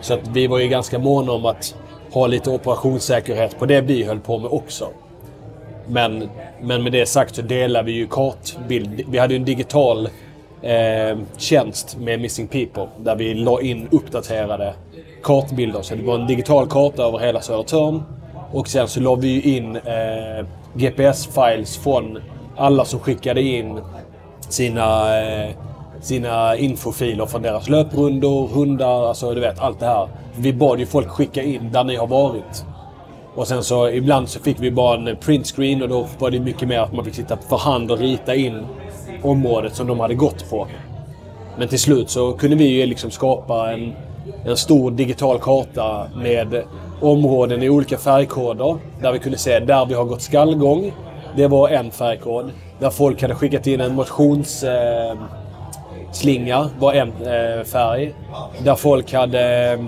Så 0.00 0.14
att 0.14 0.28
vi 0.28 0.46
var 0.46 0.58
ju 0.58 0.68
ganska 0.68 0.98
måna 0.98 1.32
om 1.32 1.46
att 1.46 1.74
ha 2.12 2.26
lite 2.26 2.50
operationssäkerhet 2.50 3.58
på 3.58 3.66
det 3.66 3.80
vi 3.80 4.04
höll 4.04 4.20
på 4.20 4.38
med 4.38 4.50
också. 4.50 4.88
Men, 5.90 6.30
men 6.62 6.82
med 6.82 6.92
det 6.92 7.06
sagt 7.06 7.34
så 7.34 7.42
delar 7.42 7.82
vi 7.82 7.92
ju 7.92 8.06
kartbild. 8.06 9.02
Vi 9.08 9.18
hade 9.18 9.34
ju 9.34 9.38
en 9.38 9.44
digital 9.44 10.08
eh, 10.62 11.18
tjänst 11.36 11.96
med 12.00 12.20
Missing 12.20 12.48
People 12.48 12.88
där 12.98 13.16
vi 13.16 13.34
la 13.34 13.60
in 13.60 13.88
uppdaterade 13.90 14.74
kartbilder. 15.22 15.82
Så 15.82 15.94
det 15.94 16.02
var 16.02 16.14
en 16.14 16.26
digital 16.26 16.66
karta 16.66 17.02
över 17.02 17.18
hela 17.18 17.40
Södertörn. 17.40 18.02
Och 18.52 18.68
sen 18.68 18.88
så 18.88 19.00
la 19.00 19.14
vi 19.14 19.28
ju 19.28 19.56
in 19.56 19.76
eh, 19.76 20.46
GPS-files 20.74 21.78
från 21.78 22.18
alla 22.56 22.84
som 22.84 23.00
skickade 23.00 23.42
in 23.42 23.80
sina, 24.48 25.20
eh, 25.22 25.50
sina 26.00 26.56
infofiler 26.56 27.26
från 27.26 27.42
deras 27.42 27.68
löprundor, 27.68 28.48
hundar, 28.48 29.08
alltså 29.08 29.34
du 29.34 29.40
vet 29.40 29.60
allt 29.60 29.80
det 29.80 29.86
här. 29.86 30.08
Vi 30.36 30.52
bad 30.52 30.78
ju 30.80 30.86
folk 30.86 31.08
skicka 31.08 31.42
in 31.42 31.72
där 31.72 31.84
ni 31.84 31.96
har 31.96 32.06
varit. 32.06 32.64
Och 33.34 33.48
sen 33.48 33.64
så 33.64 33.88
ibland 33.88 34.28
så 34.28 34.40
fick 34.40 34.60
vi 34.60 34.70
bara 34.70 35.10
en 35.10 35.16
printscreen 35.16 35.82
och 35.82 35.88
då 35.88 36.06
var 36.18 36.30
det 36.30 36.40
mycket 36.40 36.68
mer 36.68 36.78
att 36.78 36.92
man 36.92 37.04
fick 37.04 37.14
sitta 37.14 37.36
för 37.36 37.56
hand 37.56 37.90
och 37.90 37.98
rita 37.98 38.34
in 38.34 38.66
området 39.22 39.74
som 39.74 39.86
de 39.86 40.00
hade 40.00 40.14
gått 40.14 40.50
på. 40.50 40.66
Men 41.58 41.68
till 41.68 41.78
slut 41.78 42.10
så 42.10 42.32
kunde 42.32 42.56
vi 42.56 42.64
ju 42.64 42.86
liksom 42.86 43.10
skapa 43.10 43.72
en, 43.72 43.92
en 44.44 44.56
stor 44.56 44.90
digital 44.90 45.38
karta 45.38 46.06
med 46.16 46.62
områden 47.00 47.62
i 47.62 47.70
olika 47.70 47.98
färgkoder. 47.98 48.76
Där 49.02 49.12
vi 49.12 49.18
kunde 49.18 49.38
se 49.38 49.60
där 49.60 49.86
vi 49.86 49.94
har 49.94 50.04
gått 50.04 50.22
skallgång. 50.22 50.92
Det 51.36 51.46
var 51.46 51.68
en 51.68 51.90
färgkod. 51.90 52.50
Där 52.78 52.90
folk 52.90 53.22
hade 53.22 53.34
skickat 53.34 53.66
in 53.66 53.80
en 53.80 53.94
motionsslinga 53.94 55.10
eh, 55.10 55.18
slinga 56.12 56.70
var 56.78 56.92
en 56.92 57.08
eh, 57.08 57.64
färg. 57.64 58.14
Där 58.64 58.74
folk 58.74 59.12
hade 59.12 59.78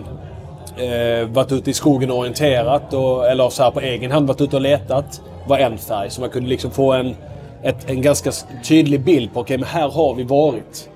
eh, 0.76 1.28
varit 1.28 1.52
ute 1.52 1.70
i 1.70 1.74
skogen 1.74 2.10
och 2.10 2.18
orienterat, 2.18 2.94
och, 2.94 3.26
eller 3.26 3.50
så 3.50 3.62
här 3.62 3.70
på 3.70 3.80
egen 3.80 4.10
hand 4.10 4.28
varit 4.28 4.40
ute 4.40 4.56
och 4.56 4.62
letat, 4.62 5.20
var 5.46 5.58
en 5.58 5.78
färg. 5.78 6.10
Så 6.10 6.20
man 6.20 6.30
kunde 6.30 6.48
liksom 6.48 6.70
få 6.70 6.92
en, 6.92 7.16
ett, 7.62 7.90
en 7.90 8.02
ganska 8.02 8.32
tydlig 8.64 9.00
bild 9.00 9.34
på, 9.34 9.40
okej, 9.40 9.54
okay, 9.54 9.58
men 9.58 9.68
här 9.68 9.90
har 9.90 10.14
vi 10.14 10.22
varit. 10.22 10.88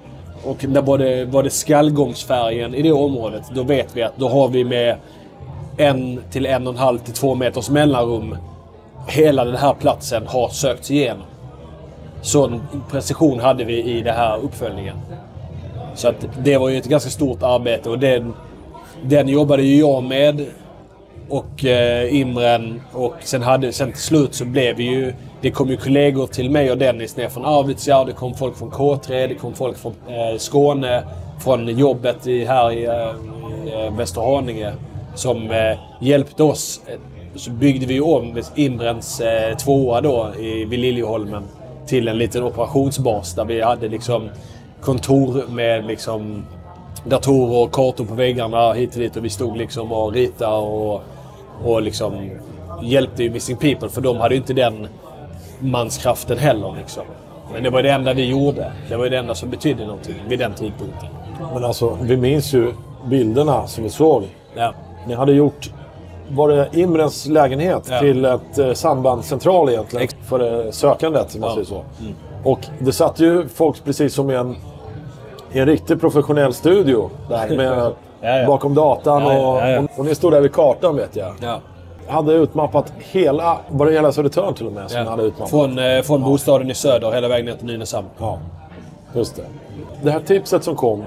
Och 0.45 0.65
när 0.65 0.83
var 0.83 0.99
det, 0.99 1.25
var 1.25 1.43
det 1.43 1.51
skallgångsfärgen 1.51 2.75
i 2.75 2.83
det 2.83 2.93
området, 2.93 3.43
då 3.55 3.63
vet 3.63 3.97
vi 3.97 4.03
att 4.03 4.17
då 4.17 4.29
har 4.29 4.49
vi 4.49 4.65
med 4.65 4.97
en 5.77 6.23
till 6.31 6.47
en 6.47 6.67
och 6.67 6.73
en 6.73 6.79
halv 6.79 6.99
till 6.99 7.15
två 7.15 7.35
meters 7.35 7.71
mellanrum 7.71 8.37
hela 9.07 9.45
den 9.45 9.57
här 9.57 9.75
platsen 9.75 10.27
har 10.27 10.49
sökts 10.49 10.91
igenom. 10.91 11.27
Sån 12.23 12.63
precision 12.91 13.41
hade 13.41 13.65
vi 13.65 13.83
i 13.83 14.03
den 14.03 14.15
här 14.15 14.39
uppföljningen. 14.39 14.97
Så 15.95 16.09
att 16.09 16.29
det 16.45 16.59
var 16.59 16.69
ju 16.69 16.79
ett 16.79 16.87
ganska 16.87 17.11
stort 17.11 17.43
arbete 17.43 17.91
och 17.91 17.99
den, 17.99 18.35
den 19.09 19.29
jobbade 19.29 19.63
ju 19.63 19.79
jag 19.79 20.05
med 20.05 20.47
och 21.29 21.65
eh, 21.65 22.15
Imren 22.15 22.83
och 22.93 23.15
sen, 23.21 23.43
hade, 23.43 23.73
sen 23.73 23.93
till 23.93 24.01
slut 24.01 24.35
så 24.35 24.45
blev 24.45 24.77
vi 24.77 24.85
ju... 24.85 25.13
Det 25.41 25.51
kom 25.51 25.69
ju 25.69 25.77
kollegor 25.77 26.27
till 26.27 26.51
mig 26.51 26.71
och 26.71 26.79
Dennis 26.79 27.17
ner 27.17 27.29
från 27.29 27.45
Arvidsjaur. 27.45 28.05
Det 28.05 28.13
kom 28.13 28.35
folk 28.35 28.57
från 28.57 28.71
K3, 28.71 29.29
det 29.29 29.35
kom 29.35 29.55
folk 29.55 29.79
från 29.79 29.93
eh, 30.09 30.39
Skåne, 30.39 31.03
från 31.45 31.79
jobbet 31.79 32.27
i, 32.27 32.45
här 32.45 32.73
i, 32.73 32.85
eh, 32.85 32.93
i 33.67 33.87
eh, 33.87 33.97
Västerhaninge 33.97 34.73
som 35.15 35.51
eh, 35.51 35.79
hjälpte 36.01 36.43
oss. 36.43 36.81
Så 37.35 37.51
byggde 37.51 37.87
vi 37.87 38.01
om 38.01 38.43
Imrens 38.55 39.21
eh, 39.21 39.57
tvåa 39.57 40.01
då 40.01 40.31
i, 40.41 40.65
vid 40.65 40.79
Liljeholmen 40.79 41.43
till 41.87 42.09
en 42.09 42.19
liten 42.19 42.43
operationsbas 42.43 43.35
där 43.35 43.45
vi 43.45 43.63
hade 43.63 43.89
liksom 43.89 44.29
kontor 44.81 45.45
med 45.49 45.87
liksom 45.87 46.45
datorer 47.09 47.63
och 47.63 47.73
kartor 47.73 48.05
på 48.05 48.15
väggarna 48.15 48.73
hit 48.73 48.95
och 48.95 49.01
dit 49.01 49.17
och 49.17 49.25
vi 49.25 49.31
stod 49.31 49.57
liksom 49.57 49.93
och 49.93 50.13
ritade 50.13 50.57
och, 50.57 51.03
och 51.65 51.83
liksom 51.83 52.31
hjälpte 52.83 53.23
ju 53.23 53.31
Missing 53.31 53.57
People 53.57 53.89
för 53.89 54.01
de 54.01 54.17
hade 54.17 54.35
ju 54.35 54.41
inte 54.41 54.53
den 54.53 54.89
manskraften 55.61 56.39
heller 56.39 56.75
liksom. 56.79 57.03
Men 57.53 57.63
det 57.63 57.71
var 57.71 57.83
det 57.83 57.91
enda 57.91 58.13
vi 58.15 58.25
gjorde. 58.27 58.73
Det 58.89 58.97
var 58.97 59.09
det 59.09 59.19
enda 59.19 59.35
som 59.35 59.51
betydde 59.51 59.87
någonting 59.87 60.15
vid 60.29 60.39
den 60.39 60.55
tidpunkten. 60.55 61.09
Men 61.55 61.65
alltså, 61.65 61.99
vi 62.03 62.17
minns 62.17 62.53
ju 62.55 62.73
bilderna 63.07 63.67
som 63.67 63.85
vi 63.85 63.91
såg. 63.91 64.23
Ja. 64.57 64.73
Ni 65.07 65.15
hade 65.15 65.33
gjort, 65.33 65.71
var 66.29 66.49
det 66.49 66.69
Imrens 66.73 67.27
lägenhet 67.27 67.83
Ja. 67.91 68.01
till 68.01 68.25
ett 68.25 68.59
eh, 68.59 68.73
sambandscentral 68.73 69.69
egentligen 69.69 70.09
för 70.23 70.65
eh, 70.67 70.71
sökandet, 70.71 71.35
om 71.35 71.41
man 71.41 71.49
Ja. 71.51 71.55
säger 71.55 71.67
så. 71.67 71.85
Och 72.51 72.61
det 72.79 72.93
satt 72.93 73.21
ju 73.21 73.49
folk 73.49 73.85
precis 73.85 74.15
som 74.15 74.31
i 74.31 74.35
en, 74.35 74.57
i 75.57 75.59
en 75.59 75.67
riktigt 75.67 76.01
professionell 76.01 76.55
studio 76.55 77.11
där 77.29 77.57
med, 77.57 77.93
Ja, 78.21 78.47
bakom 78.47 78.75
datan. 78.75 79.23
Och. 79.23 79.57
Och, 79.57 79.99
och 79.99 80.05
ni 80.05 80.15
stod 80.15 80.33
där 80.33 80.41
vid 80.41 80.53
kartan 80.53 80.97
vet 80.97 81.17
jag. 81.17 81.35
Ja. 81.41 81.61
Hade 82.09 82.33
utmappat 82.33 82.93
hela, 82.99 83.59
var 83.69 83.87
det 83.87 83.93
hela 83.93 84.13
Södertörn 84.13 84.55
till 84.55 84.67
och 84.67 84.73
med 84.73 84.91
som 84.91 85.07
hade 85.07 85.23
utmappat? 85.23 85.51
Från, 85.51 85.79
eh, 85.79 86.03
från 86.03 86.23
bostaden 86.23 86.71
i 86.71 86.75
söder 86.75 87.13
hela 87.13 87.29
vägen 87.29 87.47
ner 87.47 87.53
till 87.55 87.67
Nynäshamn. 87.67 88.07
Ja, 88.19 88.39
just 89.15 89.37
det. 89.37 89.43
Det 90.03 90.11
här 90.11 90.21
tipset 90.21 90.65
som 90.65 90.77
kom, 90.77 91.05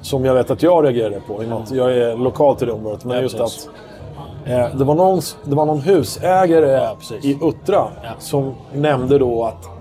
som 0.00 0.24
jag 0.24 0.34
vet 0.34 0.50
att 0.50 0.62
jag 0.62 0.84
reagerade 0.84 1.20
på, 1.26 1.42
i 1.42 1.46
och 1.46 1.48
med 1.50 1.58
att 1.58 1.70
jag 1.70 1.92
är 1.96 2.16
lokal 2.16 2.56
till 2.56 2.66
det 2.66 2.72
området, 2.72 3.04
men 3.04 3.22
just 3.22 3.38
precis. 3.38 3.68
att 4.44 4.50
eh, 4.50 4.76
det, 4.78 4.84
var 4.84 4.94
någon, 4.94 5.20
det 5.44 5.54
var 5.54 5.66
någon 5.66 5.80
husägare 5.80 6.70
Ja, 6.70 6.96
i 7.22 7.38
Uttra 7.42 7.86
Ja. 8.02 8.10
som 8.18 8.54
nämnde 8.72 9.18
då 9.18 9.44
att 9.44 9.79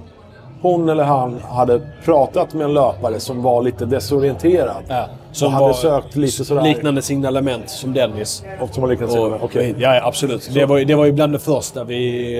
hon 0.61 0.89
eller 0.89 1.03
han 1.03 1.39
hade 1.49 1.81
pratat 2.05 2.53
med 2.53 2.65
en 2.65 2.73
löpare 2.73 3.19
som 3.19 3.41
var 3.41 3.61
lite 3.61 3.85
desorienterad. 3.85 4.83
Ja, 4.87 5.05
Som 5.31 5.53
hade 5.53 5.73
sökt 5.73 6.15
lite 6.15 6.45
sådär. 6.45 6.61
Liknande 6.61 7.01
signalement 7.01 7.69
som 7.69 7.93
Dennis. 7.93 8.43
Och 8.59 8.69
som 8.69 8.83
har 8.83 8.89
liknat 8.89 9.11
sig. 9.11 9.21
Och, 9.21 9.43
Okej. 9.43 9.75
Ja, 9.77 9.95
ja, 9.95 10.07
absolut. 10.07 10.49
Det 10.53 10.65
var, 10.65 10.79
det 10.79 10.95
var 10.95 11.05
ju 11.05 11.11
bland 11.11 11.33
det 11.33 11.39
första. 11.39 11.83
Vi, 11.83 12.33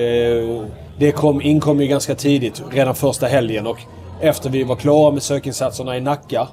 eh, 0.60 0.68
det 0.98 1.12
kom, 1.12 1.42
inkom 1.42 1.80
ju 1.80 1.86
ganska 1.86 2.14
tidigt, 2.14 2.62
redan 2.70 2.94
första 2.94 3.26
helgen. 3.26 3.66
Och 3.66 3.78
efter 4.20 4.50
vi 4.50 4.62
var 4.64 4.76
klara 4.76 5.10
med 5.10 5.22
sökinsatserna 5.22 5.96
i 5.96 6.00
Nacka, 6.00 6.48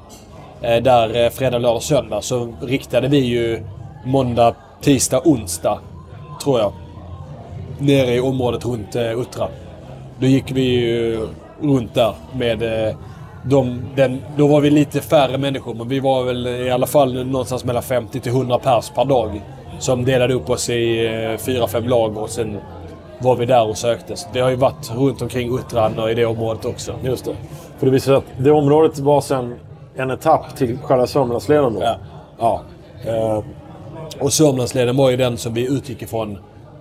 eh, 0.61 0.83
där 0.83 1.25
eh, 1.25 1.29
fredag, 1.29 1.57
lördag, 1.57 1.83
söndag, 1.83 2.21
så 2.21 2.53
riktade 2.61 3.07
vi 3.07 3.17
ju 3.17 3.63
måndag, 4.05 4.55
tisdag, 4.81 5.21
onsdag, 5.25 5.79
tror 6.43 6.59
jag, 6.59 6.73
nere 7.79 8.15
i 8.15 8.19
området 8.19 8.65
runt 8.65 8.95
Uttra. 8.95 9.47
Då 10.19 10.25
gick 10.25 10.51
vi 10.51 10.61
ju 10.61 11.27
runt 11.61 11.93
där 11.93 12.13
med 12.33 12.87
eh, 12.87 12.95
de, 13.43 13.81
den, 13.95 14.21
då 14.37 14.47
var 14.47 14.61
vi 14.61 14.69
lite 14.69 15.01
färre 15.01 15.37
människor, 15.37 15.73
men 15.73 15.87
vi 15.87 15.99
var 15.99 16.23
väl 16.23 16.47
i 16.47 16.71
alla 16.71 16.87
fall 16.87 17.25
någonstans 17.25 17.65
mellan 17.65 17.83
50 17.83 18.19
till 18.19 18.31
100 18.31 18.59
pers 18.59 18.89
per 18.89 19.05
dag. 19.05 19.41
Som 19.79 20.05
delade 20.05 20.33
upp 20.33 20.49
oss 20.49 20.69
i 20.69 21.05
eh, 21.05 21.37
fyra, 21.37 21.67
fem 21.67 21.87
lag 21.87 22.17
och 22.17 22.29
sen 22.29 22.57
var 23.19 23.35
vi 23.35 23.45
där 23.45 23.67
och 23.69 23.77
sökte. 23.77 24.15
Så 24.15 24.27
vi 24.33 24.39
har 24.39 24.49
ju 24.49 24.55
varit 24.55 24.91
runt 24.95 25.21
omkring 25.21 25.57
Uttran 25.59 25.99
och 25.99 26.11
i 26.11 26.13
det 26.13 26.25
området 26.25 26.65
också. 26.65 26.93
Just 27.03 27.25
det. 27.25 27.35
För 27.79 27.85
det 27.85 27.91
visade 27.91 28.17
att 28.17 28.23
det 28.37 28.51
området 28.51 28.99
var 28.99 29.21
sen 29.21 29.55
en 29.95 30.11
etapp 30.11 30.55
till 30.55 30.77
själva 30.77 31.07
Sörmlandsleden 31.07 31.73
då. 31.73 31.81
Ja. 31.83 31.97
ja. 32.39 32.61
Eh, 33.11 33.43
Och 34.19 34.33
Sörmlandsleden 34.33 34.97
var 34.97 35.09
ju 35.09 35.17
den 35.17 35.37
som 35.37 35.53
vi 35.53 35.67
utgick 35.67 36.01
ifrån 36.01 36.37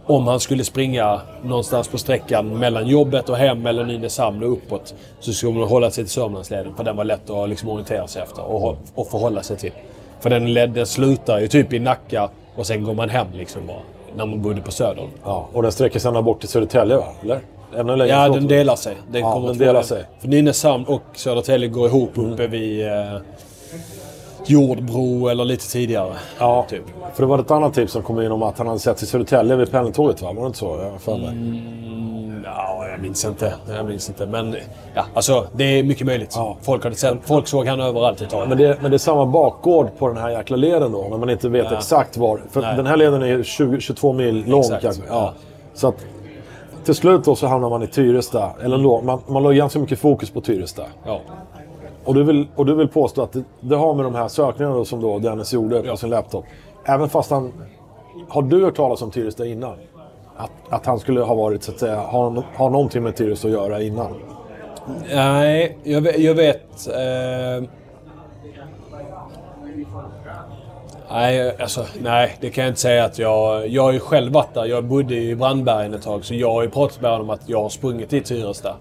om 0.07 0.27
han 0.27 0.41
skulle 0.41 0.65
springa 0.65 1.21
någonstans 1.45 1.89
på 1.89 1.99
sträckan 1.99 2.59
mellan 2.59 2.87
jobbet 2.87 3.29
och 3.29 3.37
hem 3.37 3.67
eller 3.67 3.85
Nynäshamn 3.85 4.43
och 4.43 4.53
uppåt. 4.53 4.95
Så 5.21 5.33
skulle 5.33 5.53
man 5.53 5.69
hålla 5.69 5.91
sig 5.91 6.05
till 6.05 6.13
Sörmlandsleden 6.13 6.75
för 6.77 6.85
den 6.85 6.97
var 6.97 7.05
lätt 7.05 7.31
att 7.31 7.49
liksom 7.49 7.69
orientera 7.69 8.07
sig 8.07 8.23
efter 8.23 8.45
och, 8.45 8.77
och 8.95 9.07
förhålla 9.09 9.43
sig 9.43 9.57
till. 9.57 9.73
För 10.21 10.31
den 10.31 10.55
ledden 10.55 10.87
slutar 10.87 11.39
ju 11.41 11.49
typ 11.49 11.73
i 11.73 11.79
Nacka 11.79 12.29
och 12.57 12.67
sen 12.67 12.85
går 12.85 12.95
man 12.95 13.09
hem 13.11 13.27
liksom 13.35 13.67
bara. 13.67 13.77
När 14.17 14.27
man 14.27 14.43
bodde 14.43 14.61
på 14.61 14.71
Södern. 14.73 15.09
ja. 15.25 15.49
Och 15.53 15.63
den 15.63 15.73
sträcker 15.73 15.99
sig 15.99 16.09
ända 16.09 16.23
bort 16.23 16.41
till 16.41 16.49
Södertälje 16.49 16.97
va? 16.97 17.05
Eller? 17.23 17.41
Ännu 17.77 17.97
längre 17.97 18.13
Ja, 18.13 18.29
den 18.29 18.47
delar 18.49 18.77
sig. 18.77 18.97
Den 19.11 19.21
Ja, 19.21 19.33
kommer 19.33 19.49
den 19.49 19.59
delar 19.59 19.83
sig. 19.83 20.05
För 20.21 20.29
Nynäshamn 20.29 20.85
och 20.85 21.03
Södertälje 21.15 21.69
går 21.69 21.87
ihop 21.89 22.11
uppe 22.15 22.47
vid 22.47 22.87
eh, 22.87 22.93
Jordbro 24.47 25.29
eller 25.29 25.45
lite 25.45 25.69
tidigare. 25.71 26.13
Ja, 26.39 26.67
Typ. 26.69 26.83
för 27.15 27.23
det 27.23 27.27
var 27.27 27.39
ett 27.39 27.51
annat 27.51 27.75
tips 27.75 27.93
som 27.93 28.03
kom 28.03 28.21
in 28.21 28.33
om 28.33 28.43
att 28.43 28.59
han 28.59 28.67
hade 28.67 28.79
sett 28.79 29.03
i 29.03 29.07
Södertälje 29.07 29.57
vid 29.57 29.71
pendeltåget 29.71 30.23
va? 30.23 30.33
Var 30.33 30.41
det 30.43 30.47
inte 30.47 30.59
så? 30.59 30.79
Jag 30.93 31.01
för 31.01 31.17
mig. 31.19 31.29
Mm, 31.29 32.43
ja, 32.45 32.87
jag 32.91 33.01
minns 33.01 33.25
inte. 33.25 33.55
Jag 33.69 33.87
minns 33.87 34.09
inte. 34.09 34.27
Men 34.27 34.57
ja, 34.95 35.05
alltså, 35.15 35.47
det 35.53 35.65
är 35.65 35.83
mycket 35.83 36.07
möjligt. 36.07 36.33
Ja. 36.37 36.57
Folk, 36.63 36.85
hade 36.85 36.97
sett, 36.97 37.19
folk 37.25 37.47
såg 37.49 37.67
han 37.67 37.81
överallt 37.81 38.21
ett 38.21 38.31
tag. 38.31 38.49
Men 38.49 38.59
det, 38.59 38.83
men 38.83 38.91
det 38.91 38.97
är 38.97 38.99
samma 38.99 39.27
bakgård 39.27 39.89
på 39.99 40.09
den 40.09 40.17
här 40.17 40.31
jäkla 40.31 40.57
leden 40.57 40.93
då, 40.93 41.07
när 41.11 41.19
man 41.19 41.31
inte 41.31 41.49
vet 41.49 41.67
Ja. 41.71 41.77
exakt 41.77 42.17
var. 42.17 42.41
För 42.51 42.61
Nej. 42.63 42.77
den 42.77 42.87
här 42.87 42.97
leden 42.97 43.23
är 43.23 43.43
20, 43.43 43.81
22 43.81 44.13
mil 44.13 44.45
lång 44.47 44.61
Exakt, 44.61 44.83
kanske. 44.83 45.03
Ja. 45.09 45.33
Så 45.75 45.89
att 45.89 45.95
till 46.85 46.95
slut 46.95 47.25
då 47.25 47.37
så 47.37 47.47
hamnar 47.47 47.71
man 47.71 47.83
i 47.83 47.87
Tyresta. 47.87 48.51
Eller 48.65 48.79
då, 48.79 49.01
man, 49.03 49.21
man 49.27 49.43
la 49.43 49.51
ganska 49.51 49.79
mycket 49.79 49.99
fokus 49.99 50.31
på 50.31 50.41
Tyresta. 50.41 50.83
Ja. 51.05 51.21
Och 52.07 52.15
du 52.15 52.25
vill, 52.25 52.47
och 52.57 52.67
du 52.67 52.75
vill 52.75 52.89
påstå 52.89 53.23
att 53.23 53.33
det, 53.33 53.45
det 53.61 53.77
har 53.77 53.95
med 53.95 54.05
de 54.05 54.15
här 54.15 54.29
sökningarna 54.29 54.77
då, 54.77 54.85
som 54.85 55.01
då 55.01 55.19
Dennis 55.19 55.53
gjorde 55.53 55.81
på 55.81 55.87
Ja. 55.87 55.97
sin 55.97 56.11
laptop. 56.11 56.45
Även 56.85 57.09
fast 57.09 57.31
han... 57.31 57.53
Har 58.29 58.43
du 58.43 58.65
hört 58.65 58.77
talas 58.77 59.03
om 59.03 59.11
Tyresta 59.11 59.47
innan? 59.47 59.77
att, 60.37 60.51
att 60.69 60.87
han 60.87 60.99
skulle 60.99 61.21
ha 61.21 61.35
varit, 61.35 61.63
så 61.63 61.73
att 61.73 61.79
säga, 61.79 61.97
ha, 61.97 62.43
ha 62.57 62.69
någonting 62.69 63.03
med 63.03 63.17
Tyresö 63.17 63.49
att 63.49 63.53
göra 63.55 63.83
innan? 63.83 64.15
Nej, 65.15 65.79
jag 65.83 66.01
vet... 66.01 66.19
Jag 66.19 66.35
vet 66.35 66.89
eh... 66.89 67.69
Nej, 71.11 71.57
alltså, 71.61 71.85
nej, 72.01 72.37
det 72.41 72.51
kan 72.51 72.65
jag 72.65 72.71
inte 72.71 72.81
säga 72.81 73.05
att 73.05 73.19
jag... 73.19 73.69
Jag 73.69 73.83
har 73.83 73.93
ju 73.93 74.01
själv 74.01 74.33
varit 74.33 74.55
där. 74.55 74.65
Jag 74.65 74.85
bodde 74.85 75.15
i 75.15 75.37
Brandbergen 75.37 75.95
ett 75.95 76.03
tag, 76.03 76.25
så 76.25 76.35
jag 76.35 76.53
har 76.53 76.63
ju 76.63 76.71
pratat 76.71 77.01
med 77.01 77.11
honom 77.11 77.31
om 77.31 77.35
att 77.35 77.49
jag 77.49 77.63
har 77.63 77.69
sprungit 77.69 78.13
i 78.13 78.21
Tyresta. 78.21 78.77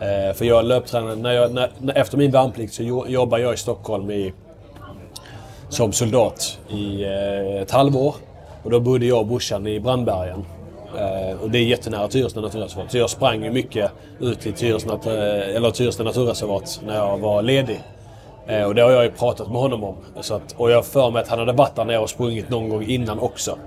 Eh, 0.00 0.34
för 0.34 0.44
jag 0.44 0.64
löptränade... 0.64 1.16
När 1.16 1.32
jag, 1.32 1.54
när, 1.54 1.70
när, 1.78 1.98
efter 1.98 2.18
min 2.18 2.30
värnplikt 2.30 2.74
så 2.74 2.82
jo, 2.82 3.06
jobbade 3.06 3.42
jag 3.42 3.54
i 3.54 3.56
Stockholm 3.56 4.10
i, 4.10 4.32
som 5.68 5.92
soldat 5.92 6.58
i 6.68 7.04
eh, 7.04 7.62
ett 7.62 7.70
halvår. 7.70 8.14
Och 8.62 8.70
då 8.70 8.80
bodde 8.80 9.06
jag 9.06 9.18
och 9.18 9.26
brorsan 9.26 9.66
i 9.66 9.80
Brandbergen. 9.80 10.44
Eh, 10.98 11.42
och 11.42 11.50
det 11.50 11.58
är 11.58 11.62
jättenära 11.62 12.08
Tyresö 12.08 12.40
naturreservat. 12.40 12.90
Så 12.90 12.98
jag 12.98 13.10
sprang 13.10 13.44
ju 13.44 13.50
mycket 13.50 13.90
ut 14.20 14.40
till 14.40 14.52
Tyresö, 14.52 14.88
eh, 14.88 15.62
naturreservat 16.04 16.80
när 16.86 16.94
jag 16.94 17.18
var 17.18 17.42
ledig. 17.42 17.80
Eh, 18.46 18.62
och 18.62 18.74
det 18.74 18.82
har 18.82 18.90
jag 18.90 19.04
ju 19.04 19.10
pratat 19.10 19.48
med 19.48 19.56
honom 19.56 19.84
om. 19.84 19.96
Så 20.20 20.34
att, 20.34 20.54
och 20.56 20.70
jag 20.70 20.76
har 20.76 20.82
för 20.82 21.10
mig 21.10 21.22
att 21.22 21.28
han 21.28 21.38
hade 21.38 21.52
varit 21.52 21.76
där 21.76 21.84
nere 21.84 21.98
och 21.98 22.10
sprungit 22.10 22.50
någon 22.50 22.68
gång 22.68 22.84
innan 22.84 23.18
också. 23.18 23.58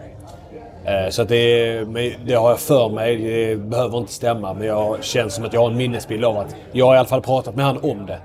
Eh, 0.88 1.10
så 1.10 1.22
att 1.22 1.30
det, 1.30 1.84
det 2.26 2.34
har 2.34 2.50
jag 2.50 2.60
för 2.60 2.90
mig. 2.90 3.18
Det 3.18 3.56
behöver 3.56 3.98
inte 3.98 4.12
stämma. 4.12 4.54
Men 4.54 4.68
jag 4.68 5.04
känns 5.04 5.34
som 5.34 5.46
att 5.46 5.54
jag 5.54 5.62
har 5.62 5.72
en 5.72 5.78
minnesbild 5.78 6.26
av 6.26 6.38
att 6.38 6.56
jag 6.72 6.86
har 6.86 6.96
i 6.96 6.98
alla 6.98 7.08
fall 7.08 7.22
pratat 7.22 7.56
med 7.56 7.66
han 7.66 7.78
om 7.78 8.06
det. 8.06 8.20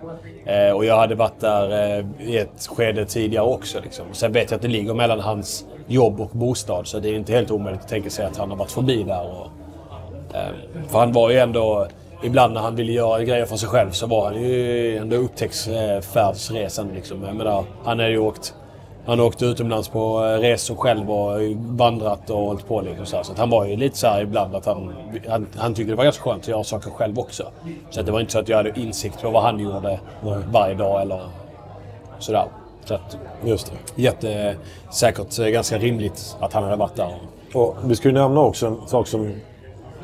Eh, 0.53 0.77
och 0.77 0.85
jag 0.85 0.97
hade 0.97 1.15
varit 1.15 1.41
där 1.41 1.99
eh, 1.99 2.05
i 2.29 2.39
ett 2.39 2.69
skede 2.77 3.05
tidigare 3.05 3.45
också. 3.45 3.81
Liksom. 3.81 4.07
Sen 4.13 4.33
vet 4.33 4.51
jag 4.51 4.57
att 4.57 4.63
det 4.63 4.69
ligger 4.69 4.95
mellan 4.95 5.21
hans 5.21 5.65
jobb 5.87 6.21
och 6.21 6.31
bostad. 6.33 6.87
Så 6.87 6.99
det 6.99 7.09
är 7.09 7.15
inte 7.15 7.33
helt 7.33 7.51
omöjligt 7.51 7.83
att 7.83 7.89
tänka 7.89 8.11
sig 8.11 8.25
att 8.25 8.37
han 8.37 8.51
har 8.51 8.57
varit 8.57 8.71
förbi 8.71 9.03
där. 9.03 9.27
Och, 9.31 9.47
för 10.89 10.99
han 10.99 11.13
var 11.13 11.31
ju 11.31 11.39
ändå... 11.39 11.87
Ibland 12.25 12.55
när 12.55 12.61
han 12.61 12.77
ville 12.77 12.93
göra 12.93 13.25
grejer 13.25 13.47
för 13.47 13.57
sig 13.57 13.69
själv 13.69 13.91
så 13.91 14.07
var 14.07 14.25
han 14.25 14.43
ju 14.43 14.97
ändå 14.97 15.17
upptäcktsfärdsresande. 15.17 16.95
Liksom. 16.95 17.25
Jag 17.25 17.37
menar, 17.37 17.65
han 17.85 17.99
hade 17.99 18.11
ju 18.11 18.19
åkt 18.19 18.55
han 19.07 19.19
har 19.19 19.27
åkt 19.27 19.43
utomlands 19.43 19.89
på 19.89 20.25
eh, 20.25 20.41
resor 20.41 20.75
själv 20.75 21.11
och 21.11 21.41
vandrat 21.57 22.31
och 22.31 22.39
hållit 22.39 22.69
på. 22.69 22.81
Liksom 22.81 23.07
så 23.07 23.25
så 23.25 23.33
han 23.37 23.51
var 23.51 23.65
ju 23.67 23.77
lite 23.77 23.99
så 23.99 24.07
här 24.07 24.23
ibland 24.23 24.55
att 24.55 24.67
han, 24.67 24.95
han, 25.29 25.47
han 25.57 25.75
tyckte 25.75 25.93
det 25.93 25.97
var 25.97 26.05
ganska 26.05 26.23
skönt 26.23 26.43
att 26.43 26.49
göra 26.49 26.65
saker 26.65 26.91
själv 26.91 27.19
också. 27.19 27.45
Så 27.91 28.03
det 28.03 28.13
var 28.13 28.21
inte 28.21 28.33
så 28.33 28.39
att 28.39 28.49
jag 28.49 28.57
hade 28.57 28.81
insikt 28.81 29.23
på 29.23 29.31
vad 29.31 29.43
han 29.43 29.59
gjorde 29.59 30.01
varje 30.53 30.75
dag 30.75 31.03
eller 31.03 31.21
sådär. 32.19 32.45
Så 32.85 32.95
att, 32.95 33.19
Just 33.45 33.73
det. 33.95 34.03
jätte, 34.03 34.57
säkert 34.91 35.39
eh, 35.39 35.47
ganska 35.47 35.79
rimligt 35.79 36.37
att 36.41 36.53
han 36.53 36.65
hade 36.65 36.77
varit 36.77 36.97
där. 36.97 37.15
Och 37.55 37.77
vi 37.85 37.95
ju 38.09 38.13
nämna 38.13 38.41
också 38.41 38.67
en 38.67 38.79
sak 38.87 39.07
som 39.07 39.33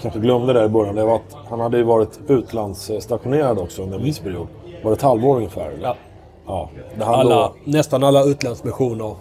kanske 0.02 0.20
glömde 0.20 0.52
där 0.52 0.64
i 0.64 0.68
början. 0.68 0.94
Det 0.94 1.04
var 1.04 1.16
att 1.16 1.36
han 1.48 1.60
hade 1.60 1.76
ju 1.76 1.82
varit 1.82 2.20
utlandsstationerad 2.28 3.58
också 3.58 3.82
under 3.82 3.98
en 3.98 4.04
viss 4.04 4.18
period. 4.18 4.46
Var 4.82 4.90
det 4.90 4.96
ett 4.96 5.02
halvår 5.02 5.36
ungefär? 5.36 5.70
Eller? 5.70 5.82
Ja. 5.82 5.96
Ja. 6.48 6.70
Alla, 7.00 7.34
då... 7.34 7.54
nästan 7.64 8.04
alla 8.04 8.24
utlandsmissioner 8.24 9.14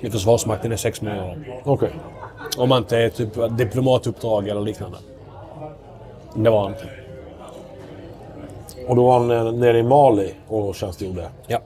i 0.00 0.10
Försvarsmakten 0.10 0.72
är 0.72 0.76
sex 0.76 1.02
månader. 1.02 1.60
Okej. 1.64 1.90
Om 2.58 2.68
man 2.68 2.78
inte 2.78 2.98
är 2.98 3.08
typ 3.08 3.58
diplomatuppdrag 3.58 4.48
eller 4.48 4.60
liknande. 4.60 4.98
Det 6.34 6.50
var 6.50 6.62
han 6.62 6.72
inte. 6.72 6.88
Och 8.88 8.96
då 8.96 9.06
var 9.06 9.18
han 9.18 9.60
nere 9.60 9.78
i 9.78 9.82
Mali 9.82 10.34
och 10.48 10.74
tjänstgjorde. 10.74 11.28
Ja. 11.46 11.58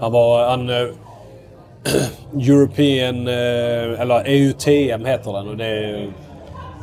Han 0.00 0.12
var... 0.12 0.48
Han, 0.50 0.70
eh, 0.70 0.88
European... 2.48 3.28
eh, 3.28 4.00
eller 4.00 4.24
EUTM 4.26 5.04
heter 5.04 5.32
den. 5.32 5.48
Och 5.48 5.56
det, 5.56 5.66
är, 5.66 6.12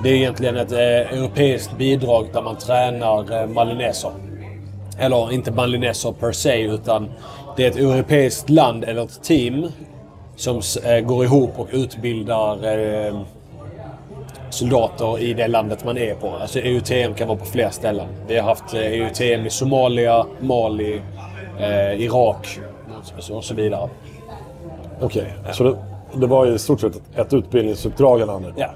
det 0.03 0.09
är 0.09 0.13
egentligen 0.13 0.57
ett 0.57 0.71
eh, 0.71 0.79
europeiskt 1.19 1.77
bidrag 1.77 2.27
där 2.33 2.41
man 2.41 2.55
tränar 2.55 3.47
malineser. 3.47 4.11
Eller 4.99 5.31
inte 5.33 5.51
malineser 5.51 6.11
per 6.11 6.31
se, 6.31 6.61
utan 6.61 7.09
det 7.57 7.65
är 7.65 7.69
ett 7.71 7.77
europeiskt 7.77 8.49
land 8.49 8.83
eller 8.83 9.03
ett 9.03 9.23
team 9.23 9.67
som 10.35 10.61
eh, 10.83 10.99
går 10.99 11.23
ihop 11.25 11.51
och 11.59 11.67
utbildar 11.71 12.77
eh, 13.07 13.19
soldater 14.49 15.19
i 15.19 15.33
det 15.33 15.47
landet 15.47 15.85
man 15.85 15.97
är 15.97 16.15
på. 16.15 16.29
Alltså 16.29 16.59
EUTM 16.59 17.13
kan 17.13 17.27
vara 17.27 17.37
på 17.37 17.45
fler 17.45 17.69
ställen. 17.69 18.07
Vi 18.27 18.37
har 18.37 18.43
haft 18.43 18.73
eh, 18.73 18.79
EUTM 18.79 19.45
i 19.45 19.49
Somalia, 19.49 20.25
Mali, 20.39 21.01
eh, 21.59 22.01
Irak 22.01 22.59
och 23.27 23.43
så- 23.43 23.53
vidare. 23.53 23.89
Okej. 25.01 25.33
Så 25.53 25.63
det, 25.63 25.75
det 26.15 26.27
var 26.27 26.47
i 26.47 26.59
stort 26.59 26.81
sett 26.81 27.01
ett 27.15 27.33
utbildningsuppdrag 27.33 28.19
han 28.19 28.29
hade? 28.29 28.53
Ja. 28.57 28.69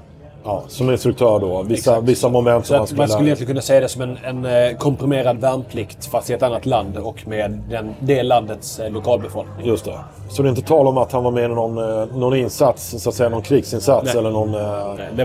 Ja, 0.44 0.62
som 0.68 0.90
instruktör 0.90 1.38
då. 1.38 1.62
Vissa, 1.62 1.90
Exakt. 1.90 2.08
vissa 2.08 2.28
moment 2.28 2.66
som 2.66 2.76
man 2.76 2.86
skulle 2.86 2.98
man 2.98 3.08
skulle 3.08 3.28
egentligen 3.28 3.48
kunna 3.48 3.60
säga 3.60 3.80
det 3.80 3.88
som 3.88 4.02
en, 4.02 4.18
en 4.24 4.44
eh, 4.44 4.76
komprimerad 4.76 5.38
värnplikt 5.40 6.06
fast 6.06 6.30
i 6.30 6.32
ett 6.32 6.42
annat 6.42 6.66
land 6.66 6.96
och 6.96 7.28
med 7.28 7.62
den, 7.70 7.94
det 8.00 8.22
landets 8.22 8.78
eh, 8.78 8.90
lokalbefolkning. 8.90 9.66
Just 9.66 9.84
det. 9.84 9.98
Så 10.28 10.42
det 10.42 10.48
är 10.48 10.50
inte 10.50 10.62
tal 10.62 10.86
om 10.86 10.98
att 10.98 11.12
han 11.12 11.24
var 11.24 11.30
med 11.30 11.44
i 11.44 11.48
någon, 11.48 11.78
eh, 11.78 12.16
någon 12.16 12.36
insats, 12.36 12.94
så 13.02 13.08
att 13.08 13.14
säga 13.14 13.28
någon 13.28 13.42
krigsinsats 13.42 14.04
Nej. 14.04 14.18
eller 14.18 14.30
någon... 14.30 14.52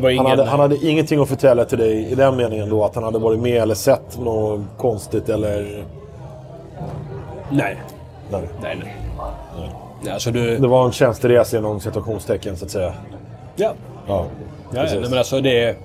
var 0.01 0.09
ingen- 0.09 0.25
han, 0.25 0.39
hade, 0.39 0.49
han 0.49 0.59
hade 0.59 0.85
ingenting 0.87 1.21
att 1.21 1.29
förtälla 1.29 1.65
till 1.65 1.77
dig 1.77 2.11
i 2.11 2.15
den 2.15 2.35
meningen 2.35 2.69
då 2.69 2.83
att 2.83 2.95
han 2.95 3.03
hade 3.03 3.19
varit 3.19 3.39
med 3.39 3.61
eller 3.61 3.75
sett 3.75 4.19
något 4.19 4.61
konstigt 4.77 5.29
eller... 5.29 5.83
Nej. 7.51 7.77
Nej. 8.31 8.41
Nej, 8.61 8.77
nej. 8.83 8.95
nej 10.03 10.13
alltså 10.13 10.31
du... 10.31 10.57
Det 10.57 10.67
var 10.67 10.85
en 10.85 10.91
tjänsteresa 10.91 11.57
inom 11.57 11.79
situationstecken 11.79 12.57
så 12.57 12.65
att 12.65 12.71
säga. 12.71 12.93
Ja. 13.55 13.73
Ja, 14.07 14.25
Ja, 14.75 14.81
precis. 14.81 14.99
nej, 14.99 15.09
men 15.09 15.19
alltså 15.19 15.41
det, 15.41 15.77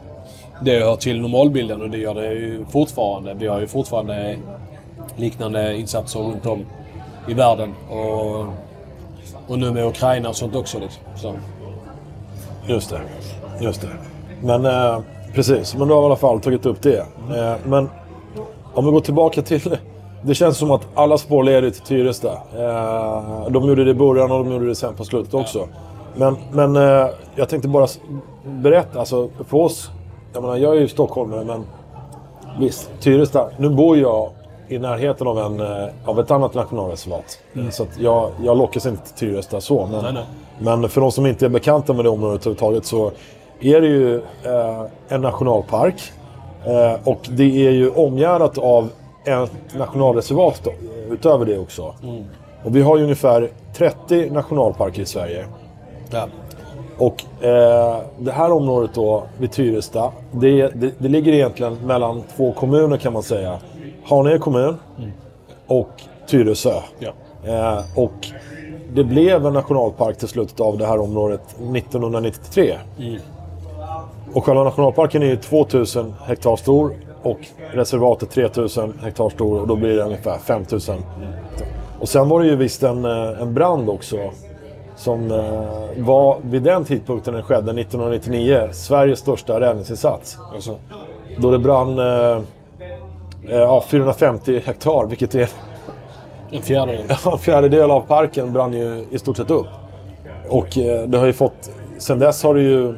det 0.60 0.80
hör 0.80 0.96
till 0.96 1.20
normalbilden 1.20 1.82
och 1.82 1.90
det 1.90 1.98
gör 1.98 2.14
det 2.14 2.32
ju 2.32 2.64
fortfarande. 2.70 3.34
Vi 3.34 3.46
har 3.46 3.60
ju 3.60 3.66
fortfarande 3.66 4.36
liknande 5.16 5.76
insatser 5.76 6.20
runt 6.20 6.46
om 6.46 6.66
i 7.28 7.34
världen. 7.34 7.74
Och, 7.90 8.46
och 9.48 9.58
nu 9.58 9.70
med 9.70 9.86
Ukraina 9.86 10.28
och 10.28 10.36
sånt 10.36 10.56
också. 10.56 10.78
Liksom. 10.78 11.02
Så. 11.16 11.34
Just 12.66 12.90
det. 12.90 13.00
Just 13.60 13.80
det. 13.80 13.88
Men 14.42 14.66
eh, 14.66 14.98
precis, 15.34 15.74
men 15.74 15.88
du 15.88 15.94
har 15.94 16.02
i 16.02 16.04
alla 16.04 16.16
fall 16.16 16.40
tagit 16.40 16.66
upp 16.66 16.82
det. 16.82 16.98
Eh, 16.98 17.54
men 17.64 17.90
om 18.74 18.84
vi 18.84 18.90
går 18.90 19.00
tillbaka 19.00 19.42
till... 19.42 19.78
Det 20.22 20.34
känns 20.34 20.56
som 20.56 20.70
att 20.70 20.88
alla 20.94 21.18
spår 21.18 21.44
leder 21.44 21.70
till 21.70 21.82
Tyresta. 21.82 22.32
Eh, 22.32 23.48
de 23.50 23.68
gjorde 23.68 23.84
det 23.84 23.90
i 23.90 23.94
början 23.94 24.32
och 24.32 24.44
de 24.44 24.52
gjorde 24.52 24.66
det 24.66 24.74
sen 24.74 24.94
på 24.94 25.04
slutet 25.04 25.34
också. 25.34 25.68
Men, 26.16 26.36
men 26.52 26.76
eh, 26.76 27.08
jag 27.34 27.48
tänkte 27.48 27.68
bara 27.68 27.86
berätta, 28.44 28.98
alltså 28.98 29.28
för 29.48 29.56
oss... 29.56 29.90
Jag 30.32 30.42
menar, 30.42 30.56
jag 30.56 30.76
är 30.76 30.80
ju 30.80 30.88
stockholmare 30.88 31.44
men 31.44 31.64
visst, 32.60 32.90
Tyresta. 33.00 33.50
Nu 33.58 33.68
bor 33.68 33.98
jag 33.98 34.30
i 34.68 34.78
närheten 34.78 35.26
av, 35.26 35.38
en, 35.38 35.60
eh, 35.60 35.88
av 36.04 36.20
ett 36.20 36.30
annat 36.30 36.54
nationalreservat. 36.54 37.38
Så 37.70 37.82
att 37.82 37.98
jag, 37.98 38.30
jag 38.42 38.58
lockas 38.58 38.86
inte 38.86 39.02
till 39.02 39.14
Tyresta 39.14 39.60
så. 39.60 39.86
Men, 39.86 40.02
Nej, 40.02 40.12
nej. 40.12 40.24
men 40.58 40.88
för 40.88 41.00
de 41.00 41.12
som 41.12 41.26
inte 41.26 41.44
är 41.44 41.48
bekanta 41.48 41.92
med 41.92 42.04
det 42.04 42.08
området 42.08 42.40
överhuvudtaget 42.46 42.84
så 42.84 43.12
är 43.60 43.80
det 43.80 43.86
ju 43.86 44.16
eh, 44.16 44.84
en 45.08 45.20
nationalpark. 45.20 46.12
Eh, 46.64 47.08
och 47.08 47.20
det 47.30 47.66
är 47.66 47.70
ju 47.70 47.90
omgärdat 47.90 48.58
av 48.58 48.88
ett 49.24 49.50
nationalreservat 49.78 50.60
då, 50.64 50.72
utöver 51.10 51.46
det 51.46 51.58
också. 51.58 51.94
Och 52.64 52.76
vi 52.76 52.82
har 52.82 52.96
ju 52.96 53.02
ungefär 53.02 53.50
30 53.74 54.30
nationalparker 54.30 55.02
i 55.02 55.06
Sverige. 55.06 55.46
Ja. 56.10 56.28
Och 56.98 57.44
eh, 57.44 57.98
det 58.18 58.32
här 58.32 58.52
området 58.52 58.90
då, 58.94 59.24
vid 59.38 59.52
Tyresta, 59.52 60.12
det, 60.32 60.68
det, 60.68 60.92
det 60.98 61.08
ligger 61.08 61.32
egentligen 61.32 61.74
mellan 61.86 62.22
två 62.36 62.52
kommuner 62.52 62.96
kan 62.96 63.12
man 63.12 63.22
säga. 63.22 63.58
Haninge 64.04 64.38
kommun 64.38 64.76
och 65.66 65.90
Tyresö. 66.26 66.74
Ja. 66.98 67.12
Eh, 67.46 67.98
och 67.98 68.26
det 68.94 69.04
blev 69.04 69.46
en 69.46 69.52
nationalpark 69.52 70.18
till 70.18 70.28
slutet 70.28 70.60
av 70.60 70.78
det 70.78 70.86
här 70.86 71.00
området 71.00 71.42
1993. 71.74 72.74
Och 74.32 74.44
själva 74.44 74.64
nationalparken 74.64 75.22
är 75.22 75.26
ju 75.26 75.36
2000 75.36 76.14
hektar 76.24 76.56
stor 76.56 76.94
och 77.22 77.38
reservatet 77.72 78.30
3000 78.30 78.98
hektar 79.02 79.28
stor 79.28 79.60
och 79.60 79.66
då 79.66 79.76
blir 79.76 79.96
det 79.96 80.02
ungefär 80.02 80.38
5000. 80.38 81.02
Och 82.00 82.08
sen 82.08 82.28
var 82.28 82.40
det 82.40 82.46
ju 82.46 82.56
visst 82.56 82.82
en, 82.82 83.04
eh, 83.04 83.42
en 83.42 83.54
brand 83.54 83.90
också 83.90 84.16
som 85.00 85.30
eh, 85.30 86.04
var 86.04 86.36
vid 86.42 86.62
den 86.62 86.84
tidpunkten 86.84 87.34
den 87.34 87.42
skedde, 87.42 87.80
1999, 87.80 88.68
Sveriges 88.72 89.18
största 89.18 89.60
räddningsinsats. 89.60 90.38
Alltså. 90.54 90.76
Då 91.38 91.50
det 91.50 91.58
brann 91.58 91.98
eh, 91.98 92.04
eh, 93.48 93.58
ja, 93.58 93.84
450 93.88 94.62
hektar, 94.66 95.06
vilket 95.06 95.34
är 95.34 95.48
En 96.50 96.62
fjärdedel. 96.62 97.04
en 97.32 97.38
fjärdedel 97.38 97.90
av 97.90 98.00
parken 98.00 98.52
brann 98.52 98.72
ju 98.72 99.04
i 99.10 99.18
stort 99.18 99.36
sett 99.36 99.50
upp. 99.50 99.66
Och 100.48 100.78
eh, 100.78 101.02
det 101.08 101.18
har 101.18 101.26
ju 101.26 101.32
fått... 101.32 101.70
Sen 101.98 102.18
dess 102.18 102.42
har 102.42 102.54
det 102.54 102.62
ju... 102.62 102.94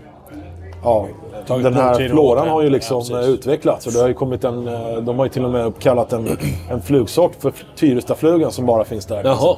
Ja, 0.84 1.06
Tagit 1.46 1.64
den 1.64 1.74
här 1.74 2.08
floran 2.08 2.48
har 2.48 2.60
ju 2.62 2.66
Ja, 2.68 2.72
liksom 2.72 3.00
precis. 3.00 3.14
eh, 3.16 3.28
utvecklats. 3.28 3.86
Och 3.86 3.92
det 3.92 4.00
har 4.00 4.08
ju 4.08 4.14
kommit 4.14 4.44
en... 4.44 4.68
eh, 4.68 4.96
De 4.96 5.18
har 5.18 5.26
ju 5.26 5.30
till 5.30 5.44
och 5.44 5.50
med 5.50 5.66
uppkallat 5.66 6.12
en, 6.12 6.28
en 6.70 6.82
flugsort 6.82 7.32
för 7.38 7.52
Tyrestaflugan 7.76 8.52
som 8.52 8.66
bara 8.66 8.84
finns 8.84 9.06
där. 9.06 9.22
Jaha. 9.24 9.56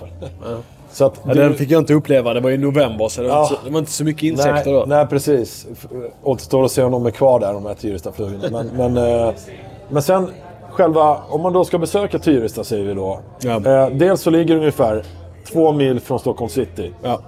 Så 0.95 1.05
att 1.07 1.21
Ja, 1.27 1.35
det- 1.35 1.41
den 1.43 1.55
fick 1.55 1.71
jag 1.71 1.81
inte 1.81 1.95
uppleva. 1.95 2.35
Det 2.35 2.41
var 2.41 2.51
i 2.51 2.59
november 2.59 3.09
så 3.09 3.23
det 3.23 3.29
var, 3.29 3.35
Ja. 3.37 3.43
inte, 3.43 3.55
så, 3.55 3.61
det 3.67 3.71
var 3.73 3.79
inte 3.79 3.91
så 3.93 4.05
mycket 4.05 4.23
insekter 4.23 4.53
nej, 4.73 4.75
då. 4.75 4.85
Nej, 4.87 5.07
precis. 5.07 5.67
F- 5.73 5.87
Återstår 6.23 6.65
att 6.65 6.71
se 6.71 6.83
om 6.83 6.93
de 6.93 7.07
är 7.07 7.11
kvar 7.11 7.41
där, 7.41 7.53
de 7.53 7.67
här 7.67 7.75
Tyrestaflugorna. 7.75 8.49
Men, 8.51 8.93
men, 8.93 9.21
eh, 9.27 9.33
men 9.89 10.03
sen, 10.03 10.31
själva, 10.71 11.19
om 11.31 11.41
man 11.41 11.53
då 11.53 11.65
ska 11.65 11.79
besöka 11.79 12.19
Tyresta 12.19 12.65
säger 12.65 12.85
vi 12.85 12.95
då. 12.95 13.21
Ja. 13.41 13.51
Eh, 13.85 13.89
dels 13.91 14.21
så 14.21 14.31
ligger 14.31 14.55
det 14.55 14.61
ungefär 14.61 15.03
två 15.53 15.73
mil 15.73 16.01
från 16.01 16.19
Stockholm 16.19 16.49
city. 16.51 16.93
Ja. 17.03 17.21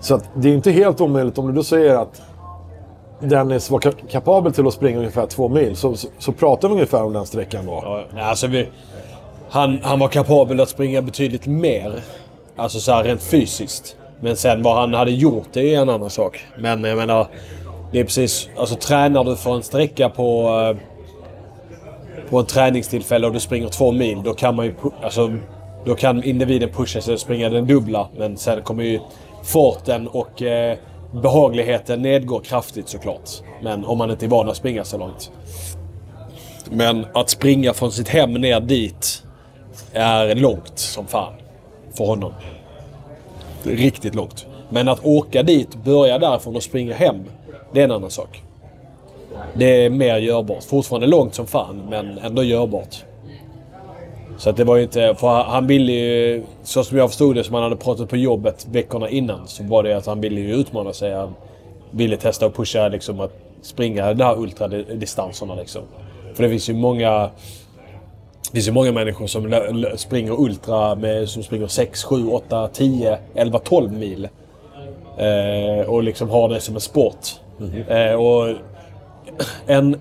Så 0.00 0.14
att 0.14 0.24
det 0.34 0.48
är 0.48 0.54
inte 0.54 0.70
helt 0.70 1.00
omöjligt 1.00 1.38
om 1.38 1.46
du 1.46 1.52
då 1.52 1.62
säger 1.62 1.94
att 1.94 2.22
Dennis 3.20 3.70
var 3.70 3.78
ka- 3.78 4.08
kapabel 4.10 4.52
till 4.52 4.66
att 4.66 4.74
springa 4.74 4.98
ungefär 4.98 5.26
två 5.26 5.48
mil. 5.48 5.76
Så, 5.76 5.94
så, 5.96 6.08
så 6.18 6.32
pratar 6.32 6.68
vi 6.68 6.74
ungefär 6.74 7.02
om 7.04 7.12
den 7.12 7.26
sträckan 7.26 7.66
då. 7.66 8.04
Ja, 8.16 8.22
alltså 8.22 8.46
vi, 8.46 8.68
han, 9.50 9.78
han 9.82 9.98
var 9.98 10.08
kapabel 10.08 10.60
att 10.60 10.68
springa 10.68 11.02
betydligt 11.02 11.46
mer. 11.46 12.00
Alltså 12.60 12.80
så 12.80 12.92
här 12.92 13.04
rent 13.04 13.22
fysiskt. 13.22 13.96
Men 14.20 14.36
sen 14.36 14.62
vad 14.62 14.76
han 14.76 14.94
hade 14.94 15.10
gjort 15.10 15.48
det 15.52 15.74
är 15.74 15.80
en 15.80 15.88
annan 15.88 16.10
sak. 16.10 16.44
Men 16.58 16.84
jag 16.84 16.98
menar, 16.98 17.26
det 17.92 18.00
är 18.00 18.04
precis... 18.04 18.48
Alltså 18.56 18.74
tränar 18.74 19.24
du 19.24 19.36
för 19.36 19.54
en 19.54 19.62
sträcka 19.62 20.08
på... 20.08 20.48
Eh, 20.48 20.76
på 22.30 22.38
en 22.38 22.46
träningstillfälle 22.46 23.26
och 23.26 23.32
du 23.32 23.40
springer 23.40 23.68
två 23.68 23.92
mil, 23.92 24.22
då 24.24 24.34
kan 24.34 24.56
man 24.56 24.66
ju... 24.66 24.74
Alltså, 25.02 25.36
då 25.84 25.94
kan 25.94 26.24
individen 26.24 26.68
pusha 26.68 27.00
sig 27.00 27.14
och 27.14 27.20
springa 27.20 27.48
den 27.48 27.66
dubbla. 27.66 28.08
Men 28.16 28.36
sen 28.36 28.62
kommer 28.62 28.84
ju 28.84 29.00
farten 29.42 30.08
och 30.08 30.42
eh, 30.42 30.76
behagligheten 31.12 32.02
nedgå 32.02 32.40
kraftigt 32.40 32.88
såklart. 32.88 33.30
Men 33.62 33.84
om 33.84 33.98
man 33.98 34.10
inte 34.10 34.26
är 34.26 34.28
van 34.28 34.48
att 34.48 34.56
springa 34.56 34.84
så 34.84 34.98
långt. 34.98 35.30
Men 36.70 37.06
att 37.14 37.30
springa 37.30 37.72
från 37.72 37.92
sitt 37.92 38.08
hem 38.08 38.32
ner 38.32 38.60
dit 38.60 39.22
är 39.92 40.34
långt 40.34 40.78
som 40.78 41.06
fan. 41.06 41.39
För 41.94 42.04
honom. 42.04 42.32
Det 43.62 43.72
är 43.72 43.76
Riktigt 43.76 44.14
långt. 44.14 44.46
Men 44.68 44.88
att 44.88 45.04
åka 45.04 45.42
dit, 45.42 45.76
börja 45.84 46.18
därifrån 46.18 46.56
och 46.56 46.62
springa 46.62 46.94
hem. 46.94 47.24
Det 47.72 47.80
är 47.80 47.84
en 47.84 47.90
annan 47.90 48.10
sak. 48.10 48.42
Det 49.54 49.84
är 49.84 49.90
mer 49.90 50.16
görbart. 50.16 50.64
Fortfarande 50.64 51.06
långt 51.06 51.34
som 51.34 51.46
fan, 51.46 51.82
men 51.90 52.18
ändå 52.18 52.42
görbart. 52.42 53.04
Så 54.38 54.50
att 54.50 54.56
det 54.56 54.64
var 54.64 54.76
ju 54.76 54.82
inte... 54.82 55.14
För 55.18 55.42
han 55.42 55.66
ville 55.66 55.92
ju... 55.92 56.42
Så 56.62 56.84
som 56.84 56.98
jag 56.98 57.08
förstod 57.10 57.34
det, 57.34 57.44
som 57.44 57.54
han 57.54 57.62
hade 57.62 57.76
pratat 57.76 58.08
på 58.08 58.16
jobbet 58.16 58.66
veckorna 58.70 59.08
innan, 59.08 59.48
så 59.48 59.64
var 59.64 59.82
det 59.82 59.96
att 59.96 60.06
han 60.06 60.20
ville 60.20 60.40
ju 60.40 60.54
utmana 60.54 60.92
sig. 60.92 61.14
Han 61.14 61.34
ville 61.90 62.16
testa 62.16 62.46
och 62.46 62.54
pusha 62.54 62.88
liksom 62.88 63.20
att 63.20 63.32
springa 63.62 64.14
de 64.14 64.24
här 64.24 64.38
ultradistanserna 64.38 65.54
liksom. 65.54 65.82
För 66.34 66.42
det 66.42 66.48
finns 66.48 66.68
ju 66.68 66.74
många... 66.74 67.30
Det 68.42 68.54
finns 68.54 68.68
ju 68.68 68.72
många 68.72 68.92
människor 68.92 69.26
som 69.26 69.64
springer 69.96 70.40
ultra 70.40 70.94
med, 70.94 71.28
som 71.28 71.42
springer 71.42 71.66
6, 71.66 72.04
7, 72.04 72.26
8, 72.28 72.68
10, 72.68 73.18
11, 73.34 73.58
12 73.58 73.92
mil. 73.92 74.28
Eh, 75.18 75.88
och 75.88 76.02
liksom 76.02 76.30
har 76.30 76.48
det 76.48 76.60
som 76.60 76.74
en 76.74 76.80
sport. 76.80 77.26
Eh, 77.88 78.14
och 78.14 78.56
en, 79.66 79.96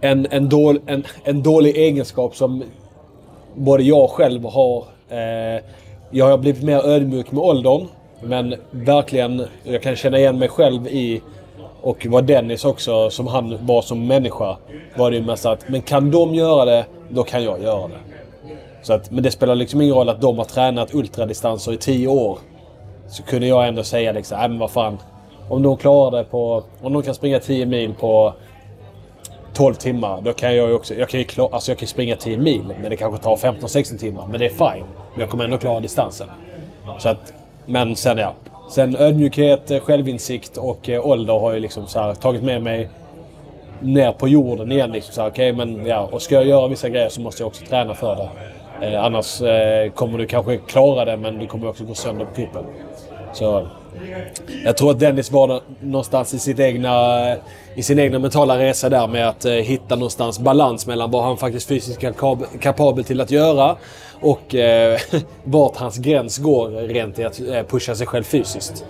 en, 0.00 0.26
en, 0.30 0.48
dål, 0.48 0.80
en, 0.86 1.04
en 1.24 1.42
dålig 1.42 1.76
egenskap 1.76 2.36
som 2.36 2.64
både 3.54 3.82
jag 3.82 4.10
själv 4.10 4.44
har... 4.44 4.84
Eh, 5.08 5.62
jag 6.10 6.26
har 6.26 6.38
blivit 6.38 6.62
mer 6.62 6.86
ödmjuk 6.86 7.32
med 7.32 7.42
åldern. 7.42 7.86
Men 8.22 8.54
verkligen, 8.70 9.46
jag 9.64 9.82
kan 9.82 9.96
känna 9.96 10.18
igen 10.18 10.38
mig 10.38 10.48
själv 10.48 10.86
i 10.86 11.22
och 11.82 12.06
vad 12.10 12.24
Dennis 12.24 12.64
också, 12.64 13.10
som 13.10 13.26
han 13.26 13.66
var 13.66 13.82
som 13.82 14.06
människa, 14.06 14.56
var 14.96 15.10
det 15.10 15.16
ju 15.16 15.22
mest 15.22 15.46
att 15.46 15.68
men 15.68 15.82
kan 15.82 16.10
de 16.10 16.34
göra 16.34 16.64
det, 16.64 16.86
då 17.08 17.22
kan 17.22 17.44
jag 17.44 17.62
göra 17.62 17.88
det. 17.88 17.98
Så 18.82 18.92
att, 18.92 19.10
men 19.10 19.22
det 19.22 19.30
spelar 19.30 19.54
liksom 19.54 19.80
ingen 19.80 19.94
roll 19.94 20.08
att 20.08 20.20
de 20.20 20.38
har 20.38 20.44
tränat 20.44 20.94
ultradistanser 20.94 21.72
i 21.72 21.76
tio 21.76 22.08
år. 22.08 22.38
Så 23.08 23.22
kunde 23.22 23.46
jag 23.46 23.68
ändå 23.68 23.84
säga 23.84 24.12
liksom, 24.12 24.38
nej 24.38 24.48
men 24.48 24.58
vad 24.58 24.70
fan. 24.70 24.98
Om 25.48 25.62
de 25.62 25.76
klarar 25.76 26.18
det 26.18 26.24
på... 26.24 26.64
Om 26.82 26.92
de 26.92 27.02
kan 27.02 27.14
springa 27.14 27.38
10 27.38 27.66
mil 27.66 27.94
på 27.94 28.34
12 29.54 29.74
timmar, 29.74 30.20
då 30.20 30.32
kan 30.32 30.56
jag 30.56 30.68
ju 30.68 30.74
också... 30.74 30.94
Jag 30.94 31.08
kan 31.08 31.20
ju 31.20 31.26
klara, 31.26 31.48
alltså 31.52 31.70
jag 31.70 31.78
kan 31.78 31.88
springa 31.88 32.16
10 32.16 32.36
mil, 32.36 32.74
men 32.80 32.90
det 32.90 32.96
kanske 32.96 33.22
tar 33.22 33.36
15-16 33.36 33.98
timmar. 33.98 34.26
Men 34.30 34.40
det 34.40 34.46
är 34.46 34.50
fine. 34.50 34.84
Men 35.12 35.20
jag 35.20 35.30
kommer 35.30 35.44
ändå 35.44 35.58
klara 35.58 35.80
distansen. 35.80 36.28
Så 36.98 37.08
att, 37.08 37.32
men 37.66 37.96
sen 37.96 38.18
ja. 38.18 38.32
Sen 38.72 38.96
ödmjukhet, 38.96 39.70
eh, 39.70 39.80
självinsikt 39.80 40.56
och 40.56 40.88
eh, 40.88 41.06
ålder 41.06 41.38
har 41.38 41.52
ju 41.52 41.60
liksom 41.60 41.86
så 41.86 42.00
här, 42.00 42.14
tagit 42.14 42.42
med 42.42 42.62
mig 42.62 42.88
ner 43.80 44.12
på 44.12 44.28
jorden 44.28 44.72
igen. 44.72 44.92
Liksom 44.92 45.14
så 45.14 45.20
här, 45.20 45.30
okay, 45.30 45.52
men 45.52 45.86
ja, 45.86 46.08
och 46.12 46.22
ska 46.22 46.34
jag 46.34 46.46
göra 46.46 46.68
vissa 46.68 46.88
grejer 46.88 47.08
så 47.08 47.20
måste 47.20 47.42
jag 47.42 47.46
också 47.46 47.64
träna 47.64 47.94
för 47.94 48.16
det. 48.16 48.28
Eh, 48.86 49.04
annars 49.04 49.42
eh, 49.42 49.90
kommer 49.90 50.18
du 50.18 50.26
kanske 50.26 50.56
klara 50.56 51.04
det, 51.04 51.16
men 51.16 51.38
du 51.38 51.46
kommer 51.46 51.68
också 51.68 51.84
gå 51.84 51.94
sönder 51.94 52.24
på 52.24 52.34
kuppen. 52.34 52.64
Så 53.32 53.66
jag 54.64 54.76
tror 54.76 54.90
att 54.90 54.98
Dennis 55.00 55.30
var 55.30 55.46
nå- 55.46 55.60
någonstans 55.80 56.34
i, 56.34 56.38
sitt 56.38 56.60
egna, 56.60 57.18
i 57.74 57.82
sin 57.82 57.98
egna 57.98 58.18
mentala 58.18 58.58
resa 58.58 58.88
där 58.88 59.06
med 59.06 59.28
att 59.28 59.44
eh, 59.44 59.52
hitta 59.52 59.94
någonstans 59.94 60.38
balans 60.38 60.86
mellan 60.86 61.10
vad 61.10 61.24
han 61.24 61.36
faktiskt 61.36 61.68
fysiskt 61.68 62.04
är 62.04 62.12
kap- 62.12 62.58
kapabel 62.60 63.04
till 63.04 63.20
att 63.20 63.30
göra 63.30 63.76
och 64.20 64.54
eh, 64.54 64.98
vart 65.44 65.76
hans 65.76 65.98
gräns 65.98 66.38
går 66.38 66.68
rent 66.70 67.18
i 67.18 67.24
att 67.24 67.40
eh, 67.40 67.62
pusha 67.62 67.94
sig 67.94 68.06
själv 68.06 68.22
fysiskt. 68.24 68.84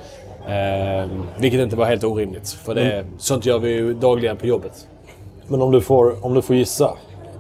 Eh, 0.48 1.10
vilket 1.39 1.60
inte 1.60 1.76
var 1.76 1.84
helt 1.86 2.05
orimligt, 2.05 2.51
för 2.51 2.74
det, 2.74 3.05
sånt 3.18 3.47
gör 3.47 3.59
vi 3.59 3.70
ju 3.70 3.94
dagligen 3.94 4.36
på 4.36 4.47
jobbet. 4.47 4.86
Men 5.47 5.62
om 5.62 5.72
du 5.72 5.80
får, 5.80 6.24
om 6.26 6.34
du 6.34 6.43
får 6.43 6.56
gissa. 6.56 6.90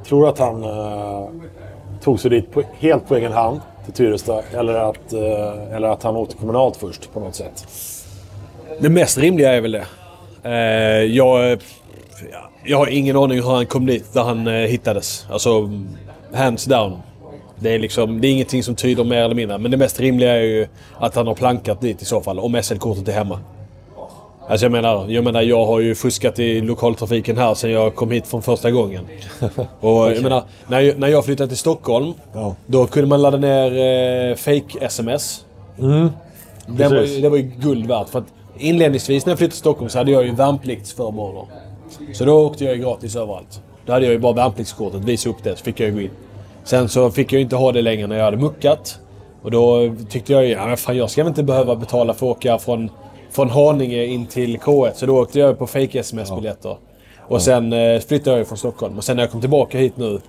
Tror 0.08 0.22
du 0.22 0.28
att 0.28 0.38
han 0.38 0.62
eh, 0.64 1.28
tog 2.02 2.20
sig 2.20 2.30
dit 2.30 2.52
på, 2.52 2.62
helt 2.78 3.08
på 3.08 3.16
egen 3.16 3.32
hand 3.32 3.60
till 3.84 3.94
Tyresta? 3.94 4.42
Eller 4.54 4.74
att, 4.74 5.12
eh, 5.12 5.76
eller 5.76 5.88
att 5.88 6.02
han 6.02 6.16
åkte 6.16 6.36
kommunalt 6.36 6.76
först 6.76 7.12
på 7.12 7.20
något 7.20 7.34
sätt? 7.34 7.66
Det 8.80 8.88
mest 8.88 9.18
rimliga 9.18 9.52
är 9.52 9.60
väl 9.60 9.72
det. 9.72 9.86
Eh, 10.42 11.04
jag, 11.04 11.62
jag 12.64 12.78
har 12.78 12.86
ingen 12.86 13.16
aning 13.16 13.42
hur 13.42 13.50
han 13.50 13.66
kom 13.66 13.86
dit 13.86 14.12
där 14.12 14.22
han 14.22 14.46
eh, 14.46 14.52
hittades. 14.52 15.26
Alltså, 15.30 15.70
hands 16.34 16.64
down. 16.64 16.98
Det 17.58 17.74
är, 17.74 17.78
liksom, 17.78 18.20
det 18.20 18.28
är 18.28 18.32
ingenting 18.32 18.62
som 18.62 18.74
tyder 18.74 19.04
mer 19.04 19.22
eller 19.22 19.34
mindre. 19.34 19.58
Men 19.58 19.70
det 19.70 19.76
mest 19.76 20.00
rimliga 20.00 20.32
är 20.32 20.42
ju 20.42 20.66
att 20.98 21.14
han 21.14 21.26
har 21.26 21.34
plankat 21.34 21.80
dit 21.80 22.02
i 22.02 22.04
så 22.04 22.20
fall. 22.20 22.38
Om 22.38 22.62
SL-kortet 22.62 23.08
är 23.08 23.12
hemma. 23.12 23.40
Alltså 24.48 24.64
jag 24.64 24.72
menar, 24.72 25.08
jag 25.08 25.24
menar, 25.24 25.42
jag 25.42 25.66
har 25.66 25.80
ju 25.80 25.94
fuskat 25.94 26.38
i 26.38 26.60
lokaltrafiken 26.60 27.38
här 27.38 27.54
sedan 27.54 27.70
jag 27.70 27.94
kom 27.94 28.10
hit 28.10 28.26
från 28.26 28.42
första 28.42 28.70
gången. 28.70 29.04
Och 29.80 30.12
jag 30.12 30.22
menar, 30.22 30.42
när 30.68 30.80
jag, 30.80 30.98
när 30.98 31.08
jag 31.08 31.24
flyttade 31.24 31.48
till 31.48 31.58
Stockholm, 31.58 32.12
Ja. 32.34 32.54
då 32.66 32.86
kunde 32.86 33.08
man 33.08 33.22
ladda 33.22 33.36
ner 33.36 33.70
eh, 34.30 34.34
fake-sms. 34.36 35.44
Det 36.66 36.88
var, 36.88 37.02
ju, 37.02 37.20
det 37.20 37.28
var 37.28 37.36
ju 37.36 37.42
guld 37.58 37.86
värt. 37.86 38.08
För 38.08 38.18
att 38.18 38.24
inledningsvis 38.58 39.26
när 39.26 39.30
jag 39.30 39.38
flyttade 39.38 39.50
till 39.52 39.58
Stockholm 39.60 39.88
så 39.90 39.98
hade 39.98 40.10
jag 40.10 40.24
ju 40.26 40.34
värnpliktsförmåner. 40.34 41.44
Så 42.12 42.24
då 42.24 42.46
åkte 42.46 42.64
jag 42.64 42.76
ju 42.76 42.82
gratis 42.82 43.16
överallt. 43.16 43.60
Då 43.86 43.92
hade 43.92 44.04
jag 44.04 44.12
ju 44.12 44.18
bara 44.18 44.32
värnpliktskortet, 44.32 45.00
visa 45.04 45.28
upp 45.30 45.42
det 45.42 45.56
så 45.56 45.64
fick 45.64 45.80
jag 45.80 45.88
ju 45.88 45.94
gå 45.94 46.00
in. 46.00 46.10
Sen 46.64 46.88
så 46.88 47.10
fick 47.10 47.32
jag 47.32 47.38
ju 47.38 47.42
inte 47.44 47.56
ha 47.56 47.72
det 47.72 47.82
längre 47.82 48.06
när 48.06 48.16
jag 48.16 48.24
hade 48.24 48.36
muckat. 48.36 48.98
Och 49.42 49.50
då 49.50 49.94
tyckte 50.10 50.32
jag 50.32 50.44
ju, 50.46 50.50
ja 50.50 50.76
fan 50.76 50.96
jag 50.96 51.10
ska 51.10 51.22
väl 51.22 51.28
inte 51.30 51.42
behöva 51.42 51.76
betala 51.76 52.14
för 52.14 52.30
att 52.30 52.36
åka 52.36 52.58
från, 52.58 52.90
från 53.32 53.50
Haninge 53.50 54.04
in 54.04 54.26
till 54.26 54.58
K1. 54.58 54.92
Så 54.94 55.06
då 55.06 55.20
åkte 55.20 55.38
jag 55.38 55.58
på 55.58 55.66
fake 55.66 56.00
sms-biljetter. 56.00 56.76
Och 57.20 57.42
sen 57.42 57.72
eh, 57.72 58.00
flyttade 58.00 58.38
jag 58.38 58.46
från 58.46 58.58
Stockholm. 58.58 58.98
Och 58.98 59.04
sen 59.04 59.16
när 59.16 59.22
jag 59.22 59.30
kom 59.30 59.40
tillbaka 59.40 59.78
hit 59.78 59.96
nu 59.96 60.20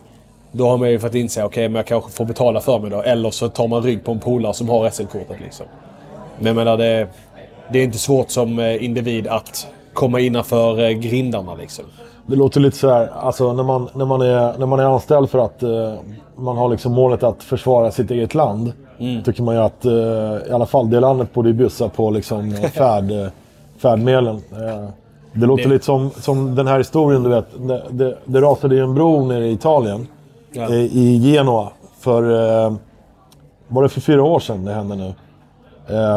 då 0.55 0.67
har 0.67 0.77
man 0.77 0.89
ju 0.89 0.99
fått 0.99 1.15
inse, 1.15 1.43
okej 1.43 1.69
men 1.69 1.75
jag 1.75 1.85
kanske 1.87 2.11
får 2.11 2.25
betala 2.25 2.61
för 2.61 2.79
mig 2.79 2.89
då. 2.89 3.01
Eller 3.01 3.29
så 3.31 3.49
tar 3.49 3.67
man 3.67 3.83
rygg 3.83 4.05
på 4.05 4.11
en 4.11 4.19
polare 4.19 4.53
som 4.53 4.69
har 4.69 4.89
SL-kortet 4.89 5.39
liksom. 5.41 5.65
Men 6.37 6.47
jag 6.47 6.55
menar, 6.55 6.77
det, 6.77 7.07
det 7.71 7.79
är 7.79 7.83
inte 7.83 7.97
svårt 7.97 8.29
som 8.29 8.59
eh, 8.59 8.83
individ 8.83 9.27
att 9.27 9.67
komma 9.93 10.19
innanför 10.19 10.79
eh, 10.79 10.89
grindarna 10.89 11.55
liksom. 11.55 11.85
Det 12.25 12.35
låter 12.35 12.59
lite 12.59 12.77
så 12.77 12.89
här, 12.89 13.07
alltså 13.07 13.53
när 13.53 13.63
man, 13.63 13.89
när 13.93 14.05
man, 14.05 14.21
är, 14.21 14.57
när 14.57 14.65
man 14.65 14.79
är 14.79 14.83
anställd 14.83 15.29
för 15.29 15.39
att 15.39 15.63
eh, 15.63 15.93
man 16.35 16.57
har 16.57 16.69
liksom 16.69 16.91
målet 16.91 17.23
att 17.23 17.43
försvara 17.43 17.91
sitt 17.91 18.11
eget 18.11 18.33
land. 18.33 18.73
Tycker 19.25 19.43
man 19.43 19.55
ju 19.55 19.61
att 19.61 19.85
eh, 19.85 19.91
i 20.49 20.51
alla 20.51 20.65
fall 20.65 20.89
det 20.89 20.99
landet 20.99 21.33
borde 21.33 21.49
ju 21.49 21.53
bjussa 21.53 21.89
på 21.89 22.09
liksom 22.09 22.53
eh, 22.53 22.69
färd, 22.71 23.11
eh, 23.11 23.27
färdmedlen. 23.77 24.41
Det 25.33 25.45
låter 25.45 25.63
Det- 25.63 25.69
lite 25.69 25.85
som, 25.85 26.09
som 26.09 26.55
den 26.55 26.67
här 26.67 26.77
historien, 26.77 27.23
du 27.23 27.29
vet. 27.29 27.45
Det, 27.67 27.83
det, 27.89 28.17
det 28.25 28.41
rasade 28.41 28.75
ju 28.75 28.83
en 28.83 28.93
bro 28.93 29.25
nere 29.25 29.47
i 29.47 29.51
Italien. 29.51 30.07
Ja. 30.51 30.69
I 30.75 31.19
Genua. 31.33 31.69
För, 31.99 32.21
var 33.67 33.83
det 33.83 33.89
för 33.89 34.01
fyra 34.01 34.23
år 34.23 34.39
sedan 34.39 34.65
det 34.65 34.73
hände 34.73 34.95
nu? 34.95 35.13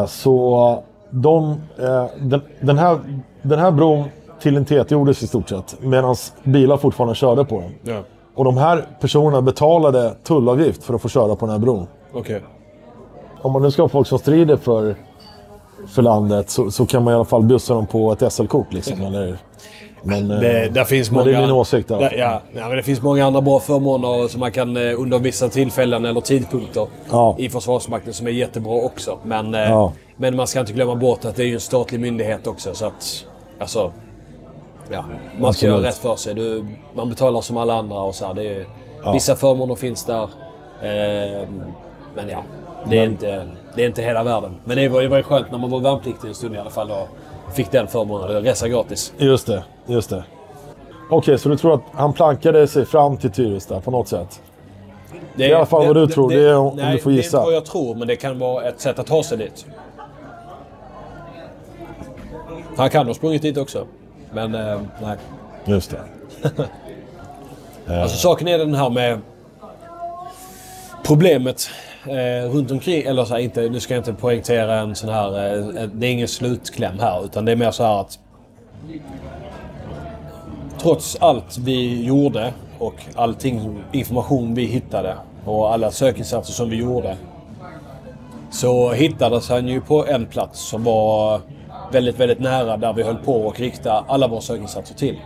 Så 0.07 0.83
de, 1.09 1.55
den, 2.19 2.41
den, 2.61 2.77
här, 2.77 2.99
den 3.41 3.59
här 3.59 3.71
bron 3.71 4.03
tillintetgjordes 4.39 5.23
i 5.23 5.27
stort 5.27 5.49
sett. 5.49 5.75
Medan 5.81 6.15
bilar 6.43 6.77
fortfarande 6.77 7.15
körde 7.15 7.45
på 7.45 7.59
den. 7.59 7.71
Ja, 7.95 8.01
Och 8.35 8.45
de 8.45 8.57
här 8.57 8.85
personerna 8.99 9.41
betalade 9.41 10.13
tullavgift 10.23 10.83
för 10.83 10.93
att 10.93 11.01
få 11.01 11.09
köra 11.09 11.35
på 11.35 11.45
den 11.45 11.51
här 11.53 11.59
bron. 11.59 11.87
okej. 12.13 12.41
Om 13.47 13.53
man 13.53 13.61
nu 13.61 13.71
ska 13.71 13.81
ha 13.81 13.89
folk 13.89 14.07
som 14.07 14.19
strider 14.19 14.57
för, 14.57 14.95
för 15.87 16.01
landet 16.01 16.49
så, 16.49 16.71
så 16.71 16.85
kan 16.85 17.03
man 17.03 17.13
i 17.13 17.15
alla 17.15 17.25
fall 17.25 17.43
bjussa 17.43 17.73
dem 17.73 17.87
på 17.87 18.11
ett 18.11 18.33
SL-kort. 18.33 18.73
Liksom, 18.73 19.01
eller, 19.01 19.37
Men, 20.03 20.31
eh, 20.31 20.39
Det, 20.39 20.69
där 20.69 20.83
finns 20.83 21.11
många, 21.11 21.25
det 21.25 21.35
är 21.35 21.41
din 21.41 21.51
åsikt. 21.51 21.91
Alltså. 21.91 22.15
ja, 22.17 22.41
ja, 22.55 22.67
men 22.67 22.77
det 22.77 22.83
finns 22.83 23.01
många 23.01 23.25
andra 23.25 23.41
bra 23.41 23.59
förmåner 23.59 24.27
som 24.27 24.39
man 24.39 24.51
kan 24.51 24.77
eh, 24.77 25.01
under 25.01 25.19
vissa 25.19 25.49
tillfällen 25.49 26.05
eller 26.05 26.21
tidpunkter 26.21 26.87
Ja. 27.11 27.35
i 27.39 27.49
Försvarsmakten 27.49 28.13
som 28.13 28.27
är 28.27 28.31
jättebra 28.31 28.73
också. 28.73 29.17
Men, 29.23 29.55
eh, 29.55 29.61
Ja. 29.61 29.93
men 30.17 30.35
man 30.35 30.47
ska 30.47 30.59
inte 30.59 30.73
glömma 30.73 30.95
bort 30.95 31.25
att 31.25 31.35
det 31.35 31.43
är 31.43 31.53
en 31.53 31.59
statlig 31.59 31.99
myndighet 31.99 32.47
också. 32.47 32.73
Så 32.73 32.85
att, 32.85 33.25
alltså, 33.59 33.91
ja, 34.91 35.05
man 35.39 35.53
ska 35.53 35.65
göra 35.65 35.83
rätt 35.83 35.97
för 35.97 36.15
sig. 36.15 36.33
Du, 36.33 36.65
man 36.95 37.09
betalar 37.09 37.41
som 37.41 37.57
alla 37.57 37.73
andra 37.73 37.99
och 37.99 38.15
så 38.15 38.25
här, 38.25 38.33
det 38.33 38.43
är, 38.43 38.65
Vissa 39.13 39.35
förmåner 39.35 39.75
finns 39.75 40.05
där. 40.05 40.23
Eh, 40.81 41.47
men 42.15 42.29
ja, 42.29 42.43
det 42.89 42.97
är, 42.99 43.03
inte, 43.05 43.47
det 43.75 43.83
är 43.83 43.87
inte 43.87 44.01
hela 44.01 44.23
världen. 44.23 44.55
Men 44.65 44.77
det 44.77 44.87
var 44.89 45.01
ju 45.01 45.23
skönt 45.23 45.51
när 45.51 45.57
man 45.57 45.69
var 45.69 45.79
värnpliktig 45.79 46.27
en 46.27 46.35
stund 46.35 46.55
i 46.55 46.57
alla 46.57 46.69
fall 46.69 46.91
och 46.91 47.07
fick 47.55 47.71
den 47.71 47.87
förmånen. 47.87 48.43
Resa 48.43 48.67
gratis. 48.67 49.13
Just 49.17 49.47
det, 49.47 49.63
just 49.85 50.09
det. 50.09 50.23
Okej, 51.09 51.37
så 51.39 51.49
du 51.49 51.57
tror 51.57 51.73
att 51.73 51.81
han 51.93 52.13
plankade 52.13 52.67
sig 52.67 52.85
fram 52.85 53.17
till 53.17 53.31
Tyresta 53.31 53.81
på 53.81 53.91
något 53.91 54.07
sätt? 54.07 54.41
Det 55.35 55.45
är 55.45 55.49
i 55.49 55.53
alla 55.53 55.65
fall 55.65 55.85
vad 55.87 55.95
du 55.95 56.07
tror, 56.07 56.29
det 56.29 56.49
är 56.49 56.57
om- 56.57 56.75
nej, 56.75 56.93
du 56.95 57.01
får 57.01 57.09
Det 57.09 57.15
är 57.15 57.17
gissa. 57.17 57.37
inte 57.37 57.45
vad 57.45 57.55
jag 57.55 57.65
tror, 57.65 57.95
men 57.95 58.07
det 58.07 58.15
kan 58.15 58.39
vara 58.39 58.63
ett 58.63 58.79
sätt 58.81 58.99
att 58.99 59.07
ta 59.07 59.23
sig 59.23 59.37
dit. 59.37 59.65
Han 62.77 62.89
kan 62.89 63.07
ha 63.07 63.13
sprungit 63.13 63.41
dit 63.41 63.57
också. 63.57 63.85
Men 64.33 64.55
eh, 64.55 64.79
nej. 65.01 65.17
Just 65.65 65.91
det. 65.91 65.99
Alltså 68.01 68.17
saken 68.17 68.47
är 68.47 68.57
den 68.57 68.73
här 68.75 68.89
med 68.89 69.19
problemet 71.05 71.69
eh, 72.09 72.49
runt 72.51 72.71
omkring, 72.71 73.01
eller 73.01 73.25
så 73.25 73.33
här, 73.33 73.41
inte, 73.41 73.69
nu 73.69 73.79
ska 73.79 73.93
jag 73.93 74.01
inte 74.01 74.13
poängtera 74.13 74.79
en 74.79 74.95
sån 74.95 75.09
här, 75.09 75.57
eh, 75.57 75.89
det 75.93 76.07
är 76.07 76.11
ingen 76.11 76.27
slutkläm 76.27 76.99
här, 76.99 77.25
utan 77.25 77.45
det 77.45 77.51
är 77.51 77.55
mer 77.55 77.71
så 77.71 77.83
här 77.83 78.01
att 78.01 78.19
trots 80.81 81.17
allt 81.19 81.57
vi 81.57 82.05
gjorde 82.05 82.53
och 82.79 82.95
allting 83.15 83.83
information 83.91 84.53
vi 84.53 84.65
hittade 84.65 85.17
och 85.45 85.73
alla 85.73 85.91
sökinsatser 85.91 86.53
som 86.53 86.69
vi 86.69 86.75
gjorde 86.75 87.17
så 88.51 88.91
hittades 88.91 89.49
han 89.49 89.67
ju 89.67 89.81
på 89.81 90.05
en 90.05 90.25
plats 90.25 90.59
som 90.59 90.83
var 90.83 91.41
väldigt, 91.91 92.19
väldigt 92.19 92.39
nära 92.39 92.77
där 92.77 92.93
vi 92.93 93.03
höll 93.03 93.15
på 93.17 93.49
att 93.49 93.59
rikta 93.59 94.05
alla 94.07 94.27
våra 94.27 94.41
sökinsatser 94.41 94.95
till. 94.95 95.17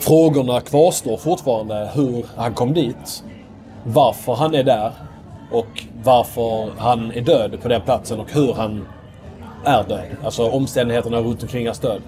Frågorna 0.00 0.60
kvarstår 0.60 1.16
fortfarande 1.16 1.90
hur 1.94 2.26
han 2.36 2.54
kom 2.54 2.74
dit, 2.74 3.24
varför 3.84 4.34
han 4.34 4.54
är 4.54 4.64
där 4.64 4.92
och 5.58 5.84
varför 6.02 6.70
han 6.78 7.12
är 7.12 7.20
död 7.20 7.62
på 7.62 7.68
den 7.68 7.80
platsen 7.80 8.20
och 8.20 8.32
hur 8.32 8.52
han 8.54 8.88
är 9.64 9.84
död. 9.88 10.04
Alltså 10.24 10.50
omständigheterna 10.50 11.18
runt 11.20 11.42
omkring 11.42 11.66
hans 11.66 11.78
död. 11.78 12.02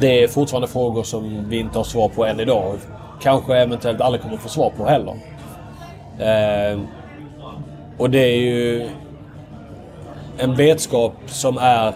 Det 0.00 0.24
är 0.24 0.28
fortfarande 0.28 0.68
frågor 0.68 1.02
som 1.02 1.48
vi 1.48 1.58
inte 1.58 1.78
har 1.78 1.84
svar 1.84 2.08
på 2.08 2.26
än 2.26 2.40
idag. 2.40 2.78
Kanske 3.20 3.56
eventuellt 3.56 4.00
aldrig 4.00 4.22
kommer 4.22 4.36
få 4.36 4.48
svar 4.48 4.72
på 4.76 4.86
heller. 4.86 5.14
Eh, 6.18 6.80
och 7.98 8.10
det 8.10 8.18
är 8.18 8.36
ju 8.36 8.88
en 10.38 10.54
vetskap 10.54 11.14
som 11.26 11.58
är 11.58 11.94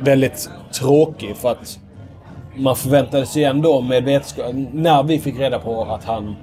väldigt 0.00 0.50
tråkig 0.72 1.36
för 1.36 1.50
att 1.50 1.78
man 2.56 2.76
förväntade 2.76 3.26
sig 3.26 3.44
ändå 3.44 3.80
med 3.80 4.04
vetskap... 4.04 4.46
När 4.72 5.02
vi 5.02 5.18
fick 5.18 5.38
reda 5.38 5.58
på 5.58 5.82
att 5.82 6.04
han 6.04 6.36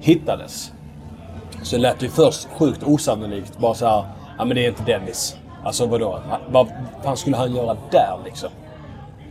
hittades 0.00 0.72
så 1.62 1.78
lät 1.78 2.00
det 2.00 2.06
ju 2.06 2.12
först 2.12 2.48
sjukt 2.58 2.82
osannolikt. 2.82 3.58
Bara 3.58 3.74
så 3.74 3.86
här, 3.86 4.04
ja 4.38 4.44
men 4.44 4.56
det 4.56 4.64
är 4.64 4.68
inte 4.68 4.82
Dennis. 4.82 5.36
Alltså 5.64 5.86
vadå? 5.86 6.20
Vad 6.48 6.68
fan 7.02 7.16
skulle 7.16 7.36
han 7.36 7.56
göra 7.56 7.76
där 7.90 8.18
liksom? 8.24 8.50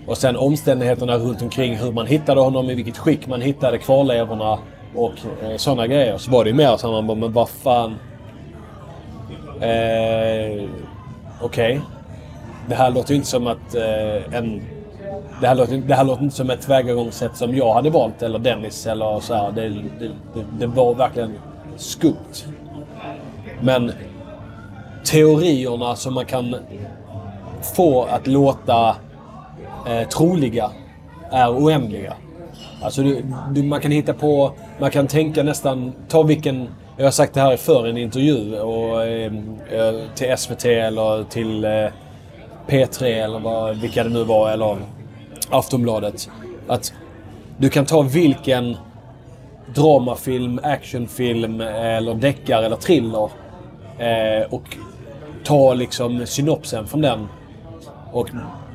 Och 0.07 0.17
sen 0.17 0.37
omständigheterna 0.37 1.17
runt 1.17 1.41
omkring 1.41 1.75
hur 1.75 1.91
man 1.91 2.07
hittade 2.07 2.41
honom, 2.41 2.69
i 2.69 2.75
vilket 2.75 2.97
skick 2.97 3.27
man 3.27 3.41
hittade 3.41 3.77
kvarlevorna 3.77 4.59
och 4.95 5.13
eh, 5.43 5.57
sådana 5.57 5.87
grejer. 5.87 6.17
Så 6.17 6.31
var 6.31 6.43
det 6.43 6.49
ju 6.49 6.55
mer 6.55 6.77
så 6.77 6.91
man 6.91 7.07
bara, 7.07 7.17
men 7.17 7.33
vad 7.33 7.49
fan... 7.49 7.95
Eh, 9.61 10.69
Okej. 11.41 11.81
Det 12.67 12.75
här 12.75 12.91
låter 12.91 13.09
ju 13.09 13.15
inte 13.15 13.27
som 13.27 13.47
att 13.47 13.75
eh, 13.75 14.35
en... 14.37 14.61
Det 15.41 15.47
här, 15.47 15.55
låter, 15.55 15.77
det 15.77 15.95
här 15.95 16.03
låter 16.03 16.23
inte 16.23 16.35
som 16.35 16.49
ett 16.49 16.61
tillvägagångssätt 16.61 17.37
som 17.37 17.55
jag 17.55 17.73
hade 17.73 17.89
valt, 17.89 18.21
eller 18.21 18.39
Dennis, 18.39 18.87
eller 18.87 19.19
så 19.19 19.33
här. 19.33 19.51
Det, 19.51 19.69
det, 19.69 20.11
det, 20.33 20.45
det 20.59 20.67
var 20.67 20.93
verkligen 20.93 21.37
skumt. 21.77 22.45
Men 23.61 23.91
teorierna 25.03 25.95
som 25.95 26.13
man 26.13 26.25
kan 26.25 26.55
få 27.75 28.03
att 28.03 28.27
låta 28.27 28.95
eh, 29.87 30.07
troliga 30.07 30.71
är 31.31 31.49
oändliga. 31.49 32.13
Alltså 32.81 33.03
du, 33.03 33.25
du, 33.51 33.63
man 33.63 33.81
kan 33.81 33.91
hitta 33.91 34.13
på, 34.13 34.51
man 34.79 34.91
kan 34.91 35.07
tänka 35.07 35.43
nästan, 35.43 35.93
ta 36.07 36.23
vilken, 36.23 36.67
jag 36.97 37.05
har 37.05 37.11
sagt 37.11 37.33
det 37.33 37.41
här 37.41 37.57
förr 37.57 37.87
i 37.87 37.89
en 37.89 37.97
intervju 37.97 38.59
och, 38.59 39.03
eh, 39.03 39.33
eh 39.71 39.95
till 40.15 40.37
SVT 40.37 40.65
eller 40.65 41.23
till 41.23 41.65
eh, 41.65 41.87
P3 42.67 43.03
eller 43.03 43.39
vad, 43.39 43.77
vilka 43.77 44.03
det 44.03 44.09
nu 44.09 44.23
var, 44.23 44.51
eller 44.51 44.77
Aftonbladet. 45.49 46.29
Att 46.67 46.93
du 47.57 47.69
kan 47.69 47.85
ta 47.85 48.01
vilken 48.01 48.77
dramafilm, 49.75 50.59
actionfilm 50.63 51.61
eller 51.61 52.13
deckare 52.13 52.65
eller 52.65 52.75
thriller 52.75 53.29
eh, 53.99 54.47
och 54.53 54.77
ta 55.43 55.73
liksom 55.73 56.25
synopsen 56.25 56.87
från 56.87 57.01
den 57.01 57.27
och 58.11 58.29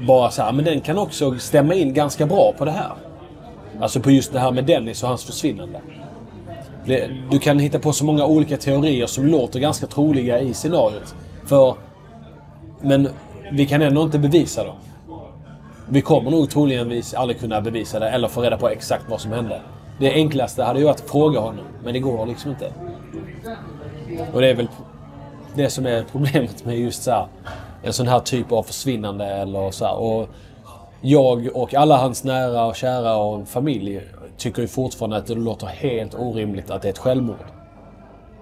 bara 0.06 0.30
så 0.30 0.42
här, 0.42 0.52
men 0.52 0.64
den 0.64 0.80
kan 0.80 0.98
också 0.98 1.38
stämma 1.38 1.74
in 1.74 1.94
ganska 1.94 2.26
bra 2.26 2.52
på 2.58 2.64
det 2.64 2.70
här. 2.70 2.92
Alltså 3.80 4.00
på 4.00 4.10
just 4.10 4.32
det 4.32 4.40
här 4.40 4.50
med 4.50 4.64
Dennis 4.64 5.02
och 5.02 5.08
hans 5.08 5.24
försvinnande. 5.24 5.80
Det- 6.84 7.10
Du 7.30 7.38
kan 7.38 7.58
hitta 7.58 7.78
på 7.78 7.92
så 7.92 8.04
många 8.04 8.26
olika 8.26 8.56
teorier 8.56 9.06
som 9.06 9.26
låter 9.26 9.60
ganska 9.60 9.86
troliga 9.86 10.40
i 10.40 10.54
scenariot. 10.54 11.14
För... 11.46 11.74
Men 12.80 13.08
vi 13.52 13.66
kan 13.66 13.82
ändå 13.82 14.02
inte 14.02 14.18
bevisa 14.18 14.64
dem. 14.64 14.76
Vi 15.88 16.00
kommer 16.02 16.30
nog 16.30 16.50
troligen 16.50 17.02
aldrig 17.16 17.40
kunna 17.40 17.60
bevisa 17.60 17.98
det 17.98 18.08
eller 18.10 18.28
få 18.28 18.40
reda 18.42 18.56
på 18.56 18.68
exakt 18.68 19.04
vad 19.10 19.20
som 19.20 19.32
hände. 19.32 19.60
Det 19.98 20.12
enklaste 20.12 20.62
hade 20.62 20.78
ju 20.78 20.84
varit 20.84 21.00
att 21.00 21.10
fråga 21.10 21.40
honom, 21.40 21.64
men 21.84 21.92
det 21.92 22.00
går 22.00 22.26
liksom 22.26 22.50
inte. 22.50 22.72
Och 24.32 24.40
det 24.40 24.48
är 24.48 24.54
väl 24.54 24.68
det 25.54 25.70
som 25.70 25.86
är 25.86 26.04
problemet 26.12 26.64
med 26.64 26.78
just 26.78 27.02
så 27.02 27.10
här, 27.10 27.26
en 27.82 27.92
sån 27.92 28.08
här 28.08 28.20
typ 28.20 28.52
av 28.52 28.62
försvinnande 28.62 29.26
eller 29.26 29.70
så 29.70 29.84
här. 29.84 29.96
Och 29.96 30.28
jag 31.00 31.48
och 31.54 31.74
alla 31.74 31.96
hans 31.96 32.24
nära 32.24 32.64
och 32.64 32.76
kära 32.76 33.16
och 33.16 33.48
familj 33.48 34.00
tycker 34.36 34.62
ju 34.62 34.68
fortfarande 34.68 35.16
att 35.16 35.26
det 35.26 35.34
låter 35.34 35.66
helt 35.66 36.14
orimligt 36.14 36.70
att 36.70 36.82
det 36.82 36.88
är 36.88 36.92
ett 36.92 36.98
självmord. 36.98 37.44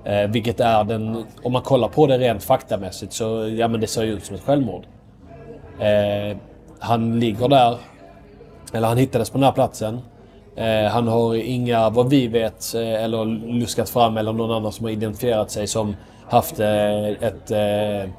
Eh, 0.05 0.29
vilket 0.29 0.61
är 0.61 0.85
den, 0.85 1.25
om 1.43 1.53
man 1.53 1.63
kollar 1.63 1.89
på 1.89 2.07
det 2.07 2.19
rent 2.19 2.43
faktamässigt 2.43 3.13
så, 3.13 3.49
ja 3.49 3.69
men 3.69 3.81
det 3.81 3.87
ser 3.87 4.03
ju 4.03 4.13
ut 4.13 4.25
som 4.25 4.37
ett 4.37 4.43
självmord. 4.43 4.85
Eh, 5.79 6.37
han 6.79 7.21
ligger 7.21 7.49
där, 7.49 7.77
eller 8.73 8.89
han 8.89 8.97
hittades 8.97 9.31
på 9.31 9.39
den 9.39 9.45
här 9.45 9.53
platsen. 9.53 10.01
Eh, 10.57 10.91
han 10.91 11.09
har 11.09 11.35
inga, 11.35 11.91
vad 11.91 12.11
vi 12.11 12.29
vet, 12.29 12.75
eh, 12.75 13.05
eller 13.05 13.25
luskat 13.53 13.91
fram 13.91 14.17
eller 14.17 14.33
någon 14.33 14.51
annan 14.51 14.73
som 14.73 14.85
har 14.85 14.93
identifierat 14.93 15.51
sig 15.51 15.67
som 15.67 15.97
haft 16.29 16.61
eh, 16.61 17.09
ett, 17.09 17.51
eh, 17.51 18.11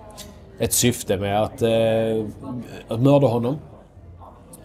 ett 0.59 0.73
syfte 0.73 1.17
med 1.17 1.43
att, 1.43 1.61
eh, 1.61 2.25
att 2.87 3.01
mörda 3.01 3.27
honom. 3.27 3.57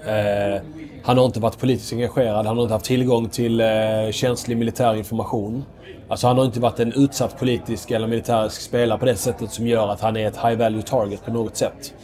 Eh, 0.07 0.63
han 1.03 1.19
har 1.19 1.25
inte 1.25 1.41
varit 1.41 1.59
politiskt 1.59 1.93
engagerad, 1.93 2.47
han 2.47 2.57
har 2.57 2.63
inte 2.63 2.75
haft 2.75 2.85
tillgång 2.85 3.29
till 3.29 3.61
eh, 3.61 3.67
känslig 4.13 4.57
militär 4.57 4.95
information. 4.95 5.65
Alltså 6.09 6.27
han 6.27 6.39
har 6.39 6.45
inte 6.45 6.61
varit 6.61 6.81
en 6.81 6.93
utsatt 6.93 7.39
politisk 7.39 7.91
eller 7.91 8.07
militärisk 8.07 8.61
spelare 8.61 8.99
på 8.99 9.05
det 9.05 9.17
sättet 9.17 9.53
som 9.53 9.67
gör 9.67 9.89
att 9.89 10.01
han 10.01 10.17
är 10.17 10.29
ett 10.29 10.37
high 10.37 10.59
value 10.59 10.83
target 10.83 11.25
på 11.25 11.33
något 11.33 11.57
sätt. 11.57 11.95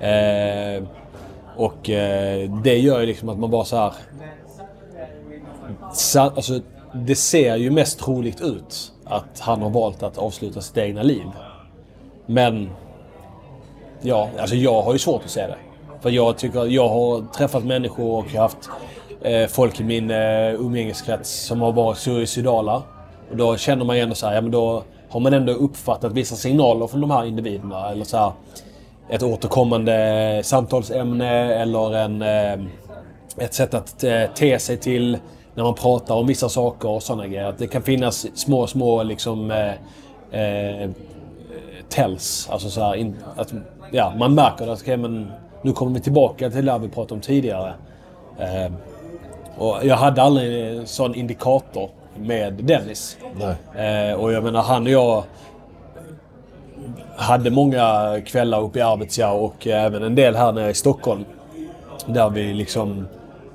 Eh, 0.00 0.84
och 1.56 1.90
eh, 1.90 2.50
det 2.50 2.78
gör 2.78 3.00
ju 3.00 3.06
liksom 3.06 3.28
att 3.28 3.38
man 3.38 3.50
bara 3.50 3.64
så 3.64 3.76
här... 3.76 3.92
Alltså, 6.16 6.60
det 6.94 7.14
ser 7.14 7.56
ju 7.56 7.70
mest 7.70 7.98
troligt 7.98 8.40
ut 8.40 8.92
att 9.04 9.40
han 9.40 9.62
har 9.62 9.70
valt 9.70 10.02
att 10.02 10.18
avsluta 10.18 10.60
sitt 10.60 10.76
egna 10.76 11.02
liv. 11.02 11.26
Men... 12.26 12.70
Ja, 14.02 14.28
alltså 14.38 14.56
jag 14.56 14.82
har 14.82 14.92
ju 14.92 14.98
svårt 14.98 15.24
att 15.24 15.30
se 15.30 15.46
det. 15.46 15.56
För 16.00 16.10
jag 16.10 16.38
tycker 16.38 16.66
jag 16.66 16.88
har 16.88 17.32
träffat 17.32 17.64
människor 17.64 18.18
och 18.18 18.26
haft 18.26 18.70
eh, 19.22 19.46
folk 19.46 19.80
i 19.80 19.84
min 19.84 20.10
eh, 20.10 20.54
umgängeskrets 20.54 21.46
som 21.46 21.60
har 21.60 21.72
varit 21.72 21.98
suicidala. 21.98 22.82
Och 23.30 23.36
då 23.36 23.56
känner 23.56 23.84
man 23.84 23.96
ju 23.96 24.02
ändå 24.02 24.14
så 24.14 24.26
här, 24.26 24.34
ja 24.34 24.40
men 24.40 24.50
då 24.50 24.82
har 25.08 25.20
man 25.20 25.34
ändå 25.34 25.52
uppfattat 25.52 26.12
vissa 26.12 26.36
signaler 26.36 26.86
från 26.86 27.00
de 27.00 27.10
här 27.10 27.24
individerna. 27.24 27.90
Eller 27.90 28.04
så 28.04 28.16
här, 28.16 28.32
ett 29.08 29.22
återkommande 29.22 30.40
samtalsämne 30.44 31.54
eller 31.54 31.96
en, 31.96 32.22
eh, 32.22 32.66
ett 33.38 33.54
sätt 33.54 33.74
att 33.74 34.04
eh, 34.04 34.24
te 34.34 34.58
sig 34.58 34.76
till 34.76 35.18
när 35.54 35.64
man 35.64 35.74
pratar 35.74 36.14
om 36.14 36.26
vissa 36.26 36.48
saker 36.48 36.88
och 36.88 37.02
sådana 37.02 37.26
grejer. 37.26 37.44
Att 37.44 37.58
det 37.58 37.66
kan 37.66 37.82
finnas 37.82 38.26
små, 38.34 38.66
små 38.66 39.02
liksom 39.02 39.50
eh, 39.50 39.72
eh, 40.40 40.90
tells. 41.88 42.48
Alltså 42.50 42.70
så 42.70 42.80
här, 42.80 42.94
in, 42.94 43.16
att, 43.36 43.54
ja, 43.90 44.12
man 44.18 44.34
märker 44.34 44.68
att 44.68 44.82
okay, 44.82 44.96
men 44.96 45.32
nu 45.62 45.72
kommer 45.72 45.92
vi 45.92 46.00
tillbaka 46.00 46.50
till 46.50 46.64
det 46.64 46.78
vi 46.78 46.88
pratade 46.88 47.14
om 47.14 47.20
tidigare. 47.20 47.74
Eh, 48.38 48.72
och 49.58 49.78
jag 49.82 49.96
hade 49.96 50.22
aldrig 50.22 50.76
en 50.76 50.86
sån 50.86 51.14
indikator 51.14 51.90
med 52.16 52.54
Dennis. 52.54 53.18
Eh, 53.76 54.20
och 54.20 54.32
jag 54.32 54.44
menar, 54.44 54.62
han 54.62 54.82
och 54.82 54.92
jag 54.92 55.24
hade 57.16 57.50
många 57.50 58.20
kvällar 58.26 58.60
uppe 58.60 58.78
i 58.78 58.82
Arvidsjaur 58.82 59.40
och 59.40 59.66
även 59.66 60.02
en 60.02 60.14
del 60.14 60.36
här 60.36 60.52
nere 60.52 60.70
i 60.70 60.74
Stockholm. 60.74 61.24
Där 62.06 62.30
vi 62.30 62.54
liksom 62.54 63.06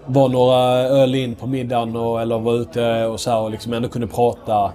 var 0.06 0.30
några 0.30 0.58
öl 0.78 1.16
in 1.16 1.36
på 1.36 1.48
middagen 1.48 1.96
och, 1.96 2.22
eller 2.22 2.40
var 2.40 2.54
ute 2.54 3.06
och 3.06 3.20
så 3.20 3.32
här 3.32 3.40
och 3.40 3.52
liksom 3.52 3.74
ändå 3.74 3.90
kunde 3.90 4.08
prata. 4.08 4.72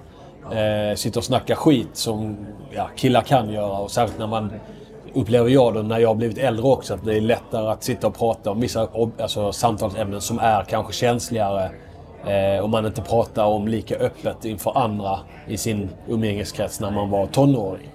Eh, 0.51 0.95
sitta 0.95 1.19
och 1.19 1.23
snacka 1.23 1.55
skit 1.55 1.89
som 1.93 2.37
ja, 2.71 2.89
killar 2.95 3.21
kan 3.21 3.53
göra 3.53 3.77
och 3.77 3.91
särskilt 3.91 4.19
när 4.19 4.27
man 4.27 4.51
upplever 5.15 5.49
jag 5.49 5.73
då 5.73 5.81
när 5.81 5.99
jag 5.99 6.09
har 6.09 6.15
blivit 6.15 6.37
äldre 6.37 6.65
också 6.65 6.93
att 6.93 7.05
det 7.05 7.17
är 7.17 7.21
lättare 7.21 7.67
att 7.67 7.83
sitta 7.83 8.07
och 8.07 8.17
prata 8.17 8.51
om 8.51 8.59
vissa 8.59 8.87
alltså, 9.19 9.51
samtalsämnen 9.51 10.21
som 10.21 10.39
är 10.39 10.63
kanske 10.63 10.93
känsligare. 10.93 11.69
Eh, 12.27 12.63
om 12.63 12.71
man 12.71 12.85
inte 12.85 13.01
pratar 13.01 13.45
om 13.45 13.67
lika 13.67 13.95
öppet 13.95 14.45
inför 14.45 14.77
andra 14.77 15.19
i 15.47 15.57
sin 15.57 15.89
umgängeskrets 16.07 16.79
när 16.79 16.91
man 16.91 17.09
var 17.09 17.27
tonåring. 17.27 17.89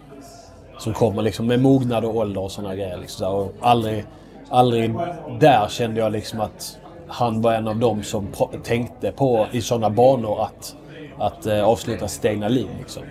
Som 0.79 0.95
kommer 0.95 1.23
liksom 1.23 1.47
med 1.47 1.61
mognad 1.61 2.05
och 2.05 2.17
ålder 2.17 2.41
och 2.41 2.51
sådana 2.51 2.75
grejer. 2.75 2.99
Liksom, 2.99 3.35
och 3.35 3.53
aldrig, 3.61 4.05
aldrig 4.49 4.95
där 5.41 5.69
kände 5.69 6.01
jag 6.01 6.13
liksom 6.13 6.41
att 6.41 6.79
han 7.11 7.43
var 7.43 7.53
en 7.53 7.69
av 7.69 7.77
dem 7.77 8.03
som 8.03 8.27
tänkte 8.63 9.13
på 9.13 9.47
i 9.53 9.61
sådana 9.61 9.91
banor 9.91 10.43
att, 10.43 10.77
att 11.19 11.47
eh, 11.47 11.65
avsluta 11.65 12.09
sitt 12.09 12.25
egna 12.25 12.49
liv. 12.49 12.69
Liksom. 12.79 13.03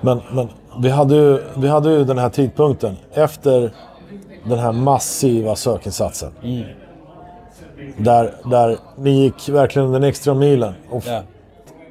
Men, 0.00 0.20
men 0.32 0.48
vi, 0.82 0.88
hade 0.90 1.14
ju, 1.14 1.42
vi 1.56 1.68
hade 1.68 1.90
ju 1.90 2.04
den 2.04 2.18
här 2.18 2.28
tidpunkten 2.28 2.96
efter 3.12 3.72
den 4.44 4.58
här 4.58 4.72
massiva 4.72 5.56
sökinsatsen. 5.56 6.32
Där, 7.96 8.34
där 8.50 8.76
ni 8.96 9.10
gick 9.10 9.48
verkligen 9.48 9.92
den 9.92 10.04
extra 10.04 10.34
milen. 10.34 10.74
Och 10.90 11.04
Ja. 11.06 11.22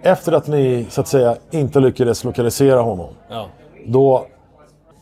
Efter 0.01 0.31
att 0.31 0.47
ni 0.47 0.85
så 0.89 1.01
att 1.01 1.07
säga 1.07 1.35
inte 1.51 1.79
lyckades 1.79 2.23
lokalisera 2.23 2.81
honom. 2.81 3.09
Ja. 3.29 3.45
Då, 3.85 4.25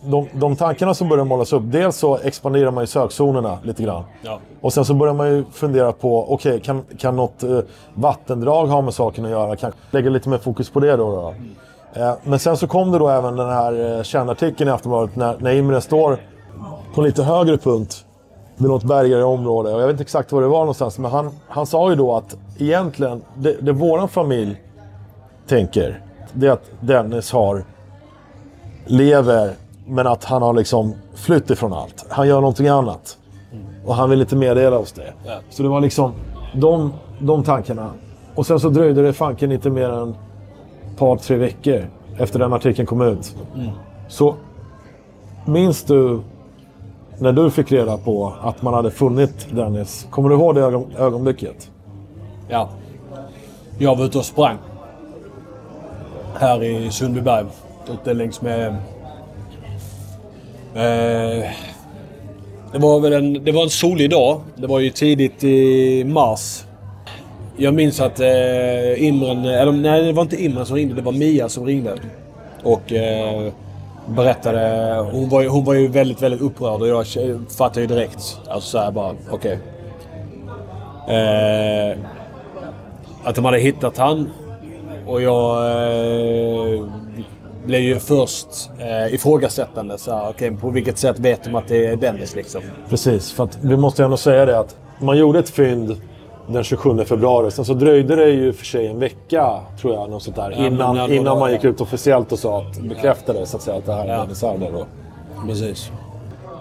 de, 0.05 0.27
de 0.33 0.55
tankarna 0.55 0.93
som 0.93 1.09
börjar 1.09 1.25
målas 1.25 1.53
upp. 1.53 1.63
Dels 1.65 1.97
så 1.97 2.17
expanderar 2.17 2.71
man 2.71 2.83
ju 2.83 2.87
sökzonerna 2.87 3.57
lite 3.63 3.83
grann. 3.83 4.03
Ja. 4.21 4.39
Och 4.61 4.73
sen 4.73 4.85
så 4.85 4.93
börjar 4.93 5.13
man 5.13 5.27
ju 5.27 5.45
fundera 5.51 5.91
på, 5.91 6.33
okej, 6.33 6.59
kan, 6.59 6.83
kan 6.97 7.15
något 7.15 7.43
eh, 7.43 7.59
vattendrag 7.93 8.67
ha 8.67 8.81
med 8.81 8.93
saken 8.93 9.25
att 9.25 9.31
göra? 9.31 9.55
Kan 9.55 9.71
lägga 9.91 10.09
lite 10.09 10.29
mer 10.29 10.37
fokus 10.37 10.69
på 10.69 10.79
det 10.79 10.95
då? 10.95 11.11
då? 11.11 11.33
Eh, 12.01 12.13
men 12.23 12.39
sen 12.39 12.57
så 12.57 12.67
kom 12.67 12.91
det 12.91 12.99
då 12.99 13.09
även 13.09 13.35
den 13.35 13.49
här 13.49 13.97
eh, 13.97 14.03
kärnartikeln 14.03 14.69
i 14.69 14.73
Aftonbladet 14.73 15.15
när, 15.15 15.37
när 15.39 15.51
Imre 15.51 15.81
står 15.81 16.17
på 16.95 17.01
en 17.01 17.07
lite 17.07 17.23
högre 17.23 17.57
punkt 17.57 18.05
vid 18.57 18.69
något 18.69 18.83
bergigare 18.83 19.23
område. 19.23 19.73
Och 19.73 19.81
jag 19.81 19.87
vet 19.87 19.93
inte 19.93 20.03
exakt 20.03 20.31
var 20.31 20.41
det 20.41 20.47
var 20.47 20.59
någonstans, 20.59 20.99
men 20.99 21.11
han, 21.11 21.31
han 21.47 21.65
sa 21.65 21.89
ju 21.89 21.95
då 21.95 22.15
att 22.15 22.37
egentligen, 22.59 23.21
det, 23.35 23.53
det 23.61 23.71
våran 23.71 24.09
familj 24.09 24.61
tänker, 25.47 26.01
det 26.33 26.47
är 26.47 26.51
att 26.51 26.71
Dennis 26.79 27.31
har, 27.31 27.63
lever, 28.85 29.53
men 29.87 30.07
att 30.07 30.23
han 30.23 30.41
har 30.41 30.53
liksom 30.53 30.95
flytt 31.15 31.49
ifrån 31.49 31.73
allt. 31.73 32.05
Han 32.09 32.27
gör 32.27 32.41
någonting 32.41 32.67
annat. 32.67 33.17
Och 33.85 33.95
han 33.95 34.09
vill 34.09 34.21
inte 34.21 34.35
meddela 34.35 34.77
oss 34.77 34.91
det. 34.91 35.13
Ja. 35.25 35.37
Så 35.49 35.63
det 35.63 35.69
var 35.69 35.81
liksom 35.81 36.11
de, 36.53 36.93
de 37.19 37.43
tankarna. 37.43 37.91
Och 38.35 38.45
sen 38.45 38.59
så 38.59 38.69
dröjde 38.69 39.01
det 39.01 39.13
fanken 39.13 39.51
inte 39.51 39.69
mer 39.69 39.89
än 39.89 40.09
ett 40.09 40.97
par, 40.97 41.17
tre 41.17 41.37
veckor 41.37 41.87
efter 42.17 42.39
den 42.39 42.53
artikeln 42.53 42.85
kom 42.85 43.01
ut. 43.01 43.35
Så 44.07 44.35
minns 45.45 45.83
du 45.83 46.21
när 47.19 47.31
du 47.31 47.51
fick 47.51 47.71
reda 47.71 47.97
på 47.97 48.33
att 48.41 48.61
man 48.61 48.73
hade 48.73 48.91
funnit 48.91 49.47
Dennis? 49.51 50.07
Kommer 50.09 50.29
du 50.29 50.35
ihåg 50.35 50.55
det 50.55 50.61
ögon, 50.61 50.91
ögonblicket? 50.97 51.71
Ja. 52.49 52.69
Jag 53.77 53.95
var 53.95 54.05
ute 54.05 54.17
och 54.17 54.25
sprang. 54.25 54.57
Här 56.39 56.63
i 56.63 56.91
Sundbyberg. 56.91 57.45
Ute 57.93 58.13
längs 58.13 58.41
med... 58.41 58.75
Eh, 60.75 61.51
det 62.71 62.79
var 62.79 62.99
väl 62.99 63.13
en, 63.13 63.43
det 63.43 63.51
var 63.51 63.63
en 63.63 63.69
solig 63.69 64.09
dag. 64.09 64.41
Det 64.55 64.67
var 64.67 64.79
ju 64.79 64.89
tidigt 64.89 65.43
i 65.43 66.03
mars. 66.03 66.63
Jag 67.57 67.73
minns 67.73 68.01
att 68.01 68.19
eh, 68.19 69.03
Imren... 69.03 69.45
Eller 69.45 69.71
nej, 69.71 70.03
det 70.03 70.13
var 70.13 70.23
inte 70.23 70.43
Imren 70.43 70.65
som 70.65 70.75
ringde. 70.75 70.95
Det 70.95 71.01
var 71.01 71.11
Mia 71.11 71.49
som 71.49 71.65
ringde. 71.65 71.93
Och 72.63 72.93
eh, 72.93 73.51
berättade... 74.07 74.95
Hon 75.11 75.29
var, 75.29 75.41
ju, 75.41 75.47
hon 75.47 75.63
var 75.63 75.73
ju 75.73 75.87
väldigt, 75.87 76.21
väldigt 76.21 76.41
upprörd 76.41 76.81
och 76.81 76.87
jag 76.87 77.05
fattade 77.57 77.81
ju 77.81 77.87
direkt. 77.87 78.39
Alltså 78.47 78.69
såhär 78.69 78.91
bara, 78.91 79.15
okej. 79.31 79.59
Eh, 81.07 81.97
att 83.23 83.35
de 83.35 83.45
hade 83.45 83.59
hittat 83.59 83.97
han. 83.97 84.29
Och 85.07 85.21
jag 85.21 85.65
eh, 85.65 86.44
blev 87.65 87.81
ju 87.81 87.99
först 87.99 88.69
eh, 88.79 89.13
ifrågasättande. 89.13 89.97
Så 89.97 90.11
här, 90.11 90.29
okej, 90.29 90.51
på 90.51 90.69
vilket 90.69 90.97
sätt 90.97 91.19
vet 91.19 91.43
de 91.43 91.55
att 91.55 91.67
det 91.67 91.85
är 91.85 91.95
Dennis 91.95 92.35
liksom? 92.35 92.61
Precis, 92.89 93.31
för 93.31 93.43
att 93.43 93.57
vi 93.61 93.77
måste 93.77 94.03
ändå 94.03 94.17
säga 94.17 94.45
det 94.45 94.59
att 94.59 94.75
man 94.99 95.17
gjorde 95.17 95.39
ett 95.39 95.49
fynd 95.49 96.01
den 96.47 96.63
27 96.63 97.05
februari. 97.05 97.51
Sen 97.51 97.65
så 97.65 97.73
dröjde 97.73 98.15
det 98.15 98.29
ju 98.29 98.53
för 98.53 98.65
sig 98.65 98.87
en 98.87 98.99
vecka, 98.99 99.59
tror 99.81 99.93
jag, 99.93 100.09
något 100.09 100.23
sånt 100.23 100.35
där, 100.35 100.49
men 100.49 100.59
innan, 100.59 101.11
innan 101.11 101.25
då, 101.25 101.39
man 101.39 101.49
ja. 101.49 101.55
gick 101.55 101.63
ut 101.63 101.81
officiellt 101.81 102.31
och 102.31 102.39
sa 102.39 102.61
att, 102.61 102.77
bekräftade 102.77 103.45
så 103.45 103.57
att 103.57 103.63
säga 103.63 103.77
att 103.77 103.85
det 103.85 103.93
här 103.93 104.05
är 104.05 104.13
Ja. 104.13 104.21
Dennis 104.21 104.41
Harder 104.41 104.71
då. 104.71 104.85
Precis. 105.47 105.91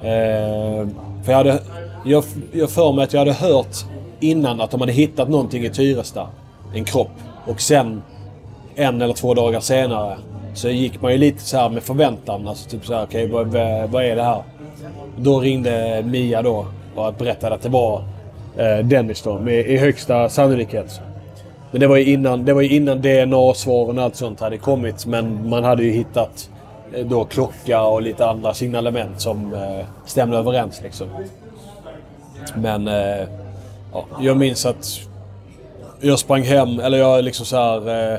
Eh, 0.03 0.89
för 1.25 1.33
jag 1.33 1.37
hade... 1.37 1.59
Jag, 2.07 2.25
jag 2.53 2.71
för 2.71 2.93
mig 2.93 3.05
att 3.05 3.13
jag 3.13 3.21
hade 3.21 3.33
hört 3.33 3.77
innan 4.21 4.61
att 4.61 4.71
de 4.71 4.81
hade 4.81 4.93
hittat 4.93 5.29
någonting 5.29 5.65
i 5.65 5.71
Tyresta. 5.71 6.29
En 6.75 6.85
kropp. 6.85 7.11
Och 7.47 7.61
sen, 7.61 8.03
en 8.75 9.03
eller 9.03 9.15
två 9.15 9.35
dagar 9.35 9.61
senare, 9.61 10.17
så 10.55 10.69
gick 10.69 11.03
man 11.03 11.13
ju 11.13 11.19
lite 11.19 11.41
så 11.41 11.57
här 11.57 11.69
med 11.69 11.83
förväntan. 11.83 12.49
Alltså 12.49 12.71
typ 12.71 12.87
så 12.87 12.95
här, 12.95 13.05
okej, 13.05 13.29
vad, 13.29 13.47
vad, 13.47 13.91
vad 13.91 14.05
är 14.05 14.17
det 14.17 14.23
här? 14.23 14.43
Då 15.17 15.41
ringde 15.41 16.03
Mia 16.07 16.43
då 16.43 16.67
och 16.95 17.15
berättade 17.15 17.55
att 17.55 17.63
det 17.63 17.69
var 17.69 18.05
eh, 18.57 18.79
Dennis 18.87 19.23
då, 19.23 19.39
med, 19.39 19.67
i 19.67 19.77
högsta 19.77 20.29
sannolikhet. 20.29 21.01
Men 21.71 21.81
det 21.81 21.87
var 21.87 21.97
ju 21.97 22.13
innan, 22.13 22.45
det 22.45 22.53
var 22.53 22.63
innan 22.63 23.01
DNA-svaren 23.01 23.99
och 23.99 24.05
allt 24.05 24.17
sånt 24.17 24.41
hade 24.41 24.59
kommit. 24.59 25.07
Men 25.07 25.49
man 25.49 25.65
hade 25.65 25.85
ju 25.85 25.91
hittat 25.91 26.51
eh, 26.93 27.07
då 27.07 27.25
klocka 27.25 27.83
och 27.83 28.03
lite 28.03 28.27
andra 28.27 28.55
signalement 28.55 29.21
som 29.21 29.55
eh, 29.55 29.87
stämde 30.07 30.37
överens 30.37 30.81
liksom. 30.83 31.09
Men 32.57 32.89
eh, 32.89 33.29
ja, 33.93 34.05
jag 34.21 34.37
minns 34.37 34.67
att 34.67 35.01
jag 36.01 36.19
sprang 36.19 36.43
hem, 36.43 36.81
eller 36.81 36.99
jag 36.99 37.25
liksom 37.25 37.47
så 37.47 37.57
här... 37.57 38.13
Eh, 38.15 38.19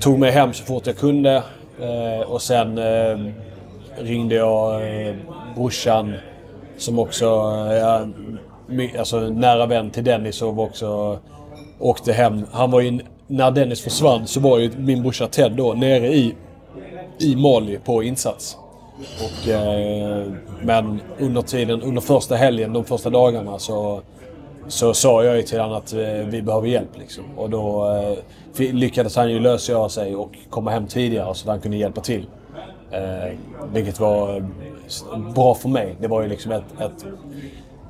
tog 0.00 0.18
mig 0.18 0.30
hem 0.30 0.52
så 0.52 0.64
fort 0.64 0.86
jag 0.86 0.96
kunde. 0.96 1.42
Eh, 1.80 2.30
och 2.30 2.42
sen 2.42 2.78
eh, 2.78 3.18
ringde 3.98 4.34
jag 4.34 4.74
eh, 4.74 5.14
brorsan 5.54 6.14
som 6.76 6.98
också 6.98 7.24
eh, 7.72 8.06
my, 8.66 8.90
alltså, 8.98 9.20
nära 9.20 9.66
vän 9.66 9.90
till 9.90 10.04
Dennis 10.04 10.42
och 10.42 10.58
också 10.58 11.18
åkte 11.78 12.12
hem. 12.12 12.46
Han 12.52 12.70
var 12.70 12.80
ju, 12.80 12.98
när 13.26 13.50
Dennis 13.50 13.80
försvann 13.80 14.26
så 14.26 14.40
var 14.40 14.58
ju 14.58 14.70
min 14.76 15.02
brorsa 15.02 15.26
Ted 15.26 15.52
då 15.52 15.72
nere 15.72 16.14
i, 16.14 16.34
i 17.18 17.36
Mali 17.36 17.78
på 17.84 18.02
insats. 18.02 18.56
Och, 18.98 19.48
eh, 19.48 20.26
men 20.62 21.00
under 21.18 21.42
tiden, 21.42 21.82
under 21.82 22.00
första 22.00 22.36
helgen, 22.36 22.72
de 22.72 22.84
första 22.84 23.10
dagarna 23.10 23.58
så, 23.58 24.00
så 24.68 24.94
sa 24.94 25.24
jag 25.24 25.36
ju 25.36 25.42
till 25.42 25.60
honom 25.60 25.76
att 25.76 25.92
eh, 25.92 26.00
vi 26.26 26.42
behöver 26.42 26.68
hjälp. 26.68 26.98
Liksom. 26.98 27.24
Och 27.36 27.50
då 27.50 27.90
eh, 27.90 28.18
lyckades 28.58 29.16
han 29.16 29.30
ju 29.30 29.40
lösgöra 29.40 29.88
sig 29.88 30.16
och 30.16 30.30
komma 30.50 30.70
hem 30.70 30.86
tidigare 30.86 31.34
så 31.34 31.42
att 31.44 31.48
han 31.48 31.60
kunde 31.60 31.76
hjälpa 31.76 32.00
till. 32.00 32.26
Eh, 32.90 33.32
vilket 33.72 34.00
var 34.00 34.36
eh, 34.36 35.18
bra 35.34 35.54
för 35.54 35.68
mig. 35.68 35.96
Det 36.00 36.08
var 36.08 36.22
ju 36.22 36.28
liksom 36.28 36.52
ett, 36.52 36.64
ett, 36.80 37.06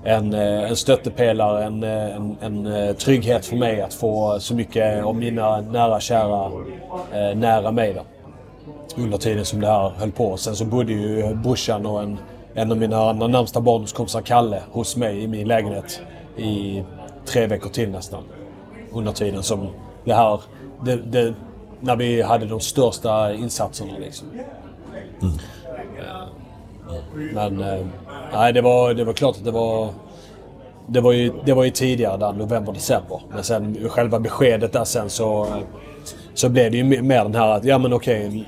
en, 0.04 0.34
eh, 0.34 0.70
en 0.70 0.76
stöttepelare, 0.76 1.64
en, 1.64 1.82
eh, 1.82 2.16
en, 2.16 2.36
en 2.66 2.94
trygghet 2.94 3.46
för 3.46 3.56
mig 3.56 3.82
att 3.82 3.94
få 3.94 4.40
så 4.40 4.54
mycket 4.54 5.04
av 5.04 5.16
mina 5.16 5.60
nära 5.60 5.94
och 5.94 6.02
kära 6.02 6.52
eh, 7.12 7.36
nära 7.36 7.70
mig. 7.70 7.94
Då 7.94 8.02
under 8.96 9.18
tiden 9.18 9.44
som 9.44 9.60
det 9.60 9.66
här 9.66 9.88
höll 9.88 10.12
på. 10.12 10.36
Sen 10.36 10.56
så 10.56 10.64
bodde 10.64 10.92
ju 10.92 11.34
brorsan 11.34 11.86
och 11.86 12.02
en, 12.02 12.18
en 12.54 12.70
av 12.70 12.78
mina 12.78 13.10
andra 13.10 13.26
närmsta 13.26 13.60
barndomskompisar, 13.60 14.20
Kalle, 14.20 14.62
hos 14.70 14.96
mig 14.96 15.22
i 15.22 15.28
min 15.28 15.48
lägenhet 15.48 16.00
i 16.36 16.82
tre 17.26 17.46
veckor 17.46 17.70
till 17.70 17.90
nästan. 17.90 18.22
Under 18.92 19.12
tiden 19.12 19.42
som 19.42 19.68
det 20.04 20.14
här... 20.14 20.40
Det, 20.84 20.96
det, 20.96 21.34
när 21.80 21.96
vi 21.96 22.22
hade 22.22 22.46
de 22.46 22.60
största 22.60 23.34
insatserna 23.34 23.92
liksom. 23.98 24.28
Mm. 25.22 25.34
Men... 27.34 27.62
eh, 27.62 27.86
Nej, 28.32 28.52
det 28.52 28.60
var, 28.60 28.94
det 28.94 29.04
var 29.04 29.12
klart 29.12 29.36
att 29.36 29.44
det 29.44 29.50
var... 29.50 29.88
Det 30.86 31.00
var 31.00 31.12
ju, 31.12 31.32
det 31.44 31.52
var 31.54 31.64
ju 31.64 31.70
tidigare 31.70 32.16
där, 32.16 32.32
november, 32.32 32.72
december. 32.72 33.20
Men 33.30 33.44
sen 33.44 33.88
själva 33.88 34.18
beskedet 34.20 34.72
där 34.72 34.84
sen 34.84 35.10
så... 35.10 35.46
Så 36.34 36.48
blev 36.48 36.70
det 36.70 36.76
ju 36.76 37.02
mer 37.02 37.22
den 37.24 37.34
här 37.34 37.48
att, 37.48 37.64
ja 37.64 37.78
men 37.78 37.92
okej. 37.92 38.46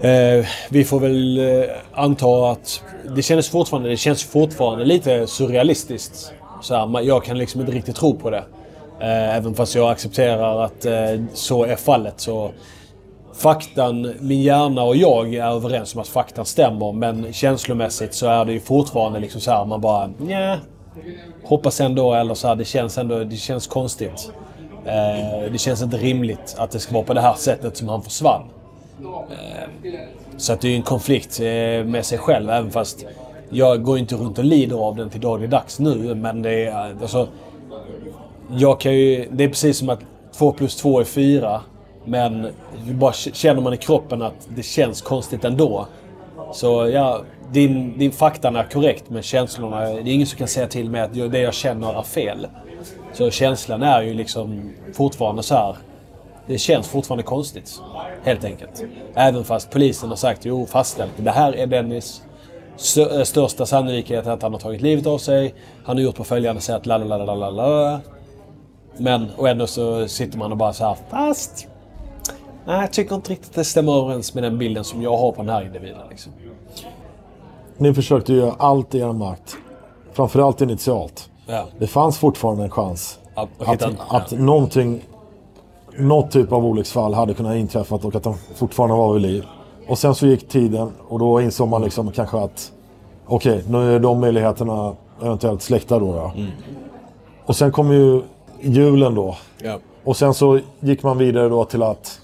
Eh, 0.00 0.46
vi 0.70 0.84
får 0.84 1.00
väl 1.00 1.38
eh, 1.38 1.70
anta 1.92 2.50
att 2.50 2.82
det 3.16 3.22
känns 3.22 3.48
fortfarande, 3.48 3.88
det 3.88 3.96
känns 3.96 4.24
fortfarande 4.24 4.84
lite 4.84 5.26
surrealistiskt. 5.26 6.32
Så 6.62 6.74
här, 6.74 7.00
jag 7.00 7.24
kan 7.24 7.38
liksom 7.38 7.60
inte 7.60 7.72
riktigt 7.72 7.96
tro 7.96 8.14
på 8.14 8.30
det. 8.30 8.44
Eh, 9.02 9.36
även 9.36 9.54
fast 9.54 9.74
jag 9.74 9.90
accepterar 9.90 10.64
att 10.64 10.84
eh, 10.84 10.92
så 11.34 11.64
är 11.64 11.76
fallet. 11.76 12.20
Så 12.20 12.50
faktan, 13.34 14.14
min 14.20 14.42
hjärna 14.42 14.82
och 14.82 14.96
jag 14.96 15.34
är 15.34 15.46
överens 15.46 15.94
om 15.94 16.00
att 16.00 16.08
faktan 16.08 16.44
stämmer. 16.44 16.92
Men 16.92 17.32
känslomässigt 17.32 18.14
så 18.14 18.26
är 18.26 18.44
det 18.44 18.52
ju 18.52 18.60
fortfarande 18.60 19.20
liksom 19.20 19.40
så 19.40 19.50
här, 19.50 19.64
man 19.64 19.80
bara 19.80 20.10
nja, 20.18 20.58
hoppas 21.44 21.80
ändå, 21.80 22.14
eller 22.14 22.34
så 22.34 22.48
här, 22.48 22.56
det 22.56 22.64
känns 22.64 22.98
ändå, 22.98 23.24
det 23.24 23.36
känns 23.36 23.66
konstigt. 23.66 24.32
Eh, 24.84 25.52
det 25.52 25.58
känns 25.58 25.82
inte 25.82 25.96
rimligt 25.96 26.54
att 26.58 26.70
det 26.70 26.78
ska 26.78 26.94
vara 26.94 27.04
på 27.04 27.14
det 27.14 27.20
här 27.20 27.34
sättet 27.34 27.76
som 27.76 27.88
han 27.88 28.02
försvann. 28.02 28.42
Eh, 29.00 29.92
så 30.36 30.52
att 30.52 30.60
det 30.60 30.68
är 30.68 30.70
ju 30.70 30.76
en 30.76 30.82
konflikt 30.82 31.40
med 31.84 32.04
sig 32.04 32.18
själv, 32.18 32.50
även 32.50 32.70
fast 32.70 33.04
jag 33.50 33.82
går 33.82 33.98
inte 33.98 34.14
runt 34.14 34.38
och 34.38 34.44
lider 34.44 34.76
av 34.76 34.96
den 34.96 35.10
till 35.10 35.20
dagligdags 35.20 35.78
nu. 35.78 36.14
Men 36.14 36.42
det 36.42 36.66
är 36.66 36.96
alltså... 37.02 37.28
Jag 38.54 38.80
kan 38.80 38.94
ju, 38.94 39.28
det 39.32 39.44
är 39.44 39.48
precis 39.48 39.78
som 39.78 39.88
att 39.88 40.00
2 40.38 40.52
plus 40.52 40.76
2 40.76 41.00
är 41.00 41.04
4. 41.04 41.60
Men 42.04 42.48
bara 42.92 43.12
känner 43.12 43.60
man 43.60 43.74
i 43.74 43.76
kroppen 43.76 44.22
att 44.22 44.48
det 44.48 44.62
känns 44.62 45.02
konstigt 45.02 45.44
ändå. 45.44 45.86
Så 46.52 46.88
ja, 46.88 47.22
din, 47.52 47.98
din 47.98 48.12
faktan 48.12 48.56
är 48.56 48.64
korrekt 48.64 49.04
men 49.08 49.22
känslorna, 49.22 49.80
det 49.80 49.86
är 49.86 50.08
ingen 50.08 50.26
som 50.26 50.38
kan 50.38 50.48
säga 50.48 50.66
till 50.66 50.90
mig 50.90 51.00
att 51.00 51.14
det 51.14 51.38
jag 51.38 51.54
känner 51.54 51.98
är 51.98 52.02
fel. 52.02 52.46
Så 53.12 53.30
känslan 53.30 53.82
är 53.82 54.02
ju 54.02 54.14
liksom 54.14 54.72
fortfarande 54.92 55.42
så 55.42 55.54
här. 55.54 55.76
Det 56.46 56.58
känns 56.58 56.88
fortfarande 56.88 57.22
konstigt. 57.22 57.80
Helt 58.24 58.44
enkelt. 58.44 58.84
Även 59.14 59.44
fast 59.44 59.70
polisen 59.70 60.08
har 60.08 60.16
sagt 60.16 60.44
jo, 60.44 60.66
fastställt. 60.66 61.12
Det 61.16 61.30
här 61.30 61.56
är 61.56 61.66
Dennis 61.66 62.22
eh, 62.98 63.22
största 63.22 63.66
sannolikhet 63.66 64.26
att 64.26 64.42
han 64.42 64.52
har 64.52 64.60
tagit 64.60 64.80
livet 64.80 65.06
av 65.06 65.18
sig. 65.18 65.54
Han 65.84 65.96
har 65.96 66.02
gjort 66.04 66.16
på 66.16 66.24
följande 66.24 66.60
sätt. 66.60 66.86
La, 66.86 66.98
la, 66.98 67.16
la, 67.16 67.24
la, 67.24 67.34
la, 67.34 67.50
la. 67.50 68.00
Men 68.96 69.30
och 69.36 69.48
ändå 69.48 69.66
så 69.66 70.08
sitter 70.08 70.38
man 70.38 70.52
och 70.52 70.58
bara 70.58 70.72
så 70.72 70.84
här. 70.84 70.96
Fast. 71.10 71.66
Nej, 72.66 72.80
jag 72.80 72.92
tycker 72.92 73.14
inte 73.14 73.32
riktigt 73.32 73.54
det 73.54 73.64
stämmer 73.64 73.92
överens 73.92 74.34
med 74.34 74.42
den 74.42 74.58
bilden 74.58 74.84
som 74.84 75.02
jag 75.02 75.16
har 75.16 75.32
på 75.32 75.42
den 75.42 75.48
här 75.48 75.62
individen. 75.62 75.98
Liksom. 76.10 76.32
Ni 77.76 77.94
försökte 77.94 78.32
göra 78.32 78.54
allt 78.58 78.94
i 78.94 78.98
er 78.98 79.12
makt. 79.12 79.56
Framförallt 80.12 80.60
initialt. 80.60 81.30
Ja. 81.46 81.64
Det 81.78 81.86
fanns 81.86 82.18
fortfarande 82.18 82.64
en 82.64 82.70
chans 82.70 83.18
Att, 83.34 83.48
att 83.58 83.82
en, 83.82 83.96
att 84.08 84.30
någonting, 84.30 85.04
något 85.98 86.30
typ 86.30 86.52
av 86.52 86.66
olycksfall 86.66 87.14
hade 87.14 87.34
kunnat 87.34 87.56
inträffat 87.56 88.04
och 88.04 88.14
att 88.14 88.24
han 88.24 88.34
fortfarande 88.54 88.96
var 88.96 89.12
vid 89.12 89.22
liv. 89.22 89.46
Och 89.88 89.98
sen 89.98 90.14
så 90.14 90.26
gick 90.26 90.48
tiden 90.48 90.92
och 91.08 91.18
då 91.18 91.40
insåg 91.40 91.68
man 91.68 91.82
liksom 91.82 92.12
kanske 92.12 92.38
att 92.38 92.72
okej, 93.26 93.64
nu 93.68 93.94
är 93.94 94.00
de 94.00 94.20
möjligheterna 94.20 94.96
eventuellt 95.22 95.62
släckta 95.62 95.98
då. 95.98 96.12
då. 96.12 96.32
Och 97.46 97.56
sen 97.56 97.72
kom 97.72 97.92
ju 97.92 98.22
julen 98.62 99.14
då. 99.14 99.36
ja. 99.62 99.78
Och 100.04 100.16
sen 100.16 100.34
så 100.34 100.60
gick 100.80 101.02
man 101.02 101.18
vidare 101.18 101.48
då 101.48 101.64
till 101.64 101.82
att 101.82 102.20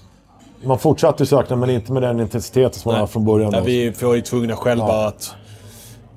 man 0.63 0.79
fortsatte 0.79 1.25
söka 1.25 1.55
men 1.55 1.69
inte 1.69 1.91
med 1.91 2.01
den 2.01 2.19
intensiteten 2.19 2.79
som 2.79 2.89
man 2.91 2.99
hade 2.99 3.11
från 3.11 3.25
början. 3.25 3.51
Då. 3.51 3.61
vi 3.61 3.89
var 3.89 4.15
ju 4.15 4.21
tvungna 4.21 4.55
själva 4.55 4.87
Ja. 4.87 5.07
att... 5.07 5.31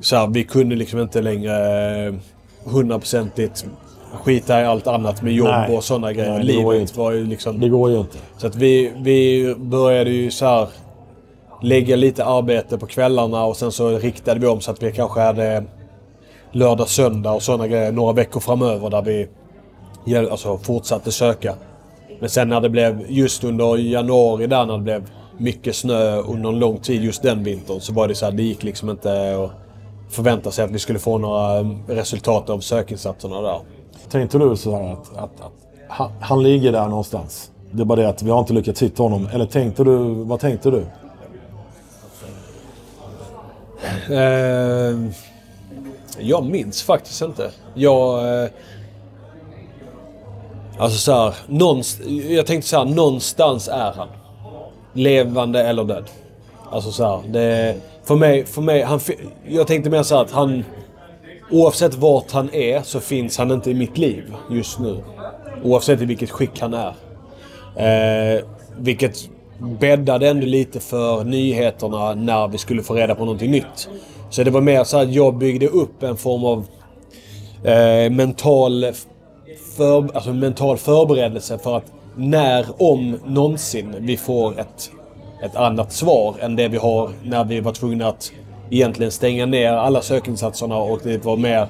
Så 0.00 0.16
här, 0.16 0.26
vi 0.26 0.44
kunde 0.44 0.76
liksom 0.76 1.00
inte 1.00 1.22
längre 1.22 2.06
eh, 2.06 2.14
hundraprocentigt 2.64 3.66
skita 4.24 4.60
i 4.60 4.64
allt 4.64 4.86
annat 4.86 5.22
med 5.22 5.32
jobb 5.32 5.48
Nej. 5.48 5.76
och 5.76 5.84
sådana 5.84 6.12
grejer. 6.12 6.32
Nej, 6.32 6.44
Livet 6.44 6.80
inte. 6.80 6.98
var 6.98 7.12
ju 7.12 7.26
liksom... 7.26 7.60
Det 7.60 7.68
går 7.68 7.90
ju 7.90 7.98
inte. 7.98 8.18
Så 8.36 8.46
att 8.46 8.54
vi, 8.56 8.92
vi 8.96 9.54
började 9.58 10.10
ju 10.10 10.30
så 10.30 10.44
här 10.46 10.68
lägga 11.62 11.96
lite 11.96 12.24
arbete 12.24 12.78
på 12.78 12.86
kvällarna 12.86 13.44
och 13.44 13.56
sen 13.56 13.72
så 13.72 13.88
riktade 13.98 14.40
vi 14.40 14.46
om 14.46 14.60
så 14.60 14.70
att 14.70 14.82
vi 14.82 14.92
kanske 14.92 15.20
hade 15.20 15.64
lördag, 16.52 16.88
söndag 16.88 17.32
och 17.32 17.42
sådana 17.42 17.66
grejer 17.68 17.92
några 17.92 18.12
veckor 18.12 18.40
framöver 18.40 18.90
där 18.90 19.02
vi 19.02 19.28
alltså, 20.30 20.58
fortsatte 20.58 21.12
söka. 21.12 21.54
Men 22.20 22.30
sen 22.30 22.48
när 22.48 22.60
det 22.60 22.68
blev 22.68 23.04
just 23.08 23.44
under 23.44 23.76
januari 23.76 24.46
där 24.46 24.66
när 24.66 24.74
det 24.74 24.82
blev 24.82 25.10
mycket 25.38 25.76
snö 25.76 26.16
under 26.16 26.48
en 26.48 26.58
lång 26.58 26.78
tid 26.78 27.04
just 27.04 27.22
den 27.22 27.44
vintern 27.44 27.80
så 27.80 27.92
var 27.92 28.08
det 28.08 28.14
så 28.14 28.24
här, 28.24 28.32
det 28.32 28.42
gick 28.42 28.62
liksom 28.62 28.90
inte 28.90 29.36
att 29.36 29.50
förvänta 30.14 30.50
sig 30.50 30.64
att 30.64 30.70
vi 30.70 30.78
skulle 30.78 30.98
få 30.98 31.18
några 31.18 31.58
eh, 31.58 31.66
resultat 31.86 32.50
av 32.50 32.60
sökinsatserna 32.60 33.40
där. 33.40 33.60
Tänkte 34.10 34.38
du 34.38 34.56
så 34.56 34.76
här 34.76 34.92
att, 34.92 35.16
att, 35.16 35.40
att 35.40 35.52
han, 35.88 36.10
han 36.20 36.42
ligger 36.42 36.72
där 36.72 36.88
någonstans? 36.88 37.50
Det 37.70 37.82
är 37.82 37.84
bara 37.84 38.00
det 38.00 38.08
att 38.08 38.22
vi 38.22 38.30
har 38.30 38.40
inte 38.40 38.52
lyckats 38.52 38.82
hitta 38.82 39.02
honom. 39.02 39.28
Eller 39.32 39.46
tänkte 39.46 39.84
du, 39.84 39.96
vad 40.24 40.40
tänkte 40.40 40.70
du? 40.70 40.84
Eh, 44.14 45.10
jag 46.18 46.44
minns 46.44 46.82
faktiskt 46.82 47.22
inte. 47.22 47.50
Jag... 47.74 48.42
Eh, 48.42 48.50
alltså 50.78 50.98
så 50.98 51.12
här, 51.12 51.34
någonst- 51.46 52.00
Jag 52.28 52.46
tänkte 52.46 52.68
så 52.68 52.76
här, 52.78 52.84
någonstans 52.84 53.68
är 53.68 53.92
han. 53.96 54.08
Levande 54.92 55.62
eller 55.64 55.84
död. 55.84 56.04
Alltså 56.70 56.92
så 56.92 57.04
här, 57.04 57.28
det... 57.28 57.76
För 58.04 58.14
mig, 58.16 58.44
för 58.46 58.62
mig 58.62 58.82
han, 58.82 59.00
jag 59.48 59.66
tänkte 59.66 59.90
mer 59.90 60.02
så 60.02 60.14
här 60.14 60.22
att 60.22 60.30
han... 60.30 60.64
Oavsett 61.50 61.94
vart 61.94 62.30
han 62.32 62.54
är 62.54 62.82
så 62.82 63.00
finns 63.00 63.38
han 63.38 63.50
inte 63.50 63.70
i 63.70 63.74
mitt 63.74 63.98
liv 63.98 64.34
just 64.50 64.78
nu. 64.78 65.02
Oavsett 65.64 66.00
i 66.00 66.04
vilket 66.04 66.30
skick 66.30 66.60
han 66.60 66.74
är. 66.74 66.94
Eh, 67.76 68.44
vilket 68.78 69.18
bäddade 69.80 70.28
ändå 70.28 70.46
lite 70.46 70.80
för 70.80 71.24
nyheterna 71.24 72.14
när 72.14 72.48
vi 72.48 72.58
skulle 72.58 72.82
få 72.82 72.94
reda 72.94 73.14
på 73.14 73.24
någonting 73.24 73.50
nytt. 73.50 73.88
Så 74.30 74.42
det 74.42 74.50
var 74.50 74.60
mer 74.60 74.84
så 74.84 74.98
att 74.98 75.12
jag 75.12 75.34
byggde 75.38 75.66
upp 75.68 76.02
en 76.02 76.16
form 76.16 76.44
av 76.44 76.64
eh, 77.64 78.10
mental, 78.10 78.86
för, 79.76 80.16
alltså 80.16 80.32
mental 80.32 80.78
förberedelse 80.78 81.58
för 81.58 81.76
att 81.76 81.92
när, 82.16 82.66
om 82.82 83.18
någonsin, 83.26 83.94
vi 83.98 84.16
får 84.16 84.60
ett, 84.60 84.90
ett 85.44 85.56
annat 85.56 85.92
svar 85.92 86.34
än 86.40 86.56
det 86.56 86.68
vi 86.68 86.76
har 86.76 87.10
när 87.22 87.44
vi 87.44 87.60
var 87.60 87.72
tvungna 87.72 88.06
att 88.08 88.32
egentligen 88.70 89.12
stänga 89.12 89.46
ner 89.46 89.72
alla 89.72 90.02
sökinsatserna 90.02 90.76
och 90.76 91.00
det 91.02 91.24
var 91.24 91.36
mer... 91.36 91.66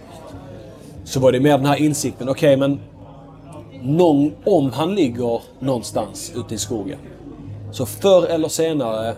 Så 1.05 1.21
var 1.21 1.33
det 1.33 1.41
mer 1.41 1.59
den 1.59 1.67
här 1.67 1.83
insikten, 1.83 2.29
okej 2.29 2.57
men 2.57 2.81
någon, 3.83 4.33
om 4.45 4.71
han 4.71 4.95
ligger 4.95 5.41
någonstans 5.59 6.33
ute 6.37 6.55
i 6.55 6.59
skogen. 6.59 6.99
Så 7.73 7.87
förr 7.87 8.27
eller 8.27 8.49
senare, 8.49 9.15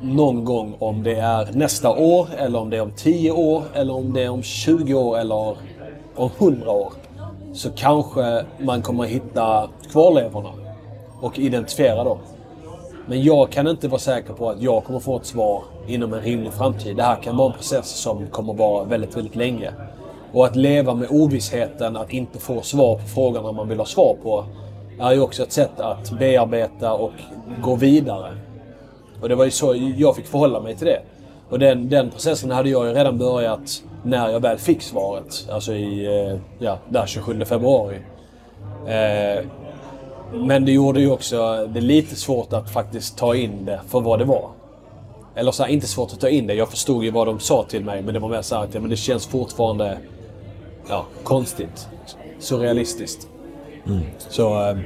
någon 0.00 0.44
gång 0.44 0.74
om 0.78 1.02
det 1.02 1.14
är 1.14 1.48
nästa 1.52 1.90
år, 1.90 2.28
eller 2.38 2.58
om 2.58 2.70
det 2.70 2.76
är 2.76 2.82
om 2.82 2.92
10 2.96 3.30
år, 3.30 3.62
eller 3.74 3.94
om 3.94 4.12
det 4.12 4.22
är 4.22 4.28
om 4.28 4.42
20 4.42 4.94
år, 4.94 5.18
eller 5.18 5.56
om 6.14 6.30
100 6.38 6.70
år. 6.70 6.92
Så 7.52 7.70
kanske 7.70 8.44
man 8.58 8.82
kommer 8.82 9.04
hitta 9.04 9.68
kvarlevorna 9.92 10.50
och 11.20 11.38
identifiera 11.38 12.04
dem. 12.04 12.18
Men 13.06 13.22
jag 13.22 13.50
kan 13.50 13.68
inte 13.68 13.88
vara 13.88 13.98
säker 13.98 14.32
på 14.32 14.50
att 14.50 14.62
jag 14.62 14.84
kommer 14.84 15.00
få 15.00 15.16
ett 15.16 15.26
svar 15.26 15.62
inom 15.86 16.12
en 16.12 16.20
rimlig 16.20 16.52
framtid. 16.52 16.96
Det 16.96 17.02
här 17.02 17.22
kan 17.22 17.36
vara 17.36 17.52
en 17.52 17.56
process 17.56 17.88
som 17.88 18.26
kommer 18.26 18.54
vara 18.54 18.84
väldigt, 18.84 19.16
väldigt 19.16 19.36
länge. 19.36 19.72
Och 20.32 20.46
att 20.46 20.56
leva 20.56 20.94
med 20.94 21.08
ovissheten 21.10 21.96
att 21.96 22.12
inte 22.12 22.38
få 22.38 22.60
svar 22.62 22.94
på 22.94 23.06
frågorna 23.06 23.52
man 23.52 23.68
vill 23.68 23.78
ha 23.78 23.86
svar 23.86 24.16
på 24.22 24.44
är 25.00 25.12
ju 25.12 25.20
också 25.20 25.42
ett 25.42 25.52
sätt 25.52 25.80
att 25.80 26.10
bearbeta 26.18 26.92
och 26.92 27.12
gå 27.62 27.76
vidare. 27.76 28.32
Och 29.22 29.28
det 29.28 29.34
var 29.34 29.44
ju 29.44 29.50
så 29.50 29.74
jag 29.96 30.16
fick 30.16 30.26
förhålla 30.26 30.60
mig 30.60 30.76
till 30.76 30.86
det. 30.86 31.00
Och 31.48 31.58
den, 31.58 31.88
den 31.88 32.10
processen 32.10 32.50
hade 32.50 32.68
jag 32.68 32.86
ju 32.86 32.94
redan 32.94 33.18
börjat 33.18 33.82
när 34.02 34.28
jag 34.28 34.40
väl 34.40 34.58
fick 34.58 34.82
svaret. 34.82 35.46
Alltså 35.50 35.72
i, 35.72 36.06
eh, 36.06 36.38
ja, 36.58 36.78
där 36.88 37.06
27 37.06 37.44
februari. 37.44 37.96
Eh, 38.86 39.44
men 40.32 40.64
det 40.64 40.72
gjorde 40.72 41.00
ju 41.00 41.10
också 41.10 41.66
det 41.66 41.80
lite 41.80 42.16
svårt 42.16 42.52
att 42.52 42.70
faktiskt 42.70 43.18
ta 43.18 43.34
in 43.34 43.64
det 43.64 43.80
för 43.88 44.00
vad 44.00 44.18
det 44.18 44.24
var. 44.24 44.48
Eller 45.34 45.52
så 45.52 45.62
här, 45.62 45.70
inte 45.70 45.86
svårt 45.86 46.12
att 46.12 46.20
ta 46.20 46.28
in 46.28 46.46
det. 46.46 46.54
Jag 46.54 46.68
förstod 46.68 47.04
ju 47.04 47.10
vad 47.10 47.26
de 47.26 47.40
sa 47.40 47.64
till 47.68 47.84
mig. 47.84 48.02
Men 48.02 48.14
det 48.14 48.20
var 48.20 48.28
mer 48.28 48.42
så 48.42 48.56
här 48.56 48.62
att 48.64 48.74
ja, 48.74 48.80
men 48.80 48.90
det 48.90 48.96
känns 48.96 49.26
fortfarande 49.26 49.98
ja, 50.88 51.06
konstigt. 51.22 51.88
Surrealistiskt. 52.38 53.28
Så... 54.28 54.60
Eh, 54.62 54.78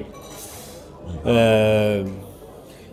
eh, 1.36 2.06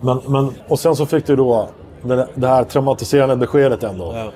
Men, 0.04 0.22
men, 0.28 0.54
och 0.68 0.80
sen 0.80 0.96
så 0.96 1.06
fick 1.06 1.28
du 1.28 1.36
då 1.36 1.70
det, 2.02 2.28
det 2.36 2.48
här 2.48 2.64
traumatiserande 2.64 3.36
beskedet 3.36 3.84
ändå. 3.84 4.14
ja. 4.16 4.32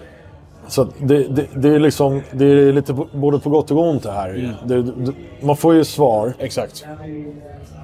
Så 0.68 0.88
det, 1.00 1.24
det, 1.24 1.46
det 1.56 1.70
är 1.70 1.80
liksom, 1.80 2.22
det 2.32 2.46
är 2.46 2.74
lite 2.74 2.94
på, 2.94 3.08
både 3.12 3.40
på 3.40 3.50
gott 3.50 3.72
och 3.72 3.90
ont 3.90 4.04
det 4.04 4.12
här. 4.12 4.58
Det, 4.66 4.82
det, 4.82 5.12
man 5.42 5.58
får 5.58 5.74
ju 5.74 5.84
svar, 5.84 6.34
Exakt. 6.40 6.86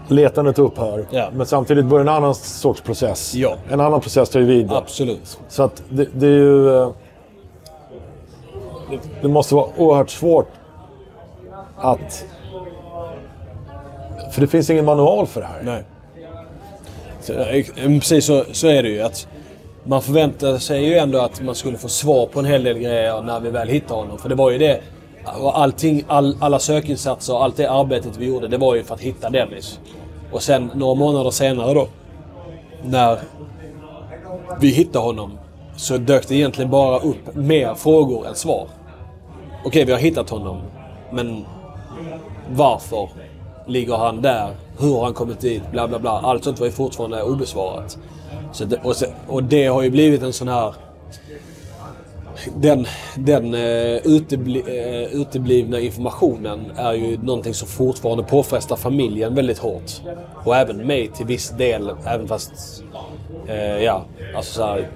letandet 0.08 0.60
upphör. 0.60 1.06
Ja. 1.12 1.30
Men 1.34 1.46
samtidigt 1.46 1.86
börjar 1.86 2.02
en 2.02 2.10
annan 2.10 2.36
sorts 2.36 2.82
process. 2.82 3.36
Ja. 3.36 3.56
En 3.70 3.80
annan 3.80 4.02
process 4.02 4.30
tar 4.30 4.40
ju 4.40 4.46
vid. 4.46 4.72
Absolut. 4.72 5.40
Så 5.48 5.64
att 5.64 5.84
det, 5.90 6.26
är 6.26 6.32
ju... 6.32 6.78
eh, 6.78 6.90
Det, 9.22 9.28
måste 9.28 9.56
vara 9.56 9.68
oerhört 9.78 10.10
svårt 10.10 10.48
att... 11.78 12.26
För 14.32 14.42
det 14.42 14.48
finns 14.48 14.70
ingen 14.70 14.86
manual 14.86 15.28
för 15.28 15.42
det 15.42 15.48
här. 15.48 15.62
Nej. 15.64 15.84
Eh, 17.86 18.00
precis 18.00 18.26
så, 18.26 18.44
så 18.52 18.68
är 18.68 18.84
det 18.84 18.90
ju. 18.90 19.02
att 19.02 19.28
man 19.84 20.02
förväntade 20.02 20.60
sig 20.60 20.86
ju 20.86 20.98
ändå 20.98 21.20
att 21.20 21.42
man 21.42 21.56
skulle 21.56 21.78
få 21.78 21.88
svar 21.88 22.26
på 22.26 22.40
en 22.40 22.46
hel 22.46 22.64
del 22.64 22.78
grejer 22.78 23.22
när 23.22 23.40
vi 23.40 23.50
väl 23.50 23.68
hittade 23.68 24.02
honom. 24.02 24.18
För 24.18 24.30
det 24.30 24.36
var 24.36 24.52
ju 24.52 24.58
det. 24.58 24.82
Allting, 25.54 26.04
all, 26.08 26.38
alla 26.40 26.60
sökinsatser 26.60 27.34
och 27.34 27.44
allt 27.44 27.58
det 27.58 27.72
arbetet 27.72 28.18
vi 28.18 28.26
gjorde, 28.26 28.48
det 28.48 28.58
var 28.58 28.76
ju 28.76 28.84
för 28.84 28.94
att 28.94 29.02
hitta 29.02 29.30
Dennis. 29.30 29.80
Och 30.32 30.44
sen 30.44 30.72
några 30.76 30.96
månader 30.96 31.32
senare 31.32 31.74
då, 31.74 31.88
när 32.84 33.20
vi 34.60 34.70
hittade 34.70 35.06
honom, 35.06 35.38
så 35.76 35.98
dök 35.98 36.28
det 36.28 36.36
egentligen 36.36 36.72
bara 36.72 37.00
upp 37.00 37.36
mer 37.36 37.74
frågor 37.76 38.28
än 38.28 38.36
svar. 38.36 38.68
Okej, 39.66 39.86
vi 39.86 39.92
har 39.92 40.00
hittat 40.00 40.30
honom, 40.30 40.62
men 41.12 41.46
varför 42.50 43.10
ligger 43.68 43.96
han 43.96 44.22
där? 44.22 44.50
Hur 44.80 44.94
har 44.94 45.04
han 45.04 45.14
kommit 45.14 45.40
dit? 45.40 45.72
Bla, 45.72 45.88
bla, 45.88 46.00
bla. 46.00 46.12
Allt 46.12 46.44
sånt 46.44 46.60
var 46.60 46.68
ju 46.68 46.72
fortfarande 46.72 47.24
obesvarat. 47.24 47.98
Så 48.52 48.66
det, 48.66 48.80
och, 48.84 48.96
se, 48.96 49.08
och 49.28 49.44
det 49.44 49.68
har 49.68 49.82
ju 49.82 49.90
blivit 49.90 50.22
en 50.22 50.34
sån 50.34 50.48
här... 50.48 50.74
Den, 52.56 52.86
den 53.16 53.54
uh, 53.54 53.98
utebli, 54.04 54.62
uh, 54.62 55.22
uteblivna 55.22 55.80
informationen 55.80 56.72
är 56.76 56.94
ju 56.94 57.18
någonting 57.18 57.54
som 57.54 57.68
fortfarande 57.68 58.24
påfrestar 58.24 58.76
familjen 58.76 59.36
väldigt 59.36 59.60
hårt. 59.60 59.92
Och 60.46 60.56
även 60.56 60.78
mig 60.78 61.08
till 61.08 61.26
viss 61.26 61.50
del, 61.50 61.92
även 62.06 62.28
fast... 62.28 62.84
Uh, 63.50 63.84
ja, 63.84 64.06
alltså 64.36 64.54
så 64.54 64.64
här, 64.64 64.88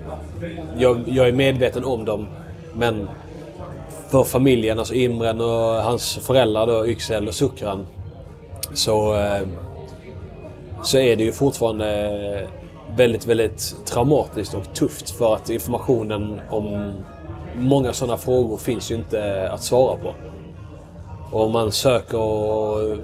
jag, 0.78 1.04
jag 1.08 1.28
är 1.28 1.32
medveten 1.32 1.86
om 1.86 2.06
dem, 2.06 2.28
men 2.74 3.08
för 4.10 4.24
familjen, 4.24 4.80
alltså 4.80 4.94
Imren 4.94 5.42
och 5.42 5.84
hans 5.84 6.16
föräldrar 6.16 6.68
då, 6.68 6.88
Yxel 6.88 7.28
och 7.28 7.36
Sukran, 7.36 7.88
så, 8.76 9.14
ehm, 9.14 9.52
så 10.84 10.98
är 10.98 11.16
det 11.16 11.24
ju 11.24 11.32
fortfarande 11.32 12.48
väldigt, 12.96 13.26
väldigt 13.28 13.76
traumatiskt 13.86 14.54
och 14.54 14.74
tufft 14.74 15.10
för 15.10 15.36
att 15.36 15.50
informationen 15.50 16.42
om 16.50 16.94
många 17.56 17.94
sådana 17.94 18.18
frågor 18.18 18.58
finns 18.58 18.92
ju 18.92 18.96
inte 18.96 19.50
att 19.52 19.64
svara 19.64 19.98
på. 19.98 20.14
Och 21.32 21.52
man 21.52 21.72
söker 21.72 22.20
och, 22.20 22.98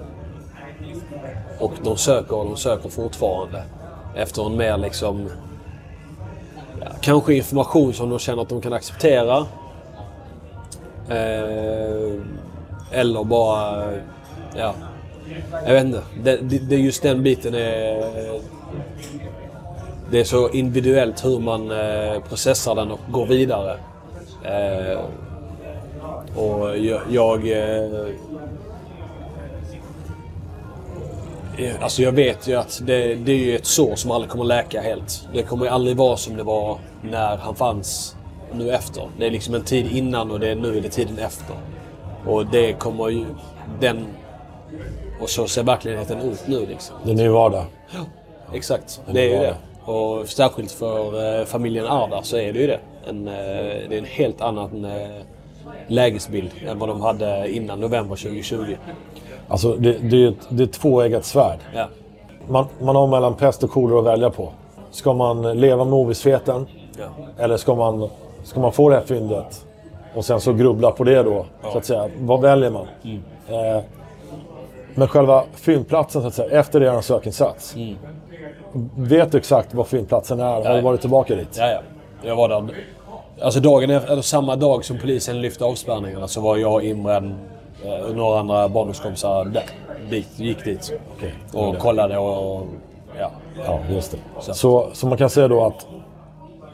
och 1.60 1.74
de 1.84 1.98
söker 1.98 2.36
och 2.36 2.46
de 2.46 2.58
söker 2.58 2.90
fortfarande 2.90 3.64
efter 4.16 4.46
en 4.46 4.58
mer 4.58 4.78
liksom 4.78 5.30
ja, 6.82 6.88
kanske 7.02 7.34
information 7.34 7.94
som 7.94 8.10
de 8.10 8.20
känner 8.20 8.42
att 8.42 8.50
de 8.50 8.62
kan 8.62 8.74
acceptera. 8.74 9.38
Eh, 11.10 12.22
eller 12.92 13.24
bara, 13.24 13.92
ja, 14.58 14.74
jag 15.66 15.74
vet 15.74 15.86
inte. 15.86 16.02
Det, 16.24 16.38
det, 16.42 16.76
just 16.76 17.04
den 17.04 17.24
biten 17.24 17.54
är... 17.54 18.42
Det 20.12 20.20
är 20.20 20.24
så 20.24 20.50
individuellt 20.50 21.26
hur 21.26 21.40
man 21.40 21.72
eh, 21.72 22.20
processar 22.20 22.76
den 22.76 22.92
och 22.92 23.00
går 23.12 23.26
vidare. 23.26 23.78
Eh, 24.44 25.00
och 26.36 26.78
jag... 26.78 27.02
jag 27.10 27.52
eh, 27.52 28.10
Alltså 31.82 32.02
jag 32.02 32.12
vet 32.12 32.48
ju 32.48 32.56
att 32.56 32.82
det, 32.84 33.16
det 33.16 33.32
är 33.32 33.38
ju 33.38 33.56
ett 33.56 33.66
sår 33.66 33.96
som 33.96 34.12
aldrig 34.12 34.32
kommer 34.32 34.46
läka 34.46 34.82
helt. 34.82 35.28
Det 35.34 35.44
kommer 35.44 35.66
ju 35.66 35.72
aldrig 35.72 35.98
vara 35.98 36.18
som 36.18 36.38
det 36.38 36.44
var 36.44 36.78
när 37.02 37.38
han 37.38 37.56
fanns 37.56 38.16
nu 38.54 38.72
efter. 38.72 39.10
Det 39.18 39.26
är 39.26 39.32
liksom 39.32 39.56
en 39.56 39.64
tid 39.64 39.92
innan 39.92 40.32
och 40.32 40.40
det 40.40 40.50
är 40.50 40.56
nu 40.56 40.78
är 40.78 40.82
det 40.82 40.90
tiden 40.90 41.20
efter. 41.20 41.56
Och 42.26 42.46
det 42.46 42.74
kommer 42.74 43.10
ju... 43.10 43.26
Den 43.80 44.06
och 45.22 45.30
så 45.30 45.48
ser 45.48 45.64
verkligheten 45.64 46.22
ut 46.22 46.48
nu 46.48 46.66
liksom. 46.66 46.96
Det 47.04 47.12
är 47.12 47.16
ny 47.16 47.28
vardag. 47.28 47.66
Ja, 47.94 48.00
exakt. 48.54 49.02
Det 49.12 49.22
är 49.22 49.30
ju 49.30 49.40
det. 49.40 49.56
Och 49.86 50.28
särskilt 50.28 50.72
för 50.72 51.40
eh, 51.40 51.46
familjen 51.46 51.88
Arda 51.88 52.24
så 52.24 52.38
är 52.38 52.54
det 52.54 52.60
ju 52.60 52.68
det. 52.68 52.80
En, 53.10 53.28
eh, 53.28 53.34
det 53.90 53.96
är 53.96 53.98
en 53.98 54.06
helt 54.06 54.42
annan 54.42 54.86
eh, 54.86 54.92
lägesbild 55.88 56.52
än 56.68 56.80
vad 56.80 56.90
de 56.90 57.02
hade 57.02 57.52
innan 57.52 57.80
november 57.80 58.16
2020. 58.16 58.76
Alltså 59.48 59.74
det, 59.74 59.98
det 59.98 60.24
är 60.24 60.30
ett, 60.30 60.48
det 60.50 60.64
är 60.64 60.68
tvåeggat 60.68 61.26
svärd. 61.26 61.60
Ja. 61.76 61.88
Man, 62.48 62.66
man 62.82 62.96
har 62.96 63.08
mellan 63.08 63.34
pest 63.34 63.64
och 63.64 63.72
kolera 63.72 64.00
att 64.00 64.06
välja 64.06 64.30
på. 64.30 64.50
Ska 64.92 65.14
man 65.14 65.60
leva 65.60 65.86
med 65.86 65.94
ovissheten? 65.94 66.68
Ja. 67.00 67.06
Eller 67.44 67.58
ska 67.58 67.76
man, 67.76 68.10
ska 68.44 68.60
man 68.60 68.72
få 68.72 68.90
det 68.90 68.96
här 68.96 69.04
fyndet? 69.04 69.66
Och 70.16 70.26
sen 70.26 70.42
så 70.42 70.54
grubbla 70.54 70.92
på 70.92 71.04
det 71.04 71.24
då, 71.24 71.46
så 71.72 71.78
att 71.78 71.86
säga. 71.86 72.10
Vad 72.20 72.42
väljer 72.42 72.70
man? 72.72 72.88
Eh, 73.48 73.84
men 74.96 75.08
själva 75.08 75.44
fyndplatsen, 75.54 76.22
så 76.22 76.28
att 76.28 76.34
säga, 76.34 76.60
efter 76.60 76.84
er 76.84 77.02
sökinsats. 77.02 77.76
Mm. 77.76 77.96
Vet 78.96 79.32
du 79.32 79.38
exakt 79.38 79.74
var 79.74 79.84
fyndplatsen 79.84 80.40
är? 80.40 80.66
Har 80.66 80.76
du 80.76 80.82
varit 80.82 81.02
tillbaka 81.02 81.36
dit? 81.36 81.58
Ja, 81.58 81.68
ja. 81.68 81.80
Jag 82.24 82.36
var 82.36 82.50
där. 82.50 82.70
Alltså 83.42 83.60
dagen 83.60 83.90
efter, 83.90 84.12
eller 84.12 84.22
samma 84.22 84.56
dag 84.56 84.86
som 84.86 85.00
polisen 85.00 85.42
lyfte 85.42 85.66
avspärrningarna 85.66 86.28
så 86.28 86.42
var 86.42 86.58
jag, 86.58 86.84
Imran 86.84 87.36
eh, 87.86 88.10
och 88.10 88.16
några 88.16 88.40
andra 88.40 88.70
barndomskompisar 88.70 89.46
där. 89.46 89.64
Dit, 90.10 90.40
gick 90.40 90.64
dit. 90.66 91.00
Okej. 91.18 91.34
Och 91.54 91.78
kollade 91.78 92.18
och... 92.18 92.68
Ja. 93.20 93.32
Ja, 93.66 93.80
just 93.90 94.12
det. 94.12 94.54
Så, 94.54 94.90
så 94.94 95.08
man 95.08 95.18
kan 95.18 95.30
säga 95.30 95.48
då 95.48 95.66
att 95.66 95.88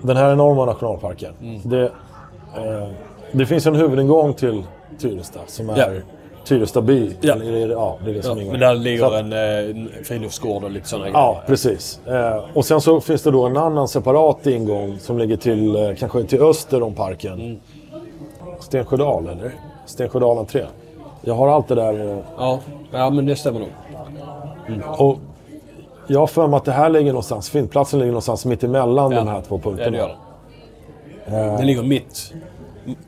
den 0.01 0.17
här 0.17 0.33
enorma 0.33 0.65
nationalparken. 0.65 1.33
Det, 1.63 1.83
eh, 1.83 2.87
det 3.31 3.45
finns 3.45 3.65
en 3.65 3.75
huvudingång 3.75 4.33
till 4.33 4.63
Tyresta 4.99 5.39
som 5.47 5.69
är 5.69 5.77
Ja. 5.77 6.01
Tyresta 6.47 6.81
by. 6.81 7.11
Ja. 7.21 7.33
Eller, 7.33 7.69
ja, 7.69 7.97
det 8.05 8.09
är 8.09 8.13
det 8.13 8.23
som 8.23 8.37
Ja, 8.37 8.41
ingår. 8.41 8.51
men 8.51 8.59
där 8.61 8.75
ligger 8.75 9.05
att- 9.05 9.13
en, 9.13 9.33
eh, 9.33 10.03
friluftsgård 10.03 10.63
och 10.63 10.71
lite 10.71 10.87
sådana 10.89 11.07
Ja, 11.09 11.41
precis. 11.47 11.99
Eh, 12.07 12.43
och 12.53 12.65
sen 12.65 12.81
så 12.81 13.01
finns 13.01 13.23
det 13.23 13.31
då 13.31 13.45
en 13.45 13.57
annan 13.57 13.87
separat 13.87 14.47
ingång 14.47 14.97
som 14.99 15.17
ligger 15.17 15.37
till, 15.37 15.75
eh, 15.75 15.95
kanske 15.99 16.23
till 16.23 16.41
öster 16.41 16.83
om 16.83 16.93
parken. 16.93 17.33
Mm. 17.33 17.57
Stensjödal, 18.59 19.27
eller? 19.27 19.51
Stensjödalen 19.85 20.45
3. 20.45 20.65
Jag 21.21 21.33
har 21.33 21.47
allt 21.47 21.67
det 21.67 21.75
där. 21.75 22.11
eh, 22.11 22.17
Ja, 22.37 22.59
ja 22.91 23.09
men 23.09 23.25
det 23.25 23.35
stämmer 23.35 23.59
nog. 23.59 23.69
Och 24.97 25.17
jag 26.07 26.19
har 26.19 26.27
för 26.27 26.47
mig 26.47 26.57
att 26.57 26.65
det 26.65 26.71
här 26.71 26.89
ligger 26.89 27.07
någonstans, 27.11 27.49
fyndplatsen 27.49 27.99
ligger 27.99 28.11
någonstans 28.11 28.45
mitt 28.45 28.63
emellan 28.63 29.11
Ja. 29.11 29.17
de 29.19 29.27
här 29.27 29.41
två 29.41 29.55
Ja, 29.55 29.61
punkterna. 29.69 29.91
det 29.91 29.97
gör 29.97 30.07
det. 30.07 31.57
Det 31.57 31.63
ligger 31.63 31.83
mitt, 31.83 32.33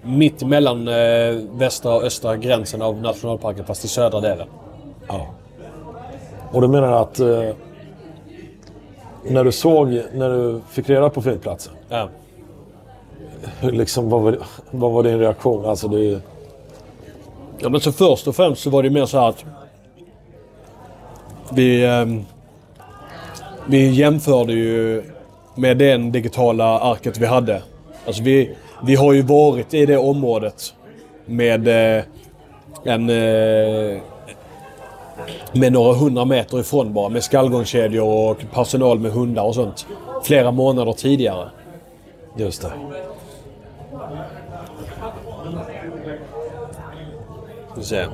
mitt 0.02 0.44
mellan 0.44 0.88
eh, 0.88 1.36
västra 1.52 1.96
och 1.96 2.04
östra 2.04 2.38
gränsen 2.38 2.82
av 2.82 3.02
nationalparken, 3.02 3.66
fast 3.66 3.86
i 3.86 3.88
södra 3.88 4.20
delen. 4.22 4.48
Ja. 5.08 5.28
Och 6.52 6.62
du 6.62 6.68
menar 6.68 6.92
att 7.02 7.20
eh, 7.20 7.44
när 9.24 9.44
du 9.44 9.52
såg, 9.52 10.02
när 10.14 10.30
du 10.30 10.62
fick 10.70 10.90
reda 10.90 11.10
på 11.10 11.22
fyndplatsen, 11.22 11.74
Ja. 11.90 12.10
liksom, 13.62 14.10
vad, 14.10 14.22
var, 14.22 14.38
vad 14.72 14.92
var 14.92 15.04
din 15.04 15.20
reaktion? 15.20 15.66
Alltså 15.66 15.88
det, 15.88 16.22
Ja, 17.62 17.70
men 17.70 17.82
så 17.82 17.92
först 17.92 18.28
och 18.28 18.36
främst 18.36 18.62
så 18.62 18.70
var 18.70 18.84
det 18.84 18.90
mer 18.90 19.06
så 19.06 19.20
här 19.20 19.30
att 19.30 19.46
vi, 21.52 21.86
ehm, 21.86 22.26
vi 23.68 23.90
jämförde 23.90 24.54
ju 24.54 25.04
med 25.56 25.78
den 25.78 26.12
digitala 26.12 26.80
arket 26.80 27.18
vi 27.18 27.26
hade. 27.26 27.62
Alltså 28.08 28.24
vi, 28.24 28.56
vi 28.84 28.96
har 28.96 29.14
ju 29.14 29.22
varit 29.22 29.74
i 29.74 29.86
det 29.86 29.98
området 29.98 30.74
med 31.26 31.68
eh, 31.68 32.04
en... 32.84 33.10
Eh, 33.10 34.02
med 35.54 35.74
några 35.74 35.94
hundra 35.94 36.26
meter 36.26 36.60
ifrån 36.60 36.94
bara, 36.94 37.10
med 37.10 37.24
skallgångskedjor 37.24 38.32
och 38.32 38.38
personal 38.54 39.00
med 39.00 39.12
hundar 39.12 39.44
och 39.44 39.56
sånt. 39.56 39.88
Flera 40.24 40.52
månader 40.52 40.94
tidigare. 40.94 41.50
just 42.38 42.62
det. 42.62 42.72
Ska 47.72 47.76
vi 47.76 47.84
se. 47.84 48.06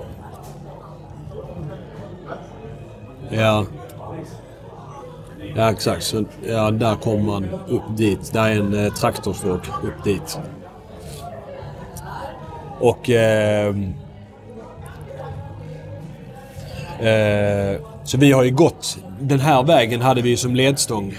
Ja. 3.29 3.65
Ja, 5.55 5.71
exakt. 5.71 6.03
Så, 6.03 6.23
ja, 6.47 6.71
där 6.71 6.95
kommer 6.95 7.23
man 7.23 7.47
upp 7.67 7.97
dit. 7.97 8.33
Där 8.33 8.49
är 8.49 8.55
en 8.55 8.85
eh, 8.85 8.93
traktorstråk 8.93 9.67
upp 9.83 10.03
dit. 10.03 10.39
Och... 12.79 13.09
Eh, 13.09 13.75
eh, 16.99 17.79
så 18.03 18.17
vi 18.17 18.31
har 18.31 18.43
ju 18.43 18.51
gått... 18.51 18.97
Den 19.19 19.39
här 19.39 19.63
vägen 19.63 20.01
hade 20.01 20.21
vi 20.21 20.37
som 20.37 20.55
ledstång 20.55 21.15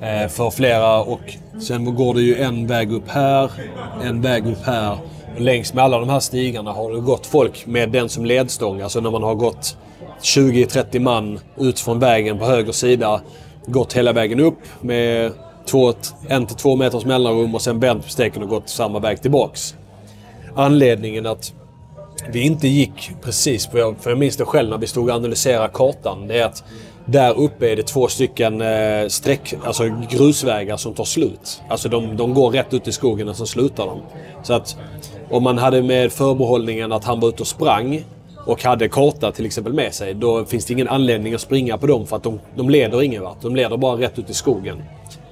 eh, 0.00 0.28
för 0.28 0.50
flera 0.50 1.02
och 1.02 1.20
sen 1.60 1.94
går 1.94 2.14
det 2.14 2.22
ju 2.22 2.36
en 2.36 2.66
väg 2.66 2.92
upp 2.92 3.08
här, 3.08 3.50
en 4.02 4.22
väg 4.22 4.46
upp 4.46 4.66
här. 4.66 4.98
Och 5.34 5.40
längs 5.40 5.74
med 5.74 5.84
alla 5.84 5.98
de 5.98 6.08
här 6.08 6.20
stigarna 6.20 6.72
har 6.72 6.92
det 6.92 7.00
gått 7.00 7.26
folk 7.26 7.66
med 7.66 7.90
den 7.90 8.08
som 8.08 8.24
ledstång. 8.24 8.80
Alltså 8.80 9.00
när 9.00 9.10
man 9.10 9.22
har 9.22 9.34
gått 9.34 9.76
20-30 10.22 10.98
man 10.98 11.38
ut 11.56 11.80
från 11.80 11.98
vägen 11.98 12.38
på 12.38 12.44
höger 12.44 12.72
sida. 12.72 13.20
Gått 13.66 13.92
hela 13.92 14.12
vägen 14.12 14.40
upp 14.40 14.58
med 14.80 15.32
två, 15.66 15.92
en 16.28 16.46
till 16.46 16.56
två 16.56 16.76
meters 16.76 17.04
mellanrum 17.04 17.54
och 17.54 17.62
sen 17.62 17.80
vänt 17.80 18.04
på 18.04 18.10
steken 18.10 18.42
och 18.42 18.48
gått 18.48 18.68
samma 18.68 18.98
väg 18.98 19.22
tillbaks. 19.22 19.74
Anledningen 20.54 21.26
att 21.26 21.52
vi 22.28 22.40
inte 22.40 22.68
gick 22.68 23.10
precis 23.22 23.66
på, 23.66 23.94
för 24.00 24.10
jag 24.10 24.18
minns 24.18 24.36
det 24.36 24.44
själv 24.44 24.70
när 24.70 24.78
vi 24.78 24.86
stod 24.86 25.08
och 25.08 25.14
analyserade 25.14 25.70
kartan, 25.74 26.28
det 26.28 26.38
är 26.38 26.44
att 26.44 26.64
där 27.04 27.38
uppe 27.38 27.72
är 27.72 27.76
det 27.76 27.82
två 27.82 28.08
stycken 28.08 28.60
eh, 28.60 29.08
streck, 29.08 29.54
alltså 29.64 29.84
grusvägar 30.10 30.76
som 30.76 30.94
tar 30.94 31.04
slut. 31.04 31.62
Alltså 31.68 31.88
de, 31.88 32.16
de 32.16 32.34
går 32.34 32.50
rätt 32.50 32.74
ut 32.74 32.88
i 32.88 32.92
skogen 32.92 33.28
och 33.28 33.36
så 33.36 33.46
slutar 33.46 33.86
de. 33.86 34.00
Så 34.42 34.52
att 34.52 34.76
om 35.30 35.42
man 35.42 35.58
hade 35.58 35.82
med 35.82 36.12
förbehållningen 36.12 36.92
att 36.92 37.04
han 37.04 37.20
var 37.20 37.28
ute 37.28 37.42
och 37.42 37.46
sprang 37.46 38.04
och 38.46 38.64
hade 38.64 38.88
korta 38.88 39.32
till 39.32 39.46
exempel 39.46 39.72
med 39.72 39.94
sig, 39.94 40.14
då 40.14 40.44
finns 40.44 40.66
det 40.66 40.72
ingen 40.72 40.88
anledning 40.88 41.34
att 41.34 41.40
springa 41.40 41.78
på 41.78 41.86
dem 41.86 42.06
för 42.06 42.16
att 42.16 42.22
de, 42.22 42.40
de 42.56 42.70
leder 42.70 43.02
ingen 43.02 43.22
vart. 43.22 43.42
De 43.42 43.56
leder 43.56 43.76
bara 43.76 44.00
rätt 44.00 44.18
ut 44.18 44.30
i 44.30 44.34
skogen. 44.34 44.82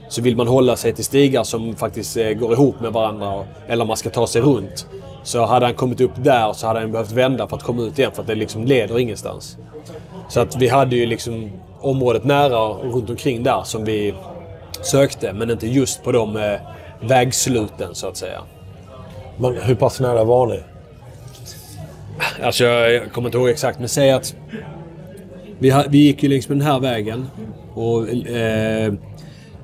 Så 0.09 0.23
vill 0.23 0.37
man 0.37 0.49
hålla 0.49 0.77
sig 0.77 0.95
till 0.95 1.05
stigar 1.05 1.45
som 1.45 1.77
faktiskt 1.77 2.17
eh, 2.17 2.31
går 2.31 2.53
ihop 2.53 2.81
med 2.81 2.93
varandra, 2.93 3.45
eller 3.69 3.85
man 3.85 3.97
ska 3.97 4.11
ta 4.11 4.27
sig 4.27 4.43
runt, 4.43 4.87
så 5.23 5.45
hade 5.45 5.67
han 5.67 5.75
kommit 5.75 6.01
upp 6.01 6.11
där 6.17 6.53
så 6.53 6.67
hade 6.67 6.81
han 6.81 6.93
behövt 6.93 7.13
vända 7.13 7.49
för 7.49 7.57
att 7.57 7.63
komma 7.63 7.83
ut 7.83 7.99
igen 7.99 8.11
för 8.15 8.23
att 8.23 8.29
det 8.29 8.35
liksom 8.35 8.65
leder 8.65 8.99
ingenstans. 8.99 9.57
Så 10.29 10.41
att 10.41 10.57
vi 10.57 10.69
hade 10.69 10.97
ju 10.97 11.07
liksom 11.07 11.51
området 11.81 12.25
nära 12.25 12.69
runt 12.69 13.11
omkring 13.11 13.43
där 13.43 13.63
som 13.65 13.85
vi 13.85 14.15
sökte, 14.83 15.33
men 15.33 15.51
inte 15.51 15.67
just 15.67 16.03
på 16.03 16.13
de 16.13 16.37
eh, 16.37 16.61
vägsluten 17.01 17.95
så 17.95 18.07
att 18.07 18.17
säga. 18.17 18.41
Men 19.37 19.57
hur 19.57 19.75
pass 19.75 20.01
nära 20.01 20.25
var 20.25 20.47
ni? 20.47 20.61
Alltså 22.43 22.65
jag 22.65 23.13
kommer 23.13 23.29
inte 23.29 23.39
ihåg 23.39 23.49
exakt, 23.49 23.79
men 23.79 23.89
säg 23.89 24.11
att 24.11 24.35
vi, 25.59 25.71
ha, 25.71 25.85
vi 25.89 25.99
gick 25.99 26.23
ju 26.23 26.29
längs 26.29 26.49
med 26.49 26.59
den 26.59 26.67
här 26.67 26.81
vägen 26.81 27.27
och 27.75 28.09
eh, 28.09 28.93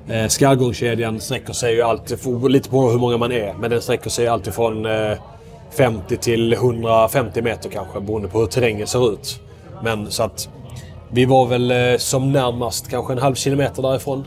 eh, 0.09 0.29
skallgångskedjan 0.29 1.21
sträcker 1.21 1.53
sig 1.53 1.75
ju 1.75 1.83
alltid, 1.83 2.19
lite 2.51 2.71
på 2.71 2.91
hur 2.91 2.99
många 2.99 3.17
man 3.17 3.33
är, 3.33 3.55
men 3.55 3.71
den 3.71 3.83
sträcker 3.83 4.11
sig 4.11 4.29
alltid 4.29 4.55
från 4.55 4.87
eh, 4.87 5.19
50 5.71 6.17
till 6.17 6.53
150 6.53 7.43
meter 7.43 7.71
kanske, 7.71 8.01
beroende 8.01 8.29
på 8.29 8.39
hur 8.39 8.47
terrängen 8.47 8.87
ser 8.87 9.13
ut. 9.13 9.41
Men 9.83 10.11
så 10.11 10.23
att 10.23 10.49
vi 11.13 11.25
var 11.25 11.47
väl 11.47 11.71
eh, 11.71 11.97
som 11.97 12.33
närmast 12.33 12.91
kanske 12.91 13.13
en 13.13 13.19
halv 13.19 13.35
kilometer 13.35 13.83
därifrån. 13.83 14.25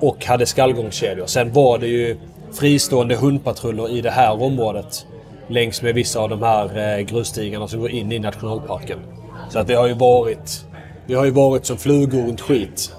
Och 0.00 0.24
hade 0.24 0.46
skallgångskedjor. 0.46 1.26
Sen 1.26 1.52
var 1.52 1.78
det 1.78 1.86
ju 1.86 2.16
fristående 2.52 3.16
hundpatruller 3.16 3.90
i 3.90 4.00
det 4.00 4.10
här 4.10 4.42
området. 4.42 5.06
Längs 5.48 5.82
med 5.82 5.94
vissa 5.94 6.20
av 6.20 6.28
de 6.28 6.42
här 6.42 6.98
eh, 6.98 7.04
grusstigarna 7.04 7.68
som 7.68 7.80
går 7.80 7.90
in 7.90 8.12
i 8.12 8.18
nationalparken. 8.18 8.98
Så 9.50 9.58
att 9.58 9.70
vi 9.70 9.74
har 9.74 9.86
ju 9.86 9.94
varit... 9.94 10.64
Vi 11.06 11.14
har 11.14 11.24
ju 11.24 11.30
varit 11.30 11.66
som 11.66 11.76
flugor 11.76 12.22
runt 12.22 12.40
skit. 12.40 12.92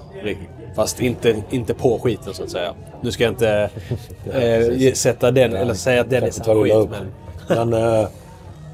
Fast 0.76 1.00
inte, 1.00 1.42
inte 1.50 1.74
på 1.74 1.98
skiten 1.98 2.34
så 2.34 2.42
att 2.42 2.50
säga. 2.50 2.74
Nu 3.00 3.12
ska 3.12 3.24
jag 3.24 3.32
inte 3.32 3.70
eh, 4.32 4.92
sätta 4.92 5.30
den, 5.30 5.56
eller 5.56 5.74
säga 5.74 6.00
att 6.00 6.10
den 6.10 6.22
är 6.22 6.30
illa 6.30 6.54
skit. 6.54 6.88
Men, 7.48 7.70
Men, 7.70 8.00
eh, 8.02 8.08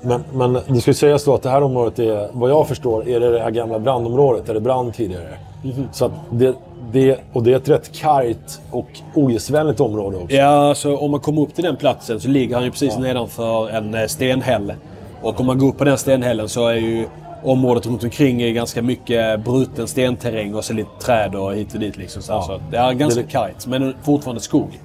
men, 0.02 0.24
men 0.32 0.52
det 0.52 0.80
ju 0.80 0.94
sägas 0.94 1.24
då 1.24 1.34
att 1.34 1.42
det 1.42 1.50
här 1.50 1.62
området 1.62 1.98
är, 1.98 2.28
vad 2.32 2.50
jag 2.50 2.68
förstår, 2.68 3.08
är 3.08 3.20
det 3.20 3.30
det 3.30 3.40
här 3.40 3.50
gamla 3.50 3.78
brandområdet 3.78 4.46
där 4.46 4.54
det 4.54 4.60
brann 4.60 4.92
tidigare. 4.92 5.38
Mhm. 5.62 5.88
Så 5.92 6.04
att 6.04 6.12
det, 6.30 6.54
det, 6.92 7.18
och 7.32 7.42
det 7.42 7.52
är 7.52 7.56
ett 7.56 7.68
rätt 7.68 7.92
kargt 8.00 8.60
och 8.70 8.86
ogästvänligt 9.14 9.80
område 9.80 10.16
också. 10.16 10.36
Ja, 10.36 10.68
alltså 10.68 10.96
om 10.96 11.10
man 11.10 11.20
kommer 11.20 11.42
upp 11.42 11.54
till 11.54 11.64
den 11.64 11.76
platsen 11.76 12.20
så 12.20 12.28
ligger 12.28 12.54
han 12.54 12.64
ju 12.64 12.70
precis 12.70 12.98
nedanför 12.98 13.68
en 13.70 13.94
eh, 13.94 14.06
stenhäll. 14.06 14.72
Och 15.22 15.40
om 15.40 15.46
man 15.46 15.58
går 15.58 15.68
upp 15.68 15.78
på 15.78 15.84
den 15.84 15.98
stenhällen 15.98 16.48
så 16.48 16.68
är 16.68 16.74
ju 16.74 17.06
området 17.44 17.86
runt 17.86 18.04
omkring 18.04 18.42
är 18.42 18.50
ganska 18.50 18.82
mycket 18.82 19.44
bruten 19.44 19.86
stenterräng 19.88 20.54
och 20.54 20.64
så 20.64 20.72
lite 20.72 20.90
träd 21.00 21.34
och 21.34 21.54
hit 21.54 21.74
och 21.74 21.80
dit. 21.80 21.96
Liksom. 21.96 22.22
Så 22.22 22.32
alltså, 22.32 22.60
det 22.70 22.76
är 22.76 22.92
ganska 22.92 23.20
Det- 23.20 23.26
kargt, 23.26 23.66
men 23.66 23.94
fortfarande 24.02 24.40
skog. 24.40 24.80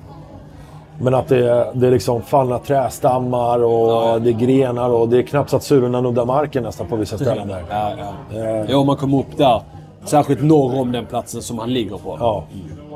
Men 1.02 1.14
att 1.14 1.28
det 1.28 1.50
är, 1.50 1.68
det 1.74 1.88
är 1.88 1.92
liksom 1.92 2.22
fallna 2.22 2.60
trästammar 2.60 3.64
och 3.64 3.90
Ja. 3.90 4.20
det 4.20 4.30
är 4.30 4.34
grenar 4.34 4.90
och 4.90 5.10
det 5.10 5.18
är 5.18 5.22
knappt 5.22 5.50
så 5.50 5.56
att 5.58 5.64
sulorna 5.64 6.02
nuddar 6.02 6.26
marken 6.26 6.64
nästan 6.64 6.88
på 6.88 6.96
vissa 6.96 7.18
ställen 7.18 7.48
där. 7.48 7.64
Ja, 7.70 7.92
ja. 8.34 8.66
ja, 8.70 8.78
om 8.78 8.88
man 8.88 8.96
kommer 8.98 9.20
upp 9.20 9.38
där. 9.38 9.62
Särskilt 10.06 10.42
norr 10.44 10.80
om 10.80 10.92
den 10.92 11.06
platsen 11.06 11.42
som 11.42 11.60
han 11.60 11.74
ligger 11.74 11.98
på. 11.98 12.18
Ja. 12.20 12.44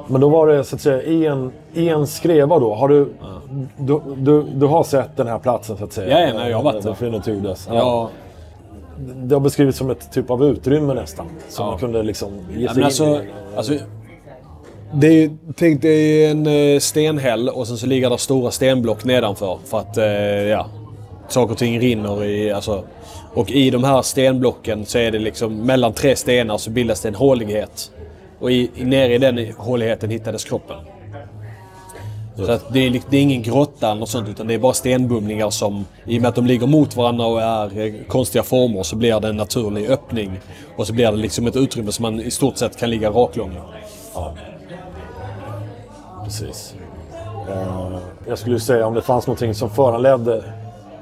Men 0.08 0.22
då 0.22 0.30
var 0.30 0.48
det 0.48 0.64
så 0.64 0.76
att 0.76 0.82
säga 0.82 1.02
i 1.04 1.26
en, 1.26 1.52
i 1.74 1.90
en 1.90 2.08
skreva 2.08 2.60
då. 2.60 2.74
Har 2.74 2.88
du, 2.88 3.14
du, 3.78 4.02
du, 4.18 4.44
du 4.44 4.66
har 4.66 4.84
sett 4.84 5.18
den 5.18 5.28
här 5.28 5.40
platsen 5.40 5.78
så 5.78 5.84
att 5.84 5.94
säga? 5.94 6.20
Ja, 6.20 6.28
ja, 6.28 6.34
men 6.34 6.50
jag 6.50 6.58
har 6.58 6.64
varit 6.64 6.84
där. 6.84 6.96
Ja. 7.70 7.76
Ja, 7.76 8.10
Det 9.16 9.36
har 9.36 9.40
beskrivits 9.40 9.78
som 9.78 9.90
ett 9.90 10.12
typ 10.12 10.30
av 10.30 10.46
utrymme 10.46 10.94
nästan. 10.94 11.26
Som 11.50 11.66
Ja. 11.66 11.72
man 11.72 11.80
kunde 11.80 12.04
liksom 12.04 12.30
ge 12.58 12.64
Ja, 12.64 12.68
sig 12.70 12.76
men 12.76 12.84
alltså, 12.86 13.06
in 13.06 13.14
i. 13.14 13.28
alltså, 13.56 13.74
det 14.94 15.08
är, 15.08 15.38
tänk 15.56 15.82
dig 15.82 16.26
en 16.26 16.48
eh, 16.48 16.80
stenhäll 16.80 17.50
och 17.50 17.68
sen 17.68 17.78
så 17.78 17.86
ligger 17.88 18.10
det 18.10 18.18
stora 18.18 18.52
stenblock 18.52 19.04
nedanför. 19.06 19.58
För 19.66 19.78
att 19.80 19.98
eh, 19.98 20.06
ja, 20.06 20.66
saker 21.28 21.52
och 21.52 21.58
ting 21.58 21.80
rinner 21.80 22.24
i... 22.24 22.52
Alltså, 22.52 22.84
och 23.34 23.52
i 23.52 23.70
de 23.70 23.84
här 23.84 24.02
stenblocken 24.02 24.86
så 24.86 24.98
är 24.98 25.12
det 25.12 25.20
liksom 25.20 25.58
mellan 25.58 25.94
tre 25.94 26.16
stenar 26.16 26.58
så 26.58 26.70
bildas 26.70 27.02
det 27.02 27.08
en 27.08 27.16
hålighet. 27.16 27.92
Och 28.40 28.52
i, 28.52 28.72
nere 28.76 29.14
i 29.14 29.18
den 29.18 29.54
håligheten 29.58 30.10
hittades 30.10 30.44
kroppen. 30.44 30.78
Så 32.36 32.52
att 32.52 32.74
det, 32.74 32.80
är, 32.80 33.02
det 33.10 33.18
är 33.18 33.22
ingen 33.22 33.42
grotta 33.42 33.92
eller 33.92 34.00
något 34.00 34.10
sånt 34.10 34.30
utan 34.30 34.48
det 34.48 34.54
är 34.54 34.60
bara 34.60 34.74
stenbumlingar 34.74 35.50
som 35.50 35.86
i 36.06 36.18
och 36.18 36.22
med 36.22 36.30
att 36.30 36.36
de 36.36 36.46
ligger 36.46 36.68
mot 36.68 36.96
varandra 36.96 37.26
och 37.26 37.42
är 37.42 37.80
eh, 37.80 37.94
konstiga 38.08 38.44
former 38.44 38.84
så 38.84 38.96
blir 38.96 39.20
det 39.20 39.28
en 39.28 39.38
naturlig 39.38 39.90
öppning. 39.90 40.40
Och 40.78 40.88
så 40.88 40.94
blir 40.94 41.12
det 41.12 41.18
liksom 41.18 41.48
ett 41.48 41.56
utrymme 41.56 41.92
som 41.92 42.04
man 42.04 42.22
i 42.22 42.32
stort 42.32 42.58
sett 42.58 42.78
kan 42.78 42.90
ligga 42.90 43.10
raklång 43.10 43.52
i. 43.52 43.58
Ja. 44.14 44.36
Precis. 46.24 46.76
Eh, 47.50 47.98
jag 48.28 48.38
skulle 48.38 48.60
säga 48.60 48.88
om 48.88 48.94
det 48.94 49.02
fanns 49.02 49.28
någonting 49.28 49.56
som 49.56 49.70
föranledde 49.70 50.44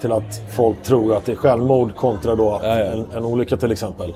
till 0.01 0.11
att 0.11 0.41
folk 0.49 0.83
tror 0.83 1.15
att 1.17 1.25
det 1.25 1.31
är 1.31 1.35
självmord 1.35 1.95
kontra 1.95 2.35
då 2.35 2.59
Ja, 2.63 2.79
ja. 2.79 2.85
En, 2.85 3.05
en 3.15 3.25
olycka 3.25 3.57
till 3.57 3.71
exempel. 3.71 4.13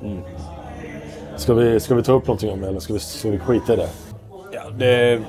Ska, 1.36 1.54
vi, 1.54 1.80
ska 1.80 1.96
vi 1.96 2.04
ta 2.04 2.14
upp 2.14 2.28
någonting 2.28 2.52
om 2.52 2.62
det 2.62 2.68
eller 2.68 2.80
ska 2.80 2.94
vi, 2.94 3.00
ska 3.00 3.30
vi 3.30 3.40
skita 3.40 3.74
i 3.74 3.76
det? 3.76 3.90
Ja, 4.52 4.62
det... 4.78 5.22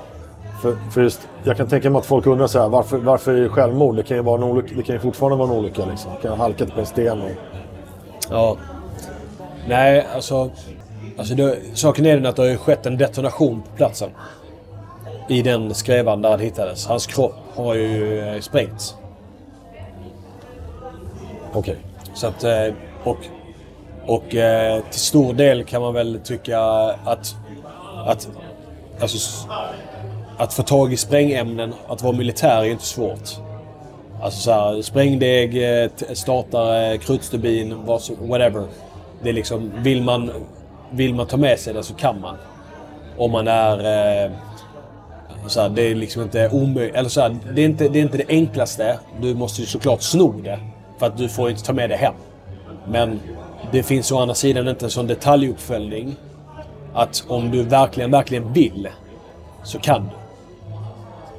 För, 0.63 0.77
för 0.93 1.03
just, 1.03 1.29
jag 1.45 1.57
kan 1.57 1.69
tänka 1.69 1.91
mig 1.91 1.99
att 1.99 2.07
folk 2.07 2.27
undrar 2.27 2.47
så 2.47 2.61
här, 2.61 2.69
varför, 2.69 2.99
varför 2.99 3.35
är 3.35 3.43
det 3.43 3.49
självmord? 3.49 3.97
Det 3.97 4.03
kan 4.03 4.17
ju, 4.17 4.23
vara 4.23 4.37
en 4.37 4.43
olycka, 4.43 4.75
det 4.77 4.83
kan 4.83 4.95
ju 4.95 5.01
fortfarande 5.01 5.37
vara 5.37 5.49
en 5.49 5.57
olycka. 5.57 5.87
Liksom. 5.87 6.13
Det 6.15 6.23
kan 6.23 6.31
ha 6.31 6.39
halkat 6.39 6.75
på 6.75 6.81
en 6.81 6.87
sten. 6.87 7.23
Och, 7.23 7.31
Ja. 8.31 8.57
Nej, 9.69 10.07
alltså... 10.15 10.51
alltså 11.19 11.35
det, 11.35 11.59
saken 11.75 12.07
är 12.07 12.15
den 12.15 12.27
att 12.27 12.37
det 12.37 12.43
har 12.43 12.49
ju 12.49 12.57
skett 12.57 12.87
en 12.87 12.99
detonation 12.99 13.63
på 13.63 13.77
platsen. 13.77 14.11
I 15.29 15.43
den 15.43 15.75
skrävan 15.75 16.23
där 16.23 16.31
han 16.31 16.41
hittades. 16.41 16.87
Hans 16.87 17.07
kropp 17.07 17.35
har 17.55 17.75
ju 17.75 18.21
eh, 18.21 18.41
sprängts. 18.41 18.95
Okej. 21.57 21.77
Så 22.15 22.27
att, 22.27 22.45
eh, 22.45 22.75
och 23.05 23.19
och 24.07 24.35
eh, 24.35 24.83
till 24.91 25.01
stor 25.01 25.35
del 25.35 25.65
kan 25.65 25.83
man 25.83 25.95
väl 25.95 26.21
tycka 26.25 26.61
att, 27.05 27.37
att, 28.07 28.29
alltså, 29.01 29.49
att 30.37 30.55
få 30.55 30.63
tag 30.63 30.93
i 30.93 30.97
sprängämnen, 30.97 31.75
att 31.89 32.03
vara 32.03 32.17
militär 32.17 32.61
är 32.61 32.65
ju 32.65 32.71
inte 32.71 32.85
svårt. 32.85 33.31
Alltså 34.23 34.41
så 34.41 34.51
här, 34.51 34.83
sprängdeg, 34.83 35.83
eh, 35.83 35.91
startare, 36.13 36.99
krutstubin, 36.99 37.85
whatever. 38.21 38.65
Det 39.23 39.29
är 39.29 39.33
liksom, 39.33 39.71
vill 39.77 40.03
man, 40.03 40.31
vill 40.91 41.15
man 41.15 41.27
ta 41.27 41.37
med 41.37 41.59
sig 41.59 41.75
det 41.75 41.83
så 41.83 41.95
kan 41.95 42.21
man. 42.21 42.37
Om 43.17 43.31
man 43.31 43.49
är... 43.49 43.79
Eh, 44.25 44.31
så 45.47 45.61
här, 45.61 45.69
det 45.69 45.83
är 45.83 45.95
liksom 45.95 46.23
inte 46.23 46.51
omöjligt. 46.53 46.97
Eller 46.97 47.09
så 47.09 47.21
här, 47.21 47.37
det, 47.55 47.61
är 47.61 47.65
inte, 47.65 47.89
det 47.89 47.99
är 47.99 48.03
inte 48.03 48.17
det 48.17 48.29
enklaste. 48.29 48.99
Du 49.21 49.35
måste 49.35 49.61
ju 49.61 49.67
såklart 49.67 50.03
sno 50.03 50.33
det. 50.33 50.59
För 50.99 51.07
att 51.07 51.17
du 51.17 51.29
får 51.29 51.51
inte 51.51 51.63
ta 51.63 51.73
med 51.73 51.91
det 51.91 51.97
hem. 51.97 52.15
Men 52.89 53.21
det 53.73 53.83
finns 53.83 54.13
å 54.13 54.19
andra 54.19 54.35
sidan 54.35 54.69
inte 54.69 54.87
en 54.87 54.91
sån 54.91 55.07
detaljuppföljning. 55.07 56.17
Att 56.95 57.25
om 57.29 57.51
du 57.51 57.63
verkligen, 57.63 58.11
verkligen 58.11 58.53
vill 58.53 58.89
så 59.65 59.79
kan 59.79 60.03
du. 60.03 60.11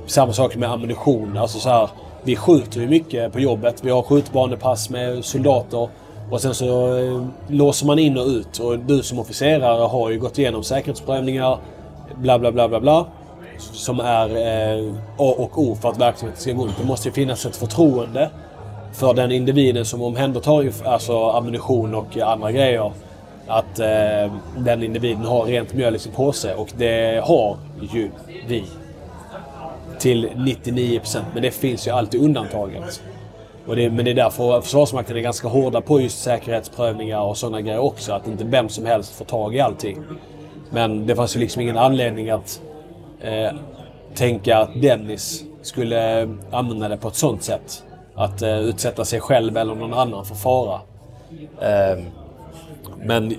Samma 0.05 0.33
sak 0.33 0.55
med 0.55 0.71
ammunition. 0.71 1.37
Alltså 1.37 1.59
så 1.59 1.69
här, 1.69 1.89
vi 2.23 2.35
skjuter 2.35 2.81
ju 2.81 2.87
mycket 2.87 3.33
på 3.33 3.39
jobbet. 3.39 3.83
Vi 3.83 3.89
har 3.89 4.01
skjutbanepass 4.01 4.89
med 4.89 5.25
soldater. 5.25 5.89
Och 6.31 6.41
sen 6.41 6.53
så 6.53 6.97
eh, 6.97 7.25
låser 7.47 7.85
man 7.85 7.99
in 7.99 8.17
och 8.17 8.27
ut. 8.27 8.59
Och 8.59 8.79
du 8.79 9.03
som 9.03 9.19
officerare 9.19 9.87
har 9.87 10.09
ju 10.09 10.19
gått 10.19 10.37
igenom 10.37 10.63
säkerhetsprövningar. 10.63 11.57
Bla, 12.15 12.39
bla, 12.39 12.51
bla, 12.51 12.67
bla, 12.67 12.79
bla. 12.79 13.05
Som 13.57 13.99
är 13.99 14.29
eh, 14.29 14.93
A 15.17 15.35
och 15.37 15.61
O 15.61 15.75
för 15.75 15.89
att 15.89 15.97
verksamheten 15.97 16.41
ska 16.41 16.51
gå 16.51 16.65
runt. 16.65 16.77
Det 16.77 16.85
måste 16.85 17.07
ju 17.07 17.13
finnas 17.13 17.45
ett 17.45 17.55
förtroende 17.55 18.29
för 18.97 19.13
den 19.13 19.31
individen 19.31 19.85
som 19.85 20.01
omhändertar 20.01 20.71
alltså 20.85 21.29
ammunition 21.29 21.95
och 21.95 22.17
andra 22.17 22.51
grejer. 22.51 22.91
Att 23.47 23.79
eh, 23.79 24.33
den 24.57 24.83
individen 24.83 25.25
har 25.25 25.45
rent 25.45 25.73
mjöl 25.73 25.95
i 25.95 25.99
sin 25.99 26.11
påse. 26.11 26.55
Och 26.55 26.69
det 26.77 27.23
har 27.23 27.57
ju 27.91 28.11
vi 28.47 28.63
till 29.99 30.29
99%. 30.29 31.21
Men 31.33 31.41
det 31.41 31.51
finns 31.51 31.87
ju 31.87 31.91
alltid 31.91 32.21
undantaget. 32.21 33.01
Och 33.67 33.75
det, 33.75 33.89
men 33.89 34.05
det 34.05 34.11
är 34.11 34.15
därför 34.15 34.61
Försvarsmakten 34.61 35.17
är 35.17 35.21
ganska 35.21 35.47
hårda 35.47 35.81
på 35.81 36.01
just 36.01 36.23
säkerhetsprövningar 36.23 37.21
och 37.21 37.37
sådana 37.37 37.61
grejer 37.61 37.79
också. 37.79 38.13
Att 38.13 38.27
inte 38.27 38.43
vem 38.43 38.69
som 38.69 38.85
helst 38.85 39.15
får 39.15 39.25
tag 39.25 39.55
i 39.55 39.59
allting. 39.59 39.97
Men 40.69 41.07
det 41.07 41.15
fanns 41.15 41.35
ju 41.35 41.39
liksom 41.39 41.61
ingen 41.61 41.77
anledning 41.77 42.29
att 42.29 42.61
eh, 43.21 43.51
tänka 44.15 44.57
att 44.57 44.81
Dennis 44.81 45.43
skulle 45.61 46.21
eh, 46.21 46.29
använda 46.51 46.87
det 46.87 46.97
på 46.97 47.07
ett 47.07 47.15
sånt 47.15 47.43
sätt. 47.43 47.83
Att 48.17 48.41
eh, 48.41 48.59
utsätta 48.59 49.05
sig 49.05 49.19
själv 49.19 49.57
eller 49.57 49.75
någon 49.75 49.93
annan 49.93 50.25
för 50.25 50.35
fara. 50.35 50.81
Eh, 51.61 52.03
men 52.97 53.35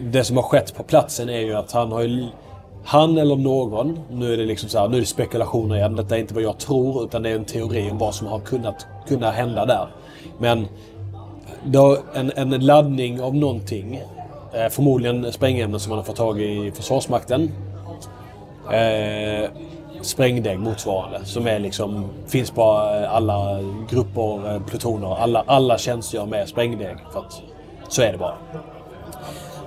det 0.00 0.24
som 0.24 0.36
har 0.36 0.44
skett 0.44 0.74
på 0.76 0.82
platsen 0.82 1.28
är 1.28 1.40
ju 1.40 1.54
att 1.54 1.72
han 1.72 1.92
har 1.92 2.02
ju... 2.02 2.26
Han 2.84 3.18
eller 3.18 3.36
någon, 3.36 4.00
nu 4.10 4.32
är 4.32 4.36
det 4.36 4.44
liksom 4.44 4.68
så 4.68 4.78
här, 4.78 4.88
nu 4.88 4.96
är 4.96 5.00
det 5.00 5.06
spekulationer 5.06 5.76
igen. 5.76 5.96
Detta 5.96 6.16
är 6.16 6.20
inte 6.20 6.34
vad 6.34 6.42
jag 6.42 6.58
tror 6.58 7.04
utan 7.04 7.22
det 7.22 7.30
är 7.30 7.34
en 7.34 7.44
teori 7.44 7.90
om 7.90 7.98
vad 7.98 8.14
som 8.14 8.26
har 8.26 8.40
kunnat 8.40 8.86
kunna 9.08 9.30
hända 9.30 9.66
där. 9.66 9.88
Men 10.38 10.66
då, 11.64 11.98
en, 12.14 12.32
en 12.36 12.50
laddning 12.50 13.20
av 13.22 13.34
någonting, 13.34 14.02
eh, 14.52 14.68
förmodligen 14.70 15.32
sprängämnen 15.32 15.80
som 15.80 15.90
man 15.90 15.98
har 15.98 16.04
fått 16.04 16.16
tag 16.16 16.40
i 16.40 16.66
i 16.66 16.70
Försvarsmakten. 16.70 17.50
Eh, 18.72 19.50
sprängdägg 20.08 20.58
motsvarande. 20.58 21.20
Som 21.24 21.46
är 21.46 21.58
liksom, 21.58 22.08
finns 22.26 22.50
på 22.50 22.62
eh, 22.62 23.14
alla 23.14 23.60
grupper, 23.90 24.54
eh, 24.54 24.62
plutoner. 24.62 25.16
Alla, 25.16 25.44
alla 25.46 25.78
tjänstgör 25.78 26.26
med 26.26 26.48
sprängdägg. 26.48 26.96
För 27.12 27.20
att 27.20 27.42
så 27.88 28.02
är 28.02 28.12
det 28.12 28.18
bara. 28.18 28.34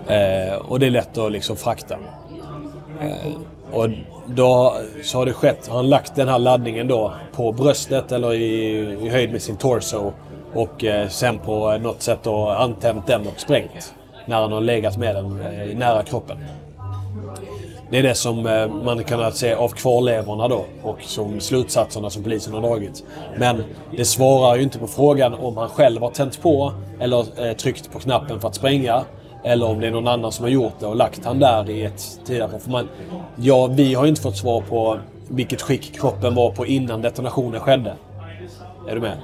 Eh, 0.08 0.56
och 0.56 0.80
det 0.80 0.86
är 0.86 0.90
lätt 0.90 1.18
att 1.18 1.32
liksom 1.32 1.56
frakta. 1.56 1.96
Eh, 3.02 3.32
och 3.72 3.90
då 4.26 4.76
så 5.04 5.18
har 5.18 5.26
det 5.26 5.34
skett, 5.34 5.68
har 5.68 5.76
han 5.76 5.90
lagt 5.90 6.16
den 6.16 6.28
här 6.28 6.40
laddningen 6.40 6.88
då 6.88 7.14
på 7.34 7.52
bröstet 7.52 8.12
eller 8.12 8.34
i, 8.34 8.78
i 9.06 9.10
höjd 9.10 9.32
med 9.32 9.42
sin 9.42 9.58
torso. 9.58 10.12
Och 10.54 10.84
eh, 10.84 11.08
sen 11.08 11.40
på 11.40 11.78
något 11.78 12.02
sätt 12.02 12.20
då 12.24 12.48
antänt 12.50 13.08
den 13.08 13.28
och 13.28 13.40
sprängt. 13.40 13.94
När 14.26 14.42
han 14.42 14.52
har 14.52 14.62
legat 14.62 14.98
med 14.98 15.16
den 15.16 15.42
eh, 15.42 15.78
nära 15.78 16.04
kroppen. 16.04 16.38
Det 17.92 17.98
är 18.00 18.04
det 18.04 18.16
som 18.16 18.46
eh, 18.46 18.68
man 18.68 19.04
kan 19.04 19.20
alltså 19.20 19.40
se 19.40 19.54
av 19.54 19.70
kvarlevorna 19.70 20.48
då 20.48 20.66
och 20.84 21.02
som 21.02 21.40
slutsatserna 21.40 22.10
som 22.10 22.24
polisen 22.24 22.54
har 22.54 22.62
dragit. 22.62 23.04
Men 23.38 23.64
det 23.98 24.06
svarar 24.06 24.56
ju 24.56 24.64
inte 24.64 24.80
på 24.80 24.88
frågan 24.88 25.34
om 25.34 25.58
han 25.58 25.70
själv 25.70 26.02
har 26.02 26.10
tänt 26.10 26.42
på 26.42 26.74
eller 27.00 27.48
eh, 27.48 27.54
tryckt 27.54 27.92
på 27.92 28.00
knappen 28.00 28.40
för 28.40 28.48
att 28.48 28.56
spränga. 28.56 29.04
Eller 29.44 29.70
om 29.70 29.80
det 29.80 29.88
är 29.88 29.92
någon 29.92 30.08
annan 30.08 30.32
som 30.32 30.44
har 30.44 30.50
gjort 30.50 30.74
det 30.80 30.86
och 30.86 30.96
lagt 30.96 31.26
han 31.26 31.40
där 31.40 31.70
i 31.70 31.84
ett 31.84 32.20
tidigare... 32.26 32.60
För 32.60 32.70
man, 32.70 32.90
ja, 33.36 33.68
vi 33.68 33.94
har 33.94 34.04
ju 34.04 34.10
inte 34.10 34.22
fått 34.22 34.38
svar 34.38 34.62
på 34.62 34.98
vilket 35.28 35.62
skick 35.62 36.00
kroppen 36.00 36.36
var 36.36 36.52
på 36.52 36.66
innan 36.66 37.02
detonationen 37.02 37.60
skedde. 37.60 37.94
Är 38.90 38.96
du 38.96 39.02
med? 39.02 39.18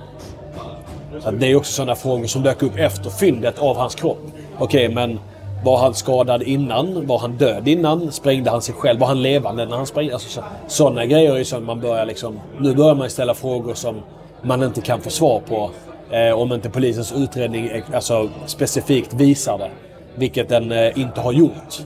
Så 1.20 1.32
det 1.32 1.52
är 1.52 1.56
också 1.56 1.74
sådana 1.74 1.96
frågor 1.96 2.26
som 2.26 2.44
dök 2.44 2.64
upp 2.64 2.78
efter 2.78 3.10
fyndet 3.10 3.60
av 3.60 3.78
hans 3.78 3.96
kropp. 3.96 4.22
Okej, 4.60 4.90
men 4.90 5.20
var 5.64 5.78
han 5.78 5.94
skadad 5.94 6.44
innan? 6.44 7.08
Var 7.08 7.20
han 7.20 7.32
död 7.32 7.68
innan? 7.68 8.12
Sprängde 8.12 8.50
han 8.50 8.62
sig 8.62 8.76
själv? 8.76 9.00
Var 9.00 9.08
han 9.08 9.22
levande 9.22 9.66
när 9.66 9.78
han 9.78 9.86
sprängde? 9.86 10.14
Alltså, 10.14 10.44
sådana 10.68 11.06
grejer 11.06 11.34
är 11.34 11.38
ju 11.38 11.46
så 11.46 11.58
att 11.58 11.64
man 11.64 11.80
börjar 11.80 12.06
liksom... 12.06 12.40
Nu 12.60 12.76
börjar 12.76 12.96
man 12.96 13.10
ställa 13.10 13.34
frågor 13.34 13.74
som 13.74 14.02
man 14.42 14.64
inte 14.64 14.82
kan 14.82 15.02
få 15.02 15.10
svar 15.10 15.42
på. 15.48 15.72
Eh, 16.12 16.40
om 16.40 16.54
inte 16.54 16.70
polisens 16.70 17.12
utredning 17.12 17.68
eh, 17.68 17.84
alltså, 17.94 18.30
specifikt 18.46 19.14
visar 19.14 19.58
det. 19.58 19.70
Vilket 20.16 20.50
den 20.50 20.72
eh, 20.72 21.00
inte 21.00 21.22
har 21.22 21.32
gjort. 21.32 21.80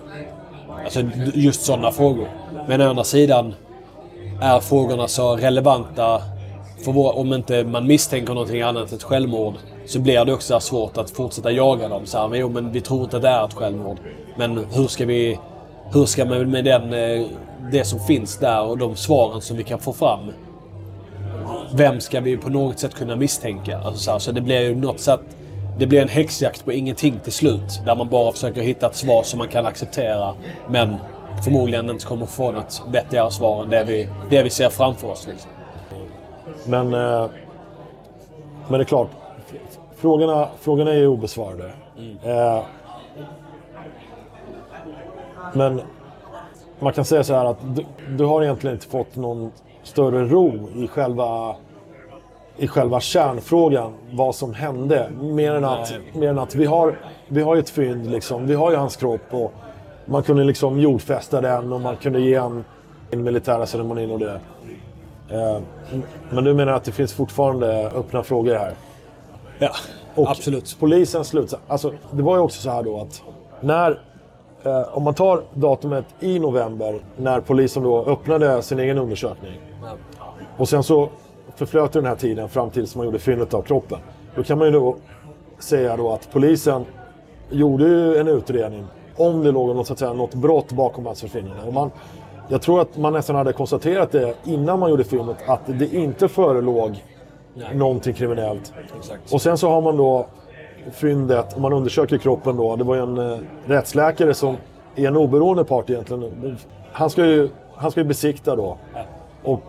Alltså 0.84 1.02
just 1.34 1.62
sådana 1.62 1.92
frågor. 1.92 2.28
Men 2.68 2.82
å 2.82 2.90
andra 2.90 3.04
sidan 3.04 3.54
är 4.42 4.60
frågorna 4.60 5.08
så 5.08 5.36
relevanta 5.36 6.22
för 6.84 6.92
våra, 6.92 7.14
om 7.14 7.34
inte 7.34 7.64
man 7.64 7.88
misstänker 7.88 8.34
någonting 8.34 8.62
annat 8.62 8.92
än 8.92 8.98
ett 8.98 9.04
självmord 9.04 9.54
så 9.86 10.00
blir 10.00 10.26
det 10.26 10.34
också 10.34 10.60
svårt 10.60 10.98
att 10.98 11.12
fortsätta 11.12 11.52
jaga 11.52 11.88
dem. 11.88 12.06
Så 12.06 12.18
här, 12.18 12.28
men, 12.28 12.40
jo, 12.40 12.50
men 12.50 12.72
vi 12.72 12.82
tror 12.82 13.04
inte 13.04 13.16
att 13.16 13.22
det 13.24 13.30
är 13.30 13.46
ett 13.46 13.54
självmord. 13.54 13.98
Men 14.38 14.66
hur 14.72 14.88
ska 14.88 15.06
vi... 15.06 15.40
Hur 15.94 16.06
ska 16.06 16.26
man 16.26 16.52
med 16.52 16.66
den, 16.66 16.94
eh, 16.94 17.28
det 17.72 17.84
som 17.84 18.00
finns 18.00 18.38
där 18.38 18.62
och 18.64 18.78
de 18.78 18.96
svaren 18.96 19.42
som 19.42 19.58
vi 19.58 19.64
kan 19.64 19.80
få 19.80 19.94
fram. 19.94 20.20
Vem 21.74 22.00
ska 22.00 22.20
vi 22.20 22.38
på 22.38 22.50
något 22.50 22.80
sätt 22.80 22.96
kunna 22.96 23.16
misstänka? 23.16 23.78
Alltså, 23.78 24.04
så, 24.04 24.12
här, 24.12 24.20
så 24.20 24.32
det 24.32 24.42
blir 24.42 24.62
ju 24.62 24.76
något 24.76 25.00
sätt... 25.00 25.20
Det 25.80 25.88
blir 25.88 26.02
en 26.02 26.10
häxjakt 26.10 26.66
på 26.66 26.72
ingenting 26.72 27.20
till 27.24 27.34
slut. 27.34 27.82
Där 27.86 27.96
man 27.96 28.10
bara 28.10 28.32
försöker 28.32 28.62
hitta 28.62 28.88
ett 28.88 28.96
svar 28.96 29.24
som 29.24 29.38
man 29.38 29.48
kan 29.48 29.66
acceptera. 29.66 30.34
Men 30.70 30.96
förmodligen 31.44 31.90
inte 31.90 32.06
kommer 32.06 32.26
få 32.26 32.52
något 32.52 32.82
vettigare 32.92 33.32
svar 33.32 33.64
än 33.64 33.70
det 33.70 33.84
vi, 33.84 34.08
det 34.30 34.44
vi 34.44 34.50
ser 34.50 34.70
framför 34.70 35.08
oss. 35.08 35.28
Liksom. 35.28 35.52
Men, 36.66 36.94
eh, 36.94 37.30
men 38.68 38.80
det 38.80 38.84
är 38.84 38.84
klart, 38.84 39.10
frågorna, 39.96 40.48
frågorna 40.60 40.92
är 40.92 40.98
ju 40.98 41.08
obesvarade. 41.08 41.72
Eh, 42.24 42.64
men 45.54 45.82
man 46.80 46.94
kan 46.94 47.06
säga 47.06 47.24
så 47.24 47.34
här 47.34 47.46
att 47.46 47.58
du, 47.76 47.86
du 48.18 48.26
har 48.26 48.44
egentligen 48.44 48.76
inte 48.76 48.88
fått 48.88 49.16
någon 49.16 49.52
större 49.84 50.26
ro 50.26 50.70
i 50.76 50.88
själva, 50.88 51.56
i 52.58 52.68
själva 52.68 53.00
kärnfrågan. 53.00 53.94
Vad 54.12 54.36
som 54.36 54.54
hände. 54.54 55.10
Mer 55.22 55.52
än 55.52 55.66
att, 55.66 55.94
mer 56.14 56.30
än 56.30 56.40
att 56.40 56.56
vi, 56.56 56.66
har, 56.66 57.00
vi 57.28 57.42
har 57.42 57.56
ju 57.56 57.60
ett 57.60 57.70
fynd, 57.70 58.12
liksom. 58.12 58.48
vi 58.48 58.56
har 58.56 58.72
ju 58.72 58.78
hans 58.78 58.96
kropp. 58.96 59.22
Och 59.34 59.54
man 60.06 60.24
kunde 60.24 60.44
liksom 60.44 60.80
jordfästa 60.80 61.42
den 61.42 61.74
och 61.74 61.82
man 61.82 61.96
kunde 61.96 62.22
ge 62.22 62.36
en, 62.36 62.64
en 63.12 63.24
militära 63.24 63.66
ceremonin 63.66 64.12
och 64.12 64.20
det. 64.20 64.40
Eh, 65.32 65.60
men 66.30 66.44
du 66.44 66.54
menar 66.54 66.74
att 66.74 66.84
det 66.84 66.92
finns 66.92 67.14
fortfarande 67.14 67.88
öppna 67.96 68.24
frågor 68.24 68.56
här? 68.56 68.74
Ja, 69.60 69.70
Och 70.16 70.30
absolut. 70.30 70.78
Polisens 70.80 71.28
slutsats. 71.28 71.64
Alltså, 71.68 71.94
det 72.12 72.24
var 72.24 72.36
ju 72.36 72.42
också 72.42 72.62
så 72.62 72.70
här 72.70 72.84
då 72.84 73.02
att 73.02 73.22
när, 73.62 74.02
eh, 74.64 74.98
om 74.98 75.04
man 75.04 75.14
tar 75.14 75.44
datumet 75.54 76.06
i 76.20 76.40
november 76.40 77.00
när 77.18 77.40
polisen 77.42 77.84
då 77.84 78.06
öppnade 78.06 78.62
sin 78.62 78.80
egen 78.80 78.98
undersökning. 78.98 79.62
Och 80.58 80.70
sen 80.70 80.84
så 80.84 81.10
förflöt 81.56 81.92
den 81.94 82.06
här 82.06 82.16
tiden 82.16 82.50
fram 82.50 82.70
tills 82.70 82.96
man 82.96 83.06
gjorde 83.06 83.20
fyndet 83.20 83.54
av 83.54 83.62
kroppen. 83.62 84.00
Då 84.36 84.44
kan 84.44 84.58
man 84.58 84.68
ju 84.68 84.74
då 84.74 84.96
säga 85.60 85.98
då 85.98 86.12
att 86.12 86.32
polisen 86.32 86.86
gjorde 87.50 87.84
ju 87.84 88.18
en 88.18 88.28
utredning 88.28 88.86
om 89.16 89.44
det 89.44 89.52
låg 89.52 89.76
något, 89.76 89.88
så 89.88 89.94
att 89.94 90.00
säga, 90.00 90.14
något 90.14 90.34
brott 90.34 90.72
bakom 90.72 91.06
hans 91.06 91.22
försvinnande. 91.22 91.64
Och 91.64 91.74
man, 91.74 91.92
jag 92.52 92.62
tror 92.62 92.82
att 92.82 92.98
man 92.98 93.14
nästan 93.14 93.36
hade 93.36 93.54
konstaterat 93.54 94.12
det 94.12 94.34
innan 94.44 94.80
man 94.80 94.90
gjorde 94.90 95.04
filmet 95.04 95.38
att 95.48 95.62
det 95.66 95.94
inte 95.94 96.28
förelåg 96.28 97.04
någonting 97.74 98.14
kriminellt. 98.14 98.74
Exakt. 98.98 99.34
Och 99.34 99.42
sen 99.42 99.58
så 99.58 99.70
har 99.70 99.82
man 99.82 99.98
då 99.98 100.28
fyndet, 100.92 101.58
man 101.58 101.74
undersöker 101.74 102.18
kroppen 102.18 102.58
då, 102.58 102.76
det 102.76 102.84
var 102.84 102.96
ju 102.96 103.02
en 103.02 103.18
eh, 103.18 103.38
rättsläkare 103.66 104.34
som 104.34 104.58
är 104.96 105.08
en 105.08 105.18
oberoende 105.18 105.64
part 105.64 105.90
egentligen. 105.90 106.58
Han 106.92 107.10
ska 107.10 107.26
ju, 107.26 107.50
han 107.76 107.92
ska 107.92 108.00
ju 108.00 108.08
besikta 108.08 108.56
då. 108.56 108.78
Och 109.44 109.62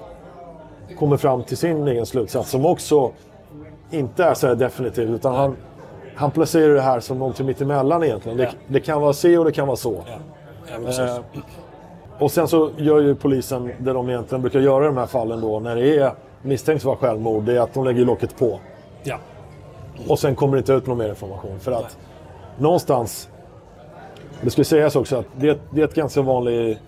kommer 0.99 1.17
fram 1.17 1.43
till 1.43 1.57
sin 1.57 1.89
egen 1.89 2.07
slutsats 2.07 2.51
som 2.51 2.67
också 2.67 3.13
inte 3.91 4.25
är 4.25 4.35
så 4.35 4.47
här 4.47 4.55
definitiv 4.55 5.15
utan 5.15 5.35
han, 5.35 5.57
han 6.15 6.31
placerar 6.31 6.75
det 6.75 6.81
här 6.83 7.01
som 7.01 7.19
någonting 7.19 7.47
mittemellan 7.47 8.03
egentligen. 8.03 8.39
Det, 8.39 8.51
det 8.69 8.81
kan 8.81 9.01
vara 9.01 9.13
si 9.13 9.37
och 9.37 9.45
det 9.45 9.53
kan 9.53 9.67
vara 9.67 9.77
så. 9.77 9.97
Ja. 10.07 11.05
Eh, 11.05 11.19
och 12.23 12.31
sen 12.31 12.49
så 12.49 12.71
gör 12.77 13.01
ju 13.01 13.15
polisen 13.15 13.71
det 13.79 13.93
de 13.93 14.09
egentligen 14.09 14.43
brukar 14.43 14.61
göra 14.61 14.85
i 14.85 14.87
de 14.87 14.97
här 14.97 15.07
fallen 15.07 15.41
då 15.41 15.61
när 15.61 15.77
det 15.77 15.97
är 15.99 16.13
misstänks 16.43 16.85
vara 16.85 16.97
självmord. 16.97 17.43
Det 17.45 17.57
är 17.57 17.61
att 17.61 17.75
de 17.75 17.85
lägger 17.85 18.05
locket 18.05 18.39
på. 18.39 18.61
ja. 19.03 19.17
Och 20.09 20.19
sen 20.19 20.35
kommer 20.35 20.53
det 20.57 20.59
inte 20.59 20.73
ut 20.73 20.87
någon 20.87 20.99
mer 20.99 21.09
information. 21.09 21.61
För 21.61 21.73
att 21.73 21.97
någonstans, 22.59 23.29
det 24.43 24.51
ska 24.51 24.65
sägas 24.65 24.97
också 24.97 25.17
att 25.17 25.27
det, 25.37 25.59
det 25.71 25.81
är 25.81 25.85
ett 25.85 25.95
ganska 25.95 26.23
vanlig 26.23 26.79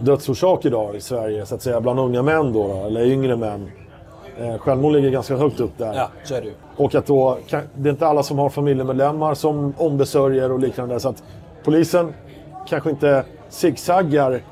dödsorsak 0.00 0.64
idag 0.64 0.94
i 0.96 1.00
Sverige, 1.00 1.46
så 1.46 1.54
att 1.54 1.62
säga, 1.62 1.80
bland 1.80 2.00
unga 2.00 2.22
män 2.22 2.52
då, 2.52 2.68
då 2.68 2.74
eller 2.86 3.04
yngre 3.06 3.36
män. 3.36 3.70
Eh, 4.40 4.58
självmord 4.58 4.92
ligger 4.92 5.10
ganska 5.10 5.36
högt 5.36 5.60
upp 5.60 5.78
där. 5.78 5.94
ja, 5.94 6.08
så 6.24 6.34
är 6.34 6.40
det 6.40 6.46
ju. 6.46 6.52
Och 6.76 6.94
att 6.94 7.06
då, 7.06 7.38
kan- 7.48 7.62
det 7.74 7.88
är 7.88 7.90
inte 7.90 8.06
alla 8.06 8.22
som 8.22 8.38
har 8.38 8.48
familjemedlemmar 8.48 9.34
som 9.34 9.74
ombesörjer 9.78 10.52
och 10.52 10.58
liknande. 10.58 11.00
Så 11.00 11.08
att 11.08 11.22
polisen 11.64 12.14
kanske 12.68 12.90
inte 12.90 13.24
zigzaggar 13.48 14.42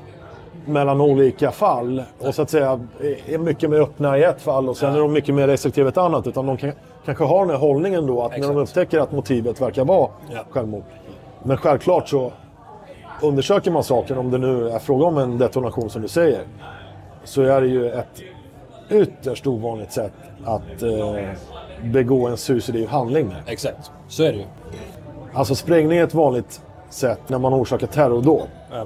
mellan 0.65 1.01
olika 1.01 1.51
fall 1.51 2.03
och 2.19 2.35
så 2.35 2.41
att 2.41 2.49
säga 2.49 2.79
är- 3.27 3.37
mycket 3.37 3.69
mer 3.69 3.77
öppna 3.79 4.17
i 4.17 4.23
ett 4.23 4.41
fall 4.41 4.69
och 4.69 4.77
sen 4.77 4.95
är 4.95 4.99
de 4.99 5.13
mycket 5.13 5.35
mer 5.35 5.47
restriktiva 5.47 5.87
i 5.87 5.89
ett 5.89 5.97
annat. 5.97 6.27
Utan 6.27 6.45
de 6.45 6.57
kan, 6.57 6.71
kanske 7.05 7.23
har 7.23 7.39
den 7.39 7.49
här 7.49 7.57
hållningen 7.57 8.07
då 8.07 8.23
att 8.23 8.31
när 8.31 8.37
de 8.39 8.43
Exakt. 8.61 8.77
upptäcker 8.77 8.99
att 8.99 9.11
motivet 9.11 9.61
verkar 9.61 9.85
vara 9.85 10.09
Ja. 10.33 10.39
självmord. 10.49 10.83
Men 11.43 11.57
självklart 11.57 12.09
så 12.09 12.31
undersöker 13.21 13.71
man 13.71 13.83
saken, 13.83 14.17
om 14.17 14.31
det 14.31 14.37
nu 14.37 14.69
är 14.69 14.79
fråga 14.79 15.05
om 15.05 15.17
en 15.17 15.37
detonation 15.37 15.89
som 15.89 16.01
du 16.01 16.07
säger, 16.07 16.41
så 17.23 17.41
är 17.41 17.61
det 17.61 17.67
ju 17.67 17.91
ett 17.91 18.21
ytterst 18.89 19.47
ovanligt 19.47 19.91
sätt 19.91 20.13
att 20.45 20.83
eh, 20.83 21.15
begå 21.83 22.27
en 22.27 22.37
suicidal 22.37 22.87
handling 22.87 23.27
med. 23.27 23.37
Exakt. 23.47 23.91
Så 24.07 24.23
är 24.23 24.31
det 24.31 24.37
ju. 24.37 24.45
Alltså 25.33 25.55
sprängning 25.55 25.97
är 25.97 26.03
ett 26.03 26.13
vanligt 26.13 26.61
sätt 26.89 27.19
när 27.27 27.39
man 27.39 27.53
orsakar 27.53 27.87
terrordåd. 27.87 28.47
Ja. 28.71 28.85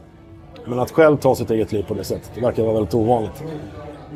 Men 0.65 0.80
att 0.80 0.91
själv 0.91 1.18
ta 1.18 1.36
sitt 1.36 1.52
eget 1.52 1.72
liv 1.72 1.86
på 1.88 1.94
det 1.94 2.03
sättet 2.03 2.32
det 2.36 2.41
verkar 2.41 2.64
vara 2.64 2.73
väldigt 2.73 2.94
ovanligt. 2.94 3.44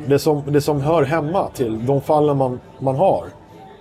Det 0.06 0.18
som, 0.18 0.42
det 0.46 0.60
som 0.60 0.80
hör 0.80 1.02
hemma 1.02 1.48
till 1.54 1.86
de 1.86 2.00
fallen 2.00 2.36
man, 2.36 2.60
man 2.78 2.96
har 2.96 3.24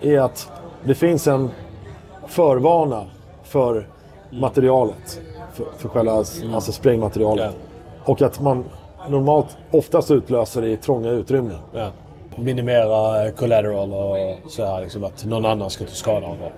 är 0.02 0.20
att 0.20 0.52
det 0.84 0.96
finns 0.96 1.28
en 1.28 1.50
förvana 2.28 3.06
för 3.44 3.88
materialet. 4.30 5.22
För, 5.54 5.66
för 5.78 5.90
själva 5.90 6.12
alltså 6.54 6.72
sprängmaterialet. 6.72 7.56
Och 8.06 8.22
att 8.22 8.42
man 8.42 8.66
normalt 9.10 9.58
oftast 9.72 10.12
utlöser 10.12 10.62
det 10.62 10.70
i 10.70 10.78
trånga 10.78 11.10
utrymmen. 11.10 11.58
Ja. 11.74 11.90
Minimera 12.36 13.26
eh, 13.26 13.34
collateral 13.34 13.94
och 13.94 14.18
så 14.52 14.66
här, 14.66 14.82
liksom 14.82 15.04
att 15.04 15.26
någon 15.26 15.46
annan 15.46 15.70
ska 15.70 15.86
ta 15.86 15.92
skada 15.92 16.28
av 16.28 16.38
det. 16.38 16.52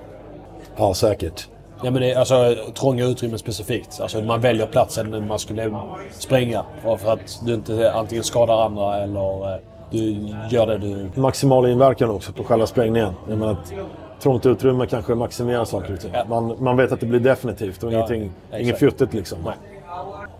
Ja, 0.75 0.93
säkert. 0.93 1.49
Ja, 1.83 1.91
men 1.91 2.01
det 2.01 2.15
alltså 2.15 2.55
trånga 2.73 3.05
utrymmen 3.05 3.39
specifikt. 3.39 4.01
Alltså 4.01 4.21
man 4.21 4.41
väljer 4.41 4.65
platsen 4.65 5.11
när 5.11 5.21
man 5.21 5.39
skulle 5.39 5.73
spränga. 6.11 6.63
För 6.83 7.13
att 7.13 7.39
du 7.45 7.53
inte 7.53 7.91
antingen 7.93 8.23
skadar 8.23 8.65
andra 8.65 8.97
eller 8.97 9.53
eh, 9.53 9.59
du 9.91 10.15
gör 10.49 10.67
det 10.67 10.77
du... 10.77 11.09
Maximal 11.21 11.69
inverkan 11.69 12.09
också 12.09 12.31
på 12.33 12.43
själva 12.43 12.67
sprängningen. 12.67 13.13
Jag 13.29 13.37
menar 13.37 13.51
att 13.51 13.73
trångt 14.21 14.45
utrymme 14.45 14.85
kanske 14.85 15.15
maximerar 15.15 15.65
saker 15.65 15.93
och 15.93 15.99
ting. 15.99 16.11
Ja. 16.13 16.25
Man, 16.29 16.55
man 16.59 16.77
vet 16.77 16.91
att 16.91 16.99
det 16.99 17.05
blir 17.05 17.19
definitivt 17.19 17.83
och 17.83 17.91
Ja, 17.93 17.95
ingenting, 17.95 18.31
inget 18.57 18.79
fjuttigt 18.79 19.13
liksom. 19.13 19.37
Nej. 19.45 19.53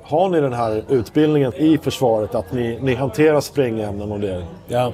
Har 0.04 0.30
ni 0.30 0.42
den 0.42 0.54
här 0.54 0.84
utbildningen 0.90 1.54
i 1.56 1.78
försvaret 1.78 2.36
att 2.36 2.54
ni, 2.54 2.80
ni 2.82 2.96
hanterar 2.96 3.42
sprängämnen 3.42 4.12
och 4.12 4.20
det? 4.20 4.44
Ja, 4.68 4.92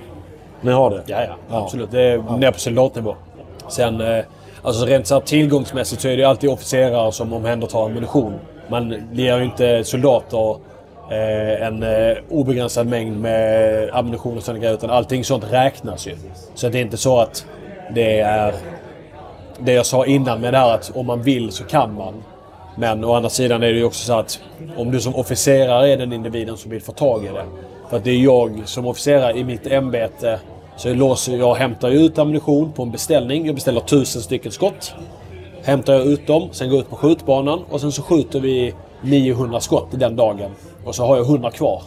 Ni 0.62 0.72
har 0.72 0.90
det? 0.90 1.04
ja, 1.06 1.18
ja 1.50 1.58
absolut. 1.64 1.92
Det 1.92 2.02
är 2.02 2.38
ner 2.38 2.52
på 2.52 2.60
soldatnivå. 2.60 3.16
Sen, 3.70 4.02
eh, 4.02 4.24
alltså 4.64 4.86
rent 4.86 5.08
så 5.08 5.14
här 5.14 5.22
tillgångsmässigt 5.22 6.02
så 6.02 6.08
är 6.08 6.12
det 6.12 6.22
ju 6.22 6.28
alltid 6.28 6.50
officerare 6.50 7.12
som 7.12 7.34
omhändertar 7.34 7.86
ammunition. 7.86 8.40
Man 8.70 9.10
ger 9.12 9.38
ju 9.38 9.44
inte 9.44 9.84
soldater 9.84 10.58
eh, 11.12 11.68
en 11.68 11.84
eh, 11.84 12.18
obegränsad 12.30 12.88
mängd 12.88 13.20
med 13.20 13.90
ammunition 13.94 14.38
och 14.38 14.44
sådana 14.44 14.60
grejer. 14.60 14.74
Utan 14.74 14.90
allting 14.90 15.24
sånt 15.24 15.44
räknas 15.52 16.08
ju. 16.08 16.16
Så 16.56 16.70
det 16.70 16.78
är 16.78 16.82
inte 16.82 16.98
så 16.98 17.20
att 17.20 17.46
det 17.94 18.20
är 18.20 18.54
det 19.60 19.74
jag 19.74 19.86
sa 19.86 20.06
innan 20.06 20.42
med 20.42 20.54
det 20.54 20.58
här 20.58 20.74
att 20.74 20.92
om 20.96 21.06
man 21.06 21.22
vill 21.22 21.52
så 21.52 21.64
kan 21.64 21.94
man. 21.94 22.24
Men 22.76 23.04
å 23.04 23.14
andra 23.14 23.30
sidan 23.30 23.64
är 23.64 23.68
det 23.68 23.78
ju 23.78 23.84
också 23.84 24.06
så 24.06 24.14
att 24.14 24.40
om 24.78 24.92
du 24.92 25.00
som 25.00 25.16
officerare 25.16 25.90
är 25.90 25.98
den 25.98 26.14
individen 26.14 26.58
som 26.58 26.72
vill 26.72 26.82
få 26.82 26.92
tag 26.92 27.26
i 27.26 27.28
det. 27.28 27.46
För 27.90 27.98
att 27.98 28.04
det 28.04 28.12
är 28.12 28.20
jag 28.24 28.62
som 28.66 28.88
officerare 28.88 29.38
i 29.38 29.44
mitt 29.44 29.68
ämbete 29.68 30.40
så 30.78 30.88
jag 30.88 30.98
låser 30.98 31.38
jag 31.38 31.56
hämtar 31.56 31.90
ju 31.90 32.00
ut 32.00 32.20
ammunition 32.20 32.72
på 32.72 32.84
en 32.84 32.92
beställning. 32.92 33.46
Jag 33.46 33.56
beställer 33.56 33.82
tusen 33.82 34.22
stycken 34.22 34.52
skott. 34.52 34.96
Hämtar 35.64 35.94
jag 35.94 36.06
ut 36.06 36.28
dem, 36.28 36.50
sen 36.52 36.70
går 36.70 36.78
jag 36.78 36.84
ut 36.84 36.90
på 36.90 36.96
skjutbanan 36.96 37.64
och 37.70 37.82
sen 37.82 37.92
så 37.92 38.02
skjuter 38.02 38.40
vi 38.40 38.74
900 39.02 39.60
skott 39.60 39.88
den 39.92 40.16
dagen. 40.16 40.52
Och 40.86 40.96
så 40.96 41.06
har 41.06 41.18
jag 41.18 41.26
100 41.26 41.52
kvar. 41.52 41.82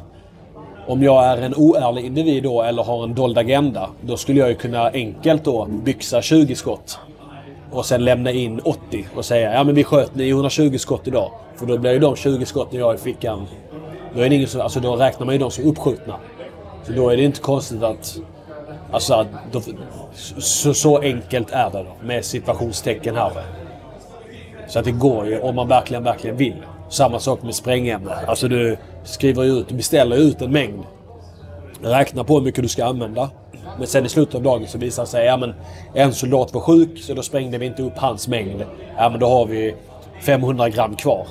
Om 0.86 1.02
jag 1.02 1.24
är 1.24 1.42
en 1.42 1.54
oärlig 1.54 2.04
individ 2.04 2.42
då 2.42 2.62
eller 2.62 2.82
har 2.82 3.04
en 3.04 3.14
dold 3.14 3.38
agenda, 3.38 3.90
då 4.00 4.16
skulle 4.16 4.40
jag 4.40 4.48
ju 4.48 4.54
kunna 4.54 4.90
enkelt 4.90 5.44
då 5.44 5.66
byxa 5.84 6.22
20 6.22 6.54
skott. 6.54 6.98
Och 7.70 7.86
sen 7.86 8.04
lämna 8.04 8.30
in 8.30 8.60
80 8.64 9.06
och 9.16 9.24
säga 9.24 9.52
ja 9.52 9.64
men 9.64 9.74
vi 9.74 9.84
sköt 9.84 10.14
920 10.14 10.76
skott 10.78 11.08
idag. 11.08 11.30
För 11.56 11.66
då 11.66 11.78
blir 11.78 11.92
ju 11.92 11.98
de 11.98 12.16
20 12.16 12.46
skotten 12.46 12.78
jag 12.78 12.86
har 12.86 12.94
i 12.94 12.98
fickan, 12.98 13.46
då, 14.14 14.20
är 14.20 14.28
det 14.28 14.34
ingen 14.34 14.48
som, 14.48 14.60
alltså 14.60 14.80
då 14.80 14.96
räknar 14.96 15.26
man 15.26 15.34
ju 15.34 15.38
de 15.38 15.50
som 15.50 15.64
uppskjutna. 15.64 16.14
Så 16.86 16.92
då 16.92 17.10
är 17.10 17.16
det 17.16 17.22
inte 17.22 17.40
konstigt 17.40 17.82
att... 17.82 18.18
Alltså, 18.92 19.26
då, 19.52 19.60
så, 20.38 20.74
så 20.74 20.98
enkelt 20.98 21.50
är 21.50 21.70
det 21.70 21.78
då, 21.78 22.06
med 22.06 22.24
situationstecken 22.24 23.16
här. 23.16 23.30
Så 24.68 24.78
att 24.78 24.84
det 24.84 24.92
går 24.92 25.26
ju 25.26 25.40
om 25.40 25.54
man 25.54 25.68
verkligen, 25.68 26.04
verkligen 26.04 26.36
vill. 26.36 26.56
Samma 26.88 27.18
sak 27.18 27.42
med 27.42 27.54
sprängämnen. 27.54 28.14
Alltså 28.26 28.48
du 28.48 28.76
skriver 29.04 29.42
ju 29.42 29.50
ut, 29.50 29.68
du 29.68 29.74
beställer 29.74 30.16
ut 30.16 30.42
en 30.42 30.52
mängd. 30.52 30.84
Räknar 31.82 32.24
på 32.24 32.34
hur 32.34 32.44
mycket 32.44 32.62
du 32.62 32.68
ska 32.68 32.84
använda. 32.84 33.30
Men 33.78 33.86
sen 33.86 34.06
i 34.06 34.08
slutet 34.08 34.34
av 34.34 34.42
dagen 34.42 34.66
så 34.66 34.78
visar 34.78 35.02
det 35.02 35.08
sig 35.08 35.26
ja, 35.26 35.36
men 35.36 35.54
en 35.94 36.12
soldat 36.12 36.54
var 36.54 36.60
sjuk 36.60 36.98
så 37.02 37.14
då 37.14 37.22
sprängde 37.22 37.58
vi 37.58 37.66
inte 37.66 37.82
upp 37.82 37.98
hans 37.98 38.28
mängd. 38.28 38.64
Ja 38.96 39.08
men 39.10 39.20
då 39.20 39.26
har 39.28 39.46
vi 39.46 39.74
500 40.20 40.68
gram 40.68 40.96
kvar. 40.96 41.26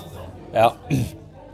Ja. 0.54 0.74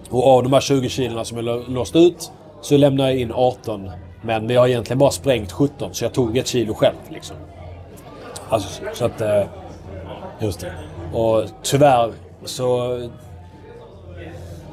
Och 0.09 0.27
av 0.27 0.43
de 0.43 0.53
här 0.53 0.61
20 0.61 0.89
kilona 0.89 1.25
som 1.25 1.47
jag 1.47 1.69
låst 1.69 1.95
ut 1.95 2.31
så 2.61 2.77
lämnar 2.77 3.07
jag 3.07 3.17
in 3.17 3.31
18. 3.35 3.91
Men 4.21 4.47
vi 4.47 4.55
har 4.55 4.67
egentligen 4.67 4.97
bara 4.99 5.11
sprängt 5.11 5.51
17 5.51 5.93
så 5.93 6.05
jag 6.05 6.13
tog 6.13 6.37
ett 6.37 6.47
kilo 6.47 6.73
själv. 6.73 6.95
Liksom. 7.09 7.35
Alltså, 8.49 8.83
så 8.93 9.05
att... 9.05 9.21
eh, 9.21 9.43
Just 10.39 10.59
det. 10.59 10.71
och 11.17 11.43
tyvärr 11.63 12.11
så... 12.45 12.99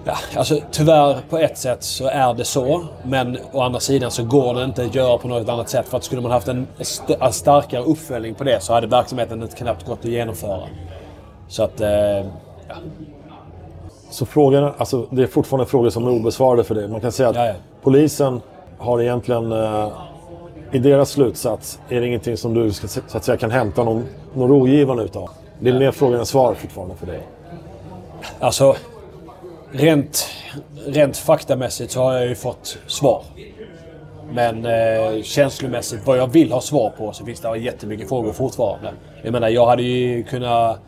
Ja, 0.04 0.14
alltså 0.36 0.60
tyvärr 0.70 1.16
på 1.30 1.38
ett 1.38 1.58
sätt 1.58 1.82
så 1.82 2.06
är 2.08 2.34
det 2.34 2.44
så. 2.44 2.84
Men 3.02 3.38
å 3.52 3.60
andra 3.60 3.80
sidan 3.80 4.10
så 4.10 4.24
går 4.24 4.54
det 4.54 4.64
inte 4.64 4.82
att 4.84 4.94
göra 4.94 5.18
på 5.18 5.28
något 5.28 5.48
annat 5.48 5.68
sätt. 5.68 5.88
För 5.88 5.96
att 5.96 6.04
skulle 6.04 6.22
man 6.22 6.30
haft 6.30 6.48
en, 6.48 6.66
st- 6.78 7.16
en 7.20 7.32
starkare 7.32 7.82
uppföljning 7.82 8.34
på 8.34 8.44
det 8.44 8.62
så 8.62 8.72
hade 8.72 8.86
verksamheten 8.86 9.42
inte 9.42 9.56
knappt 9.56 9.86
gått 9.86 9.98
att 9.98 10.04
genomföra. 10.04 10.60
Så 11.48 11.62
att... 11.62 11.80
Eh, 11.80 11.88
ja. 11.88 12.24
Så 14.10 14.26
frågan, 14.26 14.72
alltså, 14.78 15.06
det 15.10 15.22
är 15.22 15.26
fortfarande 15.26 15.66
frågor 15.66 15.90
som 15.90 16.06
är 16.06 16.10
obesvarade 16.10 16.64
för 16.64 16.74
dig. 16.74 16.88
Man 16.88 17.00
kan 17.00 17.12
säga 17.12 17.28
att 17.28 17.36
Ja, 17.36 17.46
ja. 17.46 17.54
polisen 17.82 18.40
har 18.78 19.00
egentligen, 19.00 19.52
eh, 19.52 19.88
i 20.72 20.78
deras 20.78 21.10
slutsats, 21.10 21.80
är 21.88 22.00
det 22.00 22.06
ingenting 22.06 22.36
som 22.36 22.54
du 22.54 22.72
ska, 22.72 22.88
så 22.88 23.16
att 23.16 23.24
säga, 23.24 23.36
kan 23.36 23.50
hämta 23.50 23.84
någon, 23.84 24.04
någon 24.34 24.48
rogivande 24.48 25.02
utav. 25.02 25.30
Det 25.60 25.70
är 25.70 25.78
mer 25.78 25.90
frågor 25.90 26.18
än 26.18 26.26
svar 26.26 26.54
fortfarande 26.54 26.94
för 26.96 27.06
dig. 27.06 27.20
Alltså, 28.40 28.76
rent, 29.70 30.28
rent 30.86 31.16
faktamässigt 31.16 31.92
så 31.92 32.02
har 32.02 32.12
jag 32.12 32.28
ju 32.28 32.34
fått 32.34 32.78
svar. 32.86 33.22
Men 34.32 34.66
eh, 34.66 35.22
känslomässigt, 35.22 36.06
vad 36.06 36.18
jag 36.18 36.26
vill 36.26 36.52
ha 36.52 36.60
svar 36.60 36.92
på, 36.98 37.12
så 37.12 37.24
finns 37.24 37.40
det 37.40 37.58
jättemycket 37.58 38.08
frågor 38.08 38.32
fortfarande. 38.32 38.92
Jag 39.22 39.32
menar, 39.32 39.48
jag 39.48 39.66
hade 39.66 39.82
ju 39.82 40.22
kunnat... 40.22 40.78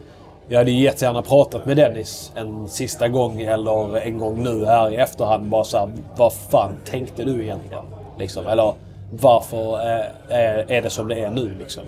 Jag 0.53 0.59
hade 0.59 0.71
ju 0.71 0.83
jättegärna 0.83 1.23
pratat 1.23 1.67
med 1.67 1.77
Dennis 1.77 2.33
en 2.35 2.69
sista 2.69 3.09
gång 3.09 3.41
eller 3.41 3.97
en 3.97 4.19
gång 4.19 4.43
nu 4.43 4.65
här 4.65 4.93
i 4.93 4.97
efterhand. 4.97 5.49
Bara 5.49 5.65
så 5.65 5.79
här, 5.79 5.91
vad 6.17 6.33
fan 6.33 6.73
tänkte 6.85 7.25
du 7.25 7.43
egentligen? 7.43 7.85
Liksom, 8.19 8.47
eller 8.47 8.73
varför 9.11 9.81
är, 9.81 10.65
är 10.69 10.83
det 10.83 10.91
som 10.91 11.09
det 11.09 11.21
är 11.21 11.31
nu 11.31 11.55
liksom? 11.59 11.83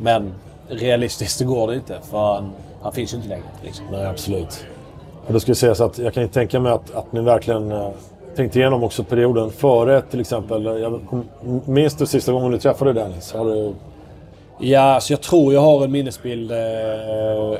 Men 0.00 0.34
realistiskt 0.68 1.38
så 1.38 1.44
går 1.44 1.68
det 1.68 1.74
inte 1.74 1.98
för 2.10 2.34
han, 2.34 2.52
han 2.82 2.92
finns 2.92 3.12
ju 3.12 3.16
inte 3.16 3.28
längre. 3.28 3.44
Liksom. 3.62 3.86
Nej, 3.92 4.06
absolut. 4.06 4.66
Och 5.26 5.32
det 5.32 5.40
skulle 5.40 5.54
sägas 5.54 5.80
att 5.80 5.98
jag 5.98 6.14
kan 6.14 6.22
ju 6.22 6.28
tänka 6.28 6.60
mig 6.60 6.72
att, 6.72 6.94
att 6.94 7.12
ni 7.12 7.20
verkligen 7.20 7.72
eh, 7.72 7.88
tänkte 8.36 8.58
igenom 8.58 8.84
också 8.84 9.04
perioden 9.04 9.50
före 9.50 10.02
till 10.02 10.20
exempel. 10.20 10.64
Jag 10.64 11.00
minns 11.64 11.94
du 11.94 12.06
sista 12.06 12.32
gången 12.32 12.50
du 12.50 12.58
träffade 12.58 12.92
Dennis? 12.92 13.32
Har 13.32 13.44
du, 13.44 13.74
Ja, 14.58 15.00
så 15.00 15.12
jag 15.12 15.20
tror 15.20 15.54
jag 15.54 15.60
har 15.60 15.84
en 15.84 15.92
minnesbild 15.92 16.52
eh, 16.52 17.58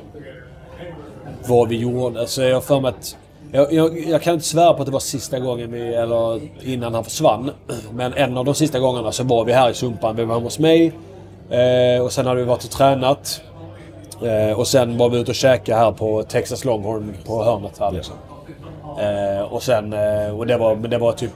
vad 1.48 1.68
vi 1.68 1.76
gjorde. 1.76 2.20
Alltså 2.20 2.42
jag 2.42 2.64
för 2.64 2.80
mig 2.80 2.88
att... 2.88 3.16
Jag, 3.52 3.72
jag, 3.72 3.98
jag 4.08 4.22
kan 4.22 4.34
inte 4.34 4.46
svära 4.46 4.74
på 4.74 4.82
att 4.82 4.86
det 4.86 4.92
var 4.92 5.00
sista 5.00 5.38
gången 5.38 5.72
vi, 5.72 5.94
eller 5.94 6.40
innan 6.62 6.94
han 6.94 7.04
försvann. 7.04 7.50
Men 7.92 8.14
en 8.14 8.36
av 8.36 8.44
de 8.44 8.54
sista 8.54 8.78
gångerna 8.78 9.12
så 9.12 9.24
var 9.24 9.44
vi 9.44 9.52
här 9.52 9.70
i 9.70 9.74
Sumpan. 9.74 10.16
Vi 10.16 10.24
var 10.24 10.34
hemma 10.34 10.46
hos 10.46 10.58
mig. 10.58 10.92
Eh, 11.50 12.02
och 12.04 12.12
sen 12.12 12.26
hade 12.26 12.40
vi 12.40 12.46
varit 12.46 12.64
och 12.64 12.70
tränat. 12.70 13.40
Eh, 14.22 14.58
och 14.58 14.66
sen 14.66 14.98
var 14.98 15.08
vi 15.08 15.18
ute 15.18 15.30
och 15.30 15.34
käkade 15.34 15.78
här 15.78 15.92
på 15.92 16.22
Texas 16.22 16.64
Longhorn 16.64 17.14
på 17.26 17.44
hörnet 17.44 17.78
här 17.78 17.92
liksom. 17.92 18.14
Eh, 19.00 19.52
och 19.52 19.62
sen... 19.62 19.92
Eh, 19.92 20.38
och 20.38 20.46
det 20.46 20.56
var, 20.56 20.74
men 20.74 20.90
det 20.90 20.98
var 20.98 21.12
typ 21.12 21.32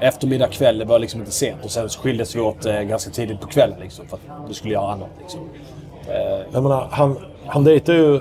eftermiddag, 0.00 0.46
kväll. 0.48 0.78
Det 0.78 0.84
var 0.84 0.98
liksom 0.98 1.20
inte 1.20 1.32
sent. 1.32 1.64
Och 1.64 1.70
sen 1.70 1.88
så 1.88 2.00
skildes 2.00 2.36
vi 2.36 2.40
åt 2.40 2.66
eh, 2.66 2.80
ganska 2.80 3.10
tidigt 3.10 3.40
på 3.40 3.46
kvällen 3.46 3.76
liksom. 3.80 4.06
För 4.08 4.16
att 4.16 4.22
vi 4.48 4.54
skulle 4.54 4.74
göra 4.74 4.92
annat 4.92 5.08
liksom. 5.20 5.40
jag 6.52 6.62
menar, 6.62 6.86
han, 6.90 7.18
han 7.46 7.64
dejtade 7.64 7.98
ju 7.98 8.20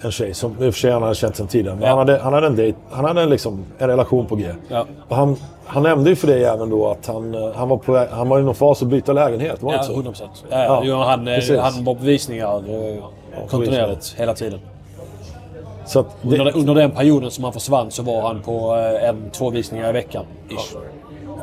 en 0.00 0.10
tjej 0.12 0.34
som 0.34 0.50
i 0.52 0.68
och 0.68 0.74
för 0.74 0.80
sig 0.80 0.90
han 0.90 1.02
hade 1.02 1.14
känt 1.14 1.36
sedan 1.36 1.46
tidigare. 1.46 1.74
Men 1.76 1.82
Ja. 1.84 1.88
han 1.88 1.98
hade, 1.98 2.18
han 2.18 2.32
hade 2.32 2.46
en 2.46 2.56
dejt, 2.56 2.78
han 2.90 3.04
hade 3.04 3.22
en, 3.22 3.30
liksom, 3.30 3.64
en 3.78 3.88
relation 3.88 4.26
på 4.26 4.36
G. 4.36 4.46
Ja. 4.68 4.86
Och 5.08 5.16
han, 5.16 5.36
han 5.66 5.82
nämnde 5.82 6.10
ju 6.10 6.16
för 6.16 6.26
dig 6.26 6.44
även 6.44 6.70
då 6.70 6.90
att 6.90 7.06
han, 7.06 7.34
eh, 7.34 7.52
han, 7.54 7.68
var, 7.68 7.76
på, 7.76 8.06
han 8.10 8.28
var 8.28 8.38
i 8.38 8.42
någon 8.42 8.54
fas 8.54 8.82
att 8.82 8.88
byta 8.88 9.12
lägenhet. 9.12 9.62
Var 9.62 9.70
det 9.70 9.76
Ja, 9.76 9.80
inte 9.82 9.86
så? 9.86 9.92
100 9.94 10.10
procent. 10.10 10.44
Ja, 10.50 10.64
Ja, 10.64 10.82
ja. 10.84 11.04
Han, 11.04 11.28
eh, 11.28 11.60
han 11.62 11.84
var 11.84 11.94
på 11.94 12.04
visningar 12.04 12.56
eh, 12.56 13.04
kontinuerligt 13.48 14.14
hela 14.18 14.34
tiden. 14.34 14.60
Så 15.88 16.00
att 16.00 16.16
Under, 16.22 16.44
det, 16.44 16.52
under 16.52 16.74
den 16.74 16.90
perioden 16.90 17.30
som 17.30 17.44
han 17.44 17.52
försvann 17.52 17.90
så 17.90 18.02
var 18.02 18.22
han 18.22 18.42
på 18.42 18.76
eh, 18.76 19.08
en, 19.08 19.30
två 19.30 19.50
visningar 19.50 19.90
i 19.90 19.92
veckan. 19.92 20.24
Ish. 20.50 20.76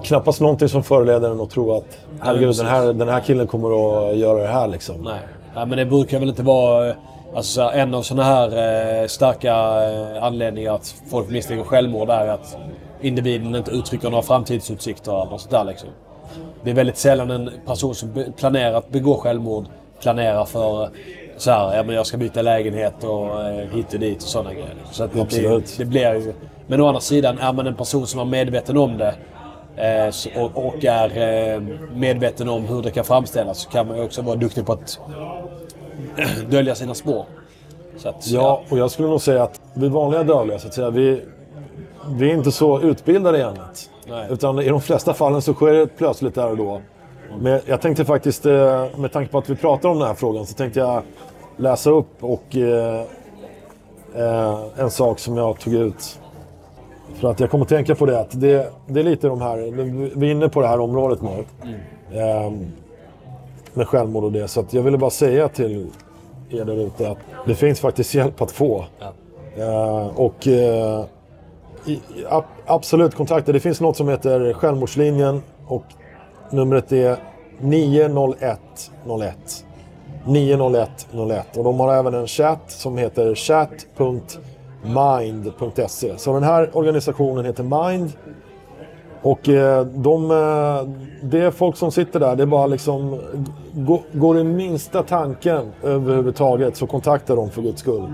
knappast 0.04 0.42
någonting 0.42 0.70
som 0.70 0.84
föreleder 0.84 1.32
en 1.32 1.42
att 1.42 1.50
tro 1.50 1.78
att 1.78 1.98
herregud, 2.20 2.56
den 2.58 2.66
här, 2.66 2.94
den 2.94 3.10
här 3.10 3.20
killen 3.20 3.48
kommer 3.48 3.68
att 4.10 4.16
göra 4.18 4.42
det 4.42 4.48
här 4.48 4.68
liksom. 4.68 4.96
Nej. 5.02 5.20
Ja, 5.56 5.66
men 5.66 5.78
det 5.78 5.86
brukar 5.86 6.20
väl 6.20 6.30
inte 6.30 6.44
vara... 6.44 6.90
eh, 6.90 6.96
Alltså 7.36 7.62
en 7.62 7.94
av 7.94 8.02
sådana 8.02 8.24
här 8.24 9.02
eh, 9.02 9.08
starka 9.08 9.54
eh, 9.56 10.24
anledningar 10.24 10.74
att 10.74 10.96
folk 11.12 11.30
misstänker 11.30 11.64
självmord 11.66 12.10
är 12.10 12.28
att 12.28 12.58
individen 13.02 13.56
inte 13.56 13.72
uttrycker 13.72 14.10
några 14.10 14.22
framtidsutsikter 14.24 15.12
eller 15.12 15.38
sånt 15.38 15.50
där 15.52 15.64
liksom. 15.64 15.90
Det 16.64 16.70
är 16.70 16.74
väldigt 16.76 16.98
sällan 16.98 17.32
en 17.32 17.50
person 17.66 17.96
som 17.96 18.24
planerar 18.38 18.74
att 18.74 18.90
begå 18.90 19.18
självmord 19.18 19.66
planerar 20.02 20.46
för 20.46 20.84
eh, 20.84 20.90
så 21.38 21.52
här, 21.52 21.76
ja 21.76 21.84
men 21.84 21.96
jag 21.96 22.06
ska 22.06 22.18
byta 22.18 22.42
lägenhet 22.42 23.04
och 23.04 23.44
eh, 23.44 23.70
hit 23.70 23.94
och 23.94 24.00
dit 24.00 24.18
och 24.18 24.30
sådana 24.30 24.54
grejer. 24.54 24.76
Så 24.92 25.04
att 25.04 25.14
det, 25.14 25.22
Absolut. 25.22 25.78
Det, 25.78 25.84
det 25.84 25.90
blir. 25.90 26.34
Men 26.68 26.82
å 26.82 26.88
andra 26.88 27.02
sidan, 27.02 27.40
är 27.40 27.54
man 27.54 27.68
en 27.68 27.76
person 27.76 28.08
som 28.08 28.20
är 28.20 28.26
medveten 28.26 28.78
om 28.78 28.98
det 28.98 29.16
eh, 29.76 30.42
och, 30.42 30.66
och 30.66 30.86
är 30.86 31.18
eh, 31.54 31.62
medveten 31.96 32.50
om 32.50 32.66
hur 32.66 32.82
det 32.82 32.92
kan 32.92 33.06
framställas 33.06 33.60
så 33.60 33.70
kan 33.70 33.88
man 33.88 33.98
ju 33.98 34.04
också 34.04 34.22
vara 34.22 34.36
duktig 34.36 34.66
på 34.66 34.74
att 34.74 35.00
dölja 36.50 36.76
sina 36.76 36.94
spår. 36.94 37.26
Att, 38.04 38.28
Ja, 38.28 38.62
och 38.70 38.78
jag 38.78 38.92
skulle 38.92 39.08
nog 39.08 39.22
säga 39.22 39.44
att 39.44 39.62
vi 39.74 39.88
vanliga 39.88 40.24
dödliga, 40.24 40.60
så 40.60 40.68
att 40.68 40.74
säga, 40.74 40.90
vi, 40.90 41.22
vi 42.10 42.32
är 42.32 42.34
inte 42.34 42.52
så 42.52 42.82
utbildade 42.82 43.38
i 43.38 43.42
ämnet. 43.42 43.90
Nej. 44.08 44.28
Utan 44.30 44.60
i 44.60 44.70
de 44.70 44.82
flesta 44.82 45.14
fallen 45.14 45.42
så 45.42 45.54
sker 45.54 45.74
det 45.74 45.88
plötsligt 45.88 46.36
där 46.36 46.50
och 46.50 46.58
då. 46.58 46.82
Men 47.42 47.60
jag 47.66 47.82
tänkte 47.82 48.06
faktiskt, 48.06 48.46
eh, 48.46 48.86
med 48.98 49.12
tanke 49.12 49.32
på 49.32 49.38
att 49.38 49.50
vi 49.50 49.56
pratar 49.56 49.90
om 49.90 50.00
den 50.00 50.08
här 50.08 50.16
frågan, 50.16 50.46
så 50.46 50.54
tänkte 50.54 50.80
jag 50.80 51.04
läsa 51.58 51.90
upp 51.90 52.24
och 52.24 52.56
eh, 52.56 53.02
eh, 54.16 54.60
en 54.78 54.92
sak 54.92 55.20
som 55.20 55.38
jag 55.38 55.60
tog 55.60 55.74
ut. 55.74 56.20
För 57.16 57.32
att 57.32 57.40
jag 57.40 57.52
kommer 57.52 57.66
att 57.66 57.70
tänka 57.70 57.96
på 57.96 58.06
det 58.06 58.20
att 58.20 58.42
det, 58.42 58.72
det 58.88 59.00
är 59.00 59.04
lite 59.04 59.28
de 59.28 59.42
här, 59.42 59.58
vi 60.16 60.28
är 60.28 60.32
inne 60.32 60.50
på 60.50 60.62
det 60.62 60.68
här 60.68 60.80
området 60.80 61.20
nu. 61.22 61.46
Eh, 62.20 62.52
med 63.74 63.88
självmord 63.88 64.24
och 64.24 64.32
det. 64.32 64.48
Så 64.48 64.60
att 64.60 64.74
jag 64.74 64.82
ville 64.82 64.98
bara 64.98 65.10
säga 65.10 65.48
till 65.48 65.90
er 66.50 66.66
där 66.66 66.86
ute 66.86 67.10
att 67.10 67.18
det 67.46 67.56
finns 67.56 67.80
faktiskt 67.80 68.14
hjälp 68.14 68.42
att 68.42 68.52
få. 68.52 68.86
Eh, 69.58 70.08
och 70.08 70.48
eh, 70.48 71.06
i, 71.86 72.02
ab, 72.30 72.44
absolut 72.66 73.16
kontakta. 73.16 73.52
Det 73.52 73.60
finns 73.60 73.82
något 73.82 73.98
som 73.98 74.10
heter 74.10 74.54
Självmordslinjen 74.54 75.42
och 75.68 75.84
numret 76.56 76.92
är 76.92 77.18
90101. 77.60 79.36
90101. 80.26 81.58
Och 81.58 81.64
de 81.64 81.80
har 81.80 81.94
även 81.94 82.14
en 82.14 82.28
chatt 82.28 82.72
som 82.72 82.98
heter 82.98 83.36
chat.mind.se. 83.36 86.18
Så 86.18 86.34
den 86.34 86.44
här 86.44 86.78
organisationen 86.78 87.46
heter 87.46 87.90
Mind. 87.90 88.12
Och 89.22 89.50
eh, 89.50 89.86
de, 89.86 90.32
eh, 90.32 90.82
det 91.22 91.40
är 91.40 91.52
folk 91.52 91.78
som 91.78 91.92
sitter 91.92 92.20
där, 92.20 92.36
det 92.36 92.44
är 92.44 92.48
bara 92.48 92.68
liksom... 92.68 93.22
Går, 94.14 94.36
det 94.36 94.44
minsta 94.44 95.04
tanken 95.04 95.72
överhuvudtaget 95.84 96.78
så 96.78 96.88
kontakta 96.88 97.36
dem 97.36 97.50
för 97.50 97.62
guds 97.62 97.82
skull. 97.82 98.14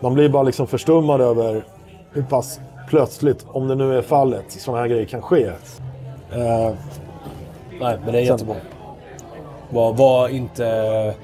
Man 0.00 0.14
blir 0.14 0.28
bara 0.28 0.42
liksom 0.42 0.66
förstummad 0.66 1.20
över 1.20 1.64
hur 2.12 2.22
pass 2.22 2.60
plötsligt, 2.88 3.46
om 3.48 3.68
det 3.68 3.74
nu 3.74 3.98
är 3.98 4.02
fallet, 4.02 4.44
sådana 4.48 4.80
här 4.80 4.88
grejer 4.88 5.04
kan 5.04 5.22
ske. 5.22 5.50
Nej, 7.82 7.98
men 8.04 8.12
det 8.12 8.18
är 8.18 8.22
jättebra. 8.22 8.56
Var, 9.70 9.92
var, 9.92 10.28
inte, 10.28 11.14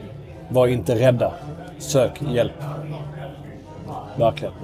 var 0.48 0.66
inte 0.66 0.94
rädda. 0.94 1.32
Sök 1.78 2.22
hjälp. 2.22 2.52
Verkligen. 4.16 4.55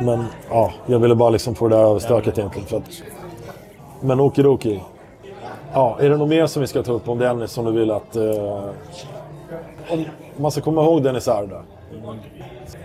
men 0.00 0.24
ja, 0.50 0.72
jag 0.86 0.98
ville 0.98 1.14
bara 1.14 1.30
liksom 1.30 1.54
få 1.54 1.68
det 1.68 1.76
där 1.76 1.82
överstökat 1.82 2.38
egentligen. 2.38 2.68
För 2.68 2.76
att, 2.76 3.02
men 4.00 4.20
okidoki. 4.20 4.82
Ja, 5.72 5.96
är 6.00 6.10
det 6.10 6.16
något 6.16 6.28
mer 6.28 6.46
som 6.46 6.60
vi 6.60 6.66
ska 6.66 6.82
ta 6.82 6.92
upp 6.92 7.08
om 7.08 7.18
Dennis 7.18 7.50
som 7.50 7.64
du 7.64 7.72
vill 7.72 7.90
att... 7.90 8.16
Eh, 8.16 8.64
om 9.90 10.04
man 10.36 10.50
ska 10.50 10.60
komma 10.60 10.82
ihåg 10.82 11.02
Dennis 11.02 11.28
Arda. 11.28 11.62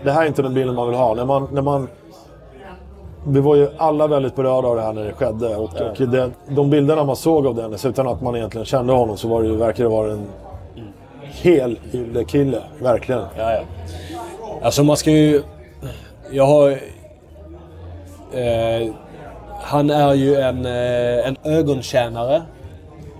Det 0.04 0.12
här 0.12 0.22
är 0.22 0.26
inte 0.26 0.42
den 0.42 0.54
bilden 0.54 0.74
man 0.74 0.88
vill 0.88 0.96
ha. 0.96 1.14
När 1.14 1.24
man, 1.24 1.48
när 1.52 1.62
man, 1.62 1.88
vi 3.26 3.40
var 3.40 3.56
ju 3.56 3.68
alla 3.78 4.06
väldigt 4.06 4.36
berörda 4.36 4.68
av 4.68 4.76
det 4.76 4.82
här 4.82 4.92
när 4.92 5.04
det 5.04 5.12
skedde. 5.12 5.56
Och, 5.56 5.70
och 5.80 6.08
det, 6.08 6.30
de 6.48 6.70
bilderna 6.70 7.04
man 7.04 7.16
såg 7.16 7.46
av 7.46 7.54
Dennis 7.54 7.84
utan 7.84 8.08
att 8.08 8.22
man 8.22 8.36
egentligen 8.36 8.64
kände 8.64 8.92
honom 8.92 9.16
så 9.16 9.28
var 9.28 9.42
det 9.42 9.48
ju, 9.48 9.56
verkade 9.56 9.88
det 9.88 9.92
vara 9.92 10.12
en 10.12 10.26
hel 11.22 11.78
kille. 12.26 12.58
Verkligen. 12.78 13.22
Ja, 13.38 13.52
ja. 13.52 13.60
Alltså 14.62 14.84
man 14.84 14.96
ska 14.96 15.10
ju... 15.10 15.42
Jag 16.30 16.46
har... 16.46 16.70
Eh, 18.32 18.92
han 19.62 19.90
är 19.90 20.14
ju 20.14 20.36
en, 20.36 20.66
eh, 20.66 21.28
en 21.28 21.36
ögontjänare 21.44 22.42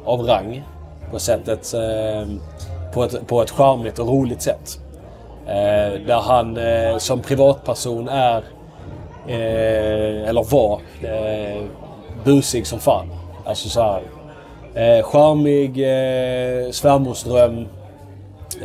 av 0.04 0.20
rang. 0.20 0.64
På 1.10 1.18
sättet... 1.18 1.74
Eh, 1.74 2.28
på, 2.94 3.04
ett, 3.04 3.26
på 3.26 3.42
ett 3.42 3.50
charmigt 3.50 3.98
och 3.98 4.08
roligt 4.08 4.42
sätt. 4.42 4.80
Eh, 5.46 6.00
där 6.06 6.20
han 6.22 6.56
eh, 6.56 6.98
som 6.98 7.20
privatperson 7.20 8.08
är... 8.08 8.44
Eh, 9.28 10.28
eller 10.28 10.50
var... 10.50 10.80
Eh, 11.02 11.62
busig 12.24 12.66
som 12.66 12.78
fan. 12.80 13.06
Alltså 13.44 13.68
så 13.68 13.82
här. 13.82 14.02
Eh, 14.74 15.04
charmig, 15.04 15.70
eh, 15.78 16.70
svärmorsdröm. 16.70 17.66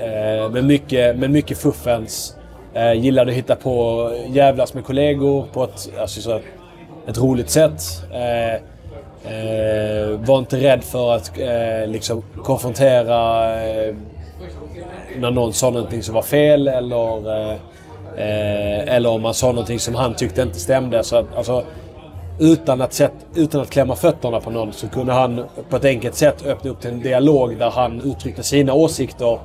Eh, 0.01 0.49
med, 0.51 0.63
mycket, 0.63 1.15
med 1.15 1.29
mycket 1.29 1.57
fuffens. 1.57 2.35
Eh, 2.73 2.93
gillade 2.93 3.31
att 3.31 3.37
hitta 3.37 3.55
på 3.55 4.05
eh, 4.15 4.35
jävlas 4.35 4.73
med 4.73 4.85
kollegor 4.85 5.45
på 5.53 5.63
ett, 5.63 5.89
alltså, 5.99 6.21
så, 6.21 6.39
ett 7.07 7.17
roligt 7.17 7.49
sätt. 7.49 7.81
Eh, 8.11 8.53
eh, 9.33 10.19
var 10.19 10.39
inte 10.39 10.57
rädd 10.57 10.83
för 10.83 11.15
att 11.15 11.39
eh, 11.39 11.87
liksom 11.87 12.23
konfrontera 12.43 13.53
eh, 13.69 13.95
när 15.17 15.31
någon 15.31 15.53
sa 15.53 15.69
någonting 15.69 16.03
som 16.03 16.15
var 16.15 16.21
fel 16.21 16.67
eller, 16.67 17.51
eh, 17.51 17.57
eh, 18.19 18.95
eller 18.95 19.09
om 19.09 19.21
man 19.21 19.33
sa 19.33 19.47
någonting 19.47 19.79
som 19.79 19.95
han 19.95 20.15
tyckte 20.15 20.41
inte 20.41 20.59
stämde. 20.59 21.03
Så 21.03 21.15
att, 21.15 21.25
alltså, 21.37 21.63
utan 22.39 22.81
att, 22.81 22.93
sätt, 22.93 23.13
utan 23.35 23.61
att 23.61 23.69
klämma 23.69 23.95
fötterna 23.95 24.39
på 24.39 24.49
någon 24.49 24.73
så 24.73 24.87
kunde 24.87 25.13
han 25.13 25.45
på 25.69 25.75
ett 25.75 25.85
enkelt 25.85 26.15
sätt 26.15 26.45
öppna 26.45 26.69
upp 26.71 26.81
till 26.81 26.91
en 26.91 27.01
dialog 27.01 27.57
där 27.57 27.69
han 27.69 28.01
uttryckte 28.01 28.43
sina 28.43 28.73
åsikter 28.73 29.39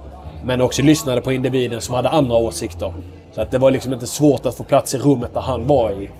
men 0.44 0.60
också 0.60 0.82
lyssnade 0.82 1.20
på 1.20 1.32
individen 1.32 1.80
som 1.80 1.94
hade 1.94 2.08
andra 2.08 2.36
åsikter. 2.36 2.94
Så 3.34 3.40
att 3.40 3.50
det 3.50 3.58
var 3.58 3.70
liksom 3.70 3.92
inte 3.92 4.06
svårt 4.06 4.46
att 4.46 4.54
få 4.54 4.64
plats 4.64 4.94
i 4.94 4.98
rummet 4.98 5.34
där 5.34 5.40
han 5.40 5.66
var 5.66 5.90
i. 5.90 6.10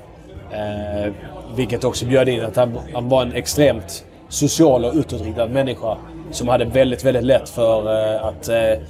Eh, 0.52 1.12
vilket 1.56 1.85
också 1.85 2.06
bjöd 2.06 2.28
in 2.28 2.44
att 2.44 2.56
han, 2.56 2.78
han 2.94 3.09
var 3.09 3.22
en 3.22 3.32
extremt 3.32 4.05
social 4.28 4.85
och 4.85 4.94
utåtriktad 4.94 5.47
människa 5.47 5.97
som 6.31 6.48
hade 6.48 6.64
väldigt, 6.64 7.05
väldigt 7.05 7.24
lätt 7.24 7.48
för 7.48 8.14
eh, 8.14 8.24
att 8.24 8.48
eh, 8.48 8.82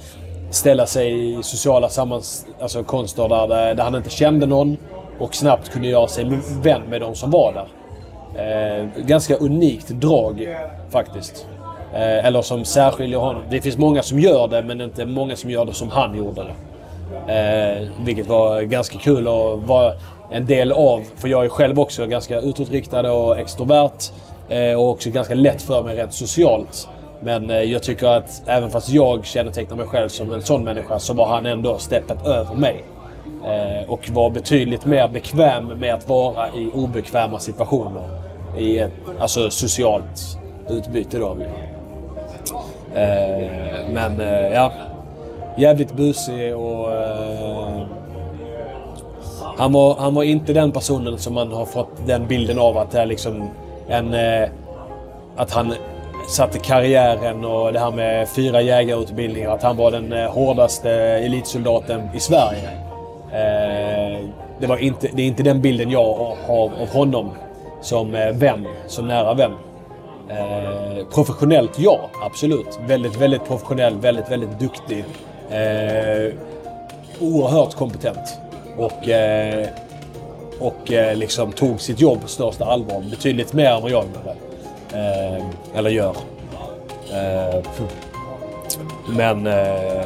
ställa 0.49 0.85
sig 0.85 1.39
i 1.39 1.43
sociala 1.43 1.89
sammans, 1.89 2.45
alltså 2.61 2.83
konster 2.83 3.29
där, 3.29 3.69
eh, 3.69 3.75
där 3.75 3.83
han 3.83 3.95
inte 3.95 4.09
kände 4.09 4.45
någon 4.45 4.77
och 5.19 5.35
snabbt 5.35 5.69
kunde 5.69 5.87
göra 5.87 6.07
sig 6.07 6.25
vän 6.61 6.81
med 6.89 7.01
de 7.01 7.15
som 7.15 7.31
var 7.31 7.53
där. 7.53 7.67
Eh, 8.35 8.85
ganska 9.05 9.35
unikt 9.35 9.89
drag 9.89 10.57
faktiskt. 10.89 11.47
Eh, 11.93 12.25
eller 12.25 12.41
som 12.41 12.65
särskiljer 12.65 13.19
honom. 13.19 13.41
Det 13.49 13.61
finns 13.61 13.77
många 13.77 14.03
som 14.03 14.19
gör 14.19 14.47
det 14.47 14.63
men 14.63 14.81
inte 14.81 15.05
många 15.05 15.35
som 15.35 15.49
gör 15.49 15.65
det 15.65 15.73
som 15.73 15.89
han 15.89 16.17
gjorde 16.17 16.43
det. 16.43 16.53
Eh, 17.33 17.87
vilket 18.05 18.27
var 18.27 18.61
ganska 18.61 18.97
kul 18.97 19.27
att 19.27 19.67
vara 19.67 19.93
en 20.31 20.45
del 20.45 20.71
av. 20.71 21.03
För 21.15 21.27
jag 21.27 21.45
är 21.45 21.49
själv 21.49 21.79
också 21.79 22.05
ganska 22.05 22.39
utåtriktad 22.39 23.11
och 23.11 23.39
extrovert. 23.39 24.11
Eh, 24.49 24.73
och 24.73 24.89
också 24.89 25.09
ganska 25.09 25.35
lätt 25.35 25.61
för 25.61 25.83
mig 25.83 25.95
rent 25.95 26.13
socialt. 26.13 26.87
Men 27.25 27.49
eh, 27.49 27.61
jag 27.61 27.83
tycker 27.83 28.07
att 28.07 28.41
även 28.45 28.69
fast 28.69 28.89
jag 28.89 29.25
kännetecknar 29.25 29.77
mig 29.77 29.85
själv 29.85 30.09
som 30.09 30.33
en 30.33 30.41
sån 30.41 30.63
människa 30.63 30.99
så 30.99 31.13
var 31.13 31.27
han 31.27 31.45
ändå 31.45 31.77
steppet 31.77 32.25
över 32.25 32.55
mig. 32.55 32.83
Eh, 33.45 33.89
och 33.89 34.09
var 34.09 34.29
betydligt 34.29 34.85
mer 34.85 35.07
bekväm 35.07 35.67
med 35.67 35.93
att 35.93 36.09
vara 36.09 36.47
i 36.47 36.69
obekväma 36.73 37.39
situationer. 37.39 38.03
I 38.57 38.79
ett 38.79 38.91
alltså, 39.19 39.49
socialt 39.49 40.37
utbyte 40.69 41.17
då. 41.19 41.37
Eh, 42.95 43.49
men 43.93 44.19
ja, 44.53 44.71
jävligt 45.57 45.93
busig 45.93 46.55
och... 46.55 46.89
Han, 49.57 49.73
var, 49.73 49.95
han 49.95 50.15
var 50.15 50.23
inte 50.23 50.53
den 50.53 50.71
personen 50.71 51.17
som 51.17 51.33
man 51.33 51.51
har 51.51 51.65
fått 51.65 52.07
den 52.07 52.27
bilden 52.27 52.59
av 52.59 52.77
att 52.77 52.91
det 52.91 52.99
är 52.99 53.05
liksom 53.05 53.49
en... 53.87 54.15
Att 55.35 55.51
han 55.51 55.73
satte 56.27 56.59
karriären 56.59 57.45
och 57.45 57.73
det 57.73 57.79
här 57.79 57.91
med 57.91 58.29
fyra 58.29 58.61
jägarutbildningar. 58.61 59.49
Att 59.49 59.63
han 59.63 59.77
var 59.77 59.91
den 59.91 60.13
eh, 60.13 60.31
hårdaste 60.31 60.91
elitsoldaten 60.91 62.09
i 62.13 62.19
Sverige. 62.19 62.69
Eh, 63.31 64.25
det, 64.59 64.67
var 64.67 64.77
inte, 64.77 65.09
det 65.13 65.21
är 65.21 65.27
inte 65.27 65.43
den 65.43 65.61
bilden 65.61 65.91
jag 65.91 66.13
har 66.13 66.37
av 66.47 66.87
honom 66.89 67.31
som 67.81 68.15
eh, 68.15 68.31
vän, 68.31 68.67
som 68.87 69.07
nära 69.07 69.33
vän. 69.33 69.51
Eh, 70.29 71.05
professionellt, 71.13 71.79
ja. 71.79 72.09
Absolut. 72.21 72.79
Väldigt, 72.87 73.15
väldigt 73.15 73.45
professionell, 73.45 73.95
väldigt, 73.97 74.31
väldigt 74.31 74.59
duktig. 74.59 75.05
Eh, 75.49 76.33
oerhört 77.19 77.75
kompetent. 77.75 78.39
Och, 78.77 79.09
eh, 79.09 79.67
och 80.59 80.91
eh, 80.91 81.15
liksom 81.15 81.51
tog 81.51 81.81
sitt 81.81 82.01
jobb 82.01 82.21
på 82.21 82.27
största 82.27 82.65
allvar. 82.65 83.03
Betydligt 83.09 83.53
mer 83.53 83.71
än 83.71 83.81
vad 83.81 83.91
jag 83.91 84.03
gjorde. 84.03 84.35
Eh, 84.95 85.43
eller 85.75 85.89
gör. 85.89 86.15
Eh, 87.11 87.63
men 89.09 89.47
eh, 89.47 90.05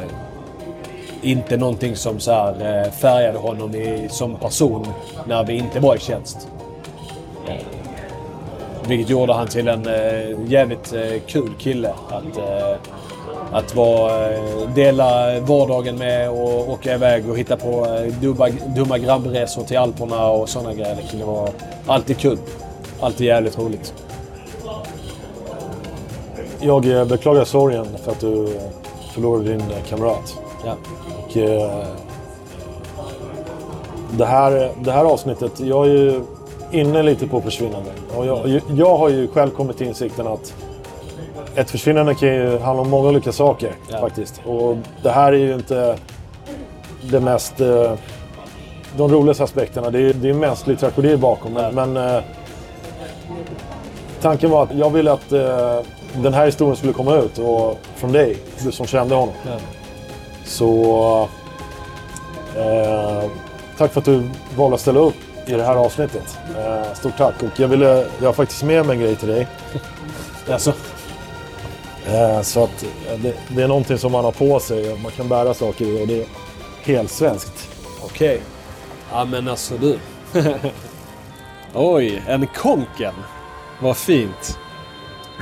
inte 1.22 1.56
någonting 1.56 1.96
som 1.96 2.20
så 2.20 2.32
här, 2.32 2.84
eh, 2.84 2.90
färgade 2.90 3.38
honom 3.38 3.74
i, 3.74 4.08
som 4.10 4.36
person 4.36 4.86
när 5.26 5.44
vi 5.44 5.52
inte 5.52 5.80
var 5.80 5.96
i 5.96 5.98
tjänst. 5.98 6.48
Vilket 8.88 9.10
gjorde 9.10 9.32
han 9.32 9.48
till 9.48 9.68
en 9.68 9.86
eh, 9.86 10.36
jävligt 10.46 10.92
eh, 10.92 11.20
kul 11.26 11.50
kille 11.58 11.92
att, 12.08 12.36
eh, 12.36 12.76
att 13.52 13.74
vara, 13.74 14.30
eh, 14.32 14.68
dela 14.74 15.40
vardagen 15.40 15.96
med 15.96 16.30
och 16.30 16.70
åka 16.70 16.94
iväg 16.94 17.30
och 17.30 17.38
hitta 17.38 17.56
på 17.56 17.86
eh, 17.86 18.14
dumma, 18.20 18.48
dumma 18.76 18.98
grabbresor 18.98 19.64
till 19.64 19.78
Alperna 19.78 20.30
och 20.30 20.48
sådana 20.48 20.74
grejer. 20.74 20.98
Det 21.12 21.24
var 21.24 21.50
alltid 21.86 22.18
kul. 22.18 22.38
Alltid 23.00 23.26
jävligt 23.26 23.58
roligt. 23.58 23.94
Jag 26.62 26.86
eh, 26.86 27.04
beklagar 27.04 27.44
sorgen 27.44 27.86
för 28.04 28.12
att 28.12 28.20
du 28.20 28.44
eh, 28.44 28.62
förlorade 29.14 29.44
din 29.44 29.60
eh, 29.60 29.82
kamrat. 29.88 30.38
Ja. 30.64 30.74
Och, 31.24 31.36
eh, 31.36 31.86
det, 34.10 34.26
här, 34.26 34.70
det 34.80 34.92
här 34.92 35.04
avsnittet, 35.04 35.60
jag 35.60 35.86
är 35.86 35.90
ju 35.90 36.20
inne 36.72 37.02
lite 37.02 37.26
på 37.26 37.40
försvinnanden. 37.40 37.92
Och 38.16 38.26
jag, 38.26 38.60
jag 38.74 38.96
har 38.96 39.08
ju 39.08 39.28
själv 39.28 39.50
kommit 39.50 39.78
till 39.78 39.86
insikten 39.86 40.26
att 40.26 40.54
ett 41.54 41.70
försvinnande 41.70 42.14
kan 42.14 42.28
ju 42.28 42.58
handla 42.58 42.82
om 42.82 42.90
många 42.90 43.08
olika 43.08 43.32
saker 43.32 43.72
Ja. 43.88 44.00
faktiskt. 44.00 44.40
Och 44.46 44.76
det 45.02 45.10
här 45.10 45.32
är 45.32 45.36
ju 45.36 45.54
inte... 45.54 45.96
det 47.10 47.20
mest... 47.20 47.60
Eh, 47.60 47.92
de 48.96 49.12
roligaste 49.12 49.44
aspekterna. 49.44 49.90
Det 49.90 49.98
är, 50.00 50.12
det 50.12 50.28
är 50.28 50.34
mänsklig 50.34 50.78
tragedi 50.78 51.16
bakom. 51.16 51.52
Men, 51.52 51.74
men 51.74 51.96
eh, 51.96 52.22
tanken 54.20 54.50
var 54.50 54.62
att 54.62 54.74
jag 54.74 54.90
ville 54.90 55.12
att 55.12 55.32
eh, 55.32 55.78
den 56.14 56.34
här 56.34 56.46
historien 56.46 56.76
skulle 56.76 56.92
komma 56.92 57.16
ut 57.16 57.38
och 57.38 57.78
från 57.96 58.12
dig, 58.12 58.36
du 58.62 58.72
som 58.72 58.86
kände 58.86 59.14
honom. 59.14 59.34
Ja. 59.46 59.58
Så... 60.44 61.28
Eh, 62.56 63.30
tack 63.78 63.92
för 63.92 64.00
att 64.00 64.04
du 64.04 64.22
valde 64.56 64.74
att 64.74 64.80
ställa 64.80 65.00
upp 65.00 65.14
i 65.46 65.52
det 65.52 65.64
här 65.64 65.74
avsnittet. 65.76 66.38
Eh, 66.58 66.94
stort 66.94 67.16
tack. 67.18 67.42
Och 67.42 67.60
jag, 67.60 67.68
ville, 67.68 68.06
jag 68.18 68.26
har 68.26 68.32
faktiskt 68.32 68.62
med 68.62 68.86
mig 68.86 68.96
en 68.96 69.02
grej 69.02 69.16
till 69.16 69.28
dig. 69.28 69.48
Alltså, 70.50 70.72
Eh, 72.06 72.42
så 72.42 72.64
att 72.64 72.82
eh, 72.82 73.18
det, 73.18 73.34
det 73.48 73.62
är 73.62 73.68
någonting 73.68 73.98
som 73.98 74.12
man 74.12 74.24
har 74.24 74.32
på 74.32 74.60
sig. 74.60 74.98
Man 75.02 75.12
kan 75.12 75.28
bära 75.28 75.54
saker 75.54 75.84
i 75.84 76.02
och 76.02 76.06
det 76.06 76.20
är 76.20 76.26
helt 76.82 77.10
svenskt. 77.10 77.68
okej. 78.04 78.40
Ja 79.12 79.24
men 79.24 79.48
alltså 79.48 79.74
du. 79.78 79.98
Oj, 81.74 82.22
en 82.26 82.46
konken. 82.46 83.14
Vad 83.80 83.96
fint. 83.96 84.58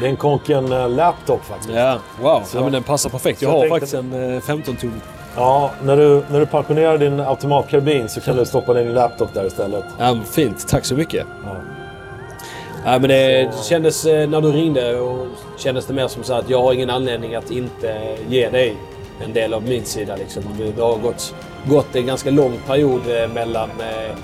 Det 0.01 0.07
är 0.07 0.11
en 0.11 0.17
Konken 0.17 0.73
eh, 0.73 0.89
laptop 0.91 1.45
faktiskt. 1.45 1.75
Ja, 1.75 1.99
wow. 2.21 2.43
Så- 2.47 2.57
ja, 2.59 2.63
men 2.63 2.73
den 2.73 2.83
passar 2.83 3.11
perfekt. 3.11 3.43
Jag 3.43 3.49
jag 3.51 3.55
har 3.57 3.61
tänkte- 3.61 3.75
faktiskt 3.81 3.95
en 3.95 4.35
eh, 4.35 4.41
15-ton. 4.41 5.01
Ja, 5.37 5.71
när 5.83 5.97
du, 5.97 6.23
när 6.31 6.41
du 6.41 6.47
pensionerar 6.47 6.99
din 6.99 7.21
automatkarbin 7.21 8.09
så 8.09 8.21
kan 8.21 8.37
du 8.37 8.45
stoppa 8.47 8.75
din 8.75 8.93
laptop 8.95 9.35
där 9.35 9.47
istället. 9.47 9.85
Ja, 9.99 10.17
fint. 10.31 10.69
Tack 10.69 10.85
så 10.85 10.95
mycket. 10.95 11.27
Ja. 11.45 11.57
Ja, 12.85 12.99
men 12.99 13.09
det 13.09 13.55
kändes 13.65 14.05
eh, 14.07 14.29
när 14.29 14.41
du 14.41 14.53
ringde 14.53 15.01
och 15.01 15.27
kändes 15.57 15.87
det 15.87 15.95
mer 15.95 16.09
som 16.09 16.23
så 16.23 16.35
att 16.35 16.51
jag 16.51 16.63
har 16.63 16.73
ingen 16.73 16.91
anledning 16.91 17.35
att 17.35 17.51
inte 17.51 18.17
ge 18.29 18.49
dig 18.51 18.77
en 19.25 19.33
del 19.33 19.55
av 19.55 19.63
min 19.63 19.85
sida. 19.85 20.17
Liksom. 20.17 20.43
Det 20.77 20.83
har 20.83 20.97
gått, 20.97 21.35
gått 21.69 21.97
en 21.97 22.07
ganska 22.07 22.31
lång 22.31 22.59
period 22.67 23.01
eh, 23.23 23.29
mellan 23.29 23.71
eh, 23.81 24.17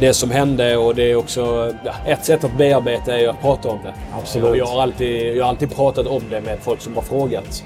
det 0.00 0.14
som 0.14 0.30
hände 0.30 0.76
och 0.76 0.94
det 0.94 1.10
är 1.10 1.16
också... 1.16 1.72
Ja, 1.84 1.92
ett 2.06 2.24
sätt 2.24 2.44
att 2.44 2.56
bearbeta 2.58 3.14
är 3.14 3.18
ju 3.18 3.26
att 3.26 3.40
prata 3.40 3.68
om 3.68 3.78
det. 3.84 3.94
Absolut. 4.18 4.50
Och 4.50 4.56
jag, 4.56 4.66
har 4.66 4.82
alltid, 4.82 5.36
jag 5.36 5.44
har 5.44 5.50
alltid 5.50 5.76
pratat 5.76 6.06
om 6.06 6.22
det 6.30 6.40
med 6.40 6.58
folk 6.60 6.80
som 6.80 6.94
har 6.94 7.02
frågat. 7.02 7.64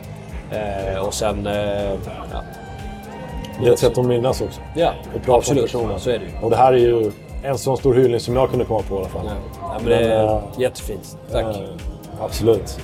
Eh, 0.51 0.99
och 1.07 1.15
sen... 1.15 1.47
Eh, 1.47 1.53
ja, 1.53 2.43
Det 3.63 3.69
är 3.69 3.73
ett 3.73 3.79
sätt 3.79 3.99
att 3.99 4.07
minnas 4.07 4.41
också. 4.41 4.61
ja 4.75 4.93
Och 5.15 5.23
prata 5.23 5.33
om 5.33 5.39
absolut. 5.39 5.65
personen. 5.65 6.01
Så 6.01 6.11
är 6.11 6.19
det 6.19 6.25
ju. 6.25 6.31
Och 6.43 6.51
det 6.51 6.57
här 6.57 6.73
är 6.73 6.79
ju 6.79 7.11
en 7.43 7.59
sån 7.59 7.77
stor 7.77 7.95
hyllning 7.95 8.21
som 8.21 8.37
jag 8.37 8.51
kunde 8.51 8.65
komma 8.65 8.83
på 8.89 8.95
i 8.95 8.99
alla 8.99 9.09
fall. 9.09 9.31
Ja, 9.61 9.73
men 9.79 9.85
det 9.85 9.97
är 9.97 10.27
Men, 10.27 10.37
eh, 10.37 10.43
jättefint. 10.59 11.17
Tack. 11.33 11.45
Eh, 11.45 11.63
absolut. 12.21 12.79